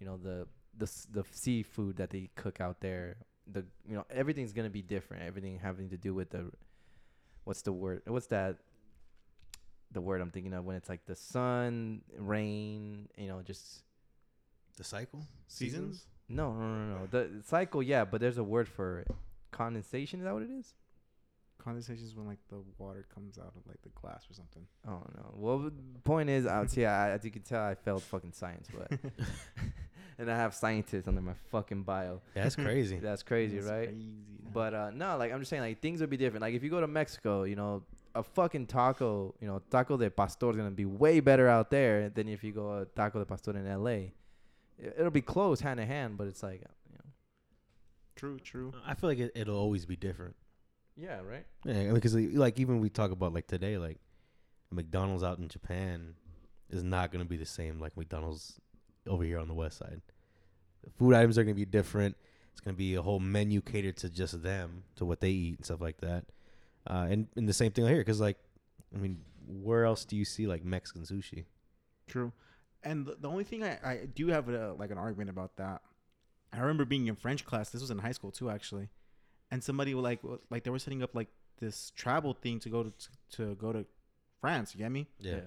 You 0.00 0.06
know, 0.06 0.16
the 0.16 0.46
the 0.76 0.90
the 1.12 1.24
seafood 1.30 1.96
that 1.96 2.10
they 2.10 2.30
cook 2.34 2.60
out 2.60 2.80
there, 2.80 3.16
the 3.50 3.64
you 3.86 3.94
know 3.94 4.04
everything's 4.10 4.52
gonna 4.52 4.70
be 4.70 4.82
different. 4.82 5.24
Everything 5.24 5.58
having 5.62 5.90
to 5.90 5.96
do 5.96 6.14
with 6.14 6.30
the 6.30 6.50
what's 7.44 7.62
the 7.62 7.72
word? 7.72 8.02
What's 8.06 8.26
that? 8.28 8.56
The 9.92 10.00
word 10.00 10.20
I'm 10.20 10.30
thinking 10.30 10.52
of 10.54 10.64
when 10.64 10.76
it's 10.76 10.88
like 10.88 11.04
the 11.06 11.14
sun, 11.14 12.00
rain. 12.18 13.08
You 13.16 13.28
know, 13.28 13.42
just 13.42 13.82
The 14.76 14.84
cycle? 14.84 15.20
Seasons? 15.46 16.06
no, 16.28 16.52
no, 16.52 16.66
no, 16.66 16.98
no. 16.98 17.06
The 17.10 17.42
cycle, 17.46 17.82
yeah, 17.82 18.04
but 18.04 18.20
there's 18.20 18.38
a 18.38 18.42
word 18.44 18.68
for 18.68 19.00
it. 19.00 19.08
Condensation. 19.52 20.20
Is 20.20 20.24
that 20.24 20.32
what 20.34 20.42
it 20.42 20.50
is? 20.50 20.74
Condensation 21.62 22.04
is 22.04 22.16
when 22.16 22.26
like 22.26 22.40
the 22.48 22.56
water 22.78 23.06
comes 23.14 23.38
out 23.38 23.52
of 23.56 23.66
like 23.66 23.80
the 23.82 23.88
glass 23.90 24.24
or 24.28 24.34
something. 24.34 24.66
Oh 24.88 25.00
don't. 25.14 25.36
Well, 25.36 25.58
the 25.60 25.72
point 26.02 26.28
is, 26.28 26.44
uh, 26.46 26.66
see, 26.66 26.84
I, 26.84 27.12
as 27.12 27.24
you 27.24 27.30
can 27.30 27.42
tell, 27.42 27.62
I 27.62 27.74
failed 27.74 28.02
fucking 28.02 28.32
science, 28.32 28.68
but 28.76 28.90
and 30.18 30.30
I 30.30 30.36
have 30.36 30.54
scientists 30.54 31.08
under 31.08 31.20
my 31.20 31.34
fucking 31.50 31.82
bio. 31.82 32.20
That's 32.34 32.56
crazy. 32.56 32.96
That's 33.02 33.22
crazy, 33.22 33.56
That's 33.58 33.70
right? 33.70 33.88
Crazy. 33.88 34.08
But 34.52 34.74
uh, 34.74 34.90
no, 34.94 35.16
like 35.16 35.32
I'm 35.32 35.40
just 35.40 35.50
saying, 35.50 35.62
like 35.62 35.80
things 35.80 36.00
would 36.00 36.10
be 36.10 36.16
different. 36.16 36.42
Like 36.42 36.54
if 36.54 36.62
you 36.62 36.70
go 36.70 36.80
to 36.80 36.86
Mexico, 36.86 37.42
you 37.44 37.56
know, 37.56 37.82
a 38.14 38.22
fucking 38.22 38.66
taco, 38.66 39.34
you 39.40 39.46
know, 39.48 39.60
taco 39.70 39.96
de 39.96 40.08
pastor 40.10 40.50
is 40.50 40.56
gonna 40.56 40.70
be 40.70 40.84
way 40.84 41.18
better 41.20 41.48
out 41.48 41.70
there 41.70 42.08
than 42.10 42.28
if 42.28 42.44
you 42.44 42.52
go 42.52 42.78
a 42.78 42.84
taco 42.84 43.18
de 43.18 43.24
pastor 43.26 43.50
in 43.56 43.66
L.A. 43.66 44.12
It- 44.78 44.94
It'll 44.98 45.10
be 45.10 45.20
close 45.22 45.60
hand 45.60 45.80
in 45.80 45.86
hand, 45.88 46.16
but 46.16 46.26
it's 46.28 46.42
like, 46.42 46.60
you 46.60 46.96
know, 46.98 47.10
true, 48.16 48.38
true. 48.38 48.72
I 48.86 48.94
feel 48.94 49.10
like 49.10 49.18
it'll 49.34 49.58
always 49.58 49.84
be 49.86 49.96
different. 49.96 50.36
yeah, 50.96 51.20
right. 51.22 51.44
Yeah, 51.64 51.92
because 51.92 52.14
like 52.14 52.60
even 52.60 52.78
we 52.80 52.88
talk 52.90 53.10
about 53.10 53.32
like 53.34 53.46
today, 53.48 53.78
like 53.78 53.98
McDonald's 54.70 55.24
out 55.24 55.38
in 55.38 55.48
Japan 55.48 56.14
is 56.70 56.82
not 56.84 57.10
gonna 57.12 57.24
be 57.24 57.36
the 57.36 57.46
same 57.46 57.78
like 57.80 57.96
McDonald's 57.96 58.60
over 59.06 59.24
here 59.24 59.38
on 59.38 59.48
the 59.48 59.54
west 59.54 59.78
side. 59.78 60.00
The 60.82 60.90
food 60.90 61.14
items 61.14 61.38
are 61.38 61.44
gonna 61.44 61.54
be 61.54 61.64
different. 61.64 62.16
It's 62.52 62.60
gonna 62.60 62.76
be 62.76 62.94
a 62.94 63.02
whole 63.02 63.20
menu 63.20 63.60
catered 63.60 63.96
to 63.98 64.08
just 64.08 64.42
them, 64.42 64.84
to 64.96 65.04
what 65.04 65.20
they 65.20 65.30
eat 65.30 65.56
and 65.58 65.64
stuff 65.64 65.80
like 65.80 65.98
that. 65.98 66.26
Uh, 66.86 67.06
and 67.10 67.28
and 67.36 67.48
the 67.48 67.52
same 67.52 67.72
thing 67.72 67.86
here, 67.86 67.98
because 67.98 68.20
like, 68.20 68.38
I 68.94 68.98
mean, 68.98 69.20
where 69.46 69.84
else 69.84 70.04
do 70.04 70.16
you 70.16 70.24
see 70.24 70.46
like 70.46 70.64
Mexican 70.64 71.02
sushi? 71.02 71.44
True. 72.06 72.32
And 72.82 73.06
the, 73.06 73.16
the 73.18 73.28
only 73.28 73.44
thing 73.44 73.62
I, 73.64 73.78
I 73.82 74.06
do 74.14 74.28
have 74.28 74.48
a, 74.48 74.74
like 74.74 74.90
an 74.90 74.98
argument 74.98 75.30
about 75.30 75.56
that. 75.56 75.80
I 76.52 76.60
remember 76.60 76.84
being 76.84 77.06
in 77.06 77.16
French 77.16 77.44
class. 77.46 77.70
This 77.70 77.80
was 77.80 77.90
in 77.90 77.98
high 77.98 78.12
school 78.12 78.30
too, 78.30 78.50
actually. 78.50 78.88
and 79.50 79.62
somebody 79.62 79.94
were 79.94 80.02
like 80.02 80.20
like 80.50 80.64
they 80.64 80.70
were 80.70 80.78
setting 80.78 81.02
up 81.02 81.14
like 81.14 81.28
this 81.60 81.92
travel 81.96 82.34
thing 82.34 82.58
to 82.60 82.68
go 82.68 82.82
to 82.82 82.92
to 83.36 83.54
go 83.54 83.72
to 83.72 83.86
France. 84.40 84.74
You 84.74 84.78
get 84.80 84.90
me? 84.92 85.06
Yeah. 85.18 85.40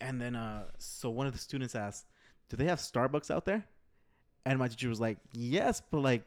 And 0.00 0.20
then 0.20 0.36
uh, 0.36 0.66
so 0.78 1.10
one 1.10 1.26
of 1.26 1.32
the 1.32 1.38
students 1.38 1.74
asked, 1.74 2.06
"Do 2.48 2.56
they 2.56 2.66
have 2.66 2.78
Starbucks 2.78 3.30
out 3.30 3.44
there?" 3.44 3.64
And 4.44 4.58
my 4.58 4.68
teacher 4.68 4.88
was 4.88 5.00
like, 5.00 5.18
"Yes, 5.32 5.82
but 5.90 6.00
like, 6.00 6.24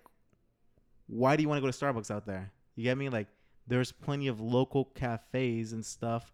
why 1.08 1.36
do 1.36 1.44
you 1.44 1.50
want 1.50 1.58
to 1.58 1.62
go 1.62 1.72
to 1.72 1.78
Starbucks 1.78 2.10
out 2.10 2.26
there? 2.26 2.52
You 2.76 2.84
get 2.84 2.98
me? 2.98 3.10
Like, 3.10 3.28
there's 3.68 3.92
plenty 3.92 4.28
of 4.28 4.40
local 4.40 4.86
cafes 4.86 5.74
and 5.74 5.86
stuff 5.86 6.34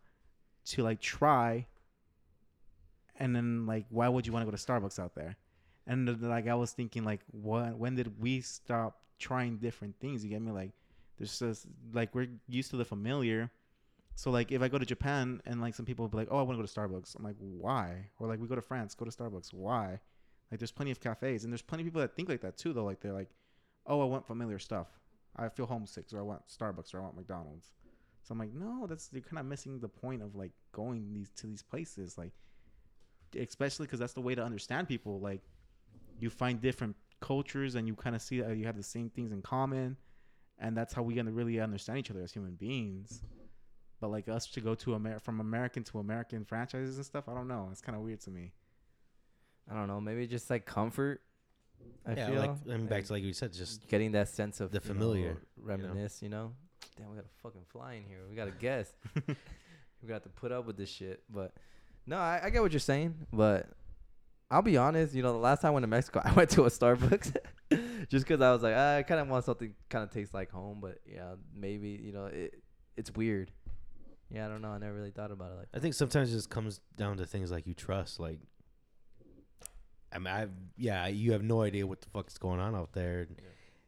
to 0.65 0.83
like 0.83 1.01
try. 1.01 1.67
And 3.15 3.35
then 3.35 3.65
like, 3.65 3.85
why 3.89 4.07
would 4.07 4.27
you 4.27 4.33
want 4.33 4.45
to 4.45 4.51
go 4.51 4.55
to 4.55 4.63
Starbucks 4.63 4.99
out 4.99 5.15
there? 5.15 5.35
And 5.87 6.21
like, 6.21 6.47
I 6.47 6.55
was 6.55 6.71
thinking 6.71 7.03
like, 7.03 7.21
what? 7.31 7.77
When 7.77 7.95
did 7.95 8.19
we 8.19 8.41
stop 8.41 8.99
trying 9.17 9.57
different 9.57 9.95
things? 9.99 10.23
You 10.23 10.29
get 10.29 10.41
me? 10.41 10.51
Like, 10.51 10.71
there's 11.17 11.39
just 11.39 11.65
like 11.93 12.13
we're 12.13 12.27
used 12.47 12.69
to 12.71 12.77
the 12.77 12.85
familiar. 12.85 13.49
So 14.17 14.31
like 14.31 14.51
if 14.51 14.63
I 14.63 14.67
go 14.67 14.79
to 14.79 14.85
Japan 14.85 15.43
and 15.45 15.61
like 15.61 15.75
some 15.75 15.85
people 15.85 16.03
will 16.03 16.09
be 16.09 16.17
like, 16.17 16.29
"Oh, 16.31 16.39
I 16.39 16.41
want 16.41 16.57
to 16.57 16.63
go 16.63 16.65
to 16.65 16.79
Starbucks." 16.79 17.15
I'm 17.15 17.23
like, 17.23 17.35
"Why?" 17.37 18.09
Or 18.17 18.27
like 18.27 18.39
we 18.39 18.47
go 18.47 18.55
to 18.55 18.63
France, 18.63 18.95
go 18.95 19.05
to 19.05 19.11
Starbucks. 19.11 19.53
Why? 19.53 19.99
Like 20.49 20.59
there's 20.59 20.71
plenty 20.71 20.89
of 20.89 20.99
cafes 20.99 21.43
and 21.43 21.53
there's 21.53 21.61
plenty 21.61 21.83
of 21.83 21.85
people 21.85 22.01
that 22.01 22.15
think 22.15 22.27
like 22.27 22.41
that 22.41 22.57
too 22.57 22.73
though. 22.73 22.83
Like 22.83 22.99
they're 22.99 23.13
like, 23.13 23.29
"Oh, 23.85 24.01
I 24.01 24.05
want 24.05 24.25
familiar 24.25 24.57
stuff. 24.57 24.87
I 25.35 25.49
feel 25.49 25.67
homesick, 25.67 26.09
so 26.09 26.17
I 26.17 26.23
want 26.23 26.47
Starbucks 26.47 26.95
or 26.95 26.97
I 26.97 27.01
want 27.03 27.15
McDonald's." 27.15 27.75
So 28.23 28.31
I'm 28.31 28.39
like, 28.39 28.55
"No, 28.55 28.87
that's 28.87 29.09
you're 29.13 29.21
kind 29.21 29.37
of 29.37 29.45
missing 29.45 29.79
the 29.79 29.87
point 29.87 30.23
of 30.23 30.33
like 30.33 30.51
going 30.71 31.13
these 31.13 31.29
to 31.35 31.45
these 31.45 31.61
places 31.61 32.17
like 32.17 32.31
especially 33.39 33.85
cuz 33.85 33.99
that's 33.99 34.13
the 34.13 34.21
way 34.21 34.33
to 34.33 34.43
understand 34.43 34.87
people. 34.87 35.19
Like 35.19 35.43
you 36.19 36.31
find 36.31 36.59
different 36.59 36.95
cultures 37.19 37.75
and 37.75 37.87
you 37.87 37.93
kind 37.93 38.15
of 38.15 38.23
see 38.23 38.41
that 38.41 38.57
you 38.57 38.65
have 38.65 38.77
the 38.77 38.81
same 38.81 39.11
things 39.11 39.31
in 39.31 39.43
common 39.43 39.95
and 40.57 40.75
that's 40.75 40.93
how 40.93 41.03
we 41.03 41.13
gonna 41.13 41.31
really 41.31 41.59
understand 41.59 41.99
each 41.99 42.09
other 42.09 42.23
as 42.23 42.31
human 42.31 42.55
beings. 42.55 43.21
But 43.99 44.09
like 44.11 44.27
us 44.27 44.45
to 44.47 44.61
go 44.61 44.75
to 44.75 44.95
Amer- 44.95 45.19
from 45.19 45.39
American 45.39 45.83
to 45.85 45.99
American 45.99 46.45
franchises 46.45 46.97
and 46.97 47.05
stuff, 47.05 47.27
I 47.27 47.33
don't 47.33 47.47
know. 47.47 47.69
It's 47.71 47.81
kind 47.81 47.95
of 47.95 48.03
weird 48.03 48.21
to 48.21 48.31
me. 48.31 48.53
I 49.69 49.73
don't 49.73 49.87
know. 49.87 49.99
Maybe 49.99 50.27
just 50.27 50.49
like 50.49 50.65
comfort. 50.65 51.21
I 52.05 52.13
yeah, 52.13 52.29
feel. 52.29 52.39
like 52.39 52.51
and 52.67 52.87
back 52.87 52.99
and 52.99 53.07
to 53.07 53.13
like 53.13 53.23
you 53.23 53.33
said, 53.33 53.53
just 53.53 53.87
getting 53.87 54.11
that 54.13 54.29
sense 54.29 54.61
of 54.61 54.71
the 54.71 54.75
you 54.75 54.81
know, 54.81 54.93
familiar, 54.93 55.21
you 55.21 55.27
know? 55.29 55.37
reminisce. 55.57 56.21
You 56.21 56.29
know, 56.29 56.53
damn, 56.95 57.09
we 57.09 57.15
got 57.15 57.25
a 57.25 57.41
fucking 57.41 57.65
fly 57.69 57.93
in 57.95 58.03
here. 58.03 58.19
We 58.29 58.35
got 58.35 58.47
a 58.47 58.51
guest. 58.51 58.93
we 59.27 60.07
got 60.07 60.23
to 60.23 60.29
put 60.29 60.51
up 60.51 60.65
with 60.65 60.77
this 60.77 60.89
shit. 60.89 61.23
But 61.29 61.53
no, 62.05 62.17
I, 62.17 62.41
I 62.43 62.49
get 62.49 62.61
what 62.61 62.71
you're 62.71 62.79
saying. 62.79 63.15
But 63.33 63.67
I'll 64.49 64.61
be 64.61 64.77
honest. 64.77 65.13
You 65.13 65.23
know, 65.23 65.33
the 65.33 65.39
last 65.39 65.61
time 65.61 65.69
I 65.69 65.71
went 65.73 65.83
to 65.83 65.87
Mexico, 65.87 66.21
I 66.25 66.31
went 66.33 66.49
to 66.51 66.63
a 66.63 66.69
Starbucks 66.69 67.35
just 68.09 68.25
because 68.25 68.41
I 68.41 68.51
was 68.51 68.63
like, 68.63 68.73
ah, 68.75 68.97
I 68.97 69.03
kind 69.03 69.19
of 69.19 69.27
want 69.27 69.45
something 69.45 69.73
kind 69.89 70.03
of 70.03 70.11
tastes 70.11 70.33
like 70.33 70.51
home. 70.51 70.79
But 70.81 70.99
yeah, 71.05 71.33
maybe 71.53 71.99
you 72.01 72.13
know, 72.13 72.25
it 72.27 72.61
it's 72.95 73.11
weird. 73.13 73.51
Yeah, 74.29 74.45
I 74.45 74.49
don't 74.49 74.61
know. 74.61 74.69
I 74.69 74.77
never 74.77 74.93
really 74.93 75.11
thought 75.11 75.31
about 75.31 75.51
it 75.51 75.57
like. 75.57 75.67
I 75.73 75.79
think 75.79 75.93
sometimes 75.93 76.31
it 76.31 76.35
just 76.35 76.49
comes 76.49 76.81
down 76.97 77.17
to 77.17 77.25
things 77.25 77.49
like 77.51 77.65
you 77.65 77.73
trust. 77.73 78.19
Like, 78.19 78.39
I 80.11 80.19
mean, 80.19 80.27
I 80.33 80.47
yeah, 80.75 81.07
you 81.07 81.31
have 81.31 81.43
no 81.43 81.61
idea 81.61 81.87
what 81.87 82.01
the 82.01 82.09
fuck 82.09 82.27
is 82.27 82.37
going 82.37 82.59
on 82.59 82.75
out 82.75 82.93
there. 82.93 83.21
and 83.21 83.35
Yeah. 83.37 83.43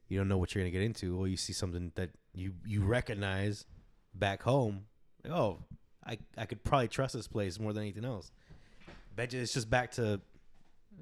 You 0.07 0.17
don't 0.17 0.27
know 0.27 0.37
what 0.37 0.55
you're 0.55 0.63
gonna 0.63 0.71
get 0.71 0.81
into. 0.81 1.15
Well, 1.17 1.27
you 1.27 1.37
see 1.37 1.53
something 1.53 1.91
that 1.95 2.11
you 2.33 2.53
you 2.65 2.83
recognize 2.83 3.65
back 4.13 4.41
home. 4.43 4.85
Like, 5.23 5.33
oh, 5.33 5.59
I 6.05 6.17
I 6.37 6.45
could 6.45 6.63
probably 6.63 6.87
trust 6.87 7.13
this 7.13 7.27
place 7.27 7.59
more 7.59 7.73
than 7.73 7.83
anything 7.83 8.05
else. 8.05 8.31
Bet 9.15 9.33
you 9.33 9.41
it's 9.41 9.53
just 9.53 9.69
back 9.69 9.91
to 9.91 10.21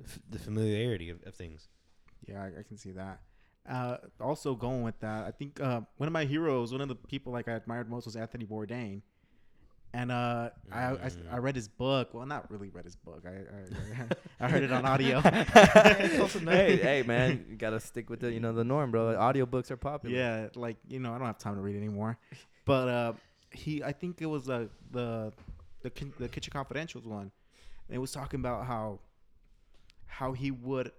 f- 0.04 0.20
the 0.30 0.40
familiarity 0.40 1.10
of, 1.10 1.22
of 1.24 1.36
things. 1.36 1.68
Yeah, 2.28 2.44
I, 2.44 2.60
I 2.60 2.64
can 2.68 2.78
see 2.78 2.92
that. 2.92 3.22
Uh, 3.70 3.98
also 4.20 4.56
going 4.56 4.82
with 4.84 5.00
that, 5.02 5.26
I 5.26 5.32
think 5.32 5.60
uh, 5.62 5.82
one 5.98 6.08
of 6.08 6.14
my 6.14 6.26
heroes, 6.26 6.72
one 6.72 6.82
of 6.82 6.88
the 6.88 6.96
people 6.96 7.34
like 7.34 7.48
I 7.48 7.54
admired 7.54 7.90
most 7.90 8.06
was 8.06 8.16
Anthony 8.16 8.46
Bourdain. 8.46 9.02
And 9.94 10.12
uh, 10.12 10.50
I, 10.72 10.80
I. 10.80 11.12
I 11.32 11.38
read 11.38 11.56
his 11.56 11.68
book. 11.68 12.14
Well, 12.14 12.26
not 12.26 12.52
really 12.52 12.70
read 12.70 12.86
his 12.86 12.96
book. 12.96 13.24
I 13.26 13.30
I, 13.30 14.46
I 14.46 14.50
heard 14.50 14.64
it 14.64 14.72
on 14.72 14.86
audio. 14.86 15.22
hey, 15.22 16.76
hey, 16.76 17.04
man, 17.06 17.46
you 17.50 17.56
gotta 17.56 17.80
stick 17.80 18.10
with 18.10 18.20
the 18.20 18.32
you 18.32 18.40
know 18.40 18.54
the 18.54 18.64
norm, 18.64 18.92
bro. 18.92 19.16
Audiobooks 19.16 19.72
are 19.72 19.78
popular. 19.78 20.16
Yeah, 20.16 20.50
like 20.56 20.78
you 20.88 21.00
know, 21.00 21.14
I 21.14 21.18
don't 21.18 21.28
have 21.28 21.38
time 21.38 21.56
to 21.56 21.62
read 21.62 21.76
anymore. 21.76 22.18
But 22.66 22.88
uh, 22.90 23.14
he, 23.52 23.82
I 23.82 23.94
think 23.94 24.22
it 24.22 24.26
was 24.26 24.50
uh, 24.50 24.68
the 24.92 25.32
the 25.82 25.92
the 26.20 26.28
Kitchen 26.28 26.54
Confidentials 26.54 27.06
one. 27.06 27.32
And 27.88 27.96
it 27.96 28.00
was 28.00 28.12
talking 28.12 28.40
about 28.40 28.66
how 28.66 29.00
how 30.06 30.34
he 30.34 30.52
would 30.52 30.92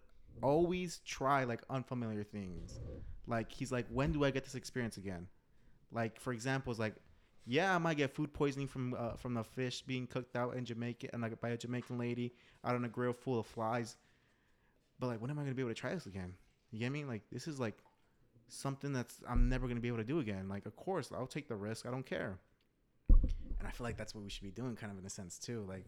always 0.42 1.00
try 1.04 1.44
like 1.44 1.60
unfamiliar 1.68 2.24
things. 2.24 2.78
Like 3.26 3.52
he's 3.52 3.70
like, 3.72 3.86
when 3.90 4.12
do 4.12 4.24
I 4.24 4.30
get 4.30 4.44
this 4.44 4.54
experience 4.54 4.96
again? 4.96 5.26
Like 5.92 6.20
for 6.20 6.32
example, 6.32 6.70
it's 6.70 6.80
like, 6.80 6.94
yeah, 7.50 7.74
I 7.74 7.78
might 7.78 7.96
get 7.96 8.14
food 8.14 8.32
poisoning 8.34 8.68
from 8.68 8.94
uh, 8.94 9.14
from 9.16 9.32
the 9.34 9.42
fish 9.42 9.80
being 9.82 10.06
cooked 10.06 10.36
out 10.36 10.54
in 10.54 10.64
Jamaica 10.66 11.08
and 11.12 11.22
like 11.22 11.40
by 11.40 11.48
a 11.48 11.56
Jamaican 11.56 11.98
lady 11.98 12.34
out 12.62 12.74
on 12.74 12.84
a 12.84 12.88
grill 12.88 13.14
full 13.14 13.40
of 13.40 13.46
flies. 13.46 13.96
But 15.00 15.06
like, 15.06 15.20
when 15.20 15.30
am 15.30 15.38
I 15.38 15.42
gonna 15.42 15.54
be 15.54 15.62
able 15.62 15.70
to 15.70 15.74
try 15.80 15.94
this 15.94 16.06
again? 16.06 16.34
You 16.70 16.78
get 16.80 16.92
me? 16.92 17.04
Like 17.04 17.22
this 17.32 17.48
is 17.48 17.58
like 17.58 17.78
something 18.48 18.92
that's 18.92 19.16
I'm 19.26 19.48
never 19.48 19.66
gonna 19.66 19.80
be 19.80 19.88
able 19.88 19.98
to 19.98 20.04
do 20.04 20.18
again. 20.20 20.48
Like, 20.48 20.66
of 20.66 20.76
course, 20.76 21.10
I'll 21.14 21.26
take 21.26 21.48
the 21.48 21.56
risk. 21.56 21.86
I 21.86 21.90
don't 21.90 22.04
care. 22.06 22.38
And 23.08 23.66
I 23.66 23.70
feel 23.70 23.84
like 23.84 23.96
that's 23.96 24.14
what 24.14 24.22
we 24.22 24.30
should 24.30 24.44
be 24.44 24.50
doing, 24.50 24.76
kind 24.76 24.92
of 24.92 24.98
in 24.98 25.06
a 25.06 25.10
sense 25.10 25.38
too. 25.38 25.64
Like, 25.68 25.86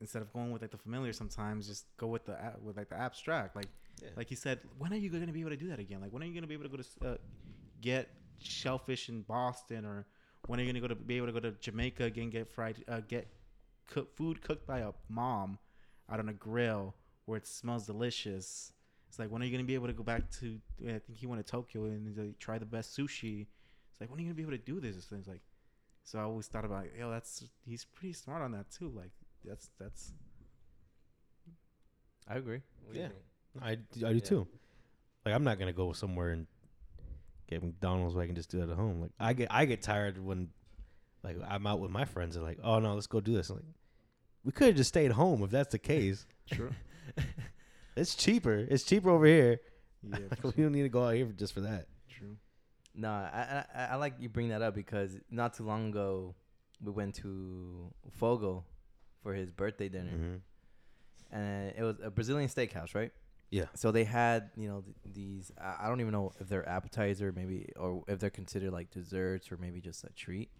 instead 0.00 0.22
of 0.22 0.32
going 0.32 0.50
with 0.52 0.62
like 0.62 0.70
the 0.70 0.78
familiar, 0.78 1.12
sometimes 1.12 1.66
just 1.66 1.84
go 1.96 2.06
with 2.06 2.24
the 2.26 2.36
with 2.62 2.76
like 2.76 2.88
the 2.88 2.96
abstract. 2.98 3.56
Like, 3.56 3.66
Yeah. 4.02 4.10
like 4.16 4.28
he 4.28 4.34
said, 4.36 4.60
when 4.78 4.92
are 4.92 4.96
you 4.96 5.10
gonna 5.10 5.32
be 5.32 5.40
able 5.40 5.50
to 5.50 5.56
do 5.56 5.68
that 5.68 5.80
again? 5.80 6.00
Like, 6.00 6.12
when 6.12 6.22
are 6.22 6.26
you 6.26 6.34
gonna 6.34 6.46
be 6.46 6.54
able 6.54 6.64
to 6.64 6.70
go 6.70 6.82
to 6.82 7.08
uh, 7.08 7.16
get 7.80 8.08
shellfish 8.38 9.08
in 9.08 9.22
Boston, 9.22 9.84
or 9.84 10.06
when 10.50 10.58
are 10.60 10.64
you 10.64 10.72
gonna 10.72 10.80
go 10.80 10.88
to 10.88 10.96
be 10.96 11.16
able 11.16 11.26
to 11.28 11.32
go 11.32 11.40
to 11.40 11.52
Jamaica 11.52 12.04
again, 12.04 12.28
get 12.30 12.48
fried, 12.48 12.82
uh, 12.88 13.00
get 13.00 13.28
cook 13.86 14.14
food 14.16 14.42
cooked 14.42 14.66
by 14.66 14.80
a 14.80 14.90
mom 15.08 15.58
out 16.10 16.18
on 16.18 16.28
a 16.28 16.32
grill 16.32 16.94
where 17.26 17.38
it 17.38 17.46
smells 17.46 17.86
delicious. 17.86 18.72
It's 19.08 19.18
like 19.18 19.30
when 19.30 19.42
are 19.42 19.44
you 19.44 19.52
gonna 19.52 19.64
be 19.64 19.74
able 19.74 19.86
to 19.86 19.92
go 19.92 20.02
back 20.02 20.30
to? 20.40 20.60
I 20.84 20.98
think 20.98 21.18
he 21.18 21.26
went 21.26 21.44
to 21.44 21.50
Tokyo 21.50 21.84
and 21.84 22.06
he's 22.06 22.18
like, 22.18 22.38
try 22.38 22.58
the 22.58 22.66
best 22.66 22.96
sushi. 22.96 23.46
It's 23.92 24.00
like 24.00 24.10
when 24.10 24.18
are 24.18 24.22
you 24.22 24.28
gonna 24.28 24.34
be 24.36 24.42
able 24.42 24.52
to 24.52 24.58
do 24.58 24.80
this? 24.80 24.96
It's 24.96 25.10
like, 25.28 25.42
so 26.04 26.18
I 26.18 26.22
always 26.22 26.46
thought 26.48 26.64
about, 26.64 26.86
yo, 26.98 27.10
that's 27.10 27.44
he's 27.64 27.84
pretty 27.84 28.12
smart 28.12 28.42
on 28.42 28.52
that 28.52 28.70
too. 28.70 28.92
Like 28.94 29.12
that's 29.44 29.70
that's 29.78 30.12
I 32.28 32.36
agree. 32.36 32.62
What 32.84 32.96
Yeah. 32.96 33.08
think? 33.08 33.18
I, 33.62 33.74
do- 33.76 34.06
I 34.06 34.10
do 34.12 34.18
Yeah. 34.18 34.24
too. 34.24 34.48
Like 35.24 35.34
I'm 35.34 35.44
not 35.44 35.58
gonna 35.58 35.72
go 35.72 35.92
somewhere 35.92 36.30
and 36.30 36.46
get 37.50 37.62
McDonald's 37.62 38.14
where 38.14 38.24
I 38.24 38.26
can 38.26 38.36
just 38.36 38.50
do 38.50 38.60
that 38.60 38.70
at 38.70 38.76
home. 38.76 39.00
Like 39.02 39.10
I 39.20 39.32
get 39.34 39.48
I 39.50 39.64
get 39.66 39.82
tired 39.82 40.18
when 40.24 40.48
like 41.22 41.36
I'm 41.46 41.66
out 41.66 41.80
with 41.80 41.90
my 41.90 42.04
friends 42.06 42.36
and 42.36 42.44
like, 42.44 42.58
oh 42.64 42.78
no, 42.78 42.94
let's 42.94 43.06
go 43.06 43.20
do 43.20 43.34
this. 43.34 43.50
I'm 43.50 43.56
like 43.56 43.64
we 44.44 44.52
could 44.52 44.68
have 44.68 44.76
just 44.76 44.88
stayed 44.88 45.12
home 45.12 45.42
if 45.42 45.50
that's 45.50 45.72
the 45.72 45.78
case. 45.78 46.26
true. 46.50 46.70
It's 47.96 48.14
cheaper. 48.14 48.54
It's 48.70 48.84
cheaper 48.84 49.10
over 49.10 49.26
here. 49.26 49.60
yeah, 50.02 50.18
for 50.40 50.52
we 50.56 50.62
don't 50.62 50.72
need 50.72 50.82
to 50.84 50.88
go 50.88 51.04
out 51.04 51.14
here 51.14 51.26
for, 51.26 51.32
just 51.32 51.52
for 51.52 51.60
that. 51.60 51.86
true. 52.08 52.36
No, 52.94 53.10
I, 53.10 53.64
I 53.74 53.84
I 53.92 53.94
like 53.96 54.14
you 54.20 54.28
bring 54.28 54.48
that 54.50 54.62
up 54.62 54.74
because 54.74 55.18
not 55.30 55.54
too 55.54 55.64
long 55.64 55.88
ago 55.90 56.34
we 56.82 56.92
went 56.92 57.16
to 57.16 57.92
Fogo 58.12 58.64
for 59.22 59.34
his 59.34 59.50
birthday 59.50 59.88
dinner, 59.88 60.12
Mm-hmm. 60.12 61.36
and 61.36 61.74
it 61.76 61.82
was 61.82 61.96
a 62.02 62.10
Brazilian 62.10 62.48
steakhouse, 62.48 62.94
right? 62.94 63.12
Yeah. 63.50 63.66
So 63.74 63.90
they 63.90 64.04
had 64.04 64.50
you 64.56 64.68
know 64.68 64.82
th- 64.82 65.14
these. 65.14 65.52
I 65.60 65.88
don't 65.88 66.00
even 66.00 66.12
know 66.12 66.32
if 66.40 66.48
they're 66.48 66.68
appetizer, 66.68 67.32
maybe, 67.34 67.70
or 67.76 68.04
if 68.06 68.20
they're 68.20 68.30
considered 68.30 68.72
like 68.72 68.90
desserts 68.90 69.50
or 69.50 69.56
maybe 69.56 69.80
just 69.80 70.04
a 70.04 70.10
treat. 70.10 70.50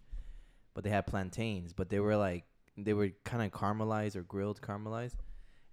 But 0.73 0.83
they 0.83 0.89
had 0.89 1.07
plantains, 1.07 1.73
but 1.73 1.89
they 1.89 1.99
were 1.99 2.17
like 2.17 2.43
they 2.77 2.93
were 2.93 3.09
kind 3.23 3.43
of 3.43 3.57
caramelized 3.57 4.15
or 4.15 4.23
grilled 4.23 4.61
caramelized. 4.61 5.15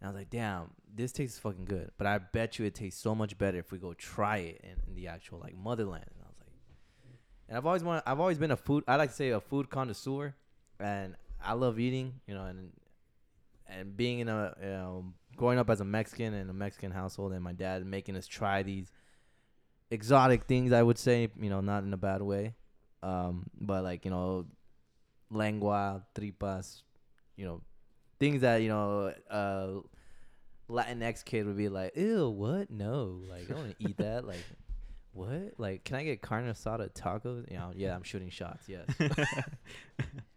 And 0.01 0.07
I 0.07 0.07
was 0.09 0.17
like, 0.17 0.31
damn, 0.31 0.71
this 0.95 1.11
tastes 1.11 1.39
fucking 1.41 1.65
good. 1.65 1.91
But 1.99 2.07
I 2.07 2.19
bet 2.19 2.59
you 2.59 2.65
it 2.67 2.75
tastes 2.75 3.03
so 3.03 3.15
much 3.15 3.37
better 3.37 3.59
if 3.59 3.73
we 3.73 3.79
go 3.79 3.95
try 3.95 4.39
it 4.39 4.61
in, 4.63 4.77
in 4.87 4.95
the 4.95 5.09
actual 5.09 5.41
like 5.41 5.57
motherland. 5.57 6.05
And 6.07 6.23
I 6.25 6.29
was 6.29 6.37
like, 6.41 6.53
and 7.49 7.57
I've 7.57 7.67
always 7.67 7.83
wanted, 7.83 8.03
I've 8.07 8.21
always 8.21 8.39
been 8.39 8.53
a 8.53 8.57
food. 8.57 8.85
I 8.87 8.95
like 8.97 9.11
to 9.11 9.17
say 9.17 9.31
a 9.31 9.41
food 9.41 9.71
connoisseur, 9.71 10.35
and 10.79 11.17
I 11.43 11.55
love 11.55 11.81
eating. 11.81 12.21
You 12.29 12.35
know, 12.35 12.45
and 12.45 12.71
and 13.67 13.97
being 13.97 14.21
in 14.21 14.29
a 14.29 14.55
you 14.61 14.69
know, 14.69 15.05
growing 15.39 15.59
up 15.59 15.71
as 15.71 15.81
a 15.81 15.85
Mexican 15.85 16.35
in 16.35 16.51
a 16.51 16.53
Mexican 16.53 16.91
household, 16.91 17.33
and 17.33 17.43
my 17.43 17.53
dad 17.53 17.87
making 17.87 18.17
us 18.17 18.27
try 18.27 18.63
these 18.63 18.93
exotic 19.91 20.45
things. 20.45 20.73
I 20.73 20.83
would 20.83 20.99
say, 20.99 21.29
you 21.41 21.49
know, 21.49 21.61
not 21.61 21.85
in 21.85 21.93
a 21.95 21.97
bad 21.97 22.21
way, 22.21 22.55
um, 23.03 23.47
but 23.59 23.85
like 23.85 24.05
you 24.05 24.11
know, 24.11 24.47
lengua, 25.31 26.05
tripas, 26.15 26.83
you 27.37 27.47
know, 27.47 27.63
things 28.21 28.43
that 28.43 28.61
you 28.63 28.69
know, 28.69 29.15
uh, 29.31 29.69
Latinx 30.69 31.25
kid 31.25 31.47
would 31.47 31.57
be 31.57 31.69
like, 31.69 31.97
ew, 31.97 32.29
what? 32.29 32.71
No, 32.71 33.21
like 33.31 33.45
I 33.45 33.53
don't 33.53 33.59
want 33.59 33.79
to 33.79 33.89
eat 33.89 33.97
that. 33.99 34.27
Like, 34.27 34.45
what? 35.13 35.55
Like, 35.57 35.85
can 35.85 35.97
I 35.97 36.05
get 36.05 36.21
carne 36.21 36.51
asada 36.51 36.93
tacos? 36.93 37.51
You 37.51 37.57
know, 37.57 37.71
yeah, 37.75 37.95
I'm 37.95 38.03
shooting 38.03 38.31
shots. 38.31 38.69
Yes. 38.69 38.87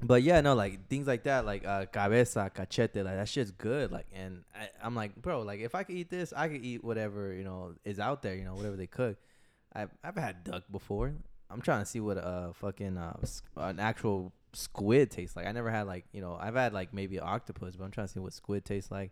But 0.00 0.22
yeah, 0.22 0.40
no, 0.40 0.54
like 0.54 0.88
things 0.88 1.06
like 1.06 1.24
that, 1.24 1.44
like 1.44 1.66
uh, 1.66 1.86
cabeza, 1.86 2.50
cachete, 2.54 3.04
like 3.04 3.16
that 3.16 3.28
shit's 3.28 3.50
good. 3.50 3.90
Like, 3.90 4.06
and 4.14 4.44
I, 4.54 4.68
I'm 4.82 4.94
like, 4.94 5.20
bro, 5.20 5.42
like 5.42 5.60
if 5.60 5.74
I 5.74 5.82
could 5.82 5.96
eat 5.96 6.08
this, 6.08 6.32
I 6.36 6.48
could 6.48 6.64
eat 6.64 6.84
whatever 6.84 7.32
you 7.32 7.42
know 7.42 7.74
is 7.84 7.98
out 7.98 8.22
there, 8.22 8.36
you 8.36 8.44
know, 8.44 8.54
whatever 8.54 8.76
they 8.76 8.86
cook. 8.86 9.16
I've 9.72 9.90
I've 10.04 10.16
had 10.16 10.44
duck 10.44 10.64
before. 10.70 11.14
I'm 11.50 11.60
trying 11.60 11.80
to 11.80 11.86
see 11.86 12.00
what 12.00 12.16
a 12.16 12.52
fucking 12.54 12.96
uh 12.96 13.16
an 13.56 13.80
actual 13.80 14.32
squid 14.52 15.10
tastes 15.10 15.34
like. 15.34 15.46
I 15.46 15.52
never 15.52 15.70
had 15.70 15.86
like 15.86 16.04
you 16.12 16.20
know 16.20 16.38
I've 16.40 16.54
had 16.54 16.72
like 16.72 16.94
maybe 16.94 17.18
octopus, 17.18 17.74
but 17.74 17.84
I'm 17.84 17.90
trying 17.90 18.06
to 18.06 18.12
see 18.12 18.20
what 18.20 18.32
squid 18.32 18.64
tastes 18.64 18.90
like. 18.90 19.10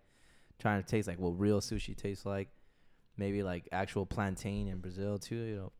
Trying 0.58 0.82
to 0.82 0.88
taste 0.88 1.08
like 1.08 1.18
what 1.18 1.38
real 1.38 1.60
sushi 1.60 1.96
tastes 1.96 2.24
like. 2.24 2.48
Maybe 3.16 3.42
like 3.42 3.68
actual 3.72 4.06
plantain 4.06 4.68
in 4.68 4.78
Brazil 4.78 5.18
too. 5.18 5.34
You 5.34 5.56
know, 5.56 5.72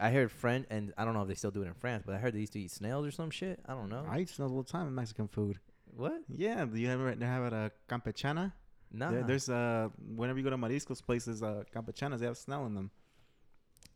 I 0.00 0.10
heard 0.10 0.30
French, 0.32 0.66
and 0.70 0.92
I 0.98 1.04
don't 1.04 1.14
know 1.14 1.22
if 1.22 1.28
they 1.28 1.34
still 1.34 1.50
do 1.52 1.62
it 1.62 1.66
in 1.66 1.74
France, 1.74 2.02
but 2.04 2.14
I 2.14 2.18
heard 2.18 2.34
they 2.34 2.40
used 2.40 2.52
to 2.54 2.60
eat 2.60 2.70
snails 2.70 3.06
or 3.06 3.10
some 3.10 3.30
shit. 3.30 3.60
I 3.66 3.74
don't 3.74 3.88
know. 3.88 4.04
I 4.08 4.20
eat 4.20 4.28
snails 4.28 4.50
all 4.52 4.62
the 4.62 4.70
time 4.70 4.86
in 4.88 4.94
Mexican 4.94 5.28
food. 5.28 5.58
what? 5.96 6.20
Yeah, 6.28 6.64
do 6.64 6.78
you 6.78 6.90
ever 6.90 7.14
they 7.14 7.26
have 7.26 7.44
it 7.44 7.52
a 7.52 7.70
campechana? 7.88 8.52
Nah. 8.92 9.10
There- 9.10 9.22
there's 9.24 9.48
uh 9.48 9.88
whenever 10.16 10.38
you 10.38 10.44
go 10.44 10.50
to 10.50 10.58
mariscos 10.58 11.04
places, 11.04 11.42
uh 11.42 11.62
campechanas 11.74 12.18
they 12.18 12.26
have 12.26 12.36
snail 12.36 12.66
in 12.66 12.74
them. 12.74 12.90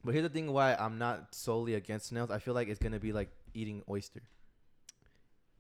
but 0.05 0.13
here's 0.15 0.23
the 0.25 0.29
thing: 0.29 0.53
why 0.53 0.75
I'm 0.75 0.99
not 0.99 1.35
solely 1.35 1.75
against 1.75 2.07
snails. 2.07 2.31
I 2.31 2.39
feel 2.39 2.55
like 2.55 2.69
it's 2.69 2.79
gonna 2.81 3.01
be 3.01 3.13
like 3.13 3.31
eating 3.55 3.83
oyster. 3.91 4.23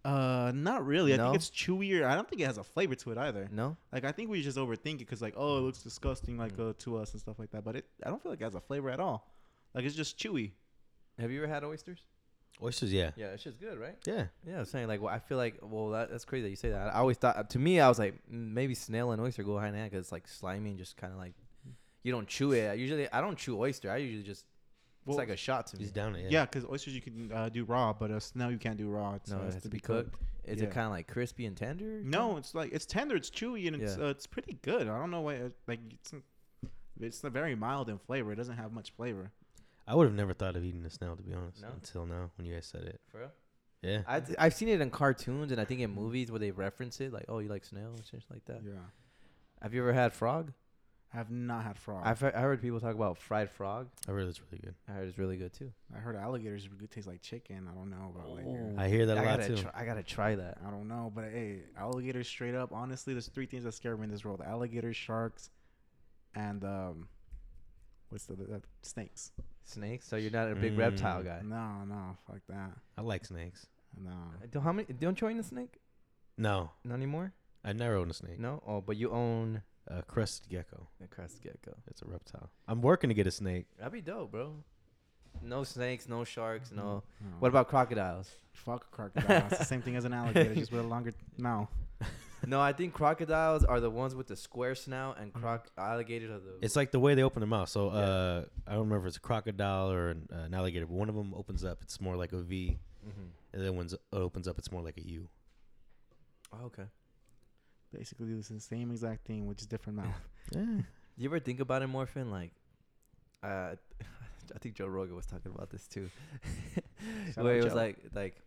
Uh, 0.04 0.52
not 0.54 0.86
really. 0.86 1.12
I 1.12 1.16
No? 1.16 1.24
think 1.24 1.36
it's 1.36 1.50
chewier. 1.50 2.04
I 2.04 2.14
don't 2.14 2.28
think 2.28 2.40
it 2.40 2.46
has 2.46 2.56
a 2.56 2.64
flavor 2.64 2.94
to 2.94 3.10
it 3.12 3.18
either. 3.18 3.48
No. 3.50 3.76
Like 3.92 4.04
I 4.04 4.12
think 4.12 4.30
we 4.30 4.40
just 4.42 4.56
overthink 4.56 4.94
it 4.96 4.98
because 5.00 5.20
like 5.20 5.34
oh 5.36 5.58
it 5.58 5.60
looks 5.62 5.82
disgusting 5.82 6.38
like 6.38 6.56
Mm. 6.56 6.70
uh, 6.70 6.72
to 6.78 6.96
us 6.98 7.12
and 7.12 7.20
stuff 7.20 7.38
like 7.38 7.50
that. 7.50 7.64
But 7.64 7.76
it 7.76 7.86
I 8.04 8.08
don't 8.08 8.22
feel 8.22 8.30
like 8.32 8.40
it 8.40 8.44
has 8.44 8.54
a 8.54 8.60
flavor 8.60 8.90
at 8.90 9.00
all. 9.00 9.28
Like 9.74 9.84
it's 9.84 9.94
just 9.96 10.18
chewy. 10.18 10.52
Have 11.18 11.30
you 11.30 11.42
ever 11.42 11.52
had 11.52 11.64
oysters? 11.64 12.00
Oysters, 12.62 12.92
yeah, 12.92 13.12
Yeah, 13.16 13.26
it's 13.28 13.44
just 13.44 13.60
good, 13.60 13.78
right? 13.78 13.96
yeah. 14.04 14.26
Yeah, 14.44 14.58
I'm 14.60 14.64
saying 14.64 14.88
like, 14.88 15.00
well, 15.00 15.14
I 15.14 15.20
feel 15.20 15.36
like, 15.36 15.58
well, 15.62 15.90
that, 15.90 16.10
that's 16.10 16.24
crazy 16.24 16.42
that 16.42 16.50
you 16.50 16.56
say 16.56 16.70
that. 16.70 16.88
I 16.92 16.98
always 16.98 17.16
thought, 17.16 17.50
to 17.50 17.58
me, 17.58 17.78
I 17.78 17.88
was 17.88 18.00
like, 18.00 18.14
mm, 18.32 18.52
maybe 18.52 18.74
snail 18.74 19.12
and 19.12 19.20
oyster 19.22 19.44
go 19.44 19.58
hand 19.58 19.74
in 19.76 19.80
hand 19.80 19.92
because 19.92 20.06
it's 20.06 20.12
like 20.12 20.26
slimy 20.26 20.70
and 20.70 20.78
just 20.78 20.96
kind 20.96 21.12
of 21.12 21.20
like, 21.20 21.34
you 22.02 22.10
don't 22.10 22.26
chew 22.26 22.52
it. 22.52 22.68
I 22.68 22.72
usually, 22.72 23.10
I 23.12 23.20
don't 23.20 23.38
chew 23.38 23.56
oyster. 23.60 23.90
I 23.92 23.98
usually 23.98 24.24
just, 24.24 24.44
Well, 25.04 25.16
it's 25.16 25.18
like 25.20 25.28
a 25.32 25.36
shot 25.36 25.68
to 25.68 25.76
me. 25.76 25.84
He's 25.84 25.92
down 25.92 26.16
it. 26.16 26.32
Yeah, 26.32 26.46
because 26.46 26.64
oysters 26.64 26.96
you 26.96 27.00
can 27.00 27.30
uh, 27.32 27.48
do 27.48 27.64
raw, 27.64 27.92
but 27.92 28.10
uh, 28.10 28.18
snail 28.18 28.50
you 28.50 28.58
can't 28.58 28.76
do 28.76 28.88
raw. 28.88 29.14
It's, 29.14 29.30
No, 29.30 29.36
uh, 29.36 29.40
it 29.42 29.44
has 29.44 29.54
has 29.54 29.62
to 29.64 29.68
be 29.68 29.78
cooked. 29.78 30.16
Is 30.44 30.60
Yeah. 30.60 30.66
it 30.66 30.72
kind 30.72 30.86
of 30.86 30.92
like 30.92 31.06
crispy 31.06 31.46
and 31.46 31.56
tender? 31.56 32.00
No, 32.02 32.38
it's 32.38 32.54
like 32.56 32.72
it's 32.72 32.86
tender, 32.86 33.14
it's 33.14 33.30
chewy, 33.30 33.68
and 33.68 33.80
it's 33.80 33.96
Yeah. 33.98 34.06
uh, 34.06 34.08
it's 34.10 34.26
pretty 34.26 34.58
good. 34.62 34.88
I 34.88 34.98
don't 34.98 35.10
know 35.12 35.20
why. 35.20 35.34
It, 35.34 35.52
like 35.68 35.80
it's 35.92 36.12
it's 37.00 37.22
a 37.22 37.30
very 37.30 37.54
mild 37.54 37.88
in 37.88 37.98
flavor. 37.98 38.32
It 38.32 38.36
doesn't 38.36 38.56
have 38.56 38.72
much 38.72 38.90
flavor. 38.92 39.30
I 39.88 39.94
would 39.94 40.04
have 40.06 40.14
never 40.14 40.34
thought 40.34 40.54
of 40.54 40.64
eating 40.64 40.84
a 40.84 40.90
snail 40.90 41.16
to 41.16 41.22
be 41.22 41.32
honest 41.32 41.62
No? 41.62 41.68
until 41.74 42.06
now 42.06 42.30
when 42.36 42.46
you 42.46 42.54
guys 42.54 42.66
said 42.66 42.82
it. 42.82 43.00
For 43.10 43.20
real? 43.20 43.30
Yeah. 43.82 44.02
I 44.06 44.22
I've 44.38 44.54
seen 44.54 44.68
it 44.68 44.80
in 44.80 44.90
cartoons 44.90 45.50
and 45.50 45.60
I 45.60 45.64
think 45.64 45.80
in 45.80 45.90
movies 45.90 46.30
where 46.30 46.38
they 46.40 46.50
reference 46.50 47.00
it, 47.00 47.12
like, 47.12 47.24
oh, 47.28 47.38
you 47.38 47.48
like 47.48 47.64
snail 47.64 47.90
and 47.96 48.04
shit 48.04 48.22
like 48.30 48.44
that. 48.46 48.60
Yeah, 48.64 48.72
Have 49.62 49.72
you 49.74 49.80
ever 49.80 49.92
had 49.92 50.12
frog? 50.12 50.52
I 51.12 51.16
have 51.16 51.30
not 51.30 51.64
had 51.64 51.78
frog. 51.78 52.02
I've 52.04 52.20
heard, 52.20 52.34
I 52.34 52.40
heard 52.42 52.60
people 52.60 52.80
talk 52.80 52.94
about 52.94 53.16
fried 53.16 53.50
frog. 53.50 53.88
I 54.06 54.10
heard 54.10 54.28
it's 54.28 54.42
really 54.42 54.60
good. 54.62 54.74
I 54.86 54.92
heard 54.92 55.08
it's 55.08 55.16
really 55.16 55.38
good 55.38 55.54
too. 55.54 55.72
I 55.94 55.98
heard 56.00 56.16
alligators 56.16 56.68
really 56.68 56.86
taste 56.86 57.06
like 57.06 57.22
chicken. 57.22 57.66
I 57.66 57.74
don't 57.74 57.88
know 57.88 58.12
about 58.14 58.28
like. 58.34 58.44
I 58.78 58.88
hear 58.90 59.06
that 59.06 59.16
a 59.16 59.20
I 59.20 59.24
lot 59.24 59.38
gotta 59.40 59.56
too. 59.56 59.62
Try, 59.62 59.70
I 59.74 59.84
gotta 59.86 60.02
try 60.02 60.34
that. 60.34 60.58
I 60.66 60.70
don't 60.70 60.86
know, 60.86 61.10
but 61.14 61.24
hey, 61.32 61.60
alligators 61.78 62.28
straight 62.28 62.54
up. 62.54 62.72
Honestly, 62.74 63.14
there's 63.14 63.28
three 63.28 63.46
things 63.46 63.64
that 63.64 63.72
scare 63.72 63.96
me 63.96 64.04
in 64.04 64.10
this 64.10 64.22
world: 64.22 64.42
alligators, 64.44 64.96
sharks, 64.96 65.48
and 66.34 66.62
um, 66.62 67.08
what's 68.10 68.24
the, 68.26 68.34
the 68.34 68.62
snakes? 68.82 69.32
Snakes. 69.64 70.06
So 70.06 70.16
you're 70.16 70.30
not 70.30 70.50
a 70.50 70.54
big 70.54 70.76
reptile 70.78 71.22
Mm. 71.22 71.24
guy. 71.24 71.40
No, 71.44 71.84
no, 71.84 72.16
fuck 72.26 72.40
that. 72.48 72.72
I 72.96 73.00
like 73.02 73.24
snakes. 73.24 73.66
No, 74.00 74.12
Don't 74.50 74.62
how 74.62 74.72
many? 74.72 74.86
Don't 74.92 75.20
you 75.20 75.28
own 75.28 75.38
a 75.38 75.42
snake? 75.42 75.74
No, 76.36 76.70
Not 76.84 76.94
anymore. 76.94 77.32
I 77.64 77.72
never 77.72 77.96
owned 77.96 78.10
a 78.10 78.14
snake. 78.14 78.38
No. 78.38 78.62
Oh, 78.66 78.80
but 78.80 78.96
you 78.96 79.10
own 79.10 79.62
A 79.88 80.02
crested 80.02 80.48
gecko. 80.48 80.86
a 81.02 81.06
crest 81.08 81.42
gecko. 81.42 81.74
It's 81.88 82.02
a 82.02 82.06
reptile. 82.06 82.50
I'm 82.68 82.80
working 82.82 83.08
to 83.08 83.14
get 83.14 83.26
a 83.26 83.30
snake. 83.30 83.66
That'd 83.78 83.92
be 83.92 84.00
dope, 84.00 84.30
bro. 84.30 84.52
No 85.42 85.64
snakes, 85.64 86.08
no 86.08 86.24
sharks, 86.24 86.70
no. 86.72 87.02
no. 87.20 87.26
What 87.40 87.48
about 87.48 87.68
crocodiles? 87.68 88.30
fuck 88.52 88.86
a 88.92 88.94
crocodile? 88.94 89.46
it's 89.50 89.58
the 89.58 89.64
same 89.64 89.82
thing 89.82 89.96
as 89.96 90.04
an 90.04 90.12
alligator, 90.12 90.54
just 90.54 90.70
with 90.72 90.80
a 90.80 90.84
longer 90.86 91.12
mouth. 91.36 91.68
No, 92.48 92.60
I 92.60 92.72
think 92.72 92.94
crocodiles 92.94 93.62
are 93.64 93.78
the 93.80 93.90
ones 93.90 94.14
with 94.14 94.26
the 94.26 94.36
square 94.36 94.74
snout, 94.74 95.18
and 95.20 95.32
croc 95.32 95.68
alligators 95.76 96.30
are 96.30 96.38
the. 96.40 96.58
It's 96.62 96.76
like 96.76 96.90
the 96.92 96.98
way 97.00 97.14
they 97.14 97.22
open 97.22 97.40
their 97.40 97.46
mouth. 97.48 97.68
So 97.68 97.92
Yeah. 97.92 97.98
uh, 97.98 98.44
I 98.66 98.70
don't 98.72 98.80
remember 98.88 99.06
if 99.06 99.10
it's 99.10 99.16
a 99.18 99.20
crocodile 99.20 99.90
or 99.90 100.10
an, 100.10 100.28
uh, 100.32 100.36
an 100.48 100.54
alligator, 100.54 100.86
but 100.86 100.94
one 100.94 101.08
of 101.08 101.14
them 101.14 101.34
opens 101.34 101.62
up. 101.64 101.82
It's 101.82 102.00
more 102.00 102.16
like 102.16 102.32
a 102.32 102.40
V, 102.40 102.78
Mhm. 103.06 103.28
and 103.52 103.62
then 103.62 103.76
when 103.76 103.86
it 103.86 103.94
opens 104.12 104.48
up, 104.48 104.58
it's 104.58 104.72
more 104.72 104.82
like 104.82 104.96
a 104.96 105.06
U. 105.06 105.28
Oh, 106.52 106.64
okay. 106.66 106.86
Basically, 107.92 108.32
it's 108.32 108.48
the 108.48 108.60
same 108.60 108.90
exact 108.90 109.26
thing 109.26 109.46
with 109.46 109.58
just 109.58 109.70
different 109.70 109.96
mouth. 109.98 110.14
Yeah. 110.52 110.64
Do 110.64 110.84
you 111.24 111.28
ever 111.28 111.40
think 111.40 111.60
about 111.60 111.82
it, 111.82 111.90
Morfin? 111.90 112.30
Like, 112.30 112.52
uh, 113.42 113.74
I 114.54 114.58
think 114.60 114.76
Joe 114.76 114.86
Rogan 114.86 115.14
was 115.16 115.26
talking 115.26 115.52
about 115.54 115.68
this 115.68 115.86
too. 115.86 116.08
Where 117.34 117.46
out 117.54 117.56
it 117.60 117.64
was 117.64 117.72
Joe. 117.74 117.76
like, 117.76 117.96
like, 118.14 118.42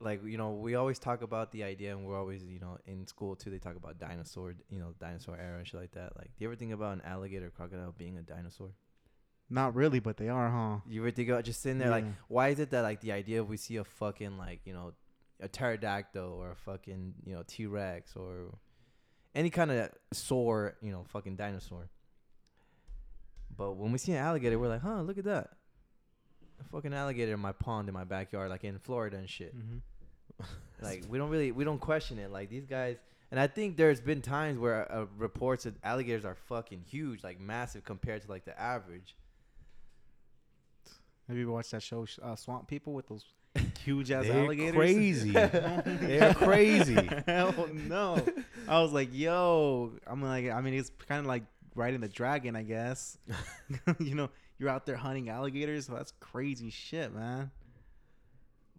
like 0.00 0.24
you 0.24 0.38
know, 0.38 0.52
we 0.52 0.74
always 0.74 0.98
talk 0.98 1.22
about 1.22 1.52
the 1.52 1.64
idea, 1.64 1.96
and 1.96 2.04
we're 2.04 2.18
always, 2.18 2.44
you 2.44 2.60
know, 2.60 2.78
in 2.86 3.06
school 3.06 3.36
too. 3.36 3.50
They 3.50 3.58
talk 3.58 3.76
about 3.76 3.98
dinosaur, 3.98 4.54
you 4.68 4.78
know, 4.78 4.94
dinosaur 5.00 5.36
era 5.36 5.58
and 5.58 5.66
shit 5.66 5.80
like 5.80 5.92
that. 5.92 6.16
Like, 6.16 6.26
do 6.26 6.44
you 6.44 6.48
ever 6.48 6.56
think 6.56 6.72
about 6.72 6.94
an 6.94 7.02
alligator, 7.04 7.50
crocodile 7.50 7.94
being 7.96 8.16
a 8.18 8.22
dinosaur? 8.22 8.70
Not 9.48 9.74
really, 9.74 10.00
but 10.00 10.16
they 10.16 10.28
are, 10.28 10.50
huh? 10.50 10.80
You 10.88 11.02
ever 11.02 11.10
think 11.10 11.28
about 11.28 11.44
just 11.44 11.62
sitting 11.62 11.78
there, 11.78 11.90
like, 11.90 12.04
why 12.28 12.48
is 12.48 12.58
it 12.58 12.70
that 12.70 12.82
like 12.82 13.00
the 13.00 13.12
idea 13.12 13.40
of 13.40 13.48
we 13.48 13.56
see 13.56 13.76
a 13.76 13.84
fucking 13.84 14.38
like 14.38 14.60
you 14.64 14.72
know, 14.72 14.92
a 15.40 15.48
pterodactyl 15.48 16.32
or 16.32 16.50
a 16.50 16.56
fucking 16.56 17.14
you 17.24 17.34
know 17.34 17.44
T 17.46 17.66
Rex 17.66 18.16
or 18.16 18.58
any 19.34 19.50
kind 19.50 19.70
of 19.70 19.90
sore 20.12 20.76
you 20.80 20.90
know 20.90 21.04
fucking 21.08 21.36
dinosaur. 21.36 21.88
But 23.56 23.76
when 23.76 23.92
we 23.92 23.98
see 23.98 24.12
an 24.12 24.18
alligator, 24.18 24.58
we're 24.58 24.68
like, 24.68 24.82
huh, 24.82 25.00
look 25.02 25.18
at 25.18 25.24
that. 25.24 25.50
A 26.60 26.64
fucking 26.72 26.94
alligator 26.94 27.34
in 27.34 27.40
my 27.40 27.52
pond 27.52 27.88
in 27.88 27.94
my 27.94 28.04
backyard, 28.04 28.50
like 28.50 28.64
in 28.64 28.78
Florida 28.78 29.16
and 29.16 29.28
shit. 29.28 29.56
Mm-hmm. 29.56 29.78
Like 30.82 31.04
we 31.08 31.16
don't 31.16 31.30
really 31.30 31.52
we 31.52 31.64
don't 31.64 31.80
question 31.80 32.18
it. 32.18 32.30
Like 32.30 32.50
these 32.50 32.66
guys, 32.66 32.98
and 33.30 33.40
I 33.40 33.46
think 33.46 33.78
there's 33.78 33.98
been 33.98 34.20
times 34.20 34.58
where 34.58 34.90
uh, 34.92 35.06
reports 35.16 35.64
that 35.64 35.72
alligators 35.82 36.26
are 36.26 36.34
fucking 36.34 36.82
huge, 36.86 37.24
like 37.24 37.40
massive 37.40 37.82
compared 37.82 38.20
to 38.22 38.28
like 38.30 38.44
the 38.44 38.60
average. 38.60 39.16
Have 41.28 41.36
you 41.36 41.44
ever 41.44 41.52
watched 41.52 41.70
that 41.72 41.82
show, 41.82 42.06
uh, 42.22 42.36
Swamp 42.36 42.68
People, 42.68 42.92
with 42.92 43.08
those 43.08 43.24
huge 43.84 44.10
ass 44.10 44.24
They're 44.26 44.44
alligators? 44.44 44.74
crazy. 44.74 45.30
They're 45.32 46.34
crazy. 46.34 47.08
Hell 47.26 47.68
no. 47.72 48.22
I 48.68 48.80
was 48.82 48.92
like, 48.92 49.08
yo. 49.12 49.92
I'm 50.06 50.22
like, 50.22 50.50
I 50.50 50.60
mean, 50.60 50.74
it's 50.74 50.90
kind 51.08 51.20
of 51.20 51.26
like 51.26 51.42
riding 51.74 52.00
the 52.00 52.08
dragon, 52.08 52.54
I 52.54 52.62
guess. 52.62 53.18
you 53.98 54.14
know, 54.14 54.30
you're 54.58 54.68
out 54.70 54.86
there 54.86 54.96
hunting 54.96 55.28
alligators. 55.28 55.86
So 55.86 55.94
that's 55.94 56.12
crazy 56.20 56.70
shit, 56.70 57.14
man. 57.14 57.50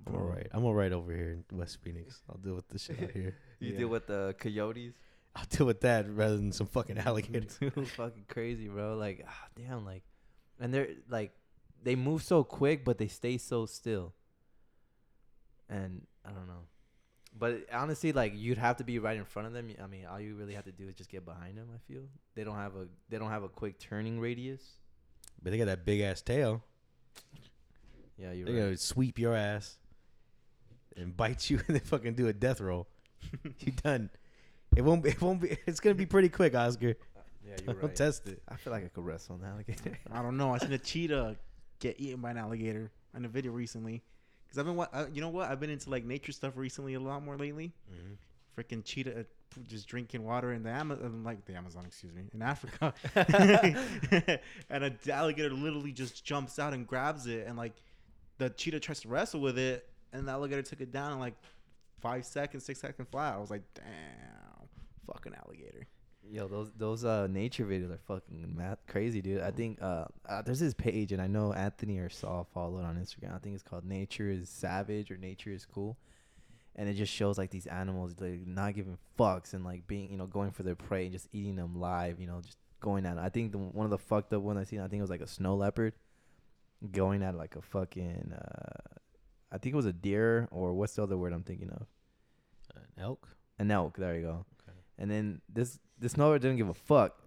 I'm 0.05 0.15
all 0.15 0.21
right. 0.21 0.47
I'm 0.51 0.63
all 0.63 0.73
right 0.73 0.91
over 0.91 1.11
here 1.13 1.37
in 1.51 1.57
West 1.57 1.79
Phoenix. 1.81 2.21
I'll 2.29 2.37
deal 2.37 2.55
with 2.55 2.67
the 2.69 2.79
shit 2.79 3.01
out 3.01 3.11
here. 3.11 3.35
You 3.59 3.71
Yeah. 3.71 3.77
deal 3.79 3.87
with 3.87 4.05
the 4.07 4.35
coyotes. 4.39 4.93
I'll 5.35 5.45
deal 5.49 5.65
with 5.65 5.81
that 5.81 6.07
rather 6.09 6.37
than 6.37 6.51
some 6.51 6.67
fucking 6.67 6.97
alligator. 6.99 7.47
It's 7.61 7.91
fucking 7.95 8.25
crazy, 8.27 8.67
bro. 8.67 8.95
Like, 8.95 9.25
ah, 9.27 9.47
damn, 9.55 9.83
like, 9.83 10.03
and 10.59 10.71
they're 10.73 10.89
like, 11.09 11.31
they 11.83 11.95
move 11.95 12.21
so 12.23 12.43
quick, 12.43 12.85
but 12.85 12.97
they 12.99 13.07
stay 13.07 13.37
so 13.37 13.65
still. 13.65 14.13
And 15.69 16.05
I 16.23 16.29
don't 16.29 16.47
know, 16.47 16.63
but 17.37 17.65
honestly, 17.73 18.13
like, 18.13 18.33
you'd 18.35 18.57
have 18.57 18.77
to 18.77 18.83
be 18.83 18.99
right 18.99 19.17
in 19.17 19.25
front 19.25 19.47
of 19.47 19.53
them. 19.53 19.69
I 19.83 19.87
mean, 19.87 20.05
all 20.05 20.19
you 20.19 20.35
really 20.35 20.53
have 20.53 20.65
to 20.65 20.71
do 20.71 20.87
is 20.87 20.95
just 20.95 21.09
get 21.09 21.25
behind 21.25 21.57
them. 21.57 21.67
I 21.73 21.79
feel 21.91 22.03
they 22.35 22.43
don't 22.43 22.55
have 22.55 22.75
a 22.75 22.87
they 23.09 23.17
don't 23.17 23.29
have 23.29 23.43
a 23.43 23.49
quick 23.49 23.79
turning 23.79 24.19
radius. 24.19 24.61
But 25.41 25.51
they 25.51 25.57
got 25.57 25.65
that 25.65 25.85
big 25.85 26.01
ass 26.01 26.22
tail. 26.22 26.64
Yeah, 28.18 28.31
you're 28.31 28.45
right. 28.45 28.53
They're 28.53 28.64
right. 28.64 28.68
gonna 28.69 28.77
sweep 28.77 29.19
your 29.19 29.35
ass 29.35 29.77
and 30.95 31.15
bite 31.15 31.49
you 31.49 31.57
and 31.68 31.76
then 31.76 31.84
fucking 31.84 32.15
do 32.15 32.27
a 32.27 32.34
death 32.34 32.59
roll. 32.61 32.88
you 33.59 33.72
done. 33.84 34.09
It 34.76 34.81
won't 34.81 35.03
be. 35.03 35.09
It 35.09 35.22
won't 35.22 35.41
be. 35.41 35.57
It's 35.65 35.80
gonna 35.80 35.95
be 35.95 36.05
pretty 36.05 36.30
quick, 36.30 36.55
Oscar. 36.55 36.95
Yeah, 37.45 37.55
you're 37.65 37.76
Don't 37.76 37.84
right. 37.84 37.95
test 37.95 38.27
it. 38.27 38.41
I 38.49 38.55
feel 38.57 38.73
like 38.73 38.84
I 38.84 38.89
could 38.89 39.05
wrestle 39.05 39.35
an 39.35 39.45
alligator. 39.45 39.97
I 40.11 40.22
don't 40.22 40.35
know. 40.38 40.53
I 40.53 40.57
seen 40.57 40.73
a 40.73 40.77
cheetah 40.77 41.38
get 41.80 41.99
eaten 41.99 42.19
by 42.19 42.31
an 42.31 42.38
alligator 42.38 42.91
in 43.15 43.23
a 43.23 43.30
video 43.30 43.51
recently. 43.53 44.03
Cause 44.49 44.57
I've 44.57 44.65
been, 44.65 44.76
wa- 44.76 44.88
uh, 44.93 45.05
you 45.14 45.22
know 45.22 45.30
what? 45.30 45.49
I've 45.49 45.59
been 45.59 45.69
into 45.69 45.89
like 45.89 46.03
nature 46.03 46.31
stuff 46.31 46.53
recently 46.55 46.93
a 46.95 46.99
lot 46.99 47.23
more 47.23 47.38
lately. 47.38 47.73
Freaking 48.57 48.84
cheetah 48.84 49.26
just 49.68 49.88
drinking 49.88 50.24
water 50.24 50.53
in 50.53 50.64
the 50.64 50.69
Amazon, 50.69 51.24
like 51.24 51.45
the 51.45 51.56
Amazon, 51.56 51.84
excuse 51.86 52.14
me, 52.14 52.24
in 52.34 52.41
Africa, 52.41 52.94
and 54.69 54.84
a 54.84 54.94
alligator 55.11 55.49
literally 55.49 55.91
just 55.91 56.24
jumps 56.24 56.60
out 56.60 56.74
and 56.74 56.88
grabs 56.88 57.28
it, 57.28 57.48
and 57.48 57.57
like 57.57 57.74
the 58.38 58.49
cheetah 58.49 58.80
tries 58.80 58.99
to 59.02 59.07
wrestle 59.07 59.41
with 59.41 59.57
it, 59.57 59.90
and 60.14 60.28
the 60.28 60.32
alligator 60.32 60.61
took 60.61 60.82
it 60.82 60.91
down 60.91 61.14
in 61.14 61.19
like 61.19 61.36
five 62.02 62.26
seconds, 62.26 62.65
six 62.65 62.80
seconds 62.80 63.07
flat. 63.11 63.34
I 63.34 63.38
was 63.38 63.49
like, 63.49 63.64
damn, 63.74 64.68
fucking 65.11 65.34
alligator. 65.34 65.88
Yo, 66.30 66.48
those 66.48 66.72
those 66.78 67.06
uh 67.06 67.28
nature 67.28 67.65
videos 67.65 67.91
are 67.91 67.99
fucking 68.06 68.53
mad 68.56 68.78
crazy, 68.88 69.22
dude. 69.22 69.41
I 69.41 69.52
think 69.52 69.82
uh, 69.82 70.06
uh 70.28 70.41
there's 70.41 70.60
this 70.60 70.74
page, 70.74 71.14
and 71.14 71.22
I 71.22 71.28
know 71.28 71.53
Anthony 71.53 71.99
or 71.99 72.10
Saul 72.10 72.45
followed 72.53 72.84
on 72.84 72.98
Instagram. 72.98 73.34
I 73.34 73.40
think 73.40 73.56
it's 73.56 73.64
called 73.64 73.86
Nature 73.86 74.30
is 74.30 74.49
Savage 74.49 75.10
or 75.10 75.18
Nature 75.18 75.52
is 75.52 75.65
Cool, 75.65 75.98
and 76.77 76.87
it 76.87 76.93
just 76.93 77.11
shows 77.11 77.37
like 77.37 77.49
these 77.49 77.65
animals 77.67 78.15
like 78.19 78.45
not 78.45 78.75
giving 78.75 78.97
fucks 79.17 79.53
and 79.53 79.65
like 79.65 79.87
being 79.87 80.11
you 80.11 80.17
know 80.17 80.27
going 80.27 80.51
for 80.51 80.63
their 80.63 80.75
prey 80.75 81.03
and 81.03 81.11
just 81.11 81.27
eating 81.33 81.55
them 81.55 81.79
live. 81.79 82.19
You 82.19 82.27
know, 82.27 82.39
just 82.41 82.57
going 82.79 83.05
at. 83.05 83.17
it. 83.17 83.19
I 83.19 83.29
think 83.29 83.51
the 83.51 83.57
one 83.57 83.85
of 83.85 83.89
the 83.91 83.97
fucked 83.97 84.31
up 84.33 84.41
ones 84.41 84.59
I 84.59 84.63
seen. 84.63 84.79
I 84.79 84.87
think 84.87 84.99
it 84.99 85.01
was 85.01 85.09
like 85.09 85.21
a 85.21 85.27
snow 85.27 85.55
leopard 85.55 85.93
going 86.91 87.23
at 87.23 87.35
like 87.35 87.55
a 87.55 87.61
fucking. 87.61 88.33
Uh, 88.33 88.95
I 89.51 89.57
think 89.57 89.73
it 89.73 89.77
was 89.77 89.85
a 89.85 89.93
deer 89.93 90.47
or 90.51 90.73
what's 90.73 90.93
the 90.95 91.03
other 91.03 91.17
word 91.17 91.33
I'm 91.33 91.43
thinking 91.43 91.69
of? 91.69 91.87
An 92.75 92.81
elk. 93.03 93.27
An 93.59 93.71
elk. 93.71 93.97
There 93.97 94.15
you 94.15 94.21
go. 94.21 94.45
Okay. 94.61 94.77
And 94.99 95.09
then 95.09 95.41
this 95.51 95.79
this 95.99 96.11
snow 96.13 96.27
leopard 96.27 96.41
didn't 96.43 96.57
give 96.57 96.69
a 96.69 96.73
fuck. 96.73 97.17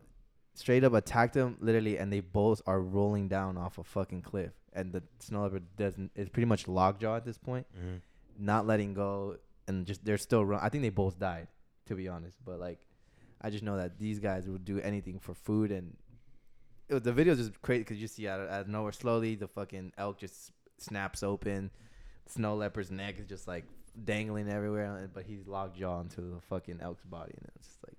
Straight 0.55 0.85
up 0.85 0.93
attacked 0.93 1.35
him 1.37 1.57
literally, 1.61 1.97
and 1.97 2.13
they 2.13 2.21
both 2.21 2.61
are 2.67 2.81
rolling 2.81 3.29
down 3.29 3.57
off 3.57 3.79
a 3.79 3.85
fucking 3.85 4.23
cliff. 4.23 4.53
And 4.73 4.93
the 4.93 5.03
snow 5.19 5.43
leopard 5.43 5.65
doesn't. 5.77 6.11
It's 6.15 6.29
pretty 6.29 6.47
much 6.47 6.69
lockjaw 6.69 7.17
at 7.17 7.25
this 7.25 7.39
point, 7.39 7.67
Mm-hmm. 7.77 7.97
Not 8.41 8.67
letting 8.67 8.95
go, 8.95 9.37
and 9.69 9.87
just 9.87 10.05
they're 10.05 10.19
still 10.19 10.45
run. 10.45 10.61
I 10.63 10.69
think 10.69 10.83
they 10.83 10.91
both 10.91 11.19
died, 11.19 11.49
to 11.87 11.95
be 11.95 12.09
honest. 12.09 12.39
But 12.45 12.59
like, 12.59 12.79
I 13.41 13.51
just 13.51 13.63
know 13.63 13.77
that 13.77 13.99
these 13.99 14.19
guys 14.19 14.49
would 14.49 14.65
do 14.65 14.81
anything 14.81 15.19
for 15.19 15.35
food, 15.35 15.71
and 15.71 15.97
it 16.89 16.95
was, 16.95 17.03
the 17.03 17.13
videos 17.13 17.37
just 17.37 17.61
crazy 17.63 17.81
because 17.81 18.01
you 18.01 18.09
see 18.09 18.29
out 18.29 18.41
of, 18.41 18.51
out 18.51 18.61
of 18.63 18.69
nowhere 18.69 18.93
slowly 18.93 19.35
the 19.35 19.49
fucking 19.49 19.93
elk 19.99 20.19
just 20.19 20.53
snaps 20.79 21.23
open, 21.23 21.71
snow 22.27 22.55
leopard's 22.57 22.91
neck 22.91 23.19
is 23.19 23.27
just 23.27 23.47
like 23.47 23.65
dangling 24.05 24.49
everywhere, 24.49 25.09
but 25.13 25.25
he's 25.25 25.47
lockjaw 25.47 26.01
into 26.01 26.21
the 26.21 26.41
fucking 26.49 26.81
elk's 26.81 27.05
body, 27.05 27.33
and 27.37 27.51
it's 27.57 27.69
just 27.69 27.79
like. 27.87 27.97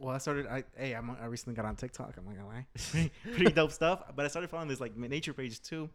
Well, 0.00 0.14
I 0.14 0.18
started. 0.18 0.46
I 0.46 0.62
hey, 0.76 0.92
I'm, 0.92 1.10
I 1.20 1.24
recently 1.26 1.56
got 1.56 1.64
on 1.64 1.74
TikTok. 1.74 2.14
I'm 2.16 2.24
not 2.24 2.36
gonna 2.36 2.46
lie, 2.46 2.66
pretty, 2.76 3.10
pretty 3.34 3.52
dope 3.52 3.72
stuff. 3.72 4.02
But 4.14 4.24
I 4.24 4.28
started 4.28 4.48
following 4.48 4.68
this 4.68 4.80
like 4.80 4.96
nature 4.96 5.32
page 5.32 5.60
too, 5.60 5.90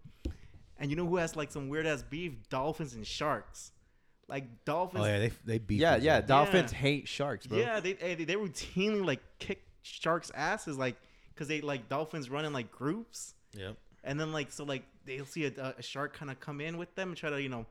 and 0.83 0.91
you 0.91 0.97
know 0.97 1.07
who 1.07 1.15
has 1.15 1.37
like 1.37 1.49
some 1.49 1.69
weird 1.69 1.87
ass 1.87 2.03
beef? 2.03 2.33
Dolphins 2.49 2.93
and 2.93 3.07
sharks. 3.07 3.71
Like 4.27 4.65
dolphins. 4.65 5.05
Oh 5.05 5.07
yeah, 5.07 5.19
they 5.19 5.31
they 5.45 5.57
beat. 5.59 5.79
Yeah, 5.79 5.95
yeah. 5.95 6.17
other. 6.17 6.27
Dolphins 6.27 6.73
Yeah. 6.73 6.77
hate 6.77 7.07
sharks, 7.07 7.47
bro. 7.47 7.57
Yeah, 7.57 7.79
they, 7.79 7.93
they 7.93 8.15
they 8.15 8.35
routinely 8.35 9.05
like 9.05 9.21
kick 9.39 9.61
sharks' 9.81 10.29
asses, 10.35 10.77
like 10.77 10.97
because 11.29 11.47
they 11.47 11.61
like 11.61 11.87
dolphins 11.87 12.29
run 12.29 12.43
in 12.43 12.51
like 12.51 12.69
groups, 12.71 13.33
Yep. 13.53 13.77
and 14.03 14.19
then 14.19 14.33
like 14.33 14.51
so 14.51 14.65
like 14.65 14.83
they'll 15.05 15.25
see 15.25 15.45
a, 15.45 15.75
a 15.77 15.81
shark 15.81 16.13
kind 16.17 16.29
of 16.29 16.39
come 16.41 16.59
in 16.59 16.77
with 16.77 16.93
them 16.95 17.09
and 17.09 17.17
try 17.17 17.29
to 17.29 17.41
you 17.41 17.49
know 17.49 17.65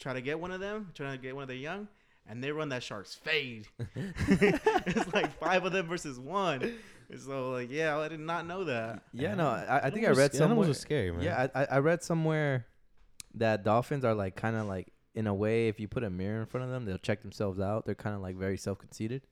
try 0.00 0.14
to 0.14 0.20
get 0.22 0.40
one 0.40 0.50
of 0.52 0.60
them, 0.60 0.90
try 0.94 1.10
to 1.12 1.18
get 1.18 1.34
one 1.34 1.42
of 1.42 1.48
their 1.48 1.56
young, 1.56 1.86
and 2.26 2.42
they 2.42 2.50
run 2.50 2.70
that 2.70 2.82
shark's 2.82 3.14
fade. 3.14 3.68
it's 3.96 5.12
like 5.12 5.38
five 5.38 5.64
of 5.64 5.72
them 5.72 5.86
versus 5.86 6.18
one. 6.18 6.74
So 7.18 7.50
like 7.50 7.70
yeah, 7.70 7.98
I 7.98 8.08
did 8.08 8.20
not 8.20 8.46
know 8.46 8.64
that. 8.64 9.02
Yeah, 9.12 9.34
no, 9.34 9.48
I, 9.48 9.78
I 9.86 9.90
think 9.90 10.04
I 10.06 10.10
Animals- 10.10 10.18
read 10.18 10.34
animals 10.34 10.38
somewhere. 10.66 10.70
are 10.70 10.74
scary, 10.74 11.10
man. 11.12 11.22
Yeah, 11.22 11.46
I, 11.54 11.62
I 11.62 11.66
I 11.72 11.78
read 11.78 12.02
somewhere 12.02 12.66
that 13.34 13.64
dolphins 13.64 14.04
are 14.04 14.14
like 14.14 14.36
kind 14.36 14.56
of 14.56 14.66
like 14.66 14.92
in 15.14 15.26
a 15.26 15.34
way, 15.34 15.68
if 15.68 15.78
you 15.78 15.88
put 15.88 16.04
a 16.04 16.10
mirror 16.10 16.40
in 16.40 16.46
front 16.46 16.64
of 16.64 16.70
them, 16.70 16.84
they'll 16.86 16.96
check 16.98 17.20
themselves 17.22 17.60
out. 17.60 17.84
They're 17.84 17.94
kind 17.94 18.16
of 18.16 18.22
like 18.22 18.36
very 18.36 18.56
self 18.56 18.78
conceited. 18.78 19.22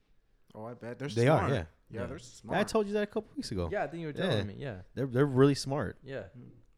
Oh, 0.54 0.64
I 0.66 0.74
bet 0.74 0.98
they're 0.98 1.08
They 1.08 1.28
are, 1.28 1.38
smart. 1.38 1.50
yeah. 1.52 1.56
yeah, 1.90 2.00
Yeah. 2.02 2.06
they're 2.06 2.18
smart. 2.18 2.58
I 2.58 2.64
told 2.64 2.86
you 2.86 2.92
that 2.94 3.02
a 3.04 3.06
couple 3.06 3.30
weeks 3.36 3.50
ago. 3.52 3.68
Yeah, 3.72 3.84
I 3.84 3.86
think 3.86 4.00
you 4.02 4.08
were 4.08 4.14
Yeah. 4.14 4.28
telling 4.28 4.46
me. 4.48 4.56
Yeah, 4.58 4.76
They're 4.94 5.06
they're 5.06 5.24
really 5.26 5.54
smart. 5.54 5.96
yeah. 6.02 6.24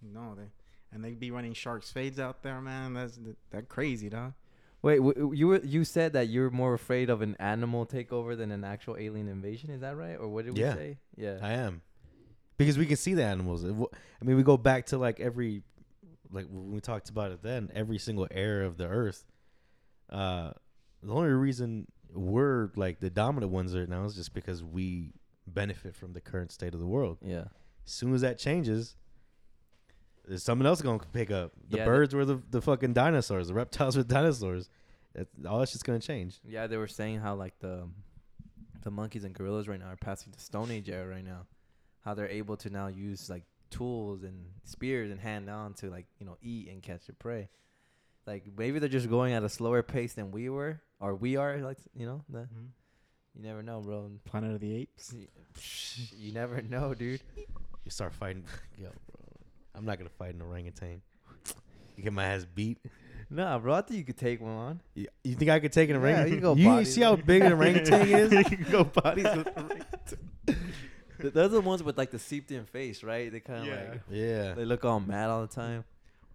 no, 0.02 0.34
they 0.36 0.50
and 0.92 1.02
they'd 1.02 1.18
be 1.18 1.30
running 1.30 1.54
sharks 1.54 1.90
fades 1.90 2.20
out 2.20 2.42
there, 2.42 2.60
man. 2.60 2.92
That's 2.94 3.18
that 3.50 3.68
crazy, 3.68 4.08
dog. 4.08 4.34
Wait, 4.82 4.96
w- 4.96 5.32
you 5.32 5.46
were 5.48 5.60
you 5.64 5.84
said 5.84 6.12
that 6.14 6.28
you're 6.28 6.50
more 6.50 6.74
afraid 6.74 7.08
of 7.08 7.22
an 7.22 7.36
animal 7.38 7.86
takeover 7.86 8.36
than 8.36 8.50
an 8.50 8.64
actual 8.64 8.96
alien 8.98 9.28
invasion. 9.28 9.70
Is 9.70 9.80
that 9.80 9.96
right, 9.96 10.16
or 10.16 10.28
what 10.28 10.44
did 10.44 10.54
we 10.54 10.60
Yeah. 10.62 10.74
say? 10.74 10.98
Yeah. 11.16 11.38
I 11.40 11.52
am, 11.52 11.82
because 12.56 12.76
we 12.76 12.86
can 12.86 12.96
see 12.96 13.14
the 13.14 13.24
animals. 13.24 13.62
It 13.64 13.68
w- 13.68 13.88
I 14.20 14.24
mean, 14.24 14.36
we 14.36 14.42
go 14.42 14.56
back 14.56 14.86
to 14.86 14.98
like 14.98 15.20
every, 15.20 15.62
like 16.32 16.46
when 16.50 16.72
we 16.72 16.80
talked 16.80 17.10
about 17.10 17.30
it 17.30 17.42
then. 17.42 17.70
Every 17.74 17.98
single 17.98 18.26
era 18.30 18.66
of 18.66 18.76
the 18.76 18.86
Earth. 18.88 19.24
Uh, 20.10 20.52
the 21.02 21.12
only 21.12 21.28
reason 21.30 21.86
we're 22.12 22.70
like 22.76 22.98
the 23.00 23.08
dominant 23.10 23.52
ones 23.52 23.74
right 23.76 23.88
now 23.88 24.04
is 24.04 24.14
just 24.14 24.34
because 24.34 24.62
we 24.64 25.12
benefit 25.46 25.94
from 25.94 26.12
the 26.12 26.20
current 26.20 26.50
state 26.52 26.74
of 26.74 26.80
the 26.80 26.86
world. 26.86 27.18
yeah. 27.22 27.44
As 27.86 27.92
soon 27.92 28.14
as 28.14 28.20
that 28.20 28.38
changes, 28.38 28.96
there's 30.26 30.42
someone 30.42 30.66
else 30.66 30.82
gonna 30.82 31.00
pick 31.12 31.30
up. 31.30 31.52
The 31.68 31.78
Yeah, 31.78 31.84
birds 31.84 32.14
were 32.14 32.24
the, 32.24 32.40
the 32.50 32.60
fucking 32.60 32.92
dinosaurs. 32.92 33.48
The 33.48 33.54
reptiles 33.54 33.96
were 33.96 34.02
dinosaurs. 34.18 34.68
That, 35.14 35.28
all 35.46 35.58
that's 35.58 35.72
just 35.72 35.84
gonna 35.84 36.00
change. 36.00 36.40
Yeah, 36.44 36.66
they 36.66 36.76
were 36.76 36.88
saying 36.88 37.20
how 37.20 37.34
like 37.34 37.58
the 37.60 37.88
the 38.82 38.90
monkeys 38.90 39.24
and 39.24 39.34
gorillas 39.34 39.68
right 39.68 39.78
now 39.78 39.86
are 39.86 39.96
passing 39.96 40.32
the 40.32 40.40
Stone 40.40 40.70
Age 40.70 40.88
era 40.88 41.06
right 41.06 41.24
now. 41.24 41.46
How 42.04 42.14
they're 42.14 42.28
able 42.28 42.56
to 42.58 42.70
now 42.70 42.88
use 42.88 43.30
like 43.30 43.44
tools 43.70 44.22
and 44.22 44.46
spears 44.64 45.10
and 45.10 45.20
hand 45.20 45.48
on 45.48 45.74
to 45.74 45.90
like 45.90 46.06
you 46.18 46.26
know 46.26 46.36
eat 46.42 46.68
and 46.68 46.82
catch 46.82 47.06
their 47.06 47.16
prey. 47.18 47.48
Like 48.26 48.44
maybe 48.56 48.78
they're 48.78 48.88
just 48.88 49.10
going 49.10 49.32
at 49.32 49.42
a 49.42 49.48
slower 49.48 49.82
pace 49.82 50.14
than 50.14 50.30
we 50.30 50.48
were, 50.48 50.80
or 51.00 51.14
we 51.14 51.36
are. 51.36 51.58
Like 51.58 51.78
you 51.94 52.06
know, 52.06 52.24
the, 52.28 52.40
mm-hmm. 52.40 52.66
you 53.34 53.42
never 53.42 53.62
know, 53.62 53.80
bro. 53.80 54.10
Planet 54.24 54.54
of 54.54 54.60
the 54.60 54.74
Apes. 54.76 55.14
You 56.16 56.32
never 56.32 56.62
know, 56.62 56.94
dude. 56.94 57.22
You 57.36 57.90
start 57.90 58.14
fighting. 58.14 58.44
Yo, 58.78 58.90
bro, 59.10 59.21
I'm 59.74 59.84
not 59.84 59.98
gonna 59.98 60.10
fight 60.10 60.34
an 60.34 60.42
orangutan. 60.42 61.02
You 61.96 62.04
get 62.04 62.12
my 62.12 62.24
ass 62.24 62.44
beat. 62.54 62.78
Nah, 63.30 63.58
bro. 63.58 63.74
I 63.74 63.80
think 63.82 63.98
you 63.98 64.04
could 64.04 64.18
take 64.18 64.40
one 64.40 64.50
on. 64.52 64.80
You, 64.94 65.06
you 65.24 65.34
think 65.34 65.50
I 65.50 65.58
could 65.60 65.72
take 65.72 65.88
an 65.90 65.96
Yeah, 65.96 66.02
orangutan? 66.02 66.32
you 66.34 66.40
go 66.40 66.54
you 66.54 66.66
bodies 66.68 66.94
see 66.94 67.00
how 67.02 67.16
big 67.16 67.42
an 67.42 67.52
orangutan 67.54 68.08
is? 68.08 68.32
you 68.32 68.44
can 68.44 68.66
go 68.70 68.84
bodies 68.84 69.24
with 69.36 69.48
Th- 71.20 71.32
Those 71.32 71.46
are 71.46 71.48
the 71.48 71.60
ones 71.60 71.82
with 71.82 71.96
like 71.96 72.10
the 72.10 72.18
seeped-in 72.18 72.64
face, 72.66 73.02
right? 73.02 73.30
They 73.30 73.40
kind 73.40 73.60
of 73.60 73.66
Yeah. 73.66 73.88
like 73.90 74.00
Yeah. 74.10 74.54
they 74.54 74.64
look 74.64 74.84
all 74.84 75.00
mad 75.00 75.30
all 75.30 75.42
the 75.42 75.46
time. 75.54 75.84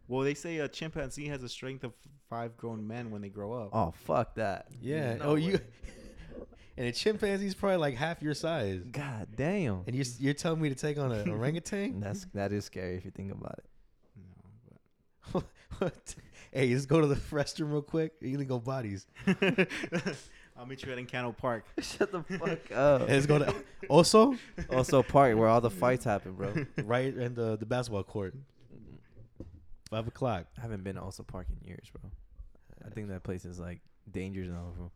Well, 0.07 0.21
they 0.21 0.33
say 0.33 0.57
a 0.59 0.67
chimpanzee 0.69 1.27
has 1.27 1.43
a 1.43 1.49
strength 1.49 1.83
of 1.83 1.91
five 2.29 2.55
grown 2.55 2.87
men 2.87 3.11
when 3.11 3.21
they 3.21 3.29
grow 3.29 3.53
up. 3.53 3.69
Oh 3.73 3.93
fuck 4.05 4.35
that. 4.35 4.67
Yeah. 4.81 5.15
No 5.17 5.25
oh, 5.25 5.35
you. 5.35 5.53
way. 5.53 5.59
and 6.77 6.87
a 6.87 6.91
chimpanzee's 6.91 7.55
probably 7.55 7.77
like 7.77 7.95
half 7.95 8.21
your 8.21 8.33
size, 8.33 8.81
God 8.91 9.27
damn. 9.35 9.83
and 9.87 9.95
you're 9.95 10.05
you're 10.19 10.33
telling 10.33 10.61
me 10.61 10.69
to 10.69 10.75
take 10.75 10.97
on 10.97 11.11
an 11.11 11.29
orangutan? 11.29 11.99
That's 11.99 12.25
that 12.33 12.53
is 12.53 12.65
scary 12.65 12.95
if 12.95 13.05
you 13.05 13.11
think 13.11 13.31
about 13.31 13.59
it. 13.59 13.65
No, 15.33 15.43
what? 15.79 16.15
Hey, 16.51 16.69
just 16.69 16.87
go 16.87 17.01
to 17.01 17.07
the 17.07 17.15
restroom 17.15 17.71
real 17.71 17.81
quick. 17.81 18.13
You 18.21 18.37
can 18.37 18.47
go 18.47 18.59
bodies. 18.59 19.07
I'll 20.57 20.65
meet 20.65 20.83
you 20.83 20.91
at 20.91 20.97
Encanto 20.97 21.35
Park. 21.35 21.65
Shut 21.79 22.11
the 22.11 22.23
fuck 22.23 22.71
up. 22.71 23.01
And 23.01 23.09
let's 23.09 23.25
go 23.25 23.39
to 23.39 23.53
also 23.89 24.35
also, 24.71 25.03
park 25.03 25.37
where 25.37 25.47
all 25.47 25.61
the 25.61 25.69
fights 25.69 26.05
happen, 26.05 26.33
bro. 26.33 26.65
right 26.83 27.15
in 27.15 27.33
the 27.33 27.57
the 27.57 27.65
basketball 27.65 28.03
court. 28.03 28.35
Five 29.89 30.07
o'clock. 30.07 30.47
I 30.57 30.61
haven't 30.61 30.83
been 30.83 30.95
to 30.95 31.01
also 31.01 31.23
park 31.23 31.47
in 31.49 31.67
years, 31.67 31.89
bro. 31.91 32.11
I 32.85 32.89
think 32.89 33.07
that 33.09 33.23
place 33.23 33.45
is 33.45 33.59
like 33.59 33.79
danger 34.11 34.45
zone, 34.45 34.73
bro. 34.75 34.91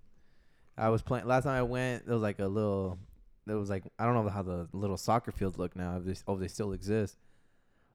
I 0.81 0.89
was 0.89 1.03
playing 1.03 1.27
last 1.27 1.43
time 1.43 1.53
I 1.53 1.61
went. 1.61 2.05
There 2.07 2.15
was 2.15 2.23
like 2.23 2.39
a 2.39 2.47
little. 2.47 2.97
There 3.45 3.57
was 3.57 3.69
like 3.69 3.83
I 3.99 4.05
don't 4.05 4.15
know 4.15 4.29
how 4.29 4.41
the 4.41 4.67
little 4.73 4.97
soccer 4.97 5.31
fields 5.31 5.57
look 5.59 5.75
now. 5.75 5.97
If 5.97 6.05
they 6.05 6.15
oh 6.27 6.37
they 6.37 6.47
still 6.47 6.73
exist. 6.73 7.17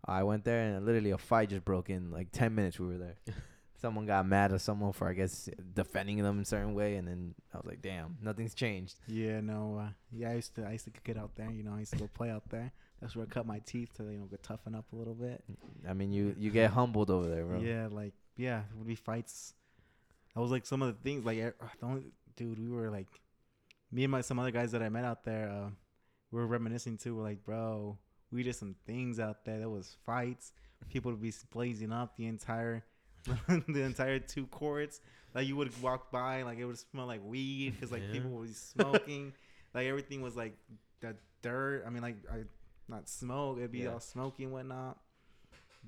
I 0.04 0.22
went 0.22 0.44
there 0.44 0.60
and 0.60 0.86
literally 0.86 1.10
a 1.10 1.18
fight 1.18 1.50
just 1.50 1.64
broke 1.64 1.90
in. 1.90 2.12
Like 2.12 2.28
ten 2.30 2.54
minutes 2.54 2.78
we 2.78 2.86
were 2.86 2.98
there. 2.98 3.16
someone 3.78 4.06
got 4.06 4.26
mad 4.26 4.52
at 4.52 4.60
someone 4.60 4.92
for 4.92 5.08
I 5.08 5.14
guess 5.14 5.50
defending 5.74 6.22
them 6.22 6.36
in 6.36 6.42
a 6.42 6.44
certain 6.44 6.74
way, 6.74 6.94
and 6.94 7.08
then 7.08 7.34
I 7.52 7.56
was 7.56 7.66
like, 7.66 7.82
damn, 7.82 8.16
nothing's 8.22 8.54
changed. 8.54 8.94
Yeah, 9.08 9.40
no. 9.40 9.82
Uh, 9.82 9.88
yeah, 10.12 10.30
I 10.30 10.34
used 10.34 10.54
to 10.54 10.66
I 10.66 10.72
used 10.72 10.84
to 10.84 10.92
get 11.02 11.18
out 11.18 11.34
there. 11.34 11.50
You 11.50 11.64
know, 11.64 11.74
I 11.74 11.80
used 11.80 11.92
to 11.92 11.98
go 11.98 12.08
play 12.14 12.30
out 12.30 12.48
there. 12.50 12.70
That's 13.00 13.16
where 13.16 13.26
I 13.26 13.28
cut 13.28 13.46
my 13.46 13.58
teeth 13.66 13.94
to 13.96 14.04
you 14.04 14.18
know 14.18 14.26
get 14.26 14.44
toughen 14.44 14.76
up 14.76 14.84
a 14.92 14.96
little 14.96 15.14
bit. 15.14 15.42
I 15.88 15.92
mean, 15.92 16.12
you 16.12 16.36
you 16.38 16.50
get 16.50 16.70
humbled 16.78 17.10
over 17.10 17.28
there, 17.28 17.44
bro. 17.44 17.58
Yeah, 17.58 17.88
like 17.90 18.14
yeah, 18.36 18.60
it 18.60 18.76
would 18.76 18.86
be 18.86 18.94
fights. 18.94 19.54
That 20.34 20.40
was 20.40 20.52
like 20.52 20.66
some 20.66 20.82
of 20.82 20.88
the 20.88 21.02
things. 21.02 21.24
Like 21.24 21.38
eh, 21.38 21.50
the 21.80 21.86
only 21.86 22.04
dude, 22.36 22.58
we 22.58 22.68
were 22.68 22.90
like, 22.90 23.08
me 23.92 24.04
and 24.04 24.10
my 24.10 24.20
some 24.20 24.38
other 24.38 24.50
guys 24.50 24.72
that 24.72 24.82
I 24.82 24.88
met 24.88 25.04
out 25.04 25.24
there. 25.24 25.48
Uh, 25.50 25.68
we 26.30 26.40
were 26.40 26.46
reminiscing 26.46 26.98
too. 26.98 27.16
We're 27.16 27.22
like, 27.22 27.44
bro, 27.44 27.98
we 28.32 28.42
did 28.42 28.54
some 28.56 28.74
things 28.86 29.18
out 29.20 29.44
there. 29.44 29.58
There 29.58 29.68
was 29.70 29.96
fights. 30.04 30.52
People 30.90 31.10
would 31.12 31.22
be 31.22 31.32
blazing 31.52 31.92
up 31.92 32.16
the 32.16 32.26
entire, 32.26 32.84
the 33.48 33.82
entire 33.82 34.18
two 34.18 34.46
courts. 34.46 35.00
Like 35.34 35.46
you 35.46 35.56
would 35.56 35.70
walk 35.82 36.10
by, 36.10 36.42
like 36.42 36.58
it 36.58 36.64
would 36.64 36.78
smell 36.78 37.06
like 37.06 37.20
weed 37.24 37.74
because 37.74 37.92
like 37.92 38.02
Yeah. 38.06 38.12
people 38.12 38.30
would 38.30 38.48
be 38.48 38.54
smoking. 38.54 39.32
like 39.74 39.86
everything 39.86 40.20
was 40.22 40.36
like 40.36 40.56
that 41.00 41.16
dirt. 41.42 41.84
I 41.86 41.90
mean, 41.90 42.02
like 42.02 42.16
I 42.30 42.44
not 42.88 43.08
smoke. 43.08 43.58
It'd 43.58 43.72
be 43.72 43.80
Yeah. 43.80 43.92
all 43.92 44.00
smoky 44.00 44.44
and 44.44 44.52
whatnot. 44.52 44.98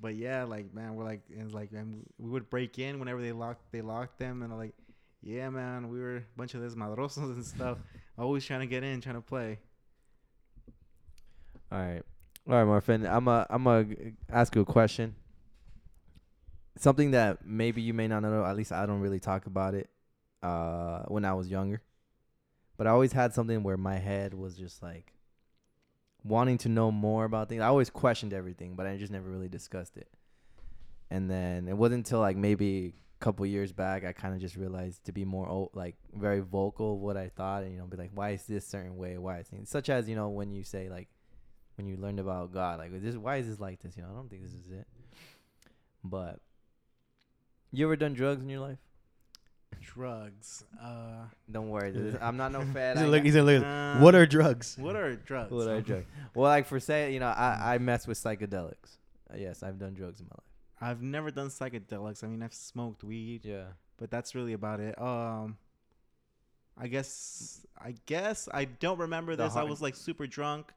But 0.01 0.15
yeah, 0.15 0.43
like 0.43 0.73
man, 0.73 0.95
we're 0.95 1.03
like 1.03 1.21
it's 1.29 1.53
like 1.53 1.71
and 1.73 2.05
we 2.17 2.29
would 2.29 2.49
break 2.49 2.79
in 2.79 2.99
whenever 2.99 3.21
they 3.21 3.31
locked 3.33 3.71
they 3.71 3.81
locked 3.81 4.17
them 4.19 4.41
and 4.43 4.55
like, 4.57 4.73
yeah, 5.21 5.49
man, 5.49 5.89
we 5.89 5.99
were 5.99 6.17
a 6.17 6.23
bunch 6.37 6.53
of 6.53 6.61
desmadrosos 6.61 7.17
and 7.17 7.45
stuff, 7.45 7.77
always 8.17 8.45
trying 8.45 8.61
to 8.61 8.67
get 8.67 8.83
in, 8.83 9.01
trying 9.01 9.15
to 9.15 9.21
play. 9.21 9.59
All 11.71 11.79
right, 11.79 12.01
all 12.49 12.63
right, 12.63 12.83
Morfin. 12.83 13.07
I'm 13.09 13.27
a 13.27 13.45
I'm 13.49 13.67
a 13.67 13.85
ask 14.31 14.55
you 14.55 14.61
a 14.61 14.65
question. 14.65 15.15
Something 16.77 17.11
that 17.11 17.45
maybe 17.45 17.81
you 17.81 17.93
may 17.93 18.07
not 18.07 18.21
know. 18.21 18.45
At 18.45 18.55
least 18.55 18.71
I 18.71 18.85
don't 18.85 19.01
really 19.01 19.19
talk 19.19 19.45
about 19.45 19.73
it. 19.73 19.89
Uh, 20.41 21.03
when 21.09 21.25
I 21.25 21.33
was 21.33 21.49
younger, 21.49 21.81
but 22.77 22.87
I 22.87 22.91
always 22.91 23.11
had 23.11 23.33
something 23.33 23.61
where 23.61 23.75
my 23.75 23.97
head 23.97 24.33
was 24.33 24.55
just 24.55 24.81
like 24.81 25.11
wanting 26.23 26.57
to 26.59 26.69
know 26.69 26.91
more 26.91 27.25
about 27.25 27.49
things. 27.49 27.61
I 27.61 27.67
always 27.67 27.89
questioned 27.89 28.33
everything, 28.33 28.75
but 28.75 28.87
I 28.87 28.95
just 28.95 29.11
never 29.11 29.29
really 29.29 29.49
discussed 29.49 29.97
it. 29.97 30.07
And 31.11 31.29
then 31.29 31.67
it 31.67 31.75
wasn't 31.75 32.05
until 32.05 32.19
like 32.19 32.37
maybe 32.37 32.93
couple 33.19 33.45
years 33.45 33.71
back, 33.73 34.05
I 34.05 34.13
kind 34.13 34.33
of 34.33 34.39
just 34.39 34.55
realized 34.55 35.03
to 35.05 35.11
be 35.11 35.25
more 35.25 35.47
o- 35.47 35.71
like 35.73 35.95
very 36.13 36.39
vocal 36.39 36.93
of 36.95 36.99
what 37.01 37.17
I 37.17 37.29
thought, 37.29 37.63
and 37.63 37.71
you 37.73 37.79
know, 37.79 37.85
be 37.85 37.97
like, 37.97 38.11
why 38.13 38.31
is 38.31 38.43
this 38.45 38.65
certain 38.65 38.95
way? 38.97 39.17
Why 39.17 39.39
is 39.39 39.47
things 39.47 39.69
such 39.69 39.89
as 39.89 40.07
you 40.07 40.15
know 40.15 40.29
when 40.29 40.51
you 40.53 40.63
say 40.63 40.89
like 40.89 41.07
when 41.75 41.87
you 41.87 41.97
learned 41.97 42.19
about 42.19 42.51
God, 42.53 42.79
like 42.79 42.91
this, 43.01 43.15
why 43.15 43.37
is 43.37 43.47
this 43.47 43.59
like 43.59 43.79
this? 43.81 43.95
You 43.97 44.03
know, 44.03 44.09
I 44.11 44.15
don't 44.15 44.29
think 44.29 44.43
this 44.43 44.53
is 44.53 44.69
it. 44.71 44.87
But 46.03 46.39
you 47.71 47.85
ever 47.85 47.95
done 47.95 48.13
drugs 48.13 48.41
in 48.41 48.49
your 48.49 48.59
life? 48.61 48.79
Drugs. 49.81 50.65
Uh, 50.81 51.25
Don't 51.49 51.69
worry, 51.69 51.91
this- 51.95 52.15
Yeah. 52.15 52.27
I'm 52.27 52.37
not 52.37 52.51
no 52.51 52.61
fat. 52.73 52.97
He's 52.97 53.05
I 53.05 53.07
like, 53.07 53.21
got- 53.21 53.25
he's 53.25 53.35
like, 53.35 53.63
uh, 53.63 53.99
what 53.99 54.15
are 54.15 54.25
drugs? 54.25 54.75
what 54.79 54.95
are 54.95 55.15
drugs? 55.15 55.51
What 55.51 55.67
I 55.69 55.79
drug? 55.81 56.03
Well, 56.35 56.49
like 56.49 56.65
for 56.67 56.79
say, 56.79 57.13
you 57.13 57.19
know, 57.19 57.27
I 57.27 57.75
I 57.75 57.77
mess 57.77 58.07
with 58.07 58.17
psychedelics. 58.17 58.97
Uh, 59.31 59.37
yes, 59.37 59.61
I've 59.63 59.77
done 59.79 59.93
drugs 59.93 60.19
in 60.19 60.25
my 60.27 60.35
life. 60.35 60.48
I've 60.81 61.01
never 61.01 61.29
done 61.31 61.47
psychedelics. 61.49 62.23
I 62.23 62.27
mean, 62.27 62.41
I've 62.41 62.53
smoked 62.53 63.03
weed, 63.03 63.45
Yeah. 63.45 63.65
but 63.97 64.09
that's 64.09 64.33
really 64.35 64.53
about 64.53 64.79
it. 64.79 64.99
Um, 65.01 65.57
I 66.77 66.87
guess 66.87 67.65
I 67.77 67.95
guess 68.05 68.47
I 68.53 68.65
don't 68.65 68.99
remember 68.99 69.35
The 69.35 69.43
this. 69.45 69.55
I 69.57 69.63
was 69.63 69.81
like 69.81 69.95
super 69.95 70.25
drunk. 70.27 70.71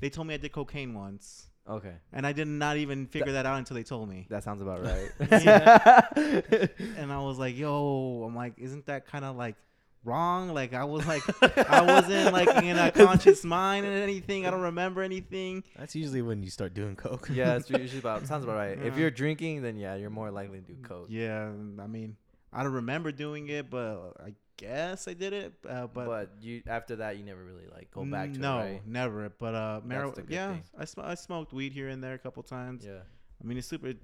They 0.00 0.10
told 0.10 0.26
me 0.28 0.34
I 0.34 0.36
did 0.36 0.52
cocaine 0.52 0.94
once, 0.94 1.48
Okay. 1.68 1.94
and 2.12 2.24
I 2.26 2.32
did 2.32 2.46
not 2.46 2.76
even 2.76 3.06
figure 3.06 3.32
that 3.32 3.46
out 3.46 3.58
until 3.58 3.74
they 3.74 3.82
told 3.82 4.08
me. 4.08 4.26
That 4.30 4.44
sounds 4.44 4.62
about 4.62 4.82
right. 4.84 5.10
And 6.96 7.10
I 7.12 7.18
was 7.20 7.38
like, 7.38 7.56
"Yo," 7.56 8.22
I'm 8.26 8.36
like, 8.36 8.54
"Isn't 8.58 8.86
that 8.86 9.06
kind 9.06 9.24
of 9.24 9.36
like 9.36 9.56
wrong?" 10.04 10.54
Like 10.54 10.74
I 10.74 10.84
was 10.84 11.06
like, 11.06 11.22
I 11.70 11.82
wasn't 11.82 12.32
like 12.32 12.48
in 12.62 12.78
a 12.78 12.90
conscious 12.90 13.44
mind 13.58 13.86
and 13.86 13.94
anything. 13.94 14.46
I 14.46 14.50
don't 14.50 14.60
remember 14.62 15.02
anything. 15.02 15.64
That's 15.78 15.94
usually 15.94 16.22
when 16.22 16.42
you 16.42 16.50
start 16.50 16.74
doing 16.74 16.96
coke. 16.96 17.28
yeah, 17.32 17.56
it's 17.56 17.70
usually 17.84 17.98
about 18.00 18.26
sounds 18.26 18.44
about 18.44 18.56
right. 18.56 18.78
If 18.78 18.96
you're 18.96 19.10
drinking, 19.10 19.62
then 19.62 19.76
yeah, 19.76 19.94
you're 19.96 20.10
more 20.10 20.30
likely 20.30 20.60
to 20.60 20.64
do 20.64 20.76
coke. 20.82 21.06
Yeah, 21.10 21.48
I 21.80 21.86
mean, 21.86 22.16
I 22.52 22.62
don't 22.62 22.72
remember 22.74 23.12
doing 23.12 23.48
it, 23.48 23.70
but 23.70 24.12
I 24.24 24.34
guess 24.56 25.06
I 25.06 25.14
did 25.14 25.32
it. 25.32 25.52
Uh, 25.68 25.86
but, 25.86 26.06
But, 26.06 26.30
you 26.40 26.62
after 26.66 26.96
that, 26.96 27.16
you 27.16 27.24
never 27.24 27.44
really 27.44 27.66
like 27.72 27.90
go 27.90 28.04
back 28.04 28.32
to 28.32 28.38
no, 28.38 28.58
it, 28.58 28.62
right? 28.62 28.86
never. 28.86 29.28
But 29.38 29.54
uh, 29.54 29.80
marijuana. 29.86 30.24
Yeah, 30.28 30.52
thing. 30.52 30.62
I 30.78 30.84
sm- 30.84 31.00
I 31.04 31.14
smoked 31.14 31.52
weed 31.52 31.72
here 31.72 31.88
and 31.88 32.02
there 32.02 32.14
a 32.14 32.18
couple 32.18 32.42
times. 32.42 32.84
Yeah. 32.84 33.00
I 33.40 33.46
mean, 33.46 33.58
it's 33.58 33.66
super. 33.66 33.88
It 33.88 33.98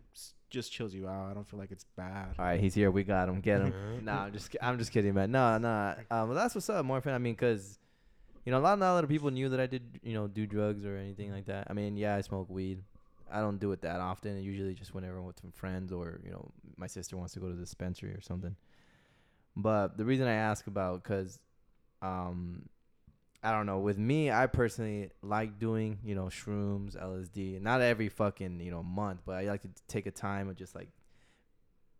just 0.51 0.73
chills 0.73 0.95
you 0.95 1.09
out. 1.09 1.31
I 1.31 1.35
don't 1.35 1.47
feel 1.47 1.59
like 1.59 1.73
it's 1.73 1.85
bad. 1.97 2.35
All 2.39 2.45
right, 2.45 2.61
he's 2.61 2.75
here. 2.75 2.91
We 2.91 3.03
got 3.03 3.29
him. 3.29 3.41
Get 3.41 3.61
him. 3.61 3.75
Nah, 4.05 4.25
I'm 4.25 4.33
just 4.33 4.57
I'm 4.63 4.79
just 4.79 4.93
kidding, 4.93 5.15
man. 5.15 5.31
No, 5.33 5.59
no. 5.59 5.95
Um, 6.11 6.29
well, 6.29 6.35
that's 6.35 6.55
what's 6.55 6.69
up, 6.71 6.85
Morfin. 6.87 7.13
I 7.13 7.19
mean, 7.19 7.35
cause 7.35 7.79
you 8.45 8.53
know 8.53 8.59
a 8.59 8.61
lot 8.61 8.79
not 8.79 8.93
a 8.93 8.95
lot 8.95 9.05
of 9.05 9.11
people 9.11 9.31
knew 9.31 9.49
that 9.49 9.61
I 9.61 9.67
did 9.67 9.83
you 10.03 10.15
know 10.15 10.29
do 10.29 10.47
drugs 10.47 10.85
or 10.85 10.97
anything 10.97 11.33
like 11.33 11.47
that. 11.47 11.67
I 11.69 11.73
mean, 11.73 11.97
yeah, 11.97 12.15
I 12.15 12.21
smoke 12.21 12.49
weed. 12.49 12.83
I 13.33 13.41
don't 13.41 13.59
do 13.59 13.73
it 13.73 13.81
that 13.83 14.01
often. 14.01 14.41
Usually 14.41 14.75
just 14.75 14.95
whenever 14.95 15.19
I'm 15.19 15.25
with 15.25 15.41
some 15.41 15.51
friends 15.51 15.93
or 15.93 16.21
you 16.25 16.31
know 16.31 16.51
my 16.77 16.87
sister 16.87 17.17
wants 17.17 17.35
to 17.35 17.41
go 17.41 17.49
to 17.49 17.55
the 17.55 17.61
dispensary 17.61 18.11
or 18.11 18.21
something. 18.21 18.55
But 19.57 19.97
the 19.97 20.05
reason 20.05 20.29
I 20.29 20.35
ask 20.35 20.67
about 20.67 21.03
because 21.03 21.41
um 22.03 22.69
I 23.45 23.53
don't 23.53 23.67
know. 23.67 23.79
With 23.79 23.99
me, 23.99 24.31
I 24.31 24.47
personally 24.47 25.11
like 25.21 25.59
doing, 25.59 25.99
you 26.03 26.15
know, 26.15 26.25
shrooms, 26.25 26.97
LSD. 26.97 27.61
Not 27.61 27.83
every 27.83 28.09
fucking, 28.09 28.59
you 28.61 28.71
know, 28.71 28.83
month, 28.83 29.21
but 29.27 29.37
I 29.37 29.43
like 29.43 29.61
to 29.63 29.69
take 29.87 30.07
a 30.07 30.11
time 30.11 30.49
of 30.49 30.57
just 30.57 30.75
like 30.75 30.89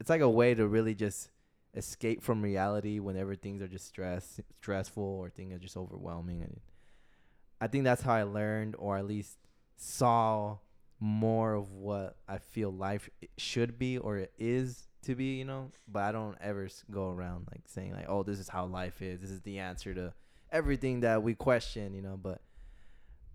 it's 0.01 0.09
like 0.09 0.23
a 0.23 0.29
way 0.29 0.55
to 0.55 0.67
really 0.67 0.95
just 0.95 1.29
escape 1.75 2.23
from 2.23 2.41
reality 2.41 2.99
whenever 2.99 3.35
things 3.35 3.61
are 3.61 3.69
just 3.69 3.87
stress 3.87 4.41
stressful 4.57 5.03
or 5.03 5.29
things 5.29 5.53
are 5.53 5.59
just 5.59 5.77
overwhelming 5.77 6.41
and 6.41 6.61
I 7.61 7.67
think 7.67 7.85
that's 7.85 8.03
how 8.03 8.15
I 8.15 8.23
learned 8.23 8.77
or 8.79 8.97
at 8.97 9.07
least 9.07 9.39
saw 9.77 10.59
more 11.01 11.55
of 11.55 11.73
what 11.73 12.17
I 12.29 12.39
feel 12.39 12.71
life 12.71 13.11
should 13.37 13.79
be 13.79 13.99
or 13.99 14.19
it 14.19 14.33
is 14.39 14.87
to 15.03 15.15
be, 15.15 15.37
you 15.37 15.45
know, 15.45 15.71
but 15.89 16.03
I 16.05 16.13
don't 16.13 16.37
ever 16.41 16.69
go 16.91 17.11
around 17.11 17.49
like 17.51 17.63
saying 17.67 17.93
like, 17.93 18.07
"Oh, 18.09 18.23
this 18.23 18.39
is 18.39 18.49
how 18.49 18.67
life 18.67 19.03
is. 19.03 19.21
This 19.21 19.31
is 19.31 19.41
the 19.41 19.59
answer 19.59 19.95
to 19.95 20.15
everything 20.53 21.01
that 21.01 21.23
we 21.23 21.35
question," 21.35 21.95
you 21.95 22.03
know, 22.03 22.19
but 22.21 22.41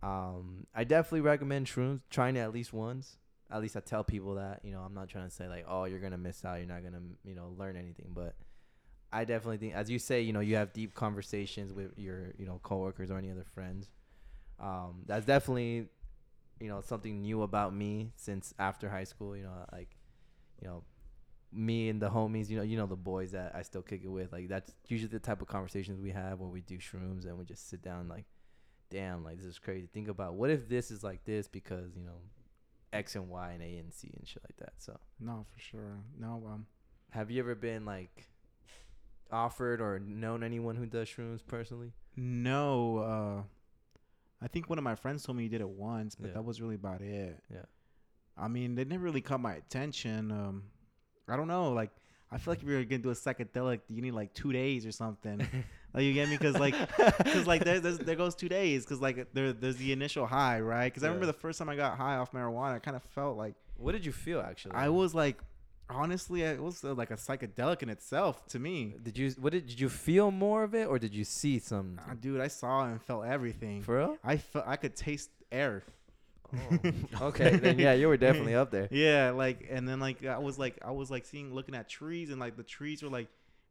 um 0.01 0.65
I 0.73 0.85
definitely 0.85 1.21
recommend 1.21 1.67
shrooms 1.67 2.01
trying 2.09 2.37
it 2.37 2.39
at 2.39 2.53
least 2.53 2.71
once 2.71 3.17
at 3.51 3.61
least 3.61 3.75
I 3.75 3.79
tell 3.79 4.03
people 4.03 4.35
that, 4.35 4.61
you 4.63 4.71
know, 4.71 4.79
I'm 4.81 4.93
not 4.93 5.09
trying 5.09 5.27
to 5.27 5.33
say 5.33 5.47
like, 5.47 5.65
oh, 5.67 5.85
you're 5.85 5.99
gonna 5.99 6.17
miss 6.17 6.45
out, 6.45 6.59
you're 6.59 6.67
not 6.67 6.83
gonna, 6.83 7.01
you 7.23 7.33
know, 7.33 7.53
learn 7.57 7.75
anything. 7.75 8.11
But 8.13 8.35
I 9.11 9.25
definitely 9.25 9.57
think, 9.57 9.73
as 9.73 9.89
you 9.89 9.97
say, 9.97 10.21
you 10.21 10.33
know, 10.33 10.39
you 10.39 10.55
have 10.55 10.71
deep 10.71 10.93
conversations 10.93 11.73
with 11.73 11.97
your, 11.97 12.33
you 12.37 12.45
know, 12.45 12.59
coworkers 12.61 13.09
or 13.09 13.17
any 13.17 13.31
other 13.31 13.45
friends. 13.55 13.89
Um, 14.59 15.03
that's 15.07 15.25
definitely, 15.25 15.87
you 16.59 16.67
know, 16.67 16.81
something 16.81 17.21
new 17.21 17.41
about 17.41 17.73
me 17.73 18.11
since 18.15 18.53
after 18.59 18.89
high 18.89 19.05
school. 19.05 19.35
You 19.35 19.43
know, 19.43 19.65
like, 19.71 19.95
you 20.61 20.67
know, 20.67 20.83
me 21.51 21.89
and 21.89 22.01
the 22.01 22.09
homies, 22.09 22.49
you 22.49 22.57
know, 22.57 22.63
you 22.63 22.77
know 22.77 22.85
the 22.85 22.95
boys 22.95 23.31
that 23.31 23.53
I 23.55 23.61
still 23.63 23.81
kick 23.81 24.01
it 24.03 24.07
with. 24.09 24.31
Like 24.31 24.47
that's 24.49 24.71
usually 24.87 25.09
the 25.09 25.19
type 25.19 25.41
of 25.41 25.47
conversations 25.47 25.99
we 25.99 26.11
have 26.11 26.39
where 26.39 26.49
we 26.49 26.61
do 26.61 26.77
shrooms 26.77 27.25
and 27.25 27.37
we 27.37 27.45
just 27.45 27.69
sit 27.69 27.81
down 27.81 28.07
like, 28.07 28.25
damn, 28.91 29.23
like 29.23 29.37
this 29.37 29.45
is 29.45 29.59
crazy. 29.59 29.87
Think 29.91 30.07
about 30.09 30.35
what 30.35 30.49
if 30.49 30.69
this 30.69 30.91
is 30.91 31.03
like 31.03 31.23
this 31.25 31.47
because 31.47 31.95
you 31.95 32.03
know 32.03 32.19
X 32.93 33.15
and 33.15 33.29
Y 33.29 33.51
and 33.51 33.63
A 33.63 33.77
and 33.77 33.93
C 33.93 34.11
and 34.17 34.27
shit 34.27 34.43
like 34.47 34.57
that. 34.57 34.73
So, 34.77 34.97
No, 35.19 35.45
for 35.53 35.59
sure. 35.59 35.99
No, 36.19 36.43
um, 36.51 36.65
have 37.11 37.31
you 37.31 37.39
ever 37.39 37.55
been 37.55 37.85
like 37.85 38.27
offered 39.31 39.79
or 39.81 39.99
known 39.99 40.43
anyone 40.43 40.75
who 40.75 40.85
does 40.85 41.07
shrooms 41.07 41.41
personally? 41.45 41.93
no. 42.15 42.97
Uh, 42.97 43.43
I 44.41 44.47
think 44.47 44.69
one 44.69 44.77
of 44.77 44.83
my 44.85 44.95
friends 44.95 45.23
told 45.23 45.37
me 45.37 45.43
he 45.43 45.49
did 45.49 45.59
it 45.61 45.69
once, 45.69 46.15
but 46.15 46.27
Yeah. 46.27 46.33
that 46.35 46.43
was 46.43 46.61
really 46.61 46.75
about 46.75 47.01
it. 47.01 47.43
Yeah. 47.51 47.65
I 48.37 48.47
mean, 48.47 48.75
they 48.75 48.85
never 48.85 49.03
really 49.03 49.19
caught 49.19 49.41
my 49.41 49.55
attention. 49.55 50.31
Um, 50.31 50.63
I 51.29 51.37
don't 51.37 51.47
know. 51.47 51.71
Like, 51.71 51.91
I 52.31 52.37
feel 52.37 52.51
like 52.51 52.61
if 52.61 52.67
you're 52.67 52.83
gonna 52.83 53.01
do 53.01 53.09
a 53.09 53.13
psychedelic, 53.13 53.81
you 53.87 54.01
need 54.01 54.11
like 54.11 54.33
two 54.33 54.51
days 54.51 54.85
or 54.85 54.91
something. 54.91 55.39
like, 55.93 56.03
you 56.03 56.13
get 56.13 56.29
me? 56.29 56.37
Because 56.37 56.59
like, 56.59 56.75
because 57.17 57.47
like 57.47 57.63
there, 57.63 57.79
there's, 57.79 57.97
there 57.97 58.15
goes 58.15 58.35
two 58.35 58.49
days. 58.49 58.83
Because 58.85 59.01
like 59.01 59.33
there, 59.33 59.53
there's 59.53 59.77
the 59.77 59.91
initial 59.91 60.25
high, 60.25 60.59
right? 60.59 60.85
Because 60.85 61.03
I 61.03 61.07
remember 61.07 61.25
the 61.25 61.33
first 61.33 61.59
time 61.59 61.69
I 61.69 61.75
got 61.75 61.97
high 61.97 62.17
off 62.17 62.31
marijuana, 62.31 62.75
I 62.75 62.79
kind 62.79 62.95
of 62.95 63.03
felt 63.03 63.37
like 63.37 63.55
what 63.77 63.93
did 63.93 64.05
you 64.05 64.11
feel 64.11 64.41
actually? 64.41 64.75
I 64.75 64.89
was 64.89 65.15
like, 65.15 65.37
honestly, 65.89 66.43
it 66.43 66.61
was 66.61 66.83
uh, 66.83 66.93
like 66.93 67.11
a 67.11 67.15
psychedelic 67.15 67.81
in 67.81 67.89
itself 67.89 68.45
to 68.47 68.59
me. 68.59 68.95
Did 69.01 69.17
you 69.17 69.31
what 69.39 69.53
did, 69.53 69.67
did 69.67 69.79
you 69.79 69.89
feel 69.89 70.31
more 70.31 70.63
of 70.63 70.75
it 70.75 70.87
or 70.87 70.99
did 70.99 71.13
you 71.13 71.23
see 71.23 71.59
some? 71.59 71.99
Uh, 72.07 72.13
dude, 72.19 72.41
I 72.41 72.47
saw 72.47 72.85
and 72.85 73.01
felt 73.01 73.25
everything. 73.25 73.81
For 73.81 73.97
real? 73.97 74.17
I 74.23 74.37
felt 74.37 74.65
I 74.67 74.75
could 74.75 74.95
taste 74.95 75.29
air. 75.51 75.83
Oh, 76.53 76.79
okay, 77.27 77.55
then 77.55 77.79
yeah, 77.79 77.93
you 77.93 78.07
were 78.07 78.17
definitely 78.17 78.55
up 78.55 78.71
there. 78.71 78.87
Yeah, 78.91 79.31
like 79.31 79.67
and 79.69 79.87
then 79.87 79.99
like 79.99 80.25
I 80.25 80.37
was 80.37 80.57
like 80.57 80.79
I 80.83 80.91
was 80.91 81.11
like 81.11 81.25
seeing 81.25 81.53
looking 81.53 81.75
at 81.75 81.87
trees 81.87 82.29
and 82.29 82.39
like 82.39 82.57
the 82.57 82.63
trees 82.63 83.03
were 83.03 83.09
like 83.09 83.27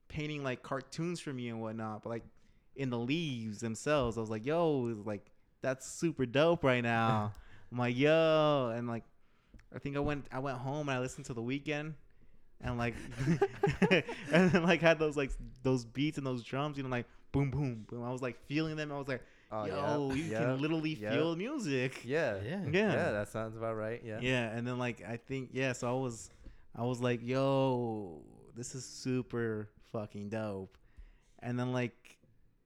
painting 0.09 0.43
like 0.43 0.63
cartoons 0.63 1.21
for 1.21 1.33
me 1.33 1.49
and 1.49 1.61
whatnot, 1.61 2.03
but 2.03 2.11
like 2.11 2.25
in 2.77 2.91
the 2.91 2.99
leaves 2.99 3.61
themselves, 3.61 4.17
I 4.17 4.21
was 4.21 4.31
like, 4.31 4.47
yo, 4.47 4.89
it's 4.89 5.07
like 5.07 5.27
that's 5.61 5.91
super 5.91 6.27
dope 6.27 6.65
right 6.65 6.83
now. 6.83 7.33
I'm 7.73 7.79
like, 7.79 7.97
yo, 7.97 8.73
and 8.75 8.89
like 8.89 9.05
I 9.75 9.79
think 9.79 9.97
I 9.97 10.01
went 10.01 10.27
I 10.33 10.39
went 10.39 10.59
home 10.59 10.89
and 10.89 10.97
I 10.97 11.01
listened 11.01 11.27
to 11.27 11.35
the 11.35 11.43
Weeknd 11.43 11.95
and 12.61 12.79
like 12.79 12.95
and 14.33 14.51
then 14.51 14.63
like 14.63 14.81
had 14.81 14.99
those 14.99 15.17
like 15.17 15.31
those 15.63 15.85
beats 15.85 16.19
and 16.19 16.27
those 16.27 16.43
drums, 16.43 16.77
you 16.77 16.83
know, 16.83 16.89
like 16.89 17.07
boom 17.33 17.51
boom 17.51 17.85
boom. 17.89 18.03
I 18.05 18.11
was 18.11 18.23
like 18.23 18.39
feeling 18.47 18.77
them. 18.77 18.91
I 18.93 18.99
was 18.99 19.09
like, 19.09 19.23
Oh, 19.51 19.65
yo, 19.65 20.09
yep, 20.09 20.17
you 20.19 20.25
yep, 20.25 20.43
can 20.43 20.61
literally 20.61 20.91
yep. 20.95 21.13
feel 21.13 21.31
the 21.31 21.37
music. 21.37 22.03
Yeah. 22.05 22.37
Yeah. 22.45 22.61
Yeah. 22.71 22.93
Yeah, 22.93 23.11
that 23.13 23.29
sounds 23.29 23.57
about 23.57 23.77
right. 23.77 24.03
Yeah. 24.05 24.19
Yeah, 24.21 24.51
and 24.51 24.67
then 24.67 24.79
like 24.79 25.03
I 25.09 25.17
think 25.17 25.51
yeah, 25.53 25.73
so 25.73 25.89
I 25.89 25.99
was 26.01 26.31
I 26.77 26.83
was 26.83 27.01
like, 27.01 27.21
yo, 27.23 28.21
this 28.55 28.75
is 28.75 28.85
super 28.85 29.71
fucking 29.93 30.29
dope. 30.29 30.77
And 31.41 31.59
then 31.59 31.73
like 31.73 32.19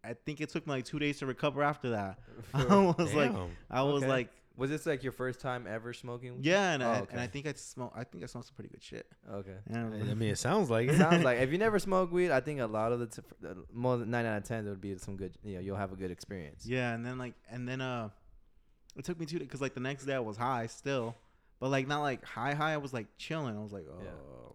I 0.05 0.15
think 0.15 0.41
it 0.41 0.49
took 0.49 0.67
me 0.67 0.73
like 0.75 0.85
two 0.85 0.99
days 0.99 1.19
to 1.21 1.27
recover 1.27 1.63
after 1.63 1.91
that. 1.91 2.19
I 2.55 2.65
was 2.99 3.15
like 3.15 3.33
I 3.71 3.83
was 3.83 4.03
Okay. 4.03 4.11
like 4.11 4.29
Was 4.63 4.71
this 4.71 4.87
like 4.87 5.03
your 5.03 5.13
first 5.13 5.41
time 5.41 5.67
ever 5.69 5.93
smoking? 5.93 6.37
weed? 6.37 6.45
yeah, 6.47 6.73
and, 6.73 6.83
Oh, 6.83 6.89
I, 6.91 6.99
okay. 7.01 7.09
and 7.13 7.21
I 7.21 7.27
think 7.27 7.47
I 7.47 7.53
smoked 7.55 7.97
I 7.97 8.05
think 8.05 8.23
I 8.23 8.27
smoked 8.27 8.47
some 8.47 8.55
pretty 8.55 8.71
good 8.71 8.83
shit. 8.83 9.07
Okay. 9.31 9.57
Yeah, 9.71 9.85
I 9.87 10.15
mean, 10.15 10.23
it 10.31 10.39
sounds 10.39 10.71
like 10.71 10.89
It 10.89 10.95
it. 10.95 10.99
sounds 10.99 11.25
like 11.25 11.39
if 11.41 11.51
you 11.51 11.59
never 11.59 11.79
smoke 11.79 12.13
weed, 12.13 12.31
I 12.31 12.41
think 12.41 12.61
a 12.61 12.67
lot 12.67 12.93
of 12.93 13.01
the 13.01 13.07
t- 13.09 13.23
uh, 13.45 13.55
more 13.73 13.97
than 13.99 14.11
nine 14.11 14.25
out 14.25 14.39
of 14.39 14.45
ten, 14.45 14.67
it 14.67 14.71
would 14.71 14.81
be 14.81 14.97
some 14.99 15.17
good. 15.17 15.33
You 15.43 15.55
know, 15.55 15.61
you'll 15.61 15.77
have 15.77 15.93
a 15.93 15.97
good 15.97 16.11
experience. 16.13 16.65
yeah, 16.65 16.95
and 16.95 17.05
then 17.05 17.19
like 17.19 17.35
and 17.51 17.69
then 17.69 17.81
uh 17.81 18.09
it 18.97 19.05
took 19.05 19.19
me 19.19 19.27
two 19.27 19.39
because 19.41 19.61
like 19.61 19.75
the 19.75 19.81
next 19.81 20.05
day 20.05 20.15
I 20.15 20.21
was 20.21 20.37
high 20.37 20.67
still. 20.69 21.15
But 21.61 21.71
like 21.71 21.87
not 21.87 22.01
like 22.03 22.25
high 22.25 22.55
high, 22.55 22.73
I 22.75 22.77
was 22.79 22.93
like 22.93 23.07
chilling. 23.19 23.57
I 23.57 23.61
was 23.63 23.73
like, 23.73 23.87
oh 23.91 24.01
Yeah. 24.03 24.11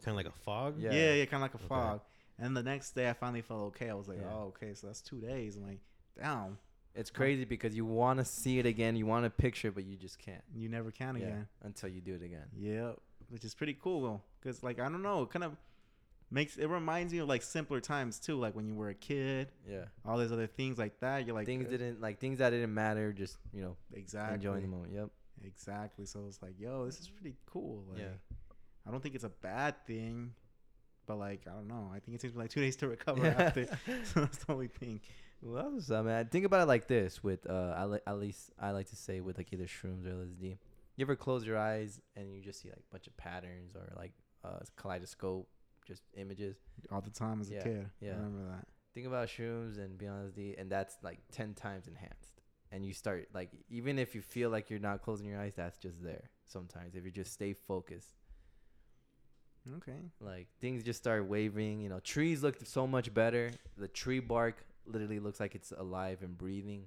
kind 0.06 0.10
of 0.10 0.16
like 0.16 0.26
a 0.34 0.38
fog. 0.44 0.76
Yeah. 0.80 0.92
Yeah, 0.94 1.14
yeah, 1.14 1.26
kind 1.26 1.42
of 1.44 1.52
like 1.52 1.54
a 1.54 1.58
Okay. 1.58 1.68
fog. 1.68 2.02
And 2.40 2.56
the 2.56 2.64
next 2.64 2.92
day, 2.92 3.10
I 3.10 3.14
finally 3.14 3.42
felt 3.42 3.62
okay. 3.76 3.90
I 3.90 3.94
was 3.94 4.08
like, 4.08 4.20
Yeah. 4.22 4.28
oh, 4.32 4.54
okay, 4.56 4.74
so 4.74 4.88
that's 4.88 5.02
two 5.02 5.20
days. 5.22 5.58
I'm 5.58 5.66
like, 5.68 5.80
damn, 6.22 6.58
It's 6.98 7.10
crazy 7.12 7.46
because 7.46 7.76
you 7.76 7.86
want 7.86 8.20
to 8.20 8.26
see 8.26 8.58
it 8.60 8.66
again, 8.66 8.96
you 8.96 9.06
want 9.06 9.24
to 9.26 9.30
picture, 9.30 9.68
it, 9.70 9.76
but 9.76 9.86
you 9.86 9.96
just 9.96 10.18
can't. 10.20 10.42
you 10.56 10.68
never 10.68 10.92
can 10.92 11.16
Yeah, 11.16 11.24
again. 11.28 11.48
until 11.64 11.90
you 11.90 12.02
do 12.02 12.16
it 12.16 12.24
again. 12.24 12.46
Yeah, 12.58 12.92
which 13.30 13.46
is 13.46 13.54
pretty 13.54 13.78
cool. 13.82 14.02
though, 14.02 14.22
Cause 14.44 14.64
like 14.64 14.80
I 14.80 14.90
don't 14.90 15.04
know, 15.04 15.22
it 15.24 15.30
kind 15.30 15.44
of 15.44 15.56
makes 16.32 16.58
it 16.58 16.68
reminds 16.68 17.14
me 17.14 17.20
of 17.20 17.28
like 17.30 17.42
simpler 17.44 17.80
times 17.80 18.20
too, 18.20 18.38
like 18.38 18.56
when 18.56 18.68
you 18.68 18.74
were 18.76 18.90
a 18.90 18.96
kid, 18.96 19.52
Yeah. 19.70 19.86
all 20.06 20.18
these 20.18 20.32
other 20.32 20.48
things 20.48 20.78
like 20.78 21.00
that. 21.02 21.26
You're 21.26 21.36
like 21.36 21.46
things 21.46 21.68
uh, 21.68 21.70
didn't 21.70 22.02
like 22.02 22.20
things 22.20 22.40
that 22.40 22.50
didn't 22.50 22.74
matter. 22.74 23.14
Just 23.14 23.38
you 23.54 23.62
know, 23.62 23.76
exactly 23.94 24.36
enjoying 24.36 24.64
the 24.64 24.68
moment. 24.68 24.94
Yep. 24.94 25.10
exactly. 25.46 26.06
So 26.06 26.26
it's 26.28 26.42
like, 26.42 26.60
yo, 26.60 26.86
this 26.86 27.00
is 27.00 27.08
pretty 27.10 27.36
cool. 27.46 27.84
Like, 27.90 28.00
Yeah. 28.00 28.08
I 28.88 28.92
don't 28.92 29.04
think 29.04 29.16
it's 29.16 29.24
a 29.24 29.30
bad 29.30 29.76
thing. 29.86 30.34
but 31.06 31.18
like 31.18 31.42
I 31.48 31.52
don't 31.52 31.68
know. 31.68 31.92
I 31.94 32.00
think 32.00 32.16
it 32.16 32.22
takes 32.22 32.34
me 32.34 32.42
like 32.42 32.50
two 32.50 32.62
days 32.62 32.76
to 32.78 32.88
recover 32.88 33.28
after. 33.28 33.66
so 34.06 34.22
that's 34.22 34.40
the 34.44 34.52
only 34.52 34.68
thing. 34.68 35.00
Was, 35.42 35.92
I 35.92 36.02
mean, 36.02 36.26
think 36.28 36.46
about 36.46 36.62
it 36.62 36.66
like 36.68 36.88
this. 36.88 37.24
With 37.24 37.48
uh, 37.50 37.74
I 37.78 37.86
li- 37.86 38.00
at 38.08 38.20
least 38.20 38.52
I 38.60 38.72
like 38.72 38.88
to 38.90 38.96
say 38.96 39.22
with 39.22 39.38
like 39.38 39.54
either 39.54 39.66
shrooms 39.66 40.06
or 40.06 40.12
LSD. 40.12 40.58
You 40.96 41.06
ever 41.06 41.16
close 41.16 41.46
your 41.46 41.58
eyes 41.58 42.02
and 42.16 42.34
you 42.34 42.42
just 42.42 42.62
see 42.62 42.70
like 42.70 42.80
a 42.80 42.92
bunch 42.92 43.06
of 43.08 43.16
patterns 43.18 43.76
or 43.76 43.94
like 43.96 44.14
uh, 44.44 44.60
kaleidoscope, 44.78 45.48
just 45.86 46.02
images. 46.16 46.58
All 46.92 47.02
the 47.02 47.12
time 47.12 47.40
as 47.40 47.52
Yeah, 47.52 47.60
a 47.60 47.64
kid. 47.64 47.90
yeah. 48.02 48.12
I 48.14 48.16
remember 48.16 48.50
that. 48.50 48.66
Think 48.96 49.06
about 49.06 49.28
shrooms 49.28 49.78
and 49.78 49.96
beyond 49.96 50.34
LSD, 50.34 50.60
and 50.60 50.72
that's 50.72 50.98
like 51.04 51.20
ten 51.32 51.54
times 51.54 51.88
enhanced. 51.88 52.42
And 52.72 52.84
you 52.84 52.94
start 52.94 53.28
like 53.34 53.52
even 53.70 54.00
if 54.00 54.16
you 54.16 54.22
feel 54.22 54.50
like 54.50 54.70
you're 54.72 54.80
not 54.80 55.04
closing 55.04 55.28
your 55.28 55.40
eyes, 55.40 55.54
that's 55.56 55.78
just 55.78 56.04
there. 56.04 56.32
Sometimes 56.46 56.96
if 56.96 57.06
you 57.06 57.12
just 57.12 57.32
stay 57.32 57.54
focused, 57.54 58.16
Okay. 59.78 60.00
like 60.20 60.48
things 60.62 60.84
just 60.84 60.98
start 61.00 61.26
waving. 61.28 61.80
You 61.82 61.90
know, 61.90 62.00
trees 62.00 62.42
look 62.42 62.58
so 62.66 62.88
much 62.88 63.14
better. 63.14 63.52
The 63.78 63.88
tree 63.88 64.20
bark 64.20 64.66
literally 64.88 65.20
looks 65.20 65.40
like 65.40 65.56
it's 65.56 65.72
alive 65.72 66.20
and 66.22 66.38
breathing. 66.38 66.86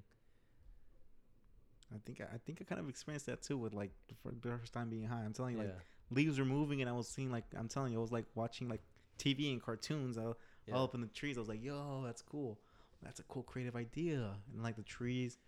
I 1.93 1.99
think 2.05 2.21
I, 2.21 2.39
think 2.47 2.59
I 2.61 2.65
kind 2.65 2.81
of 2.81 2.89
experienced 2.89 3.27
that 3.27 3.43
too 3.43 3.59
with 3.59 3.75
like 3.75 3.91
the 4.09 4.15
fir- 4.23 4.37
the 4.41 4.57
first 4.59 4.73
time 4.73 4.89
being 4.89 5.07
high. 5.07 5.23
I'm 5.25 5.33
telling 5.33 5.57
you, 5.57 5.63
yeah. 5.63 5.69
like 5.69 5.77
leaves 6.11 6.39
were 6.39 6.45
moving 6.45 6.81
and 6.81 6.89
I 6.89 6.93
was 6.93 7.09
seeing 7.09 7.31
like 7.31 7.45
I'm 7.57 7.69
telling 7.69 7.93
you, 7.93 7.99
I 7.99 8.03
was 8.03 8.13
like 8.13 8.27
watching 8.35 8.69
like 8.69 8.83
TV 9.19 9.53
and 9.53 9.63
cartoons 9.63 10.17
all, 10.17 10.37
yeah. 10.67 10.75
all 10.75 10.85
up 10.85 10.95
in 10.95 11.01
the 11.01 11.09
trees. 11.09 11.37
I 11.37 11.41
was 11.41 11.49
like, 11.49 11.63
yo, 11.63 12.03
that's 12.05 12.23
cool. 12.23 12.61
That's 13.03 13.19
a 13.19 13.25
cool 13.25 13.43
creative 13.43 13.77
idea. 13.77 14.31
And 14.53 14.63
like 14.63 14.77
the 14.77 14.83
trees, 14.83 15.39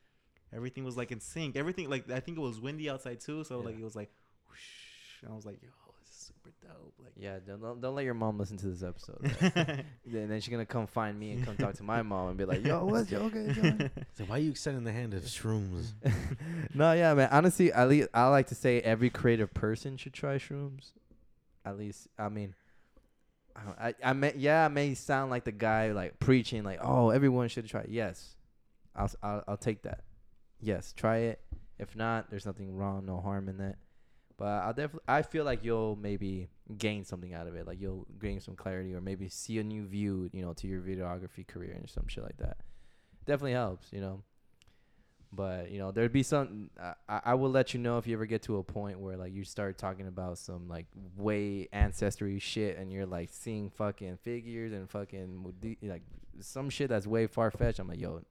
everything 0.54 0.84
was 0.84 0.96
like 0.96 1.12
in 1.12 1.20
sync. 1.20 1.56
Everything 1.56 1.88
like 1.88 2.10
I 2.10 2.20
think 2.20 2.38
it 2.38 2.40
was 2.40 2.60
windy 2.60 2.90
outside 2.90 3.20
too, 3.20 3.44
so 3.44 3.60
Yeah. 3.60 3.66
like 3.66 3.78
it 3.78 3.84
was 3.84 3.96
like, 3.96 4.10
whoosh. 4.48 5.22
And 5.22 5.32
I 5.32 5.34
was 5.36 5.46
like, 5.46 5.62
yo, 5.62 5.68
super 6.23 6.51
dope. 6.62 6.94
Like. 6.99 7.12
Yeah, 7.16 7.39
don't, 7.47 7.61
don't 7.61 7.81
don't 7.81 7.94
let 7.94 8.05
your 8.05 8.15
mom 8.15 8.39
listen 8.39 8.57
to 8.59 8.66
this 8.66 8.82
episode. 8.82 9.19
right? 9.57 9.85
then 10.07 10.28
then 10.28 10.40
she's 10.40 10.49
gonna 10.51 10.66
come 10.66 10.86
find 10.86 11.19
me 11.19 11.32
and 11.32 11.44
come 11.44 11.57
talk 11.57 11.74
to 11.74 11.82
my 11.82 12.03
mom 12.12 12.28
and 12.28 12.36
be 12.39 12.44
like, 12.44 12.65
"Yo, 12.65 12.85
what's 12.85 13.11
yo 13.11 13.23
okay?" 13.24 13.90
So 14.15 14.24
why 14.24 14.36
are 14.36 14.39
you 14.40 14.51
extending 14.51 14.85
the 14.85 14.93
hand 14.93 15.15
of 15.15 15.23
shrooms? 15.24 15.93
no, 16.74 16.93
yeah, 16.93 17.15
man. 17.15 17.28
Honestly, 17.31 17.73
at 17.73 17.89
least 17.89 18.09
I 18.15 18.28
like 18.28 18.47
to 18.49 18.55
say 18.55 18.81
every 18.81 19.11
creative 19.11 19.53
person 19.55 19.97
should 19.97 20.12
try 20.12 20.36
shrooms. 20.36 20.93
At 21.65 21.78
least, 21.78 22.09
I 22.19 22.28
mean, 22.28 22.55
I 23.55 23.89
I, 23.89 23.94
I 24.05 24.12
may, 24.15 24.32
yeah, 24.36 24.65
I 24.65 24.69
may 24.69 24.94
sound 24.94 25.31
like 25.31 25.44
the 25.44 25.53
guy 25.53 25.93
like 25.93 26.19
preaching, 26.19 26.65
like, 26.65 26.81
"Oh, 26.82 27.11
everyone 27.11 27.49
should 27.49 27.66
try." 27.69 27.85
Yes, 27.89 28.36
I'll 28.97 29.05
s- 29.05 29.16
I'll, 29.23 29.44
I'll 29.49 29.57
take 29.57 29.82
that. 29.82 30.01
Yes, 30.61 30.93
try 30.97 31.19
it. 31.19 31.40
If 31.78 31.97
not, 31.97 32.31
there's 32.31 32.47
nothing 32.47 32.77
wrong, 32.77 33.07
no 33.07 33.20
harm 33.20 33.49
in 33.49 33.59
that. 33.59 33.77
But 34.43 34.64
I'll 34.64 34.73
definitely, 34.73 35.05
I 35.06 35.23
feel 35.23 35.44
like 35.44 35.62
you'll 35.62 35.94
maybe 35.94 36.48
gain 36.77 37.05
something 37.05 37.32
out 37.32 37.47
of 37.47 37.55
it. 37.55 37.64
Like 37.64 37.81
you'll 37.81 38.09
gain 38.20 38.40
some 38.40 38.56
clarity, 38.56 38.93
or 38.93 39.01
maybe 39.01 39.28
see 39.28 39.60
a 39.60 39.62
new 39.62 39.85
view, 39.86 40.28
you 40.32 40.43
know, 40.43 40.52
to 40.55 40.66
your 40.66 40.81
videography 40.81 41.47
career 41.47 41.77
and 41.78 41.89
some 41.89 42.09
shit 42.09 42.24
like 42.24 42.39
that. 42.39 42.56
Definitely 43.24 43.52
helps, 43.52 43.93
you 43.93 44.01
know. 44.01 44.24
But 45.32 45.70
you 45.70 45.78
know, 45.78 45.93
there'd 45.93 46.12
be 46.12 46.24
some. 46.24 46.70
I, 46.77 46.94
I 47.09 47.20
I 47.27 47.35
will 47.35 47.51
let 47.51 47.73
you 47.73 47.78
know 47.78 47.98
if 47.98 48.09
you 48.09 48.14
ever 48.16 48.27
get 48.27 48.43
to 48.43 48.56
a 48.56 48.64
point 48.64 48.98
where 48.98 49.16
like 49.16 49.32
you 49.32 49.44
start 49.44 49.78
talking 49.78 50.09
about 50.09 50.39
some 50.39 50.69
like 50.69 50.86
way 51.16 51.69
ancestry 51.73 52.40
shit, 52.40 52.78
and 52.78 52.93
you're 52.93 53.06
like 53.06 53.28
seeing 53.31 53.70
fucking 53.70 54.16
figures 54.24 54.73
and 54.73 54.90
fucking 54.90 55.55
like 55.85 56.02
some 56.40 56.69
shit 56.69 56.89
that's 56.89 57.06
way 57.06 57.28
far 57.28 57.52
fetched. 57.52 57.78
I'm 57.78 57.86
like, 57.86 58.01
yo, 58.01 58.16
I'm 58.16 58.24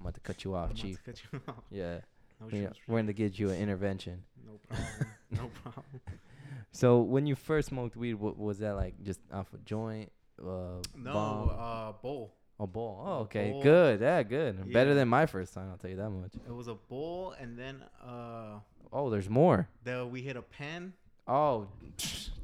about 0.00 0.14
to 0.14 0.20
cut 0.20 0.44
you 0.44 0.54
off, 0.54 0.70
I'm 0.70 0.76
about 0.76 0.76
to 0.78 0.82
chief. 0.82 1.04
cut 1.04 1.22
you 1.30 1.40
off. 1.48 1.62
Yeah, 1.70 1.98
No, 2.40 2.48
you 2.56 2.62
know, 2.62 2.72
we're 2.86 3.00
gonna 3.00 3.12
get 3.12 3.38
you 3.38 3.50
an 3.50 3.58
intervention. 3.60 4.22
no 4.46 4.58
problem. 4.66 5.08
no 5.40 5.50
problem. 5.62 5.84
So 6.72 7.00
when 7.00 7.26
you 7.26 7.34
first 7.34 7.68
smoked 7.68 7.96
weed, 7.96 8.14
what 8.14 8.38
was 8.38 8.58
that 8.58 8.74
like? 8.74 8.94
Just 9.02 9.20
off 9.32 9.46
a 9.54 9.58
joint, 9.58 10.10
uh, 10.40 10.80
No, 10.96 11.12
bomb, 11.12 11.48
uh, 11.50 11.92
bowl. 11.92 12.34
a 12.60 12.66
bowl? 12.66 13.02
Oh, 13.06 13.12
okay, 13.20 13.50
bowl. 13.52 13.62
good. 13.62 14.00
Yeah, 14.00 14.22
good. 14.22 14.72
Better 14.72 14.94
than 14.94 15.08
my 15.08 15.26
first 15.26 15.54
time. 15.54 15.70
I'll 15.70 15.78
tell 15.78 15.90
you 15.90 15.96
that 15.96 16.10
much. 16.10 16.32
It 16.34 16.52
was 16.54 16.68
a 16.68 16.74
bowl, 16.74 17.34
and 17.40 17.58
then 17.58 17.82
uh, 18.04 18.60
Oh, 18.92 19.10
there's 19.10 19.28
more. 19.28 19.68
then 19.84 20.10
we 20.10 20.22
hit 20.22 20.36
a 20.36 20.42
pen. 20.42 20.92
Oh, 21.26 21.66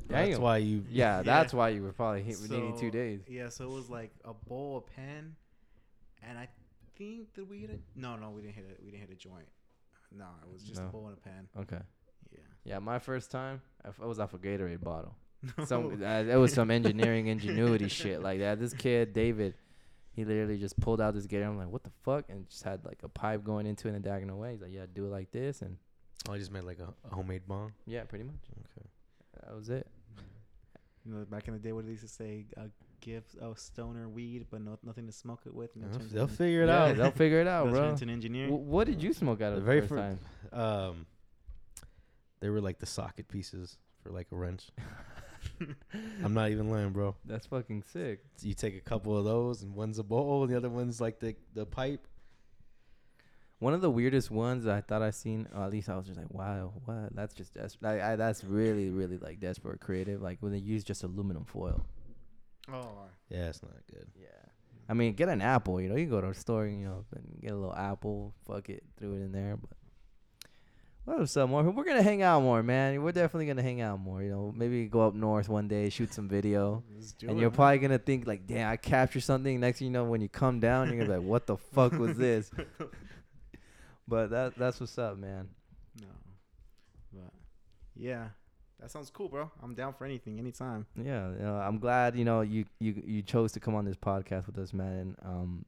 That's 0.09 0.32
damn. 0.32 0.43
why 0.43 0.59
you. 0.59 0.85
Yeah, 0.90 1.16
Yeah. 1.19 1.23
that's 1.23 1.55
why 1.55 1.70
you 1.70 1.82
were 1.82 1.93
probably 1.93 2.23
hit, 2.23 2.39
needing 2.43 2.77
two 2.78 2.90
days. 2.90 3.20
Yeah, 3.27 3.48
so 3.48 3.65
it 3.65 3.70
was 3.70 3.89
like 3.89 4.11
a 4.24 4.35
bowl, 4.35 4.77
a 4.86 4.90
pen, 5.01 5.35
and 6.28 6.39
I 6.39 6.47
think 6.98 7.32
that 7.35 7.48
we 7.48 7.59
hit 7.61 7.70
a. 7.70 7.78
No, 7.98 8.16
no, 8.16 8.28
we 8.31 8.43
didn't 8.43 8.55
hit 8.56 8.66
it. 8.70 8.81
We 8.85 8.90
didn't 8.90 9.09
hit 9.09 9.11
a 9.16 9.19
joint. 9.19 9.48
No, 10.16 10.27
it 10.47 10.52
was 10.52 10.62
just 10.62 10.81
No. 10.82 10.89
a 10.89 10.90
bowl 10.90 11.06
and 11.09 11.16
a 11.16 11.20
pen. 11.20 11.48
Okay. 11.59 11.82
Yeah. 12.35 12.74
Yeah, 12.74 12.78
my 12.78 12.98
first 12.98 13.31
time, 13.31 13.61
I 13.85 13.89
f- 13.89 14.01
I 14.02 14.06
was 14.06 14.19
off 14.19 14.32
a 14.35 14.39
Gatorade 14.39 14.82
bottle. 14.82 15.15
No. 15.59 15.65
Some 15.66 16.02
uh, 16.02 16.06
it 16.06 16.36
was 16.36 16.55
some 16.55 16.70
engineering 16.70 17.27
ingenuity 17.27 17.89
shit 17.89 18.23
like 18.23 18.39
that. 18.40 18.59
This 18.59 18.73
kid 18.73 19.12
David, 19.12 19.52
he 20.12 20.24
literally 20.24 20.56
just 20.59 20.81
pulled 20.81 21.02
out 21.02 21.12
this 21.12 21.27
Gatorade. 21.27 21.48
I'm 21.48 21.59
like, 21.59 21.69
what 21.69 21.85
the 21.85 21.90
fuck? 22.02 22.24
And 22.31 22.48
just 22.48 22.62
had 22.62 22.82
like 22.85 23.01
a 23.02 23.09
pipe 23.09 23.44
going 23.44 23.66
into 23.66 23.89
it 23.89 23.90
in 23.90 23.97
a 23.97 24.01
diagonal 24.01 24.39
way. 24.39 24.52
He's 24.52 24.62
like, 24.62 24.73
yeah, 24.73 24.86
do 24.93 25.05
it 25.05 25.11
like 25.11 25.31
this, 25.32 25.61
and 25.61 25.77
Oh, 26.27 26.32
I 26.32 26.39
just 26.39 26.51
made 26.51 26.65
like 26.65 26.78
a, 26.78 26.89
a 27.06 27.15
homemade 27.15 27.43
bomb. 27.47 27.74
yeah, 27.86 28.05
pretty 28.05 28.24
much. 28.24 28.36
Okay. 28.52 28.89
That 29.44 29.55
was 29.55 29.69
it. 29.69 29.86
You 31.05 31.12
know, 31.12 31.24
back 31.27 31.47
in 31.48 31.52
the 31.52 31.61
day, 31.61 31.73
what 31.73 31.85
they 31.85 31.90
used 31.90 32.05
to 32.05 32.09
say, 32.09 32.47
uh, 32.56 32.62
give 33.02 33.24
a 33.43 33.55
stoner 33.55 34.09
weed, 34.09 34.47
but 34.51 34.62
no, 34.62 34.78
nothing 34.82 35.05
to 35.05 35.12
smoke 35.12 35.40
it 35.44 35.55
with. 35.55 35.74
and 35.77 35.85
it 35.85 35.90
They'll, 35.90 35.98
turns 36.01 36.12
they'll 36.12 36.27
figure 36.27 36.62
it 36.62 36.69
yeah, 36.69 36.85
out. 36.85 36.97
they'll 36.97 37.11
figure 37.11 37.40
it 37.43 37.47
out, 37.47 37.69
bro. 37.70 37.90
into 37.90 38.05
an 38.05 38.09
engineer. 38.11 38.47
W- 38.47 38.65
what 38.65 38.86
did 38.86 39.02
you 39.02 39.12
smoke 39.12 39.43
out 39.43 39.48
of 39.52 39.56
The 39.56 39.61
the 39.61 39.66
very 39.66 39.81
first 39.82 39.90
fir- 39.90 39.97
time? 39.98 40.19
Um, 40.59 41.06
they 42.45 42.51
were 42.51 42.61
like 42.61 42.79
the 42.79 42.85
socket 42.85 43.27
pieces 43.27 43.79
for 44.03 44.11
like 44.11 44.27
a 44.31 44.37
wrench. 44.37 44.65
I'm 46.23 46.35
not 46.35 46.51
even 46.51 46.69
lying, 46.69 46.91
bro. 46.91 47.16
That's 47.25 47.47
fucking 47.47 47.85
sick. 47.91 48.21
So 48.37 48.47
you 48.47 48.53
take 48.53 48.77
a 48.77 48.81
couple 48.83 49.16
of 49.16 49.25
those, 49.25 49.62
and 49.62 49.75
one's 49.75 49.99
a 49.99 50.03
bowl, 50.03 50.43
and 50.43 50.53
the 50.53 50.57
other 50.59 50.69
one's 50.69 51.01
like 51.01 51.21
the 51.21 51.35
the 51.55 51.65
pipe. 51.65 52.07
One 53.61 53.73
of 53.73 53.81
the 53.81 53.91
weirdest 53.91 54.31
ones 54.31 54.66
I 54.66 54.83
thought 54.83 55.01
I 55.01 55.11
seen, 55.11 55.49
or 55.55 55.62
at 55.62 55.71
least 55.71 55.89
I 55.89 55.97
was 55.97 56.05
just 56.05 56.19
like, 56.19 56.31
wow, 56.35 56.75
what? 56.85 57.16
That's 57.16 57.33
just 57.33 57.55
des- 57.55 57.79
like, 57.81 58.03
I, 58.03 58.16
that's 58.16 58.45
really, 58.45 58.91
really 58.91 59.16
like 59.16 59.41
desperate 59.41 59.81
creative. 59.81 60.21
Like 60.21 60.37
when 60.41 60.53
they 60.53 60.59
use 60.59 60.85
just 60.85 61.03
aluminum 61.03 61.47
foil. 61.47 61.87
oh, 62.71 63.07
Yeah, 63.31 63.49
it's 63.49 63.62
not 63.62 63.73
good. 63.91 64.07
Yeah. 64.21 64.27
I 64.87 64.93
mean, 64.93 65.15
get 65.15 65.31
an 65.31 65.41
apple. 65.41 65.81
You 65.81 65.89
know, 65.89 65.97
you 65.97 66.05
can 66.05 66.11
go 66.11 66.21
to 66.21 66.29
a 66.29 66.35
store, 66.35 66.66
you 66.66 66.85
know, 66.85 67.07
and 67.16 67.41
get 67.41 67.53
a 67.53 67.57
little 67.57 67.75
apple. 67.75 68.35
Fuck 68.47 68.69
it, 68.69 68.83
threw 68.99 69.15
it 69.15 69.23
in 69.23 69.33
there. 69.33 69.57
But 69.57 69.71
what's 71.05 71.37
up, 71.37 71.49
more? 71.49 71.63
We're 71.63 71.85
gonna 71.85 72.03
hang 72.03 72.23
out 72.23 72.43
more, 72.43 72.63
man. 72.63 73.03
We're 73.03 73.13
definitely 73.13 73.47
gonna 73.47 73.63
hang 73.63 73.81
out 73.81 74.01
more. 74.01 74.23
You 74.23 74.31
know, 74.31 74.53
maybe 74.57 74.87
go 74.87 75.07
up 75.07 75.15
north 75.15 75.49
one 75.49 75.69
day, 75.69 75.89
shoot 75.91 76.13
some 76.13 76.29
video, 76.29 76.83
and 76.95 77.03
it, 77.03 77.15
you're 77.23 77.35
man. 77.35 77.51
probably 77.51 77.79
gonna 77.79 77.99
think 77.99 78.27
like, 78.27 78.47
damn, 78.47 78.71
I 78.71 78.77
captured 78.77 79.23
something. 79.23 79.61
Next 79.61 79.79
thing 79.79 79.87
you 79.87 79.93
know, 79.93 80.05
when 80.05 80.21
you 80.21 80.29
come 80.29 80.61
down, 80.61 80.89
you're 80.89 80.99
gonna 80.99 81.11
be 81.11 81.17
like, 81.19 81.29
what 81.29 81.47
the 81.47 81.57
fuck 81.57 81.93
was 81.93 82.17
this? 82.17 82.51
But 84.09 84.31
that 84.31 84.57
that's 84.57 84.81
what's 84.81 84.99
up, 84.99 85.19
man. 85.19 85.49
No, 86.01 86.09
but 87.13 87.33
yeah, 87.97 88.29
that 88.81 88.91
sounds 88.91 89.11
cool, 89.11 89.29
bro. 89.29 89.51
I'm 89.63 89.75
down 89.75 89.95
for 89.95 90.05
anything, 90.05 90.39
anytime. 90.39 90.87
Yeah, 90.97 91.31
you 91.31 91.39
know, 91.39 91.57
I'm 91.57 91.79
glad 91.79 92.17
you 92.17 92.25
know 92.25 92.41
you 92.41 92.65
you 92.81 93.03
you 93.07 93.23
chose 93.23 93.53
to 93.53 93.61
come 93.61 93.75
on 93.75 93.85
this 93.85 93.97
podcast 93.97 94.47
with 94.47 94.59
us, 94.59 94.73
man. 94.73 94.93
And, 94.93 95.17
um, 95.25 95.65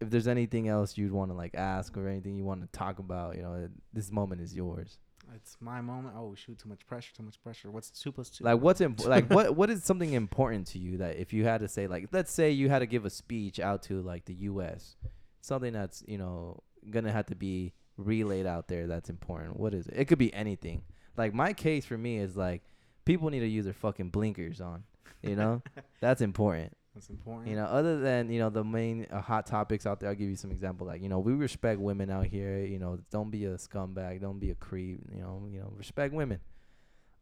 if 0.00 0.10
there's 0.10 0.28
anything 0.28 0.68
else 0.68 0.96
you'd 0.96 1.12
want 1.12 1.30
to 1.30 1.36
like 1.36 1.54
ask 1.54 1.96
or 1.96 2.08
anything 2.08 2.36
you 2.36 2.44
want 2.44 2.62
to 2.62 2.78
talk 2.78 2.98
about, 2.98 3.36
you 3.36 3.42
know, 3.42 3.68
this 3.92 4.10
moment 4.10 4.40
is 4.40 4.54
yours. 4.54 4.98
It's 5.34 5.56
my 5.60 5.80
moment. 5.80 6.14
Oh 6.16 6.34
shoot, 6.34 6.58
too 6.58 6.68
much 6.68 6.86
pressure, 6.86 7.14
too 7.14 7.22
much 7.22 7.40
pressure. 7.42 7.70
What's 7.70 7.90
two 7.90 8.10
plus 8.10 8.30
two? 8.30 8.44
Like, 8.44 8.60
what's 8.60 8.80
imp- 8.80 9.06
like 9.06 9.26
what 9.30 9.54
what 9.54 9.70
is 9.70 9.84
something 9.84 10.12
important 10.12 10.66
to 10.68 10.78
you 10.78 10.98
that 10.98 11.16
if 11.16 11.32
you 11.32 11.44
had 11.44 11.60
to 11.60 11.68
say 11.68 11.86
like, 11.86 12.08
let's 12.12 12.32
say 12.32 12.50
you 12.50 12.68
had 12.68 12.80
to 12.80 12.86
give 12.86 13.04
a 13.04 13.10
speech 13.10 13.60
out 13.60 13.82
to 13.84 14.00
like 14.02 14.24
the 14.24 14.34
U.S., 14.34 14.96
something 15.40 15.72
that's 15.72 16.02
you 16.06 16.18
know 16.18 16.62
gonna 16.90 17.12
have 17.12 17.26
to 17.26 17.34
be 17.34 17.72
relayed 17.96 18.46
out 18.46 18.68
there 18.68 18.86
that's 18.86 19.10
important. 19.10 19.58
What 19.58 19.74
is 19.74 19.86
it? 19.86 19.94
It 19.96 20.04
could 20.06 20.18
be 20.18 20.32
anything. 20.34 20.82
Like 21.16 21.34
my 21.34 21.52
case 21.52 21.84
for 21.84 21.98
me 21.98 22.18
is 22.18 22.36
like 22.36 22.62
people 23.04 23.30
need 23.30 23.40
to 23.40 23.48
use 23.48 23.64
their 23.64 23.74
fucking 23.74 24.10
blinkers 24.10 24.60
on. 24.60 24.84
You 25.22 25.36
know, 25.36 25.62
that's 26.00 26.22
important. 26.22 26.72
That's 26.94 27.08
important. 27.08 27.48
You 27.48 27.56
know, 27.56 27.64
other 27.66 28.00
than 28.00 28.30
you 28.30 28.40
know 28.40 28.50
the 28.50 28.64
main 28.64 29.06
uh, 29.10 29.20
hot 29.20 29.46
topics 29.46 29.86
out 29.86 30.00
there, 30.00 30.08
I'll 30.10 30.16
give 30.16 30.28
you 30.28 30.36
some 30.36 30.50
example. 30.50 30.86
Like 30.86 31.02
you 31.02 31.08
know, 31.08 31.20
we 31.20 31.32
respect 31.34 31.80
women 31.80 32.10
out 32.10 32.26
here. 32.26 32.58
You 32.64 32.78
know, 32.78 32.98
don't 33.10 33.30
be 33.30 33.44
a 33.44 33.54
scumbag. 33.54 34.20
Don't 34.20 34.40
be 34.40 34.50
a 34.50 34.54
creep. 34.56 35.00
You 35.14 35.20
know, 35.20 35.48
you 35.50 35.60
know, 35.60 35.72
respect 35.76 36.12
women. 36.12 36.40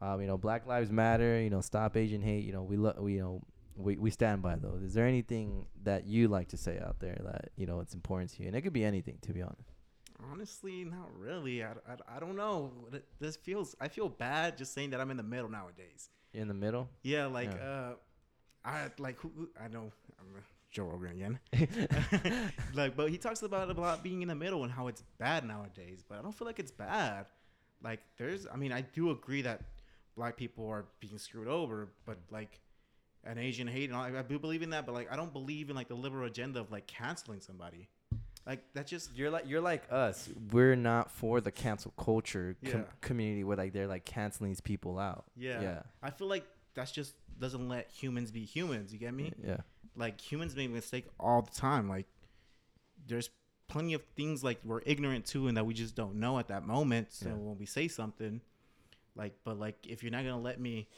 Um, 0.00 0.20
you 0.20 0.26
know, 0.26 0.38
Black 0.38 0.66
Lives 0.66 0.90
Matter. 0.90 1.40
You 1.40 1.50
know, 1.50 1.60
stop 1.60 1.96
Asian 1.96 2.22
hate. 2.22 2.44
You 2.44 2.52
know, 2.52 2.62
we 2.62 2.76
lo- 2.78 2.96
we 2.98 3.14
you 3.14 3.20
know 3.20 3.42
we 3.76 3.96
we 3.96 4.10
stand 4.10 4.40
by 4.40 4.56
those. 4.56 4.82
Is 4.82 4.94
there 4.94 5.06
anything 5.06 5.66
that 5.84 6.06
you 6.06 6.28
like 6.28 6.48
to 6.48 6.56
say 6.56 6.78
out 6.78 6.98
there 7.00 7.20
that 7.24 7.50
you 7.56 7.66
know 7.66 7.80
it's 7.80 7.94
important 7.94 8.30
to 8.32 8.42
you? 8.42 8.48
And 8.48 8.56
it 8.56 8.62
could 8.62 8.72
be 8.72 8.84
anything, 8.84 9.18
to 9.22 9.32
be 9.34 9.42
honest. 9.42 9.70
Honestly, 10.32 10.84
not 10.84 11.10
really. 11.16 11.62
I, 11.62 11.72
I, 11.88 12.16
I 12.16 12.20
don't 12.20 12.36
know. 12.36 12.72
This 13.20 13.36
feels. 13.36 13.76
I 13.80 13.88
feel 13.88 14.08
bad 14.08 14.56
just 14.56 14.72
saying 14.72 14.90
that 14.90 15.00
I'm 15.00 15.10
in 15.10 15.16
the 15.18 15.22
middle 15.22 15.48
nowadays. 15.50 16.08
In 16.32 16.48
the 16.48 16.54
middle. 16.54 16.88
Yeah, 17.02 17.26
like 17.26 17.52
Yeah. 17.52 17.64
uh, 17.68 17.92
I 18.64 18.89
like 18.98 19.18
who, 19.20 19.48
I 19.62 19.68
know. 19.68 19.93
I'm 20.20 20.43
Joe 20.70 20.85
Rogan 20.85 21.10
again. 21.12 21.39
like, 22.74 22.97
but 22.97 23.10
he 23.10 23.16
talks 23.18 23.43
about 23.43 23.70
about 23.70 24.02
being 24.02 24.22
in 24.22 24.28
the 24.28 24.35
middle 24.35 24.64
and 24.64 24.72
how 24.72 24.89
it's 24.89 25.02
bad 25.18 25.44
nowadays. 25.47 26.05
But 26.09 26.18
I 26.18 26.22
don't 26.22 26.32
feel 26.32 26.47
like 26.47 26.59
it's 26.59 26.70
bad. 26.72 27.26
Like, 27.82 28.01
there's. 28.18 28.47
I 28.52 28.56
mean, 28.56 28.72
I 28.72 28.82
do 28.82 29.10
agree 29.10 29.43
that 29.43 29.62
black 30.16 30.36
people 30.36 30.68
are 30.68 30.85
being 31.01 31.18
screwed 31.18 31.48
over, 31.48 31.89
but 32.05 32.18
like, 32.30 32.60
an 33.24 33.39
Asian 33.39 33.66
hate 33.66 33.89
and 33.89 33.97
all. 33.97 34.02
I, 34.05 34.18
I 34.18 34.22
do 34.22 34.39
believe 34.39 34.62
in 34.62 34.70
that, 34.70 34.85
but 34.86 34.94
like 34.94 35.10
I 35.12 35.16
don't 35.16 35.32
believe 35.32 35.70
in 35.70 35.76
like 35.76 35.89
the 35.89 35.94
liberal 35.94 36.26
agenda 36.26 36.60
of 36.60 36.70
like 36.70 36.86
canceling 36.86 37.40
somebody. 37.40 37.89
Like 38.47 38.60
that's 38.72 38.90
just 38.90 39.14
You're 39.14 39.30
like 39.30 39.44
you're 39.47 39.60
like 39.60 39.82
us. 39.90 40.28
We're 40.52 40.76
not 40.76 41.10
for 41.10 41.40
the 41.40 41.51
cancel 41.51 41.93
culture 41.98 42.56
com- 42.64 42.80
Yeah. 42.80 42.86
community 43.02 43.44
where 43.44 43.56
like 43.59 43.72
they're 43.74 43.86
like 43.86 44.05
canceling 44.06 44.51
these 44.51 44.60
people 44.62 44.98
out. 44.98 45.24
yeah. 45.36 45.60
Yeah. 45.60 45.82
I 46.02 46.10
feel 46.10 46.28
like 46.28 46.44
that's 46.74 46.90
just 46.93 47.14
doesn't 47.40 47.69
let 47.69 47.90
humans 47.90 48.31
be 48.31 48.44
humans. 48.44 48.93
You 48.93 48.98
get 48.98 49.15
me? 49.15 49.32
Yeah. 49.44 49.59
Like 49.97 50.20
humans 50.20 50.55
make 50.56 50.70
mistakes 50.70 51.09
all 51.19 51.43
the 51.43 51.51
time. 51.51 51.89
Like 51.89 52.06
there's 53.06 53.31
plenty 53.69 53.94
of 53.94 54.02
things 54.16 54.43
like 54.43 54.59
we're 54.65 54.81
ignorant 54.86 55.27
to 55.27 55.47
and 55.48 55.56
that 55.56 55.65
we 55.66 55.74
just 55.74 55.94
don't 55.94 56.16
know 56.16 56.39
at 56.39 56.48
that 56.48 56.66
moment. 56.66 57.12
So 57.12 57.28
Yeah. 57.28 57.35
when 57.35 57.59
we 57.59 57.66
say 57.66 57.89
something, 57.89 58.40
like 59.15 59.35
but 59.44 59.59
like 59.59 59.86
if 59.86 60.02
you're 60.02 60.12
not 60.12 60.23
gonna 60.24 60.40
let 60.40 60.60
me 60.60 60.89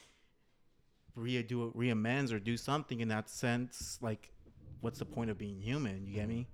re 1.14 1.42
do 1.42 1.72
re 1.74 1.90
amends 1.90 2.32
or 2.32 2.38
do 2.38 2.56
something 2.56 3.00
in 3.00 3.08
that 3.08 3.28
sense, 3.28 3.98
like 4.00 4.30
what's 4.80 4.98
the 4.98 5.04
point 5.04 5.30
of 5.30 5.38
being 5.38 5.60
human? 5.60 6.06
You 6.06 6.14
get 6.14 6.28
me? 6.28 6.46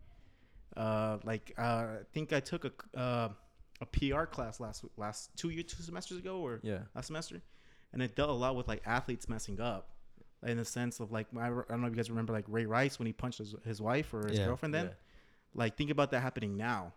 Uh, 0.77 1.19
like 1.25 1.53
uh, 1.59 1.63
I 1.63 1.99
think 2.13 2.33
I 2.33 2.41
took 2.41 2.65
a 2.65 2.99
uh, 2.99 3.29
a 3.81 3.87
PR 3.87 4.25
class 4.25 4.59
last 4.61 4.85
last 4.97 5.31
two 5.37 5.51
year 5.51 5.63
two 5.63 5.83
semesters 5.83 6.19
ago 6.19 6.41
or 6.41 6.61
Yeah. 6.63 6.81
last 6.95 7.07
semester, 7.07 7.41
and 7.93 8.03
it 8.03 8.15
dealt 8.17 8.31
a 8.31 8.33
lot 8.35 8.57
with 8.57 8.69
like 8.69 8.83
athletes 8.87 9.29
messing 9.29 9.61
up, 9.61 9.91
in 10.47 10.57
the 10.59 10.65
sense 10.65 11.01
of 11.01 11.13
like 11.13 11.27
I, 11.37 11.47
I 11.47 11.49
don't 11.51 11.81
know 11.81 11.87
if 11.87 11.93
you 11.93 11.97
guys 11.97 12.11
remember 12.11 12.33
like 12.33 12.45
Ray 12.49 12.67
Rice 12.67 12.99
when 12.99 13.07
he 13.07 13.13
punched 13.13 13.39
his, 13.39 13.55
his 13.65 13.81
wife 13.81 14.13
or 14.15 14.27
his 14.29 14.39
Yeah, 14.39 14.47
girlfriend. 14.47 14.75
Then, 14.75 14.87
yeah. 14.87 14.93
like 15.55 15.77
think 15.77 15.91
about 15.91 16.11
that 16.13 16.21
happening 16.21 16.57
now, 16.57 16.93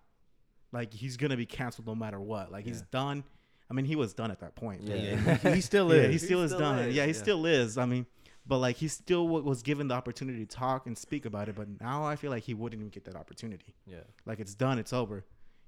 like 0.71 0.93
he's 0.93 1.17
gonna 1.17 1.37
be 1.37 1.45
canceled 1.45 1.87
no 1.87 1.95
matter 1.95 2.19
what. 2.19 2.51
Like 2.51 2.65
he's 2.65 2.81
done. 2.83 3.23
I 3.71 3.75
mean, 3.75 3.85
he 3.85 3.95
was 3.95 4.13
done 4.13 4.31
at 4.31 4.39
that 4.39 4.55
point. 4.55 4.81
Yeah. 4.83 4.95
Yeah, 4.95 5.35
he, 5.37 5.51
he 5.55 5.61
still 5.61 5.93
Yeah, 5.93 6.01
is. 6.01 6.11
he 6.21 6.25
still 6.27 6.41
is 6.41 6.49
still 6.51 6.59
done. 6.59 6.79
is, 6.79 6.95
yeah, 6.95 7.03
he 7.05 7.11
yeah. 7.11 7.17
still 7.17 7.45
is. 7.45 7.77
I 7.77 7.85
mean, 7.85 8.07
but 8.47 8.57
like 8.57 8.77
he 8.77 8.87
still 8.87 9.27
wa- 9.27 9.41
was 9.41 9.61
given 9.61 9.87
the 9.87 9.93
opportunity 9.93 10.39
to 10.43 10.55
talk 10.55 10.87
and 10.87 10.97
speak 10.97 11.25
about 11.25 11.49
it. 11.49 11.55
But 11.55 11.79
now 11.79 12.03
I 12.03 12.15
feel 12.15 12.31
like 12.31 12.43
he 12.43 12.55
wouldn't 12.55 12.79
even 12.81 12.89
get 12.89 13.05
that 13.05 13.15
opportunity. 13.15 13.75
Yeah. 13.85 13.97
Like 14.25 14.39
it's 14.39 14.55
done. 14.55 14.79
It's 14.79 14.91
over. 14.91 15.23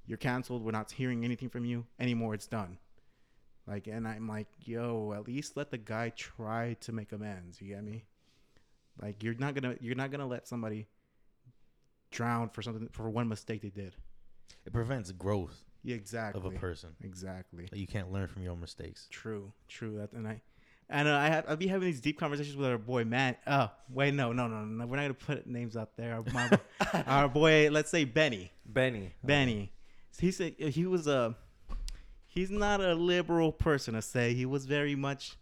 You're 0.07 0.17
canceled. 0.17 0.63
We're 0.63 0.71
not 0.71 0.89
hearing 0.91 1.23
anything 1.23 1.47
from 1.49 1.63
you 1.63 1.85
anymore. 1.99 2.33
It's 2.33 2.47
done. 2.47 2.79
Like, 3.71 3.87
and 3.87 4.05
I'm 4.05 4.27
like, 4.27 4.47
yo, 4.65 5.13
at 5.15 5.25
least 5.25 5.55
let 5.55 5.71
the 5.71 5.77
guy 5.77 6.09
try 6.09 6.75
to 6.81 6.91
make 6.91 7.13
amends. 7.13 7.61
You 7.61 7.69
get 7.69 7.83
me? 7.85 8.03
Like, 9.01 9.23
you're 9.23 9.33
not 9.35 9.55
gonna, 9.55 9.75
you're 9.79 9.95
not 9.95 10.11
gonna 10.11 10.27
let 10.27 10.45
somebody 10.45 10.87
drown 12.11 12.49
for 12.49 12.61
something 12.61 12.89
for 12.91 13.09
one 13.09 13.29
mistake 13.29 13.61
they 13.61 13.69
did. 13.69 13.95
It 14.65 14.73
prevents 14.73 15.09
growth 15.13 15.63
Yeah, 15.83 15.95
exactly. 15.95 16.37
of 16.39 16.45
a 16.45 16.51
person. 16.59 16.89
Exactly. 17.01 17.63
Like, 17.71 17.79
you 17.79 17.87
can't 17.87 18.11
learn 18.11 18.27
from 18.27 18.43
your 18.43 18.51
own 18.51 18.59
mistakes. 18.59 19.07
True, 19.09 19.53
true. 19.69 19.97
That 19.99 20.11
and 20.11 20.27
I, 20.27 20.41
and 20.89 21.07
uh, 21.07 21.15
I 21.15 21.27
have 21.27 21.45
I'll 21.47 21.55
be 21.55 21.67
having 21.67 21.87
these 21.87 22.01
deep 22.01 22.19
conversations 22.19 22.57
with 22.57 22.67
our 22.67 22.77
boy 22.77 23.05
Matt. 23.05 23.39
Oh 23.47 23.71
wait, 23.89 24.13
no, 24.13 24.33
no, 24.33 24.47
no, 24.47 24.65
no. 24.65 24.85
We're 24.85 24.97
not 24.97 25.03
gonna 25.03 25.13
put 25.13 25.47
names 25.47 25.77
out 25.77 25.95
there. 25.95 26.15
Our, 26.15 26.23
my, 26.33 26.49
our 27.07 27.29
boy, 27.29 27.69
let's 27.71 27.89
say 27.89 28.03
Benny. 28.03 28.51
Benny. 28.65 29.13
Benny. 29.23 29.71
He 30.19 30.31
said 30.31 30.55
he 30.59 30.85
was 30.85 31.07
a. 31.07 31.37
He's 32.33 32.49
not 32.49 32.79
a 32.79 32.93
liberal 32.95 33.51
person 33.51 33.93
to 33.95 34.01
say. 34.01 34.33
He 34.33 34.45
was 34.45 34.65
very 34.65 34.95
much 34.95 35.35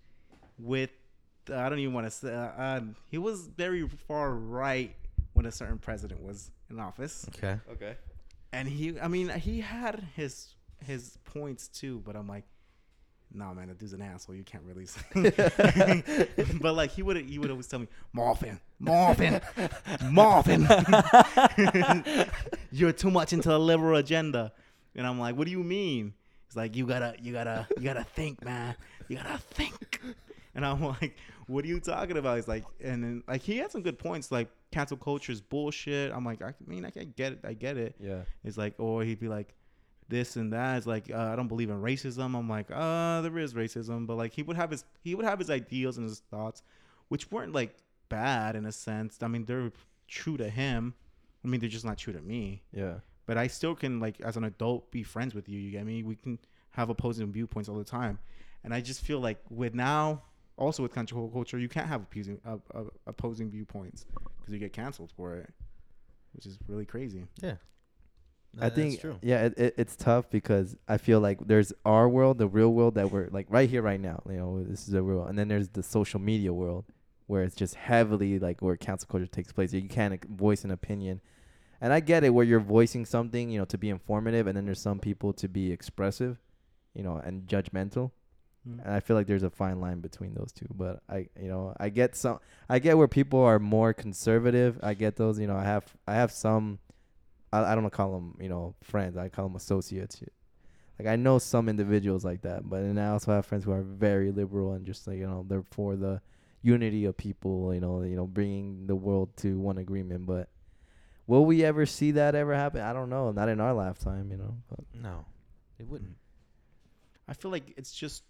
with. 0.57 0.89
Uh, 1.47 1.55
I 1.57 1.69
don't 1.69 1.77
even 1.79 1.93
want 1.93 2.07
to 2.07 2.11
say. 2.11 2.33
Uh, 2.33 2.39
uh, 2.39 2.81
he 3.11 3.19
was 3.19 3.45
very 3.45 3.87
far 3.87 4.31
right 4.31 4.95
when 5.33 5.45
a 5.45 5.51
certain 5.51 5.77
president 5.77 6.21
was 6.23 6.49
in 6.69 6.79
office, 6.79 7.27
Okay. 7.37 7.59
Okay. 7.71 7.95
and 8.51 8.67
he. 8.67 8.99
I 8.99 9.07
mean, 9.07 9.29
he 9.29 9.61
had 9.61 10.03
his 10.15 10.55
his 10.83 11.17
points 11.25 11.67
too, 11.67 12.01
but 12.05 12.15
I'm 12.15 12.27
like. 12.27 12.45
Nah, 13.31 13.53
man, 13.53 13.67
that 13.67 13.77
dude's 13.77 13.93
an 13.93 14.01
asshole. 14.01 14.33
You 14.33 14.43
can't 14.43 14.63
really 14.63 14.87
say. 14.87 15.01
but 16.59 16.73
like 16.73 16.89
he 16.89 17.03
would, 17.03 17.17
he 17.17 17.37
would 17.37 17.51
always 17.51 17.67
tell 17.67 17.77
me, 17.77 17.87
"Morfin, 18.15 18.59
Morfin, 18.81 19.39
Morfin, 20.09 20.65
you're 22.71 22.91
too 22.91 23.11
much 23.11 23.31
into 23.31 23.49
the 23.49 23.59
liberal 23.59 23.99
agenda." 23.99 24.51
And 24.95 25.05
I'm 25.05 25.19
like, 25.19 25.35
"What 25.35 25.45
do 25.45 25.51
you 25.51 25.61
mean?" 25.63 26.15
He's 26.49 26.57
like, 26.57 26.75
"You 26.75 26.87
gotta, 26.87 27.15
you 27.21 27.31
gotta, 27.31 27.67
you 27.77 27.83
gotta 27.83 28.03
think, 28.03 28.43
man. 28.43 28.75
You 29.07 29.17
gotta 29.17 29.37
think." 29.37 30.01
And 30.55 30.65
I'm 30.65 30.83
like, 30.83 31.15
"What 31.45 31.63
are 31.63 31.67
you 31.67 31.79
talking 31.79 32.17
about?" 32.17 32.37
He's 32.37 32.47
like, 32.47 32.65
and 32.83 33.03
then 33.03 33.23
like 33.27 33.41
he 33.41 33.57
had 33.57 33.71
some 33.71 33.83
good 33.83 33.99
points, 33.99 34.31
like 34.31 34.49
cancel 34.71 34.97
culture 34.97 35.31
is 35.31 35.41
bullshit. 35.41 36.11
I'm 36.11 36.25
like, 36.25 36.41
I 36.41 36.53
mean, 36.65 36.85
I 36.85 36.89
can 36.89 37.13
get 37.15 37.33
it, 37.33 37.39
I 37.43 37.53
get 37.53 37.77
it. 37.77 37.95
Yeah. 37.99 38.21
It's 38.43 38.57
like, 38.57 38.73
or 38.79 39.03
he'd 39.03 39.19
be 39.19 39.27
like, 39.27 39.53
this 40.09 40.35
and 40.35 40.51
that. 40.53 40.77
It's 40.77 40.87
like, 40.87 41.11
uh, 41.11 41.17
I 41.17 41.35
don't 41.35 41.47
believe 41.47 41.69
in 41.69 41.81
racism. 41.81 42.35
I'm 42.35 42.49
like, 42.49 42.67
uh, 42.73 43.21
there 43.21 43.37
is 43.37 43.53
racism, 43.53 44.07
but 44.07 44.17
like 44.17 44.33
he 44.33 44.43
would 44.43 44.57
have 44.57 44.71
his 44.71 44.83
he 45.03 45.15
would 45.15 45.25
have 45.25 45.39
his 45.39 45.49
ideals 45.49 45.97
and 45.97 46.09
his 46.09 46.19
thoughts, 46.31 46.63
which 47.07 47.31
weren't 47.31 47.53
like 47.53 47.75
bad 48.09 48.55
in 48.55 48.65
a 48.65 48.71
sense. 48.71 49.19
I 49.21 49.27
mean, 49.27 49.45
they're 49.45 49.71
true 50.07 50.35
to 50.37 50.49
him. 50.49 50.95
I 51.45 51.47
mean, 51.47 51.61
they're 51.61 51.69
just 51.69 51.85
not 51.85 51.97
true 51.97 52.13
to 52.13 52.21
me. 52.21 52.63
Yeah. 52.73 52.95
But 53.29 53.37
I 53.37 53.45
still 53.45 53.75
can 53.75 53.99
like 53.99 54.19
as 54.21 54.37
an 54.37 54.43
adult 54.43 54.89
be 54.89 55.03
friends 55.03 55.35
with 55.35 55.47
you. 55.47 55.59
You 55.59 55.69
get 55.69 55.85
me? 55.85 56.01
We 56.01 56.15
can 56.15 56.39
have 56.71 56.89
opposing 56.89 57.31
viewpoints 57.31 57.69
all 57.69 57.77
the 57.77 57.83
time, 57.83 58.17
and 58.63 58.73
I 58.73 58.81
just 58.81 59.01
feel 59.01 59.19
like 59.19 59.37
with 59.51 59.75
now. 59.75 60.23
Also, 60.57 60.81
with 60.81 60.95
cancel 60.95 61.29
culture, 61.29 61.59
you 61.59 61.69
can't 61.69 61.85
have 61.85 62.01
opposing 62.01 62.41
uh, 62.43 62.57
uh, 62.73 62.85
opposing 63.05 63.51
viewpoints 63.51 64.07
because 64.39 64.51
you 64.51 64.57
get 64.57 64.73
canceled 64.73 65.11
for 65.15 65.35
it, 65.35 65.53
which 66.33 66.47
is 66.47 66.57
really 66.67 66.87
crazy. 66.87 67.27
Yeah. 67.39 67.57
I 68.59 68.69
think 68.69 68.99
true. 68.99 69.19
yeah, 69.21 69.45
it, 69.45 69.59
it, 69.59 69.73
it's 69.77 69.95
tough 69.95 70.31
because 70.31 70.75
I 70.87 70.97
feel 70.97 71.19
like 71.19 71.37
there's 71.45 71.71
our 71.85 72.09
world, 72.09 72.39
the 72.39 72.47
real 72.47 72.73
world 72.73 72.95
that 72.95 73.11
we're 73.11 73.29
like 73.29 73.45
right 73.47 73.69
here, 73.69 73.83
right 73.83 74.01
now. 74.01 74.23
You 74.27 74.37
know, 74.37 74.63
this 74.63 74.79
is 74.79 74.87
the 74.87 75.03
real, 75.03 75.25
and 75.25 75.37
then 75.37 75.49
there's 75.49 75.69
the 75.69 75.83
social 75.83 76.19
media 76.19 76.51
world 76.51 76.85
where 77.27 77.43
it's 77.43 77.55
just 77.55 77.75
heavily 77.75 78.39
like 78.39 78.59
where 78.63 78.75
cancel 78.75 79.07
culture 79.07 79.27
takes 79.27 79.51
place. 79.51 79.71
You 79.71 79.87
can't 79.87 80.19
voice 80.25 80.63
an 80.63 80.71
opinion, 80.71 81.21
and 81.81 81.93
I 81.93 81.99
get 81.99 82.23
it 82.23 82.33
where 82.33 82.45
you're 82.45 82.59
voicing 82.59 83.05
something, 83.05 83.49
you 83.49 83.59
know, 83.59 83.65
to 83.65 83.77
be 83.77 83.89
informative, 83.89 84.47
and 84.47 84.57
then 84.57 84.65
there's 84.65 84.81
some 84.81 84.99
people 84.99 85.33
to 85.33 85.47
be 85.47 85.71
expressive, 85.71 86.37
you 86.93 87.03
know, 87.03 87.17
and 87.17 87.47
judgmental. 87.47 88.11
Mm. 88.67 88.83
And 88.83 88.93
I 88.93 88.99
feel 88.99 89.15
like 89.15 89.27
there's 89.27 89.43
a 89.43 89.49
fine 89.49 89.79
line 89.79 90.01
between 90.01 90.33
those 90.33 90.51
two. 90.51 90.67
But 90.75 91.01
I, 91.09 91.27
you 91.39 91.47
know, 91.47 91.73
I 91.79 91.89
get 91.89 92.15
some, 92.15 92.39
I 92.67 92.79
get 92.79 92.97
where 92.97 93.07
people 93.07 93.41
are 93.41 93.59
more 93.59 93.93
conservative. 93.93 94.79
I 94.83 94.93
get 94.93 95.15
those. 95.15 95.39
You 95.39 95.47
know, 95.47 95.55
I 95.55 95.63
have, 95.63 95.85
I 96.07 96.15
have 96.15 96.31
some. 96.31 96.79
I, 97.53 97.71
I 97.71 97.75
don't 97.75 97.89
call 97.91 98.11
them, 98.11 98.37
you 98.41 98.49
know, 98.49 98.75
friends. 98.83 99.17
I 99.17 99.29
call 99.29 99.47
them 99.47 99.55
associates. 99.55 100.21
Like 100.99 101.07
I 101.07 101.15
know 101.15 101.39
some 101.39 101.69
individuals 101.69 102.25
like 102.25 102.41
that, 102.41 102.69
but 102.69 102.81
then 102.81 102.97
I 102.97 103.09
also 103.11 103.31
have 103.31 103.45
friends 103.45 103.63
who 103.63 103.71
are 103.71 103.81
very 103.81 104.31
liberal 104.31 104.73
and 104.73 104.85
just 104.85 105.07
like 105.07 105.17
you 105.17 105.27
know 105.27 105.45
they're 105.47 105.63
for 105.71 105.95
the 105.95 106.21
unity 106.61 107.05
of 107.05 107.15
people. 107.15 107.73
You 107.73 107.79
know, 107.79 108.01
you 108.01 108.17
know, 108.17 108.27
bringing 108.27 108.85
the 108.85 108.95
world 108.95 109.29
to 109.37 109.57
one 109.57 109.77
agreement. 109.77 110.25
But 110.25 110.49
will 111.29 111.45
we 111.45 111.63
ever 111.63 111.85
see 111.85 112.11
that 112.11 112.33
ever 112.33 112.55
happen? 112.55 112.81
I 112.81 112.91
don't 112.91 113.09
know. 113.09 113.31
Not 113.31 113.49
in 113.49 113.59
our 113.61 113.73
lifetime, 113.73 114.31
you 114.31 114.37
know. 114.37 114.55
But 114.67 114.79
No, 114.93 115.25
it 115.77 115.87
wouldn't. 115.87 116.17
I 117.27 117.33
feel 117.33 117.51
like 117.51 117.73
it's 117.77 117.93
just 117.93 118.23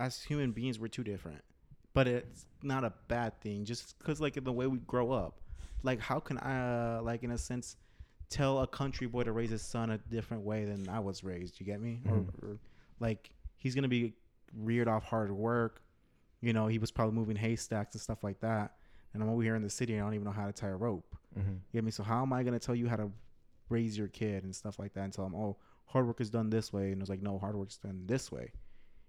as 0.00 0.20
human 0.20 0.50
beings 0.50 0.80
we're 0.80 0.88
too 0.88 1.04
different, 1.04 1.40
but 1.94 2.08
it's 2.08 2.44
not 2.62 2.82
a 2.84 2.92
bad 3.06 3.40
thing. 3.40 3.64
Just 3.64 3.96
because 3.98 4.20
like 4.20 4.36
in 4.36 4.42
the 4.42 4.52
way 4.52 4.66
we 4.66 4.78
grow 4.78 5.12
up, 5.12 5.40
like 5.84 6.00
how 6.00 6.18
can 6.18 6.38
I 6.38 6.96
uh, 6.98 7.02
like 7.02 7.22
in 7.22 7.30
a 7.30 7.38
sense 7.38 7.76
tell 8.28 8.58
a 8.60 8.66
country 8.66 9.06
boy 9.06 9.22
to 9.22 9.30
raise 9.32 9.50
his 9.50 9.62
son 9.62 9.90
a 9.90 9.98
different 9.98 10.42
way 10.42 10.64
than 10.64 10.88
I 10.88 10.98
was 10.98 11.22
raised? 11.22 11.60
You 11.60 11.66
get 11.66 11.80
me? 11.80 12.00
Mhm. 12.04 12.10
Or, 12.42 12.48
or 12.48 12.58
like 12.98 13.30
he's 13.56 13.76
gonna 13.76 13.86
be 13.88 14.14
reared 14.52 14.88
off 14.88 15.04
hard 15.04 15.30
work. 15.30 15.80
You 16.40 16.52
know, 16.52 16.66
he 16.66 16.78
was 16.80 16.90
probably 16.90 17.14
moving 17.14 17.36
haystacks 17.36 17.94
and 17.94 18.02
stuff 18.02 18.24
like 18.24 18.40
that. 18.40 18.72
And 19.14 19.22
I'm 19.22 19.28
over 19.28 19.42
here 19.42 19.56
in 19.56 19.62
the 19.62 19.70
city. 19.70 19.94
and 19.94 20.02
I 20.02 20.06
don't 20.06 20.14
even 20.14 20.24
know 20.24 20.32
how 20.32 20.46
to 20.46 20.52
tie 20.52 20.68
a 20.68 20.76
rope. 20.76 21.14
mm-hmm. 21.38 21.52
You 21.52 21.58
get 21.78 21.84
me? 21.84 21.90
So 21.90 22.02
how 22.02 22.22
am 22.22 22.32
I 22.32 22.42
gonna 22.42 22.58
tell 22.58 22.74
you 22.74 22.88
how 22.88 22.96
to 22.96 23.10
raise 23.68 23.96
your 23.96 24.08
kid 24.08 24.44
and 24.44 24.54
stuff 24.54 24.78
like 24.78 24.92
that 24.94 25.04
and 25.04 25.12
tell 25.12 25.24
them, 25.24 25.34
oh, 25.34 25.56
hard 25.86 26.06
work 26.06 26.20
is 26.20 26.30
done 26.30 26.50
this 26.50 26.72
way, 26.72 26.92
and 26.92 27.00
it's 27.00 27.10
like, 27.10 27.22
no, 27.22 27.38
hard 27.38 27.56
work's 27.56 27.76
done 27.76 28.02
this 28.06 28.32
way. 28.32 28.52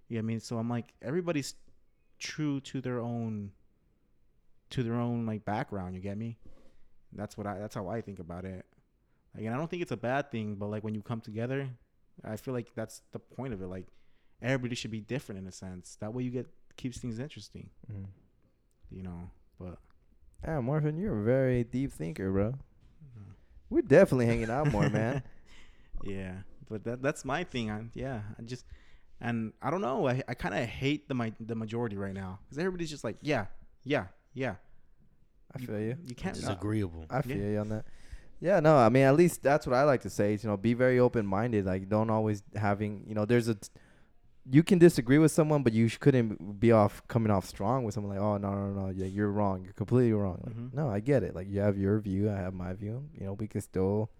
You 0.08 0.16
know 0.16 0.20
what 0.20 0.24
I 0.24 0.26
mean? 0.26 0.40
So 0.40 0.58
I'm 0.58 0.68
like, 0.68 0.92
everybody's 1.00 1.54
true 2.18 2.60
to 2.60 2.80
their 2.80 3.00
own, 3.00 3.50
to 4.70 4.82
their 4.82 4.94
own 4.94 5.26
like 5.26 5.44
background. 5.44 5.94
You 5.94 6.00
get 6.00 6.18
me? 6.18 6.38
That's 7.12 7.36
what 7.38 7.46
I. 7.46 7.58
That's 7.58 7.74
how 7.74 7.88
I 7.88 8.00
think 8.00 8.18
about 8.18 8.44
it. 8.44 8.66
Like, 9.34 9.44
and 9.44 9.54
I 9.54 9.58
don't 9.58 9.68
think 9.68 9.82
it's 9.82 9.92
a 9.92 9.96
bad 9.96 10.30
thing, 10.30 10.56
but 10.56 10.66
like 10.66 10.84
when 10.84 10.94
you 10.94 11.02
come 11.02 11.20
together, 11.20 11.68
I 12.24 12.36
feel 12.36 12.54
like 12.54 12.74
that's 12.74 13.02
the 13.12 13.18
point 13.18 13.54
of 13.54 13.62
it. 13.62 13.66
Like, 13.66 13.86
everybody 14.42 14.74
should 14.74 14.90
be 14.90 15.00
different 15.00 15.40
in 15.40 15.46
a 15.46 15.52
sense. 15.52 15.96
That 16.00 16.12
way, 16.12 16.22
you 16.22 16.30
get 16.30 16.46
keeps 16.76 16.98
things 16.98 17.18
interesting. 17.18 17.70
Mm-hmm. 17.90 18.04
You 18.90 19.02
know, 19.02 19.30
but. 19.58 19.78
Yeah, 20.44 20.60
Morfin, 20.60 21.00
you're 21.00 21.18
a 21.20 21.24
very 21.24 21.64
deep 21.64 21.92
thinker, 21.92 22.30
bro. 22.30 22.54
We're 23.70 23.82
definitely 23.82 24.26
hanging 24.26 24.50
out 24.50 24.70
more, 24.70 24.88
man. 24.88 25.22
Yeah, 26.06 26.34
but 26.68 26.84
that 26.84 27.00
that's 27.00 27.24
my 27.24 27.44
thing. 27.44 27.70
I'm 27.70 27.90
yeah, 27.94 28.20
I 28.38 28.42
just 28.42 28.66
and 29.22 29.54
I 29.62 29.70
don't 29.70 29.80
know. 29.80 30.06
I 30.06 30.22
I 30.28 30.34
kind 30.34 30.54
of 30.54 30.66
hate 30.66 31.08
the 31.08 31.14
my 31.14 31.32
the 31.40 31.54
majority 31.54 31.96
right 31.96 32.12
now 32.12 32.40
because 32.44 32.58
everybody's 32.58 32.90
just 32.90 33.04
like, 33.04 33.16
yeah, 33.22 33.46
yeah, 33.84 34.08
yeah. 34.34 34.56
I 35.54 35.60
feel 35.60 35.80
you. 35.80 35.96
You 36.06 36.14
can't. 36.14 36.36
It's 36.36 36.44
No. 36.46 36.52
agreeable. 36.52 37.06
I 37.08 37.22
feel 37.22 37.38
Yeah. 37.38 37.48
you 37.52 37.58
on 37.58 37.68
that. 37.70 37.86
Yeah, 38.38 38.60
no, 38.60 38.76
I 38.76 38.90
mean, 38.90 39.04
at 39.04 39.16
least 39.16 39.42
that's 39.42 39.66
what 39.66 39.74
I 39.74 39.84
like 39.84 40.02
to 40.02 40.10
say. 40.10 40.34
Is, 40.34 40.44
you 40.44 40.50
know, 40.50 40.58
be 40.58 40.74
very 40.74 40.98
open 41.00 41.24
minded. 41.26 41.64
Like, 41.64 41.88
don't 41.88 42.10
always 42.10 42.42
having, 42.54 43.04
you 43.08 43.14
know, 43.14 43.24
there's 43.24 43.48
a, 43.48 43.54
t- 43.54 43.70
you 44.50 44.62
can 44.62 44.78
disagree 44.78 45.18
with 45.18 45.32
someone, 45.32 45.62
but 45.62 45.72
you 45.72 45.88
sh- 45.88 45.98
couldn't 45.98 46.60
be 46.60 46.70
off 46.72 47.02
coming 47.08 47.30
off 47.30 47.46
strong 47.46 47.84
with 47.84 47.94
someone 47.94 48.12
like, 48.14 48.22
oh 48.22 48.36
no 48.36 48.50
no 48.52 48.66
no, 48.86 48.88
yeah, 48.90 49.06
you're 49.06 49.30
wrong, 49.30 49.64
you're 49.64 49.72
completely 49.72 50.12
wrong. 50.12 50.40
Like, 50.44 50.54
Mhm. 50.56 50.74
No, 50.74 50.88
I 50.90 51.00
get 51.00 51.22
it. 51.22 51.34
Like 51.34 51.48
you 51.48 51.60
have 51.60 51.78
your 51.78 51.98
view, 52.00 52.30
I 52.30 52.34
have 52.36 52.52
my 52.54 52.72
view. 52.74 53.08
You 53.18 53.26
know, 53.26 53.32
we 53.34 53.46
can 53.48 53.60
still, 53.62 54.10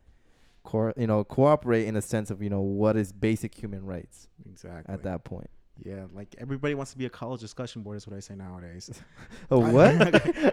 co- 0.65 0.93
you 0.97 1.07
know, 1.07 1.25
cooperate 1.25 1.87
in 1.87 1.95
a 1.97 2.03
sense 2.03 2.31
of 2.31 2.43
you 2.43 2.49
know 2.51 2.61
what 2.63 2.97
is 2.97 3.13
basic 3.13 3.55
human 3.55 3.85
rights 3.85 4.29
Exactly. 4.49 4.93
at 4.95 5.03
that 5.03 5.25
point. 5.25 5.51
Yeah, 5.83 6.05
like 6.15 6.35
everybody 6.39 6.75
wants 6.75 6.93
to 6.93 6.99
be 6.99 7.05
a 7.07 7.11
college 7.11 7.41
discussion 7.41 7.83
board. 7.83 7.97
Is 7.97 8.07
what 8.07 8.17
I 8.17 8.21
say 8.21 8.35
nowadays. 8.37 8.91
Oh 9.51 9.59
what? 9.59 9.93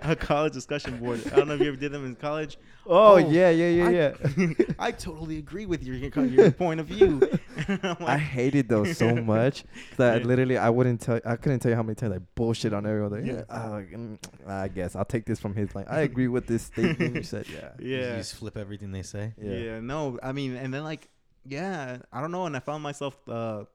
a 0.05 0.15
college 0.15 0.53
discussion 0.53 0.97
board. 0.97 1.21
I 1.31 1.35
don't 1.35 1.47
know 1.47 1.53
if 1.53 1.61
you 1.61 1.67
ever 1.67 1.77
did 1.77 1.91
them 1.91 2.05
in 2.05 2.15
college. 2.15 2.57
oh, 2.87 3.13
Oh, 3.13 3.17
yeah 3.17 3.49
yeah 3.51 3.69
yeah 3.69 3.85
I, 3.87 3.89
yeah. 3.91 4.53
I 4.79 4.91
totally 4.91 5.37
agree 5.37 5.65
with 5.67 5.83
your 5.83 5.95
your 5.95 6.51
point 6.51 6.79
of 6.79 6.87
view. 6.87 7.21
I'm 7.67 7.97
I 8.01 8.17
hated 8.17 8.67
those 8.67 8.97
so 8.97 9.15
much 9.15 9.63
that 9.97 10.21
Yeah. 10.21 10.27
literally 10.27 10.57
I 10.57 10.69
wouldn't 10.69 10.99
tell. 11.01 11.19
I 11.23 11.35
couldn't 11.35 11.59
tell 11.59 11.69
you 11.69 11.75
how 11.75 11.83
many 11.83 11.95
times 11.95 12.15
I 12.15 12.19
bullshit 12.35 12.73
on 12.73 12.85
everyone. 12.87 13.11
Like, 13.11 13.25
yeah, 13.25 13.43
Yeah. 13.47 14.15
uh, 14.47 14.63
I 14.63 14.67
guess 14.69 14.95
I'll 14.95 15.05
take 15.05 15.25
this 15.25 15.39
from 15.39 15.55
his 15.55 15.73
line. 15.75 15.85
I 15.87 16.01
agree 16.01 16.27
with 16.29 16.47
this 16.47 16.63
statement 16.63 17.15
you 17.15 17.23
said. 17.23 17.45
Yeah, 17.47 17.69
Yeah. 17.79 17.85
You 17.87 17.97
yeah, 17.97 18.17
just 18.17 18.35
flip 18.35 18.57
everything 18.57 18.91
they 18.91 19.03
say. 19.03 19.33
yeah, 19.39 19.53
yeah, 19.53 19.79
No, 19.79 20.17
I 20.23 20.31
mean, 20.31 20.55
and 20.55 20.73
then 20.73 20.83
like, 20.83 21.07
yeah, 21.45 21.99
I 22.11 22.21
don't 22.21 22.31
know. 22.31 22.47
And 22.47 22.55
I 22.57 22.59
found 22.59 22.81
myself, 22.83 23.15
uh, 23.29 23.65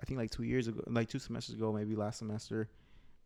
I 0.00 0.04
think 0.06 0.18
like 0.18 0.30
two 0.30 0.44
years 0.44 0.68
ago, 0.68 0.82
like 0.86 1.08
two 1.08 1.18
semesters 1.18 1.54
ago, 1.56 1.72
maybe 1.72 1.96
last 1.96 2.18
semester, 2.18 2.68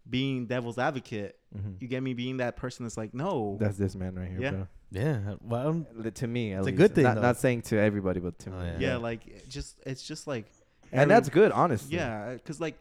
being 0.09 0.47
devil's 0.47 0.78
advocate. 0.78 1.39
Mhm. 1.57 1.81
You 1.81 1.89
get 1.89 2.03
me 2.03 2.15
being 2.15 2.39
that 2.39 2.57
person 2.57 2.85
that's 2.85 2.97
like, 2.97 3.15
no, 3.15 3.57
That's 3.61 3.77
this 3.77 3.94
man 3.94 4.15
right 4.16 4.28
here, 4.28 4.40
Yeah. 4.40 4.51
bro. 4.51 4.69
Yeah. 4.90 5.35
Well, 5.43 5.86
To 6.15 6.27
me, 6.27 6.53
at 6.55 6.61
It's 6.61 6.69
a 6.69 6.73
good 6.73 6.94
thing, 6.94 7.05
Not, 7.05 7.20
not 7.20 7.36
saying 7.36 7.62
to 7.62 7.78
everybody, 7.78 8.20
but 8.20 8.39
to 8.40 8.51
Oh, 8.51 8.59
me. 8.59 8.66
yeah. 8.66 8.78
yeah, 8.78 8.97
like 8.97 9.49
just 9.49 9.78
it's 9.86 10.03
just 10.03 10.27
like, 10.27 10.47
and 10.90 11.11
that's 11.11 11.28
good, 11.28 11.53
honestly. 11.53 11.97
Yeah, 11.97 12.35
because 12.35 12.61
like, 12.61 12.78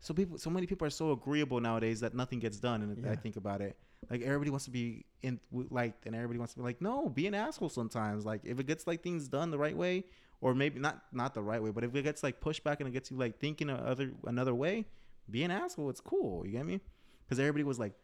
so 0.00 0.12
people, 0.12 0.36
so 0.36 0.50
many 0.50 0.66
people 0.66 0.86
are 0.86 0.90
so 0.90 1.12
agreeable 1.12 1.60
nowadays 1.60 2.00
that 2.00 2.12
nothing 2.14 2.38
gets 2.38 2.58
done. 2.58 2.82
And 2.82 3.06
I 3.06 3.14
think 3.16 3.36
about 3.36 3.60
it, 3.62 3.76
like 4.10 4.20
everybody 4.22 4.50
wants 4.50 4.64
to 4.66 4.70
be 4.70 5.06
in 5.22 5.40
like, 5.52 5.94
and 6.04 6.14
everybody 6.14 6.38
wants 6.38 6.52
to 6.54 6.58
be 6.60 6.64
like, 6.64 6.82
no, 6.82 7.08
be 7.08 7.26
an 7.26 7.34
asshole 7.34 7.70
sometimes. 7.70 8.26
Like 8.26 8.40
if 8.44 8.58
it 8.60 8.66
gets 8.66 8.86
like 8.86 9.02
things 9.02 9.28
done 9.28 9.50
the 9.50 9.58
right 9.58 9.76
way, 9.76 10.04
or 10.44 10.54
maybe 10.54 10.78
not 10.78 11.00
not 11.10 11.32
the 11.32 11.42
right 11.42 11.62
way, 11.62 11.70
but 11.70 11.84
if 11.84 11.94
it 11.96 12.02
gets 12.02 12.22
like 12.22 12.38
pushed 12.38 12.62
back 12.62 12.78
and 12.78 12.86
it 12.86 12.92
gets 12.92 13.10
you 13.10 13.16
like 13.16 13.38
thinking 13.38 13.70
other 13.70 14.12
another 14.26 14.54
way, 14.54 14.84
be 15.30 15.42
an 15.42 15.50
asshole. 15.50 15.88
It's 15.88 16.02
cool. 16.02 16.44
You 16.44 16.52
get 16.52 16.66
me? 16.66 16.82
Because 17.24 17.40
everybody 17.40 17.64
was 17.64 17.78
like, 17.78 17.94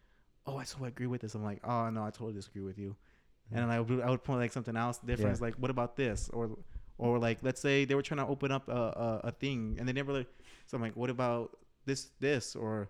oh, 0.46 0.56
I 0.56 0.64
so 0.64 0.82
agree 0.86 1.06
with 1.06 1.20
this. 1.20 1.34
I'm 1.34 1.44
like, 1.44 1.60
oh 1.64 1.90
no, 1.90 2.02
I 2.02 2.08
totally 2.08 2.32
disagree 2.32 2.62
with 2.62 2.78
you. 2.78 2.96
Mm-hmm. 2.96 3.58
And 3.58 3.70
then 3.70 3.76
I 3.76 3.80
would 3.80 4.00
I 4.00 4.08
would 4.08 4.24
point 4.24 4.40
like 4.40 4.52
something 4.52 4.74
else 4.74 4.96
different. 5.04 5.36
Yeah. 5.36 5.44
Like, 5.44 5.56
what 5.56 5.70
about 5.70 5.96
this? 5.96 6.30
Or 6.32 6.56
or 6.96 7.18
like 7.18 7.40
let's 7.42 7.60
say 7.60 7.84
they 7.84 7.94
were 7.94 8.00
trying 8.00 8.24
to 8.24 8.26
open 8.26 8.50
up 8.50 8.66
a, 8.68 8.72
a, 8.72 9.20
a 9.24 9.30
thing 9.32 9.76
and 9.78 9.86
they 9.86 9.92
never 9.92 10.14
like 10.14 10.28
so 10.64 10.78
I'm 10.78 10.82
like, 10.82 10.96
what 10.96 11.10
about 11.10 11.58
this 11.84 12.08
this 12.20 12.56
or 12.56 12.88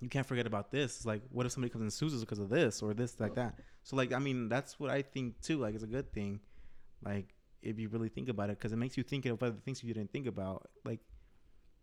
you 0.00 0.08
can't 0.08 0.26
forget 0.26 0.46
about 0.46 0.70
this. 0.70 0.96
It's 0.96 1.04
like 1.04 1.20
what 1.30 1.44
if 1.44 1.52
somebody 1.52 1.70
comes 1.70 1.82
and 1.82 1.92
sues 1.92 2.14
us 2.14 2.20
because 2.20 2.38
of 2.38 2.48
this 2.48 2.80
or 2.80 2.94
this 2.94 3.20
like 3.20 3.34
that. 3.34 3.54
So 3.82 3.96
like 3.96 4.14
I 4.14 4.18
mean 4.18 4.48
that's 4.48 4.80
what 4.80 4.88
I 4.88 5.02
think 5.02 5.42
too. 5.42 5.58
Like 5.58 5.74
it's 5.74 5.84
a 5.84 5.94
good 5.98 6.10
thing. 6.10 6.40
Like 7.04 7.34
if 7.62 7.78
you 7.78 7.88
really 7.88 8.08
think 8.08 8.28
about 8.28 8.50
it, 8.50 8.58
because 8.58 8.72
it 8.72 8.76
makes 8.76 8.96
you 8.96 9.02
think 9.02 9.26
of 9.26 9.42
other 9.42 9.56
things 9.64 9.82
you 9.82 9.94
didn't 9.94 10.12
think 10.12 10.26
about. 10.26 10.68
Like 10.84 11.00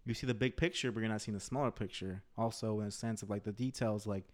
you 0.05 0.13
see 0.13 0.27
the 0.27 0.33
big 0.33 0.57
picture, 0.57 0.91
but 0.91 0.99
you're 1.01 1.09
not 1.09 1.21
seeing 1.21 1.35
the 1.35 1.43
smaller 1.43 1.71
picture. 1.71 2.23
Also 2.37 2.79
in 2.81 2.87
a 2.87 2.91
sense 2.91 3.21
of 3.21 3.29
like 3.29 3.43
the 3.43 3.51
details, 3.51 4.05
like 4.07 4.25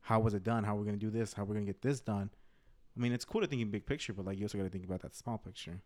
how 0.00 0.20
was 0.20 0.34
it 0.34 0.42
done? 0.44 0.64
How 0.64 0.74
we're 0.74 0.84
gonna 0.84 0.96
do 0.96 1.10
this? 1.10 1.32
How 1.32 1.44
we're 1.44 1.54
gonna 1.54 1.66
get 1.66 1.82
this 1.82 2.00
done? 2.00 2.30
I 2.96 3.00
mean, 3.00 3.12
it's 3.12 3.24
cool 3.24 3.40
to 3.40 3.46
think 3.46 3.62
in 3.62 3.70
big 3.70 3.86
picture, 3.86 4.12
but 4.12 4.26
like 4.26 4.38
you 4.38 4.44
also 4.44 4.58
got 4.58 4.64
to 4.64 4.70
think 4.70 4.84
about 4.84 5.00
that 5.02 5.14
small 5.14 5.38
picture. 5.38 5.80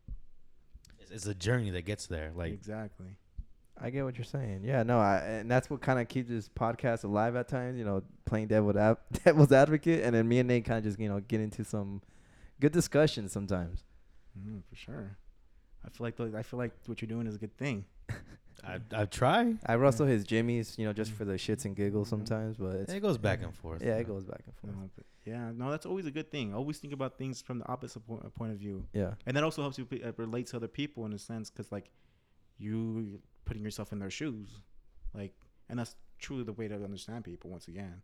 it's, 1.00 1.10
it's 1.10 1.26
a 1.26 1.34
journey 1.34 1.70
that 1.70 1.82
gets 1.82 2.06
there. 2.06 2.32
Like, 2.34 2.52
exactly. 2.52 3.16
I 3.78 3.90
get 3.90 4.04
what 4.04 4.16
you're 4.16 4.24
saying. 4.24 4.62
Yeah, 4.64 4.82
no, 4.82 4.98
I, 4.98 5.18
and 5.18 5.50
that's 5.50 5.68
what 5.68 5.82
kind 5.82 6.00
of 6.00 6.08
keeps 6.08 6.30
this 6.30 6.48
podcast 6.48 7.04
alive 7.04 7.36
at 7.36 7.46
times. 7.46 7.78
You 7.78 7.84
know, 7.84 8.02
playing 8.24 8.48
devil 8.48 8.76
ad- 8.76 8.96
devil's 9.24 9.52
advocate, 9.52 10.02
and 10.02 10.14
then 10.14 10.26
me 10.26 10.38
and 10.38 10.48
Nate 10.48 10.64
kind 10.64 10.78
of 10.78 10.84
just 10.84 10.98
you 10.98 11.08
know 11.08 11.20
get 11.20 11.40
into 11.40 11.62
some 11.62 12.00
good 12.58 12.72
discussions 12.72 13.32
sometimes. 13.32 13.84
Mm, 14.38 14.62
for 14.68 14.76
sure. 14.76 15.16
I 15.84 15.88
feel 15.90 16.04
like 16.06 16.16
the, 16.16 16.32
I 16.36 16.42
feel 16.42 16.58
like 16.58 16.72
what 16.86 17.00
you're 17.00 17.08
doing 17.08 17.26
is 17.26 17.34
a 17.36 17.38
good 17.38 17.56
thing. 17.56 17.84
I 18.64 18.80
I 18.92 19.04
try. 19.04 19.54
I 19.66 19.76
rustle 19.76 20.06
his 20.06 20.24
jimmies, 20.24 20.76
you 20.78 20.84
know, 20.86 20.92
just 20.92 21.12
Mm. 21.12 21.16
for 21.16 21.24
the 21.24 21.34
shits 21.34 21.64
and 21.64 21.76
giggles 21.76 22.08
Mhm. 22.08 22.10
sometimes, 22.10 22.56
but 22.56 22.74
it's, 22.76 22.92
It 22.92 23.00
goes 23.00 23.18
back 23.18 23.42
and 23.42 23.54
forth. 23.54 23.82
yeah, 23.82 23.96
it 23.96 24.06
goes 24.06 24.24
back 24.24 24.42
and 24.46 24.54
forth. 24.56 24.74
No, 24.74 24.90
but 24.96 25.04
yeah, 25.24 25.52
no, 25.52 25.70
that's 25.70 25.86
always 25.86 26.06
a 26.06 26.10
good 26.10 26.30
thing. 26.30 26.54
Always 26.54 26.78
think 26.78 26.92
about 26.92 27.18
things 27.18 27.42
from 27.42 27.58
the 27.60 27.66
opposite 27.68 28.00
po- 28.06 28.22
uh, 28.24 28.30
point 28.30 28.52
of 28.52 28.58
view, 28.58 28.84
Yeah, 28.92 29.14
and 29.26 29.36
that 29.36 29.44
also 29.44 29.60
helps 29.62 29.78
you 29.78 29.84
pe- 29.84 30.02
uh, 30.02 30.12
relate 30.16 30.46
to 30.48 30.56
other 30.56 30.68
people 30.68 31.04
in 31.06 31.12
a 31.12 31.18
sense, 31.18 31.50
because 31.50 31.70
like 31.70 31.90
you 32.58 33.20
putting 33.44 33.62
yourself 33.62 33.92
in 33.92 33.98
their 33.98 34.10
shoes, 34.10 34.60
like, 35.14 35.34
and 35.68 35.78
that's 35.78 35.94
truly 36.18 36.42
the 36.44 36.52
way 36.52 36.66
to 36.68 36.74
understand 36.82 37.24
people. 37.24 37.50
Once 37.50 37.68
again, 37.68 38.02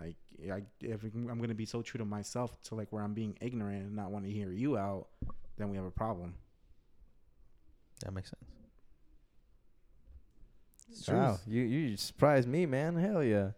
like, 0.00 0.16
I, 0.52 0.62
if 0.80 1.04
I'm 1.04 1.38
gonna 1.40 1.54
be 1.54 1.66
so 1.66 1.80
true 1.82 1.98
to 1.98 2.04
myself 2.04 2.60
to 2.64 2.74
like 2.74 2.90
where 2.92 3.02
I'm 3.02 3.14
being 3.14 3.38
ignorant 3.40 3.84
and 3.86 3.94
not 3.96 4.10
want 4.10 4.24
to 4.24 4.30
hear 4.30 4.50
you 4.50 4.76
out, 4.76 5.08
then 5.56 5.70
we 5.70 5.76
have 5.76 5.86
a 5.86 5.90
problem. 5.90 6.34
That 8.04 8.12
makes 8.12 8.30
sense. 8.30 8.44
It's 10.90 11.08
wow, 11.08 11.28
truth. 11.28 11.40
you 11.46 11.62
you 11.62 11.96
surprised 11.96 12.48
me, 12.48 12.66
man. 12.66 12.96
Hell 12.96 13.22
yeah. 13.22 13.50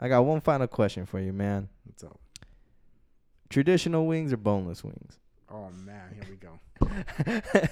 I 0.00 0.08
got 0.08 0.24
one 0.24 0.40
final 0.40 0.66
question 0.66 1.06
for 1.06 1.20
you, 1.20 1.32
man. 1.32 1.68
So, 1.96 2.18
Traditional 3.48 4.06
wings 4.06 4.32
or 4.32 4.36
boneless 4.36 4.84
wings? 4.84 5.18
oh 5.50 5.70
man, 5.70 6.14
here 6.14 6.24
we 6.28 6.36
go. 6.36 6.58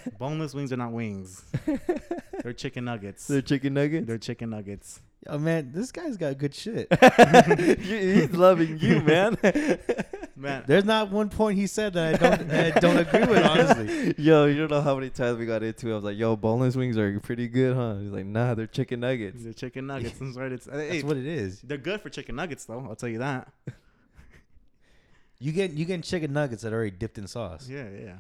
Boneless 0.19 0.55
wings 0.55 0.73
are 0.73 0.77
not 0.77 0.93
wings; 0.93 1.45
they're 2.43 2.53
chicken 2.53 2.85
nuggets. 2.87 3.27
They're 3.27 3.43
chicken 3.43 3.75
nuggets. 3.75 4.07
They're 4.07 4.19
chicken 4.19 4.51
nuggets. 4.51 5.01
Oh 5.29 5.39
man, 5.39 5.73
this 5.73 5.93
guy's 5.93 6.17
got 6.17 6.39
good 6.39 6.55
shit. 6.55 6.89
He's 7.81 8.33
loving 8.33 8.79
you, 8.79 9.01
man. 9.03 9.37
Man, 10.39 10.65
There's 10.67 10.85
not 10.85 11.11
one 11.11 11.31
point 11.31 11.57
he 11.57 11.67
said 11.67 11.95
that 11.95 12.15
I 12.15 12.19
don't 12.19 12.49
that 12.49 12.77
I 12.77 12.81
don't 12.81 12.99
agree 12.99 13.25
with. 13.25 13.43
Honestly, 13.43 14.15
Yo, 14.19 14.45
you 14.45 14.59
don't 14.59 14.71
know 14.71 14.83
how 14.83 14.95
many 14.95 15.09
times 15.09 15.39
we 15.39 15.47
got 15.47 15.63
into 15.63 15.89
it. 15.89 15.93
I 15.93 15.95
was 15.95 16.05
like, 16.05 16.19
yo, 16.19 16.37
boneless 16.37 16.77
wings 16.77 16.99
are 16.99 17.19
pretty 17.21 17.49
good, 17.49 17.75
huh? 17.75 17.95
He's 17.95 18.11
like, 18.11 18.27
nah, 18.27 18.55
they're 18.55 18.67
chicken 18.67 19.01
nuggets. 19.01 19.43
They're 19.43 19.55
chicken 19.55 19.87
nuggets. 19.87 20.19
That's 20.19 20.37
right. 20.37 20.53
It's 20.53 20.67
hey, 20.67 20.91
that's 20.91 21.05
what 21.05 21.17
it 21.17 21.25
is. 21.27 21.63
they're 21.63 21.79
good 21.79 22.03
for 22.03 22.11
chicken 22.11 22.37
nuggets, 22.37 22.67
though. 22.67 22.85
I'll 22.87 22.97
tell 22.97 23.09
you 23.09 23.19
that. 23.21 23.49
You 25.39 25.53
get 25.53 25.73
you 25.73 25.85
getting 25.85 26.03
chicken 26.03 26.33
nuggets 26.33 26.63
that 26.63 26.73
are 26.73 26.77
already 26.77 26.91
dipped 26.93 27.19
in 27.19 27.27
sauce. 27.27 27.69
Yeah, 27.69 27.87
yeah. 27.91 28.15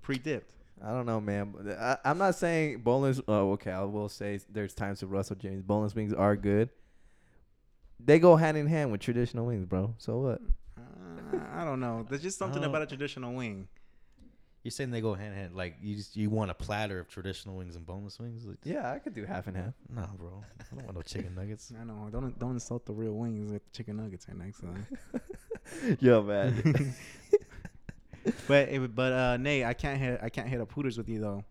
Pre-dipped. 0.00 0.50
I 0.84 0.90
don't 0.90 1.06
know, 1.06 1.20
man. 1.20 1.54
I, 1.78 1.96
I'm 2.04 2.18
not 2.18 2.34
saying 2.34 2.80
boneless. 2.80 3.20
Oh, 3.28 3.52
okay. 3.52 3.70
I 3.70 3.82
will 3.82 4.08
say 4.08 4.40
there's 4.50 4.74
times 4.74 5.00
with 5.02 5.10
Russell 5.10 5.36
James. 5.36 5.62
Boneless 5.62 5.94
wings 5.94 6.12
are 6.12 6.34
good. 6.34 6.70
They 8.04 8.18
go 8.18 8.36
hand 8.36 8.56
in 8.56 8.66
hand 8.66 8.90
with 8.90 9.00
traditional 9.00 9.46
wings, 9.46 9.64
bro. 9.64 9.94
So 9.98 10.18
what? 10.18 10.40
Uh, 10.78 11.38
I 11.54 11.64
don't 11.64 11.80
know. 11.80 12.06
There's 12.08 12.22
just 12.22 12.38
something 12.38 12.64
about 12.64 12.82
a 12.82 12.86
traditional 12.86 13.32
wing. 13.34 13.68
You're 14.62 14.70
saying 14.70 14.92
they 14.92 15.00
go 15.00 15.14
hand 15.14 15.32
in 15.34 15.38
hand. 15.40 15.56
Like 15.56 15.76
you 15.82 15.96
just 15.96 16.16
you 16.16 16.30
want 16.30 16.50
a 16.52 16.54
platter 16.54 17.00
of 17.00 17.08
traditional 17.08 17.56
wings 17.56 17.74
and 17.74 17.84
boneless 17.84 18.20
wings? 18.20 18.46
Like, 18.46 18.58
Yeah, 18.62 18.92
I 18.92 19.00
could 19.00 19.12
do 19.12 19.24
half 19.24 19.48
and 19.48 19.56
half. 19.56 19.74
No, 19.88 20.08
bro. 20.16 20.44
I 20.60 20.62
don't 20.74 20.84
want 20.84 20.96
no 20.96 21.02
chicken 21.02 21.34
nuggets. 21.34 21.72
I 21.80 21.84
know. 21.84 22.08
Don't 22.12 22.38
don't 22.38 22.52
insult 22.52 22.86
the 22.86 22.92
real 22.92 23.12
wings 23.14 23.50
with 23.50 23.70
chicken 23.72 23.96
nuggets 23.96 24.26
right 24.28 24.38
next 24.38 24.60
to 24.60 24.66
them. 24.66 24.86
Yo, 26.00 26.22
man. 26.22 26.94
but 28.46 28.68
it, 28.68 28.94
but 28.94 29.12
uh, 29.12 29.36
Nate, 29.36 29.64
I 29.64 29.74
can't 29.74 29.98
hit 30.00 30.20
I 30.22 30.28
can't 30.28 30.48
hit 30.48 30.60
up 30.60 30.70
Hooters 30.72 30.96
with 30.96 31.08
you 31.08 31.20
though. 31.20 31.44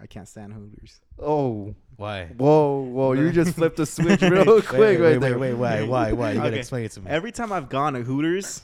I 0.00 0.06
can't 0.06 0.28
stand 0.28 0.52
Hooters. 0.52 1.00
oh, 1.18 1.74
Why? 1.96 2.26
whoa, 2.26 2.82
whoa! 2.82 3.12
You 3.14 3.32
just 3.32 3.56
flipped 3.56 3.78
the 3.78 3.86
switch 3.86 4.20
real 4.22 4.62
quick 4.62 4.78
wait, 4.78 4.96
right 4.98 5.00
wait, 5.00 5.18
there. 5.18 5.38
Wait, 5.38 5.54
wait, 5.54 5.54
why? 5.54 5.82
Why? 5.82 6.12
Why? 6.12 6.30
You 6.32 6.36
gotta 6.36 6.48
Okay. 6.50 6.58
explain 6.60 6.84
it 6.84 6.92
to 6.92 7.00
me. 7.00 7.10
Every 7.10 7.32
time 7.32 7.50
I've 7.50 7.68
gone 7.68 7.94
to 7.94 8.02
Hooters, 8.02 8.62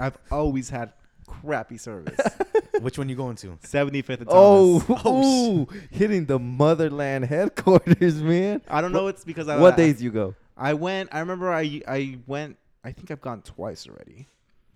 I've 0.00 0.18
always 0.30 0.70
had 0.70 0.92
crappy 1.26 1.76
service. 1.78 2.18
Which 2.80 2.96
one 2.98 3.08
you 3.08 3.14
going 3.16 3.36
to? 3.36 3.48
75th 3.62 4.20
and 4.20 4.26
Oh, 4.30 4.80
Thomas. 4.80 5.06
ooh, 5.06 5.68
hitting 5.90 6.24
the 6.26 6.38
motherland 6.38 7.26
headquarters, 7.26 8.22
man. 8.22 8.62
I 8.68 8.80
don't 8.80 8.92
know. 8.92 9.06
It's 9.08 9.22
because 9.24 9.48
I 9.48 9.58
what 9.58 9.74
I, 9.74 9.76
days 9.76 10.02
you 10.02 10.10
go? 10.10 10.34
I 10.56 10.74
went. 10.74 11.10
I 11.12 11.20
remember 11.20 11.52
I 11.52 11.82
I 11.86 12.18
went. 12.26 12.56
I 12.82 12.92
think 12.92 13.10
I've 13.10 13.20
gone 13.20 13.42
twice 13.42 13.86
already. 13.86 14.26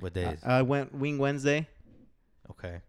What 0.00 0.12
days? 0.12 0.38
I 0.44 0.62
went 0.62 0.94
Wing 0.94 1.16
Wednesday. 1.18 1.66
okay. 2.50 2.80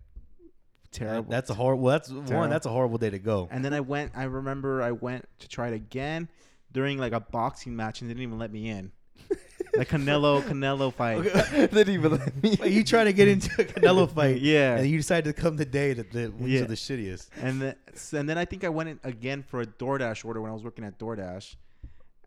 Terrible. 0.92 1.30
That's 1.30 1.50
a 1.50 1.54
horrible. 1.54 1.88
That's 1.88 2.10
one. 2.10 2.50
That's 2.50 2.66
a 2.66 2.70
horrible 2.70 2.98
day 2.98 3.10
to 3.10 3.20
go. 3.20 3.48
and 3.52 3.64
then 3.64 3.74
I 3.74 3.80
went. 3.82 4.12
I 4.16 4.24
remember 4.24 4.82
I 4.82 4.92
went 4.92 5.28
to 5.40 5.48
try 5.48 5.68
it 5.70 5.74
again 5.74 6.30
during 6.72 6.98
like 6.98 7.14
a 7.14 7.20
boxing 7.20 7.76
match 7.76 8.02
and 8.02 8.10
they 8.10 8.14
didn't 8.14 8.24
even 8.24 8.40
let 8.40 8.52
me 8.52 8.70
in. 8.70 8.92
Like 9.78 9.90
Canelo 9.90 10.42
Canelo 10.42 10.94
fight. 10.94 11.24
Didn't 11.72 11.90
even 11.94 12.12
let 12.14 12.44
me. 12.44 12.58
Wait, 12.60 12.72
you 12.72 12.84
trying 12.84 13.06
to 13.06 13.14
get 13.14 13.28
into 13.28 13.50
a 13.62 13.66
Canelo 13.66 14.10
fight? 14.16 14.42
Yeah. 14.42 14.78
And 14.78 14.88
you 14.88 14.98
decided 14.98 15.36
to 15.36 15.42
come 15.42 15.56
the 15.58 15.66
day 15.66 15.94
that 15.94 16.12
the 16.12 16.28
wings 16.30 16.50
Yeah. 16.52 16.62
are 16.62 16.66
the 16.66 16.76
shittiest. 16.76 17.30
And 17.42 17.62
then 17.62 17.76
and 18.14 18.30
then 18.30 18.38
I 18.38 18.46
think 18.46 18.64
I 18.64 18.70
went 18.70 18.90
in 18.90 19.00
again 19.04 19.44
for 19.44 19.62
a 19.62 19.66
DoorDash 19.66 20.24
order 20.26 20.42
when 20.42 20.52
I 20.52 20.54
was 20.54 20.64
working 20.64 20.84
at 20.86 20.98
DoorDash. 21.00 21.56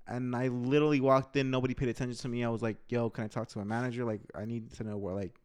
And 0.06 0.34
I 0.34 0.48
literally 0.48 1.00
walked 1.00 1.36
in, 1.36 1.50
nobody 1.50 1.74
paid 1.74 1.90
attention 1.90 2.16
to 2.16 2.28
me. 2.28 2.42
I 2.42 2.48
was 2.48 2.62
like, 2.62 2.76
"Yo, 2.88 3.10
can 3.10 3.24
I 3.24 3.28
talk 3.28 3.48
to 3.48 3.60
a 3.60 3.64
manager? 3.64 4.04
Like, 4.04 4.20
I 4.34 4.46
need 4.46 4.72
to 4.74 4.84
know 4.84 4.96
where 4.96 5.14
like 5.14 5.38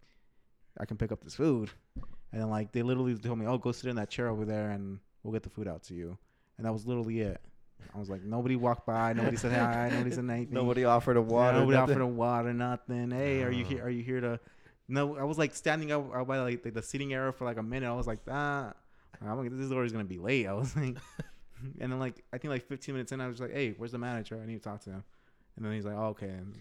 I 0.79 0.85
can 0.85 0.95
pick 0.97 1.11
up 1.11 1.23
this 1.23 1.35
food." 1.35 1.69
And 2.31 2.41
then 2.41 2.49
like 2.49 2.71
they 2.71 2.81
literally 2.81 3.15
told 3.17 3.39
me, 3.39 3.45
"Oh, 3.45 3.57
go 3.57 3.71
sit 3.73 3.89
in 3.89 3.97
that 3.97 4.09
chair 4.09 4.29
over 4.29 4.45
there, 4.45 4.69
and 4.71 4.99
we'll 5.21 5.33
get 5.33 5.43
the 5.43 5.49
food 5.49 5.67
out 5.67 5.83
to 5.83 5.93
you." 5.93 6.17
And 6.57 6.65
that 6.65 6.71
was 6.71 6.85
literally 6.85 7.19
it. 7.19 7.41
I 7.95 7.99
was 7.99 8.09
like, 8.09 8.23
nobody 8.23 8.55
walked 8.55 8.85
by, 8.85 9.13
nobody 9.13 9.37
said 9.37 9.51
hi, 9.53 9.89
nobody 9.91 10.11
said 10.11 10.25
anything. 10.29 10.53
Nobody 10.53 10.85
offered 10.85 11.17
a 11.17 11.21
Yeah, 11.21 11.25
water. 11.25 11.59
nobody 11.59 11.77
nothing? 11.77 11.95
offered 11.95 12.03
a 12.03 12.07
water, 12.07 12.53
nothing. 12.53 13.11
Hey, 13.11 13.43
are 13.43 13.51
you 13.51 13.65
here? 13.65 13.83
Are 13.83 13.89
you 13.89 14.03
here 14.03 14.21
to? 14.21 14.39
No, 14.87 15.15
I 15.17 15.23
was 15.23 15.37
like 15.37 15.55
standing 15.55 15.91
up 15.91 16.13
out 16.13 16.27
by 16.27 16.39
like 16.39 16.63
the, 16.63 16.71
the 16.71 16.81
seating 16.83 17.13
area 17.13 17.31
for 17.31 17.45
like 17.45 17.57
a 17.57 17.63
minute. 17.63 17.87
I 17.89 17.93
was 17.93 18.07
like, 18.07 18.19
ah, 18.29 18.73
I'm 19.21 19.37
like, 19.37 19.49
this 19.51 19.59
is 19.61 19.71
always 19.71 19.91
gonna 19.91 20.03
be 20.03 20.17
late. 20.19 20.45
I 20.47 20.53
was 20.53 20.75
like, 20.75 20.97
and 21.79 21.91
then 21.91 21.99
like 21.99 22.23
I 22.33 22.37
think 22.37 22.51
like 22.51 22.67
15 22.67 22.93
minutes 22.93 23.11
in, 23.11 23.21
I 23.21 23.27
was 23.27 23.39
like, 23.39 23.51
hey, 23.53 23.73
where's 23.77 23.91
the 23.93 23.97
manager? 23.97 24.39
I 24.41 24.45
need 24.45 24.55
to 24.61 24.69
talk 24.69 24.81
to 24.81 24.89
him. 24.91 25.03
And 25.55 25.65
then 25.65 25.73
he's 25.73 25.85
like, 25.85 25.95
oh, 25.95 26.07
okay. 26.07 26.27
And, 26.29 26.57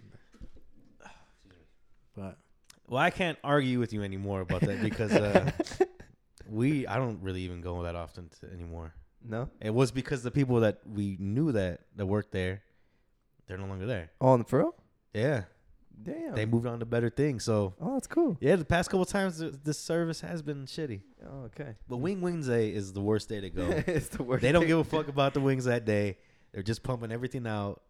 but 2.16 2.38
Well, 2.88 3.00
I 3.00 3.10
can't 3.10 3.38
argue 3.42 3.78
with 3.78 3.92
you 3.92 4.02
anymore 4.02 4.40
about 4.42 4.60
that 4.62 4.82
because 4.82 5.12
uh, 5.12 5.50
we 6.48 6.86
I 6.86 6.96
don't 6.98 7.22
really 7.22 7.42
even 7.42 7.60
go 7.60 7.82
that 7.82 7.96
often 7.96 8.28
to, 8.40 8.52
anymore. 8.52 8.94
No. 9.28 9.48
It 9.60 9.74
was 9.74 9.90
because 9.90 10.22
the 10.22 10.30
people 10.30 10.60
that 10.60 10.80
we 10.86 11.16
knew 11.18 11.52
that 11.52 11.80
that 11.96 12.06
worked 12.06 12.32
there, 12.32 12.62
they're 13.46 13.58
no 13.58 13.66
longer 13.66 13.86
there. 13.86 14.10
Oh, 14.20 14.42
for 14.42 14.58
real? 14.58 14.74
Yeah, 15.14 15.44
Damn. 16.02 16.34
they 16.34 16.46
moved 16.46 16.66
on 16.66 16.78
to 16.80 16.86
better 16.86 17.10
things. 17.10 17.44
So 17.44 17.74
oh, 17.80 17.94
that's 17.94 18.06
cool. 18.06 18.36
yeah, 18.40 18.56
the 18.56 18.64
past 18.64 18.90
couple 18.90 19.04
times 19.04 19.38
th- 19.38 19.54
this 19.64 19.78
service 19.78 20.20
has 20.20 20.42
been 20.42 20.66
shitty. 20.66 21.02
Oh, 21.26 21.44
okay. 21.44 21.76
But 21.88 21.98
Wing 21.98 22.20
Wednesday 22.20 22.70
is 22.70 22.92
the 22.92 23.00
worst 23.00 23.28
day 23.28 23.40
to 23.40 23.50
go. 23.50 23.62
it's 23.86 24.08
the 24.08 24.22
worst. 24.22 24.42
they 24.42 24.52
don't 24.52 24.62
thing. 24.62 24.68
give 24.68 24.78
a 24.78 24.84
fuck 24.84 25.08
about 25.08 25.34
the 25.34 25.40
wings 25.40 25.64
that 25.66 25.84
day. 25.84 26.18
They're 26.52 26.62
just 26.62 26.82
pumping 26.82 27.12
everything 27.12 27.46
out. 27.46 27.82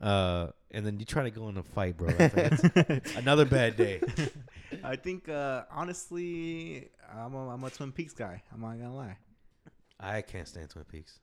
Uh, 0.00 0.48
and 0.70 0.84
then 0.84 0.98
you 0.98 1.06
try 1.06 1.22
to 1.22 1.30
go 1.30 1.48
in 1.48 1.56
a 1.56 1.62
fight, 1.62 1.96
bro. 1.96 2.08
Another 3.16 3.44
bad 3.46 3.76
day. 3.76 4.00
I 4.84 4.96
think 4.96 5.28
uh, 5.28 5.62
honestly, 5.70 6.90
I'm 7.14 7.34
a, 7.34 7.48
I'm 7.48 7.64
a 7.64 7.70
Twin 7.70 7.92
Peaks 7.92 8.12
guy. 8.12 8.42
I'm 8.52 8.60
not 8.60 8.78
gonna 8.78 8.94
lie. 8.94 9.16
I 10.00 10.22
can't 10.22 10.48
stand 10.48 10.70
Twin 10.70 10.84
Peaks. 10.84 11.18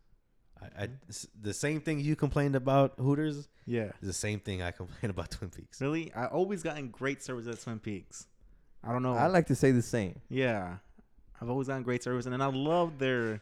I, 0.62 0.84
I 0.84 0.88
s- 1.10 1.28
the 1.40 1.54
same 1.54 1.82
thing 1.82 2.00
you 2.00 2.16
complained 2.16 2.56
about 2.56 2.94
Hooters 3.00 3.48
Yeah. 3.66 3.92
the 4.02 4.14
same 4.14 4.40
thing 4.40 4.62
I 4.62 4.72
complain 4.82 5.10
about 5.10 5.32
Twin 5.32 5.50
Peaks. 5.50 5.82
Really, 5.82 6.14
I 6.14 6.26
always 6.28 6.64
gotten 6.64 6.90
great 6.90 7.22
service 7.24 7.48
at 7.48 7.62
Twin 7.62 7.80
Peaks. 7.80 8.28
I 8.84 8.92
don't 8.92 9.04
know. 9.04 9.14
I 9.14 9.28
like 9.28 9.48
to 9.48 9.56
say 9.56 9.72
the 9.72 9.82
same. 9.82 10.20
Yeah, 10.30 10.78
I've 11.42 11.50
always 11.50 11.68
gotten 11.68 11.84
great 11.84 12.04
service, 12.04 12.26
and 12.26 12.34
then 12.34 12.42
I 12.42 12.48
love 12.48 12.98
their 13.00 13.42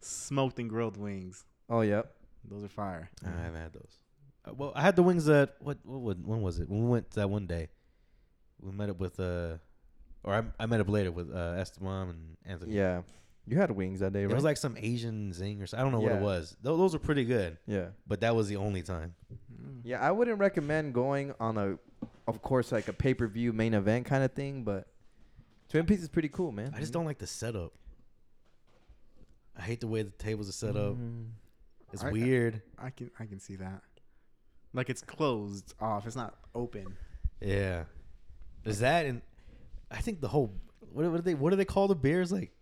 smoked 0.00 0.58
and 0.58 0.68
grilled 0.68 0.96
wings. 0.96 1.44
Oh, 1.68 1.82
yep. 1.82 2.12
Those 2.50 2.64
are 2.64 2.68
fire. 2.68 3.10
I 3.24 3.28
haven't 3.42 3.60
had 3.60 3.72
those. 3.72 3.98
Uh, 4.46 4.52
well, 4.56 4.72
I 4.74 4.80
had 4.82 4.96
the 4.96 5.02
wings 5.02 5.26
that 5.26 5.56
what 5.60 5.78
what 5.84 6.18
when 6.18 6.40
was 6.40 6.58
it? 6.58 6.68
When 6.70 6.82
we 6.84 6.88
went 6.90 7.10
that 7.12 7.28
one 7.28 7.46
day, 7.46 7.68
we 8.60 8.72
met 8.72 8.88
up 8.90 8.98
with 8.98 9.20
uh, 9.20 9.58
or 10.24 10.34
I, 10.34 10.42
I 10.58 10.64
met 10.66 10.80
up 10.80 10.88
later 10.88 11.12
with 11.12 11.30
uh 11.30 11.54
Esteban 11.58 12.08
and 12.08 12.36
Anthony. 12.46 12.74
Yeah. 12.74 13.02
You 13.50 13.56
had 13.56 13.72
wings 13.72 13.98
that 13.98 14.12
day, 14.12 14.24
right? 14.24 14.30
It 14.30 14.34
was 14.34 14.44
like 14.44 14.56
some 14.56 14.76
Asian 14.78 15.32
zing 15.32 15.60
or 15.60 15.66
so. 15.66 15.76
I 15.76 15.80
don't 15.80 15.90
know 15.90 15.98
what 15.98 16.12
it 16.12 16.20
was. 16.20 16.56
Tho- 16.62 16.76
those 16.76 16.92
were 16.92 17.00
pretty 17.00 17.24
good, 17.24 17.58
yeah. 17.66 17.86
but 18.06 18.20
that 18.20 18.36
was 18.36 18.46
the 18.46 18.54
only 18.54 18.82
time. 18.82 19.16
Mm. 19.52 19.80
Yeah, 19.82 20.00
I 20.00 20.12
wouldn't 20.12 20.38
recommend 20.38 20.94
going 20.94 21.34
on 21.40 21.58
a, 21.58 21.76
of 22.28 22.42
course, 22.42 22.70
like 22.70 22.86
a 22.86 22.92
pay 22.92 23.12
per 23.12 23.26
view 23.26 23.52
main 23.52 23.74
event 23.74 24.06
kind 24.06 24.22
of 24.22 24.32
thing, 24.34 24.62
but 24.62 24.86
Twin 25.68 25.84
Peaks 25.84 26.02
is 26.02 26.08
pretty 26.08 26.28
cool, 26.28 26.52
man. 26.52 26.72
I 26.76 26.78
just 26.78 26.92
don't 26.92 27.04
like 27.04 27.18
the 27.18 27.26
setup. 27.26 27.72
I 29.58 29.62
hate 29.62 29.80
the 29.80 29.88
way 29.88 30.02
the 30.02 30.10
tables 30.10 30.48
are 30.48 30.52
set 30.52 30.76
up. 30.76 30.94
Mm. 30.94 31.30
It's 31.92 32.04
I- 32.04 32.12
weird. 32.12 32.62
I 32.78 32.90
can 32.90 33.10
I 33.18 33.26
can 33.26 33.40
see 33.40 33.56
that. 33.56 33.82
Like 34.72 34.90
it's 34.90 35.02
closed 35.02 35.74
off. 35.80 36.06
It's 36.06 36.14
not 36.14 36.36
open. 36.54 36.86
Yeah. 37.40 37.84
Is 38.64 38.78
that, 38.80 39.06
and 39.06 39.22
I 39.90 40.00
think 40.00 40.20
the 40.20 40.28
whole 40.28 40.54
what, 40.92 41.10
what 41.10 41.16
do 41.16 41.22
they 41.22 41.34
what 41.34 41.50
do 41.50 41.56
they 41.56 41.64
call 41.64 41.88
the 41.88 41.94
beers? 41.94 42.30
Like, 42.30 42.52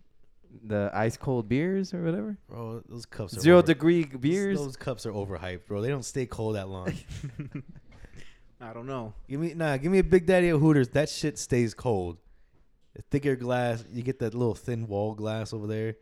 The 0.65 0.89
ice 0.93 1.15
cold 1.15 1.47
beers 1.47 1.93
or 1.93 2.01
whatever. 2.03 2.37
bro, 2.49 2.81
those 2.89 3.05
cups 3.05 3.37
are 3.37 3.39
Zero 3.39 3.57
over- 3.59 3.67
degree 3.67 4.03
beers. 4.05 4.57
Those 4.59 4.75
cups 4.75 5.05
are 5.05 5.11
overhyped, 5.11 5.65
bro. 5.67 5.81
They 5.81 5.89
don't 5.89 6.03
stay 6.05 6.25
cold 6.25 6.55
that 6.55 6.67
long. 6.69 6.93
I 8.61 8.73
don't 8.73 8.87
know. 8.87 9.13
give 9.29 9.39
me 9.39 9.53
nah, 9.53 9.77
give 9.77 9.91
me 9.91 9.99
a 9.99 10.03
Big 10.03 10.25
Daddy 10.25 10.49
at 10.49 10.57
Hooters. 10.57 10.89
That 10.89 11.07
shit 11.09 11.37
stays 11.37 11.73
cold. 11.73 12.17
A 12.97 13.01
thicker 13.03 13.35
glass. 13.35 13.83
You 13.93 14.01
get 14.03 14.19
that 14.19 14.33
little 14.33 14.55
thin 14.55 14.87
wall 14.87 15.13
glass 15.13 15.53
over 15.53 15.67
there. 15.67 15.95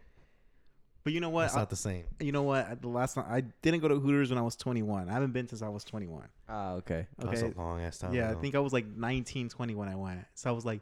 But 1.03 1.13
you 1.13 1.19
know 1.19 1.29
what? 1.29 1.45
It's 1.45 1.55
I- 1.55 1.59
not 1.59 1.69
the 1.69 1.75
same. 1.75 2.05
you 2.19 2.31
know 2.31 2.43
what? 2.43 2.67
At 2.67 2.81
The 2.81 2.87
last 2.87 3.13
time 3.15 3.25
I 3.29 3.41
didn't 3.61 3.81
go 3.81 3.87
to 3.89 3.99
Hooters 3.99 4.29
when 4.29 4.37
I 4.39 4.41
was 4.41 4.55
21. 4.55 5.07
I 5.09 5.13
haven't 5.13 5.31
been 5.33 5.47
since 5.47 5.61
I 5.61 5.69
was 5.69 5.83
21. 5.83 6.23
Ah, 6.49 6.71
okay. 6.73 7.05
That's 7.19 7.43
Okay. 7.43 7.53
a 7.55 7.61
long 7.61 7.79
ass 7.81 7.99
time. 7.99 8.13
yeah, 8.13 8.27
I 8.27 8.31
ago. 8.31 8.41
think 8.41 8.55
I 8.55 8.59
was 8.59 8.73
like 8.73 8.87
19, 8.87 9.49
20 9.49 9.75
when 9.75 9.87
I 9.87 9.95
went. 9.95 10.19
So 10.33 10.49
I 10.49 10.53
was 10.53 10.65
like, 10.65 10.81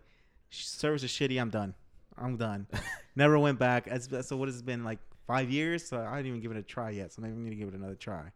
"Sh- 0.49 0.65
service 0.65 1.03
is 1.03 1.11
shitty. 1.11 1.39
I'm 1.41 1.49
done. 1.49 1.73
I'm 2.17 2.37
done. 2.37 2.67
Never 3.15 3.37
went 3.39 3.59
back. 3.59 3.87
As, 3.87 4.09
so 4.21 4.37
what 4.37 4.47
has 4.47 4.59
it 4.59 4.65
been 4.65 4.83
like 4.83 4.99
five 5.27 5.49
years? 5.49 5.87
So 5.87 5.99
I 5.99 6.15
didn't 6.17 6.27
even 6.27 6.41
give 6.41 6.51
it 6.51 6.57
a 6.57 6.63
try 6.63 6.91
yet. 6.91 7.11
So 7.13 7.21
maybe 7.21 7.33
I'm 7.33 7.43
gonna 7.43 7.55
give 7.55 7.67
it 7.69 7.73
another 7.73 7.95
try. 7.95 8.31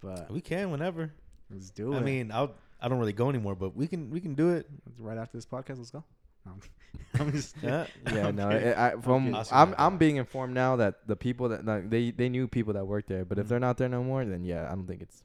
But 0.00 0.30
we 0.30 0.40
can 0.40 0.70
whenever. 0.70 1.12
let's 1.50 1.70
do 1.70 1.92
it. 1.92 1.96
I 1.96 2.00
mean, 2.00 2.30
I'll. 2.32 2.54
I 2.80 2.88
don't 2.88 2.98
really 3.00 3.12
go 3.12 3.28
anymore, 3.28 3.56
but 3.56 3.74
we 3.76 3.86
can. 3.88 4.10
We 4.10 4.20
can 4.20 4.34
do 4.34 4.50
it. 4.50 4.66
right 4.98 5.18
after 5.18 5.36
this 5.36 5.46
podcast, 5.46 5.78
let's 5.78 5.90
go. 5.90 6.04
Um, 6.46 6.60
I'm 7.20 7.32
just, 7.32 7.56
Yeah. 7.62 7.86
Yeah, 8.12 8.28
I'm 8.28 8.36
no. 8.36 8.48
kidding. 8.50 8.68
I, 8.74 8.88
I, 8.92 8.96
from 9.00 9.22
kidding. 9.24 9.34
Oscar 9.34 9.54
I'm 9.56 9.74
I'm 9.76 9.98
being 9.98 10.16
informed 10.16 10.54
now 10.54 10.76
that 10.76 11.06
the 11.06 11.16
people 11.16 11.48
that 11.50 11.64
like, 11.64 11.90
they 11.90 12.10
they 12.12 12.28
knew 12.28 12.46
people 12.46 12.74
that 12.74 12.84
worked 12.86 13.08
there, 13.08 13.24
but 13.24 13.38
if 13.38 13.46
Mhm. 13.46 13.48
they're 13.48 13.60
not 13.60 13.76
there 13.78 13.88
no 13.88 14.02
more, 14.04 14.24
then 14.24 14.44
yeah, 14.44 14.66
I 14.70 14.74
don't 14.76 14.86
think 14.86 15.02
it's 15.02 15.24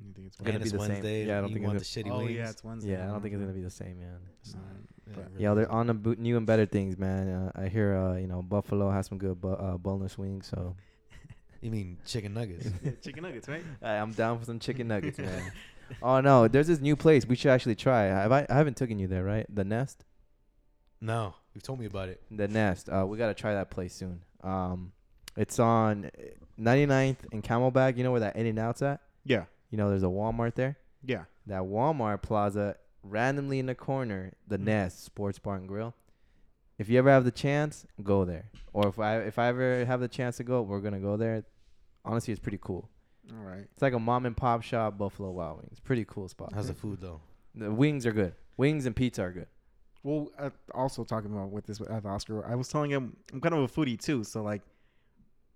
You 0.00 0.12
think 0.14 0.26
it's 0.28 0.36
gonna 0.36 0.50
and 0.50 0.58
be 0.58 0.62
it's 0.64 0.72
the 0.72 0.78
same. 0.78 0.88
Wednesday. 0.88 1.26
Yeah, 1.26 1.38
I 1.38 1.40
don't 1.42 1.50
you 1.50 1.54
think 1.56 1.66
want 1.66 1.78
it's 1.78 1.94
the 1.94 2.02
shitty 2.02 2.10
Oh 2.10 2.18
wings. 2.18 2.30
yeah, 2.32 2.50
it's 2.50 2.64
Wednesday. 2.64 2.92
yeah, 2.92 3.04
I 3.04 3.06
don't 3.12 3.20
think 3.20 3.34
it's 3.34 3.42
gonna 3.42 3.52
be 3.52 3.60
the 3.62 3.70
same, 3.70 4.00
man. 4.00 4.16
It's 4.40 4.54
Alright, 4.54 4.70
not- 5.06 5.16
but- 5.16 5.24
it 5.34 5.40
Yeah, 5.40 5.54
they're 5.54 5.70
on 5.70 5.86
the 5.88 5.94
bo- 5.94 6.14
new 6.18 6.36
and 6.36 6.46
better 6.46 6.66
things, 6.66 6.96
man. 6.98 7.28
Uh, 7.28 7.52
I 7.54 7.68
hear 7.68 7.94
uh, 7.96 8.16
you 8.16 8.26
know 8.26 8.42
Buffalo 8.42 8.90
has 8.90 9.06
some 9.06 9.18
good 9.18 9.40
bu- 9.40 9.48
uh, 9.52 9.76
boneless 9.76 10.16
wings, 10.18 10.46
so 10.46 10.76
You 11.60 11.70
mean 11.70 11.98
chicken 12.04 12.34
nuggets? 12.34 12.68
Chicken 13.02 13.22
nuggets, 13.22 13.48
right? 13.48 13.64
I- 13.82 13.96
I'm 13.98 14.12
down 14.12 14.38
for 14.38 14.44
some 14.44 14.58
chicken 14.58 14.88
nuggets, 14.88 15.18
man. 15.18 15.52
oh 16.02 16.20
no, 16.20 16.48
there's 16.48 16.66
this 16.66 16.80
new 16.80 16.96
place 16.96 17.26
we 17.26 17.36
should 17.36 17.50
actually 17.50 17.74
try. 17.76 18.04
Have 18.04 18.32
I? 18.32 18.46
I 18.50 18.54
haven't 18.54 18.76
taken 18.76 18.98
you 18.98 19.06
there, 19.06 19.24
right? 19.24 19.46
The 19.54 19.64
Nest. 19.64 20.04
no, 21.00 21.34
you've 21.54 21.62
told 21.62 21.78
me 21.80 21.86
about 21.86 22.08
it. 22.08 22.22
The 22.30 22.48
Nest. 22.48 22.88
Uh, 22.88 23.04
we 23.06 23.18
gotta 23.18 23.34
try 23.34 23.54
that 23.54 23.70
place 23.70 23.94
soon. 23.94 24.22
Um, 24.42 24.92
it's 25.36 25.58
on 25.58 26.10
99th 26.60 27.16
and 27.32 27.42
Camelback. 27.42 27.96
You 27.96 28.04
know 28.04 28.10
where 28.12 28.20
that 28.20 28.36
In 28.36 28.46
and 28.46 28.58
Out's 28.58 28.82
at? 28.82 29.00
Yeah, 29.24 29.44
You 29.70 29.78
know, 29.78 29.88
there's 29.88 30.02
a 30.02 30.06
Walmart 30.06 30.54
there. 30.54 30.76
yeah. 31.02 31.24
That 31.46 31.62
Walmart 31.62 32.22
Plaza, 32.22 32.76
randomly 33.04 33.58
in 33.58 33.66
the 33.66 33.74
corner, 33.74 34.32
the 34.48 34.58
Mm. 34.58 34.64
Nest 34.64 35.04
Sports 35.04 35.38
Bar 35.38 35.56
and 35.56 35.68
Grill. 35.68 35.94
If 36.78 36.88
you 36.88 36.98
ever 36.98 37.10
have 37.10 37.24
the 37.24 37.30
chance, 37.30 37.86
go 38.02 38.24
there. 38.24 38.50
Or 38.72 38.88
if 38.88 38.98
I 38.98 39.18
if 39.18 39.38
I 39.38 39.46
ever 39.48 39.84
have 39.84 40.00
the 40.00 40.08
chance 40.08 40.38
to 40.38 40.44
go, 40.44 40.62
we're 40.62 40.80
gonna 40.80 40.98
go 41.00 41.16
there. 41.16 41.44
Honestly, 42.04 42.32
it's 42.32 42.40
pretty 42.40 42.58
cool. 42.60 42.88
All 43.30 43.44
right. 43.44 43.66
It's 43.72 43.80
like 43.82 43.92
a 43.92 43.98
mom 43.98 44.26
and 44.26 44.36
pop 44.36 44.62
shop, 44.62 44.98
Buffalo 44.98 45.30
Wild 45.30 45.58
Wings. 45.62 45.78
Pretty 45.80 46.04
cool 46.04 46.28
spot. 46.28 46.52
How's 46.54 46.66
the 46.66 46.74
food 46.74 46.98
though? 47.00 47.20
The 47.54 47.72
wings 47.72 48.04
are 48.06 48.12
good. 48.12 48.34
Wings 48.56 48.84
and 48.86 48.94
pizza 48.96 49.22
are 49.22 49.32
good. 49.32 49.46
Well, 50.02 50.30
uh, 50.38 50.50
also 50.74 51.04
talking 51.04 51.32
about 51.32 51.50
with 51.50 51.64
this 51.66 51.80
with 51.80 51.90
Oscar, 51.90 52.44
I 52.44 52.56
was 52.56 52.68
telling 52.68 52.90
him 52.90 53.16
I'm 53.32 53.40
kind 53.40 53.54
of 53.54 53.60
a 53.62 53.68
foodie 53.68 53.98
too. 53.98 54.24
So 54.24 54.42
like, 54.42 54.62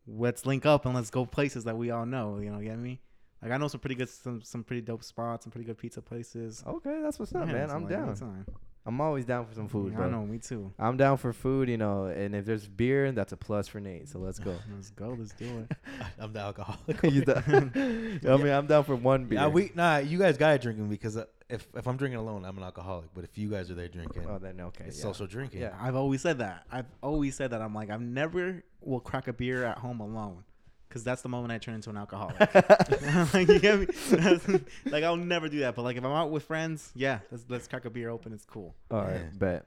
let's 0.06 0.46
link 0.46 0.64
up 0.64 0.86
and 0.86 0.94
let's 0.94 1.10
go 1.10 1.26
places 1.26 1.64
that 1.64 1.76
we 1.76 1.90
all 1.90 2.06
know. 2.06 2.38
You 2.38 2.50
know, 2.50 2.60
get 2.60 2.78
me? 2.78 3.00
Like 3.42 3.52
I 3.52 3.56
know 3.56 3.68
some 3.68 3.80
pretty 3.80 3.94
good, 3.94 4.08
some 4.08 4.42
some 4.42 4.64
pretty 4.64 4.82
dope 4.82 5.04
spots, 5.04 5.44
some 5.44 5.52
pretty 5.52 5.66
good 5.66 5.78
pizza 5.78 6.02
places. 6.02 6.64
Okay, 6.66 7.00
that's 7.02 7.18
what's 7.18 7.34
up, 7.34 7.46
Yeah, 7.46 7.52
man. 7.52 7.70
I'm 7.70 7.82
like, 7.82 7.92
down. 7.92 8.08
anytime. 8.08 8.46
I'm 8.88 9.02
always 9.02 9.26
down 9.26 9.44
for 9.44 9.54
some 9.54 9.68
food, 9.68 9.92
Yeah, 9.92 9.98
bro. 9.98 10.06
I 10.06 10.10
know, 10.10 10.24
me 10.24 10.38
too. 10.38 10.72
I'm 10.78 10.96
down 10.96 11.18
for 11.18 11.34
food, 11.34 11.68
you 11.68 11.76
know, 11.76 12.06
and 12.06 12.34
if 12.34 12.46
there's 12.46 12.66
beer, 12.66 13.12
that's 13.12 13.34
a 13.34 13.36
plus 13.36 13.68
for 13.68 13.80
Nate. 13.80 14.08
So 14.08 14.18
let's 14.18 14.38
go. 14.38 14.56
Let's 14.74 14.90
go. 14.90 15.14
Let's 15.18 15.34
do 15.34 15.44
it. 15.58 15.76
I'm 16.18 16.32
the 16.32 16.40
alcoholic. 16.40 17.02
You 17.08 17.22
done? 17.22 17.70
I 18.26 18.36
mean, 18.36 18.48
I'm 18.52 18.66
down 18.66 18.84
for 18.84 18.96
one 18.96 19.26
beer. 19.26 19.40
Nah, 19.40 19.48
we 19.48 19.72
nah. 19.74 19.98
You 19.98 20.18
guys 20.18 20.38
got 20.38 20.52
to 20.52 20.58
drinking 20.58 20.88
because 20.88 21.16
uh, 21.16 21.26
if 21.50 21.66
if 21.76 21.86
I'm 21.86 21.96
drinking 21.96 22.18
alone, 22.18 22.44
I'm 22.44 22.56
an 22.56 22.64
alcoholic. 22.64 23.10
But 23.14 23.24
if 23.24 23.36
you 23.36 23.50
guys 23.50 23.70
are 23.70 23.74
there 23.74 23.88
drinking, 23.88 24.26
oh, 24.26 24.38
then 24.38 24.60
okay. 24.60 24.84
it's 24.86 24.98
yeah. 24.98 25.02
social 25.02 25.26
drinking. 25.26 25.60
Yeah. 25.60 25.74
I've 25.78 25.96
always 25.96 26.22
said 26.22 26.38
that. 26.38 26.64
I've 26.72 26.86
always 27.02 27.36
said 27.36 27.50
that. 27.50 27.60
I'm 27.60 27.74
like, 27.74 27.90
I've 27.90 28.00
never 28.00 28.62
will 28.80 29.00
crack 29.00 29.28
a 29.28 29.32
beer 29.32 29.64
at 29.64 29.78
home 29.78 30.00
alone. 30.00 30.44
Cause 30.90 31.04
that's 31.04 31.20
the 31.20 31.28
moment 31.28 31.52
I 31.52 31.58
turn 31.58 31.74
into 31.74 31.90
an 31.90 31.98
alcoholic. 31.98 32.38
like, 33.34 33.46
you 33.48 33.58
get 33.58 33.78
me? 33.80 34.60
like 34.90 35.04
I'll 35.04 35.16
never 35.16 35.48
do 35.48 35.58
that. 35.60 35.74
But 35.76 35.82
like 35.82 35.96
if 35.98 36.04
I'm 36.04 36.12
out 36.12 36.30
with 36.30 36.44
friends, 36.44 36.90
yeah, 36.94 37.18
let's 37.30 37.44
let's 37.48 37.68
crack 37.68 37.84
a 37.84 37.90
beer 37.90 38.08
open. 38.08 38.32
It's 38.32 38.46
cool. 38.46 38.74
All 38.90 39.02
right, 39.02 39.16
Yeah. 39.16 39.38
bet. 39.38 39.66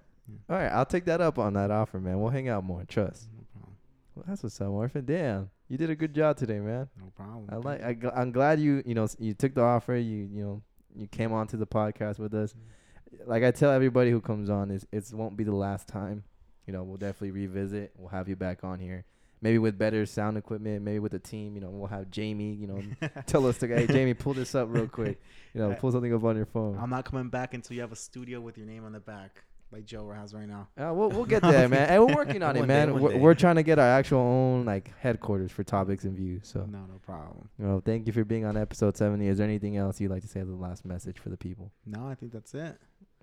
All 0.50 0.56
right, 0.56 0.70
I'll 0.72 0.86
take 0.86 1.06
that 1.06 1.22
up 1.22 1.38
on 1.38 1.54
that 1.54 1.70
offer, 1.72 2.00
man. 2.00 2.20
We'll 2.20 2.32
hang 2.32 2.50
out 2.50 2.64
more. 2.64 2.84
Trust. 2.86 3.28
No 3.36 3.44
problem. 3.54 3.76
Well, 4.16 4.26
that's 4.28 4.42
what's 4.44 4.60
up, 4.62 4.70
Orphan. 4.70 5.06
Damn, 5.06 5.50
you 5.68 5.78
did 5.78 5.90
a 5.90 5.96
good 5.96 6.14
job 6.16 6.38
today, 6.38 6.60
man. 6.60 6.90
No 7.00 7.12
problem. 7.16 7.46
I 7.50 7.58
like. 7.58 7.84
I, 7.84 7.94
gl- 7.94 8.18
I'm 8.18 8.32
glad 8.32 8.60
you. 8.60 8.82
You 8.86 8.96
know, 8.96 9.08
you 9.20 9.34
took 9.36 9.54
the 9.54 9.62
offer. 9.62 9.96
You. 9.96 10.28
You 10.32 10.44
know, 10.44 10.62
you 10.96 11.08
came 11.08 11.34
on 11.34 11.48
to 11.48 11.58
the 11.58 11.68
podcast 11.68 12.18
with 12.18 12.34
us. 12.34 12.54
Mm. 12.54 13.28
Like 13.28 13.44
I 13.44 13.52
tell 13.52 13.72
everybody 13.72 14.10
who 14.10 14.22
comes 14.22 14.50
on, 14.50 14.72
is 14.72 14.88
it 14.92 15.14
won't 15.14 15.38
be 15.38 15.44
the 15.44 15.56
last 15.56 15.88
time. 15.88 16.24
You 16.66 16.74
know, 16.74 16.84
we'll 16.84 16.98
definitely 16.98 17.32
revisit. 17.32 17.92
We'll 17.98 18.10
have 18.10 18.28
you 18.30 18.36
back 18.36 18.64
on 18.64 18.80
here. 18.80 19.06
Maybe 19.42 19.58
with 19.58 19.78
better 19.78 20.06
sound 20.06 20.38
equipment. 20.38 20.84
Maybe 20.84 21.00
with 21.00 21.14
a 21.16 21.20
team. 21.20 21.56
You 21.56 21.62
know, 21.62 21.70
we'll 21.72 21.88
have 21.88 22.12
Jamie. 22.12 22.54
You 22.54 22.68
know, 22.68 22.82
tell 23.26 23.48
us 23.48 23.58
to. 23.60 23.68
Hey, 23.68 23.88
Jamie, 23.88 24.14
pull 24.14 24.34
this 24.34 24.54
up 24.56 24.68
real 24.72 24.88
quick. 24.88 25.20
You 25.54 25.62
know, 25.62 25.74
pull 25.80 25.92
something 25.92 26.14
up 26.14 26.24
on 26.24 26.36
your 26.36 26.46
phone. 26.46 26.78
I'm 26.80 26.90
not 26.92 27.06
coming 27.06 27.30
back 27.30 27.54
until 27.54 27.76
you 27.76 27.82
have 27.82 27.92
a 27.92 27.96
studio 27.96 28.40
with 28.40 28.58
your 28.58 28.68
name 28.68 28.86
on 28.86 28.92
the 28.92 29.00
back. 29.00 29.44
like 29.72 29.86
Joe 29.86 30.12
has 30.12 30.34
right 30.36 30.48
now. 30.48 30.68
Uh, 30.78 30.94
we'll 30.94 31.10
we'll 31.10 31.26
get 31.26 31.42
there, 31.42 31.68
man. 31.68 31.90
And 31.90 32.06
we're 32.06 32.14
working 32.16 32.44
on 32.44 32.56
it, 32.56 32.60
One 32.62 32.68
day, 32.68 32.86
man. 32.86 33.00
We're, 33.00 33.18
we're 33.18 33.34
trying 33.34 33.56
to 33.56 33.64
get 33.64 33.80
our 33.80 33.88
actual 33.88 34.20
own 34.20 34.66
like 34.66 34.92
headquarters 35.00 35.52
for 35.52 35.64
topics 35.64 36.04
and 36.04 36.16
views. 36.16 36.42
So, 36.48 36.60
No, 36.66 36.80
no 36.86 37.00
problem. 37.02 37.50
you 37.58 37.66
know, 37.66 37.82
thank 37.84 38.06
you 38.06 38.14
for 38.14 38.24
being 38.24 38.46
on 38.46 38.58
episode 38.58 38.96
seventy. 38.96 39.28
Is 39.28 39.40
there 39.40 39.48
anything 39.48 39.76
else 39.78 40.00
you'd 40.00 40.12
like 40.12 40.22
to 40.22 40.28
say 40.28 40.40
as 40.42 40.50
a 40.50 40.54
last 40.54 40.86
message 40.86 41.18
for 41.20 41.30
the 41.30 41.38
people? 41.38 41.72
No, 41.86 42.06
I 42.08 42.14
think 42.16 42.32
that's 42.32 42.54
it. 42.54 42.78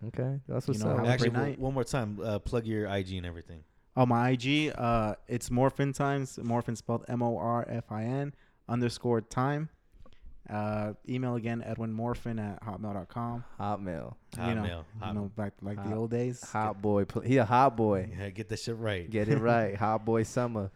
Okay, 0.06 0.40
that's 0.48 0.66
You 0.66 0.72
what's 0.72 0.84
know, 0.84 0.96
up. 0.96 1.06
Actually, 1.06 1.30
one- 1.30 1.40
night. 1.42 1.58
one 1.58 1.74
more 1.74 1.84
time, 1.84 2.18
uh, 2.24 2.38
plug 2.38 2.66
your 2.66 2.86
IG 2.86 3.12
and 3.12 3.26
everything. 3.26 3.62
Oh, 3.98 4.06
my 4.06 4.30
IG, 4.30 4.72
uh, 4.78 5.16
it's 5.26 5.48
Morfin 5.48 5.92
Times. 5.92 6.38
Morfin 6.40 6.76
spelled 6.76 7.04
M 7.08 7.20
O 7.20 7.36
R 7.36 7.66
F 7.68 7.90
I 7.90 8.04
N 8.04 8.32
underscore 8.68 9.22
time. 9.22 9.70
Uh, 10.48 10.92
email 11.08 11.34
again, 11.34 11.64
Edwin 11.66 11.92
edwinmorfin 11.96 12.38
at 12.40 12.62
hotmail.com. 12.62 13.42
Hotmail, 13.58 14.14
you 14.36 14.54
know, 14.54 14.62
Hotmail, 14.62 15.08
you 15.08 15.14
know, 15.14 15.32
back 15.36 15.54
like 15.62 15.84
the 15.84 15.96
old 15.96 16.12
days. 16.12 16.40
hot 16.44 16.80
boy. 16.80 17.06
He 17.24 17.38
a 17.38 17.44
hot 17.44 17.76
boy. 17.76 18.08
Yeah, 18.16 18.30
get 18.30 18.48
the 18.48 18.56
shit 18.56 18.76
right. 18.76 19.10
Get 19.10 19.28
it 19.28 19.38
right, 19.38 19.74
hot 19.76 20.04
boy 20.04 20.22
summer. 20.22 20.70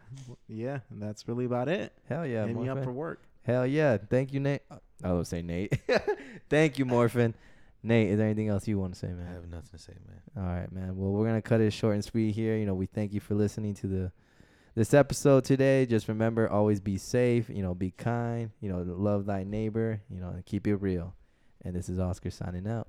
Yeah, 0.49 0.79
and 0.89 1.01
that's 1.01 1.25
really 1.25 1.45
about 1.45 1.69
it. 1.69 1.93
Hell 2.09 2.27
yeah, 2.27 2.45
Hit 2.45 2.57
me 2.57 2.67
up 2.67 2.83
for 2.83 2.91
work. 2.91 3.21
Hell 3.43 3.65
yeah. 3.65 3.95
Thank 4.09 4.33
you, 4.33 4.41
Nate. 4.41 4.63
I 5.01 5.13
was 5.13 5.29
say 5.29 5.41
Nate. 5.41 5.79
Thank 6.49 6.77
you, 6.77 6.85
Morfin. 6.85 7.35
Nate, 7.83 8.09
is 8.09 8.17
there 8.17 8.27
anything 8.27 8.47
else 8.47 8.67
you 8.67 8.79
want 8.79 8.93
to 8.93 8.99
say, 8.99 9.07
man? 9.07 9.27
I 9.29 9.33
have 9.33 9.49
nothing 9.49 9.69
to 9.71 9.77
say, 9.77 9.93
man. 10.07 10.21
All 10.37 10.53
right, 10.53 10.71
man. 10.71 10.95
Well, 10.95 11.11
we're 11.11 11.27
gonna 11.27 11.41
cut 11.41 11.59
it 11.59 11.71
short 11.71 11.95
and 11.95 12.03
sweet 12.03 12.33
here. 12.33 12.55
You 12.55 12.65
know, 12.65 12.73
we 12.73 12.85
thank 12.85 13.13
you 13.13 13.19
for 13.19 13.35
listening 13.35 13.73
to 13.75 13.87
the 13.87 14.11
this 14.75 14.93
episode 14.93 15.43
today. 15.43 15.85
Just 15.85 16.07
remember, 16.07 16.49
always 16.49 16.79
be 16.79 16.97
safe. 16.97 17.49
You 17.49 17.61
know, 17.61 17.75
be 17.75 17.91
kind. 17.91 18.51
You 18.61 18.69
know, 18.69 18.83
love 18.87 19.25
thy 19.25 19.43
neighbor. 19.43 20.01
You 20.09 20.21
know, 20.21 20.29
and 20.29 20.45
keep 20.45 20.65
it 20.65 20.77
real. 20.77 21.13
And 21.63 21.75
this 21.75 21.89
is 21.89 21.99
Oscar 21.99 22.31
signing 22.31 22.67
out. 22.67 22.87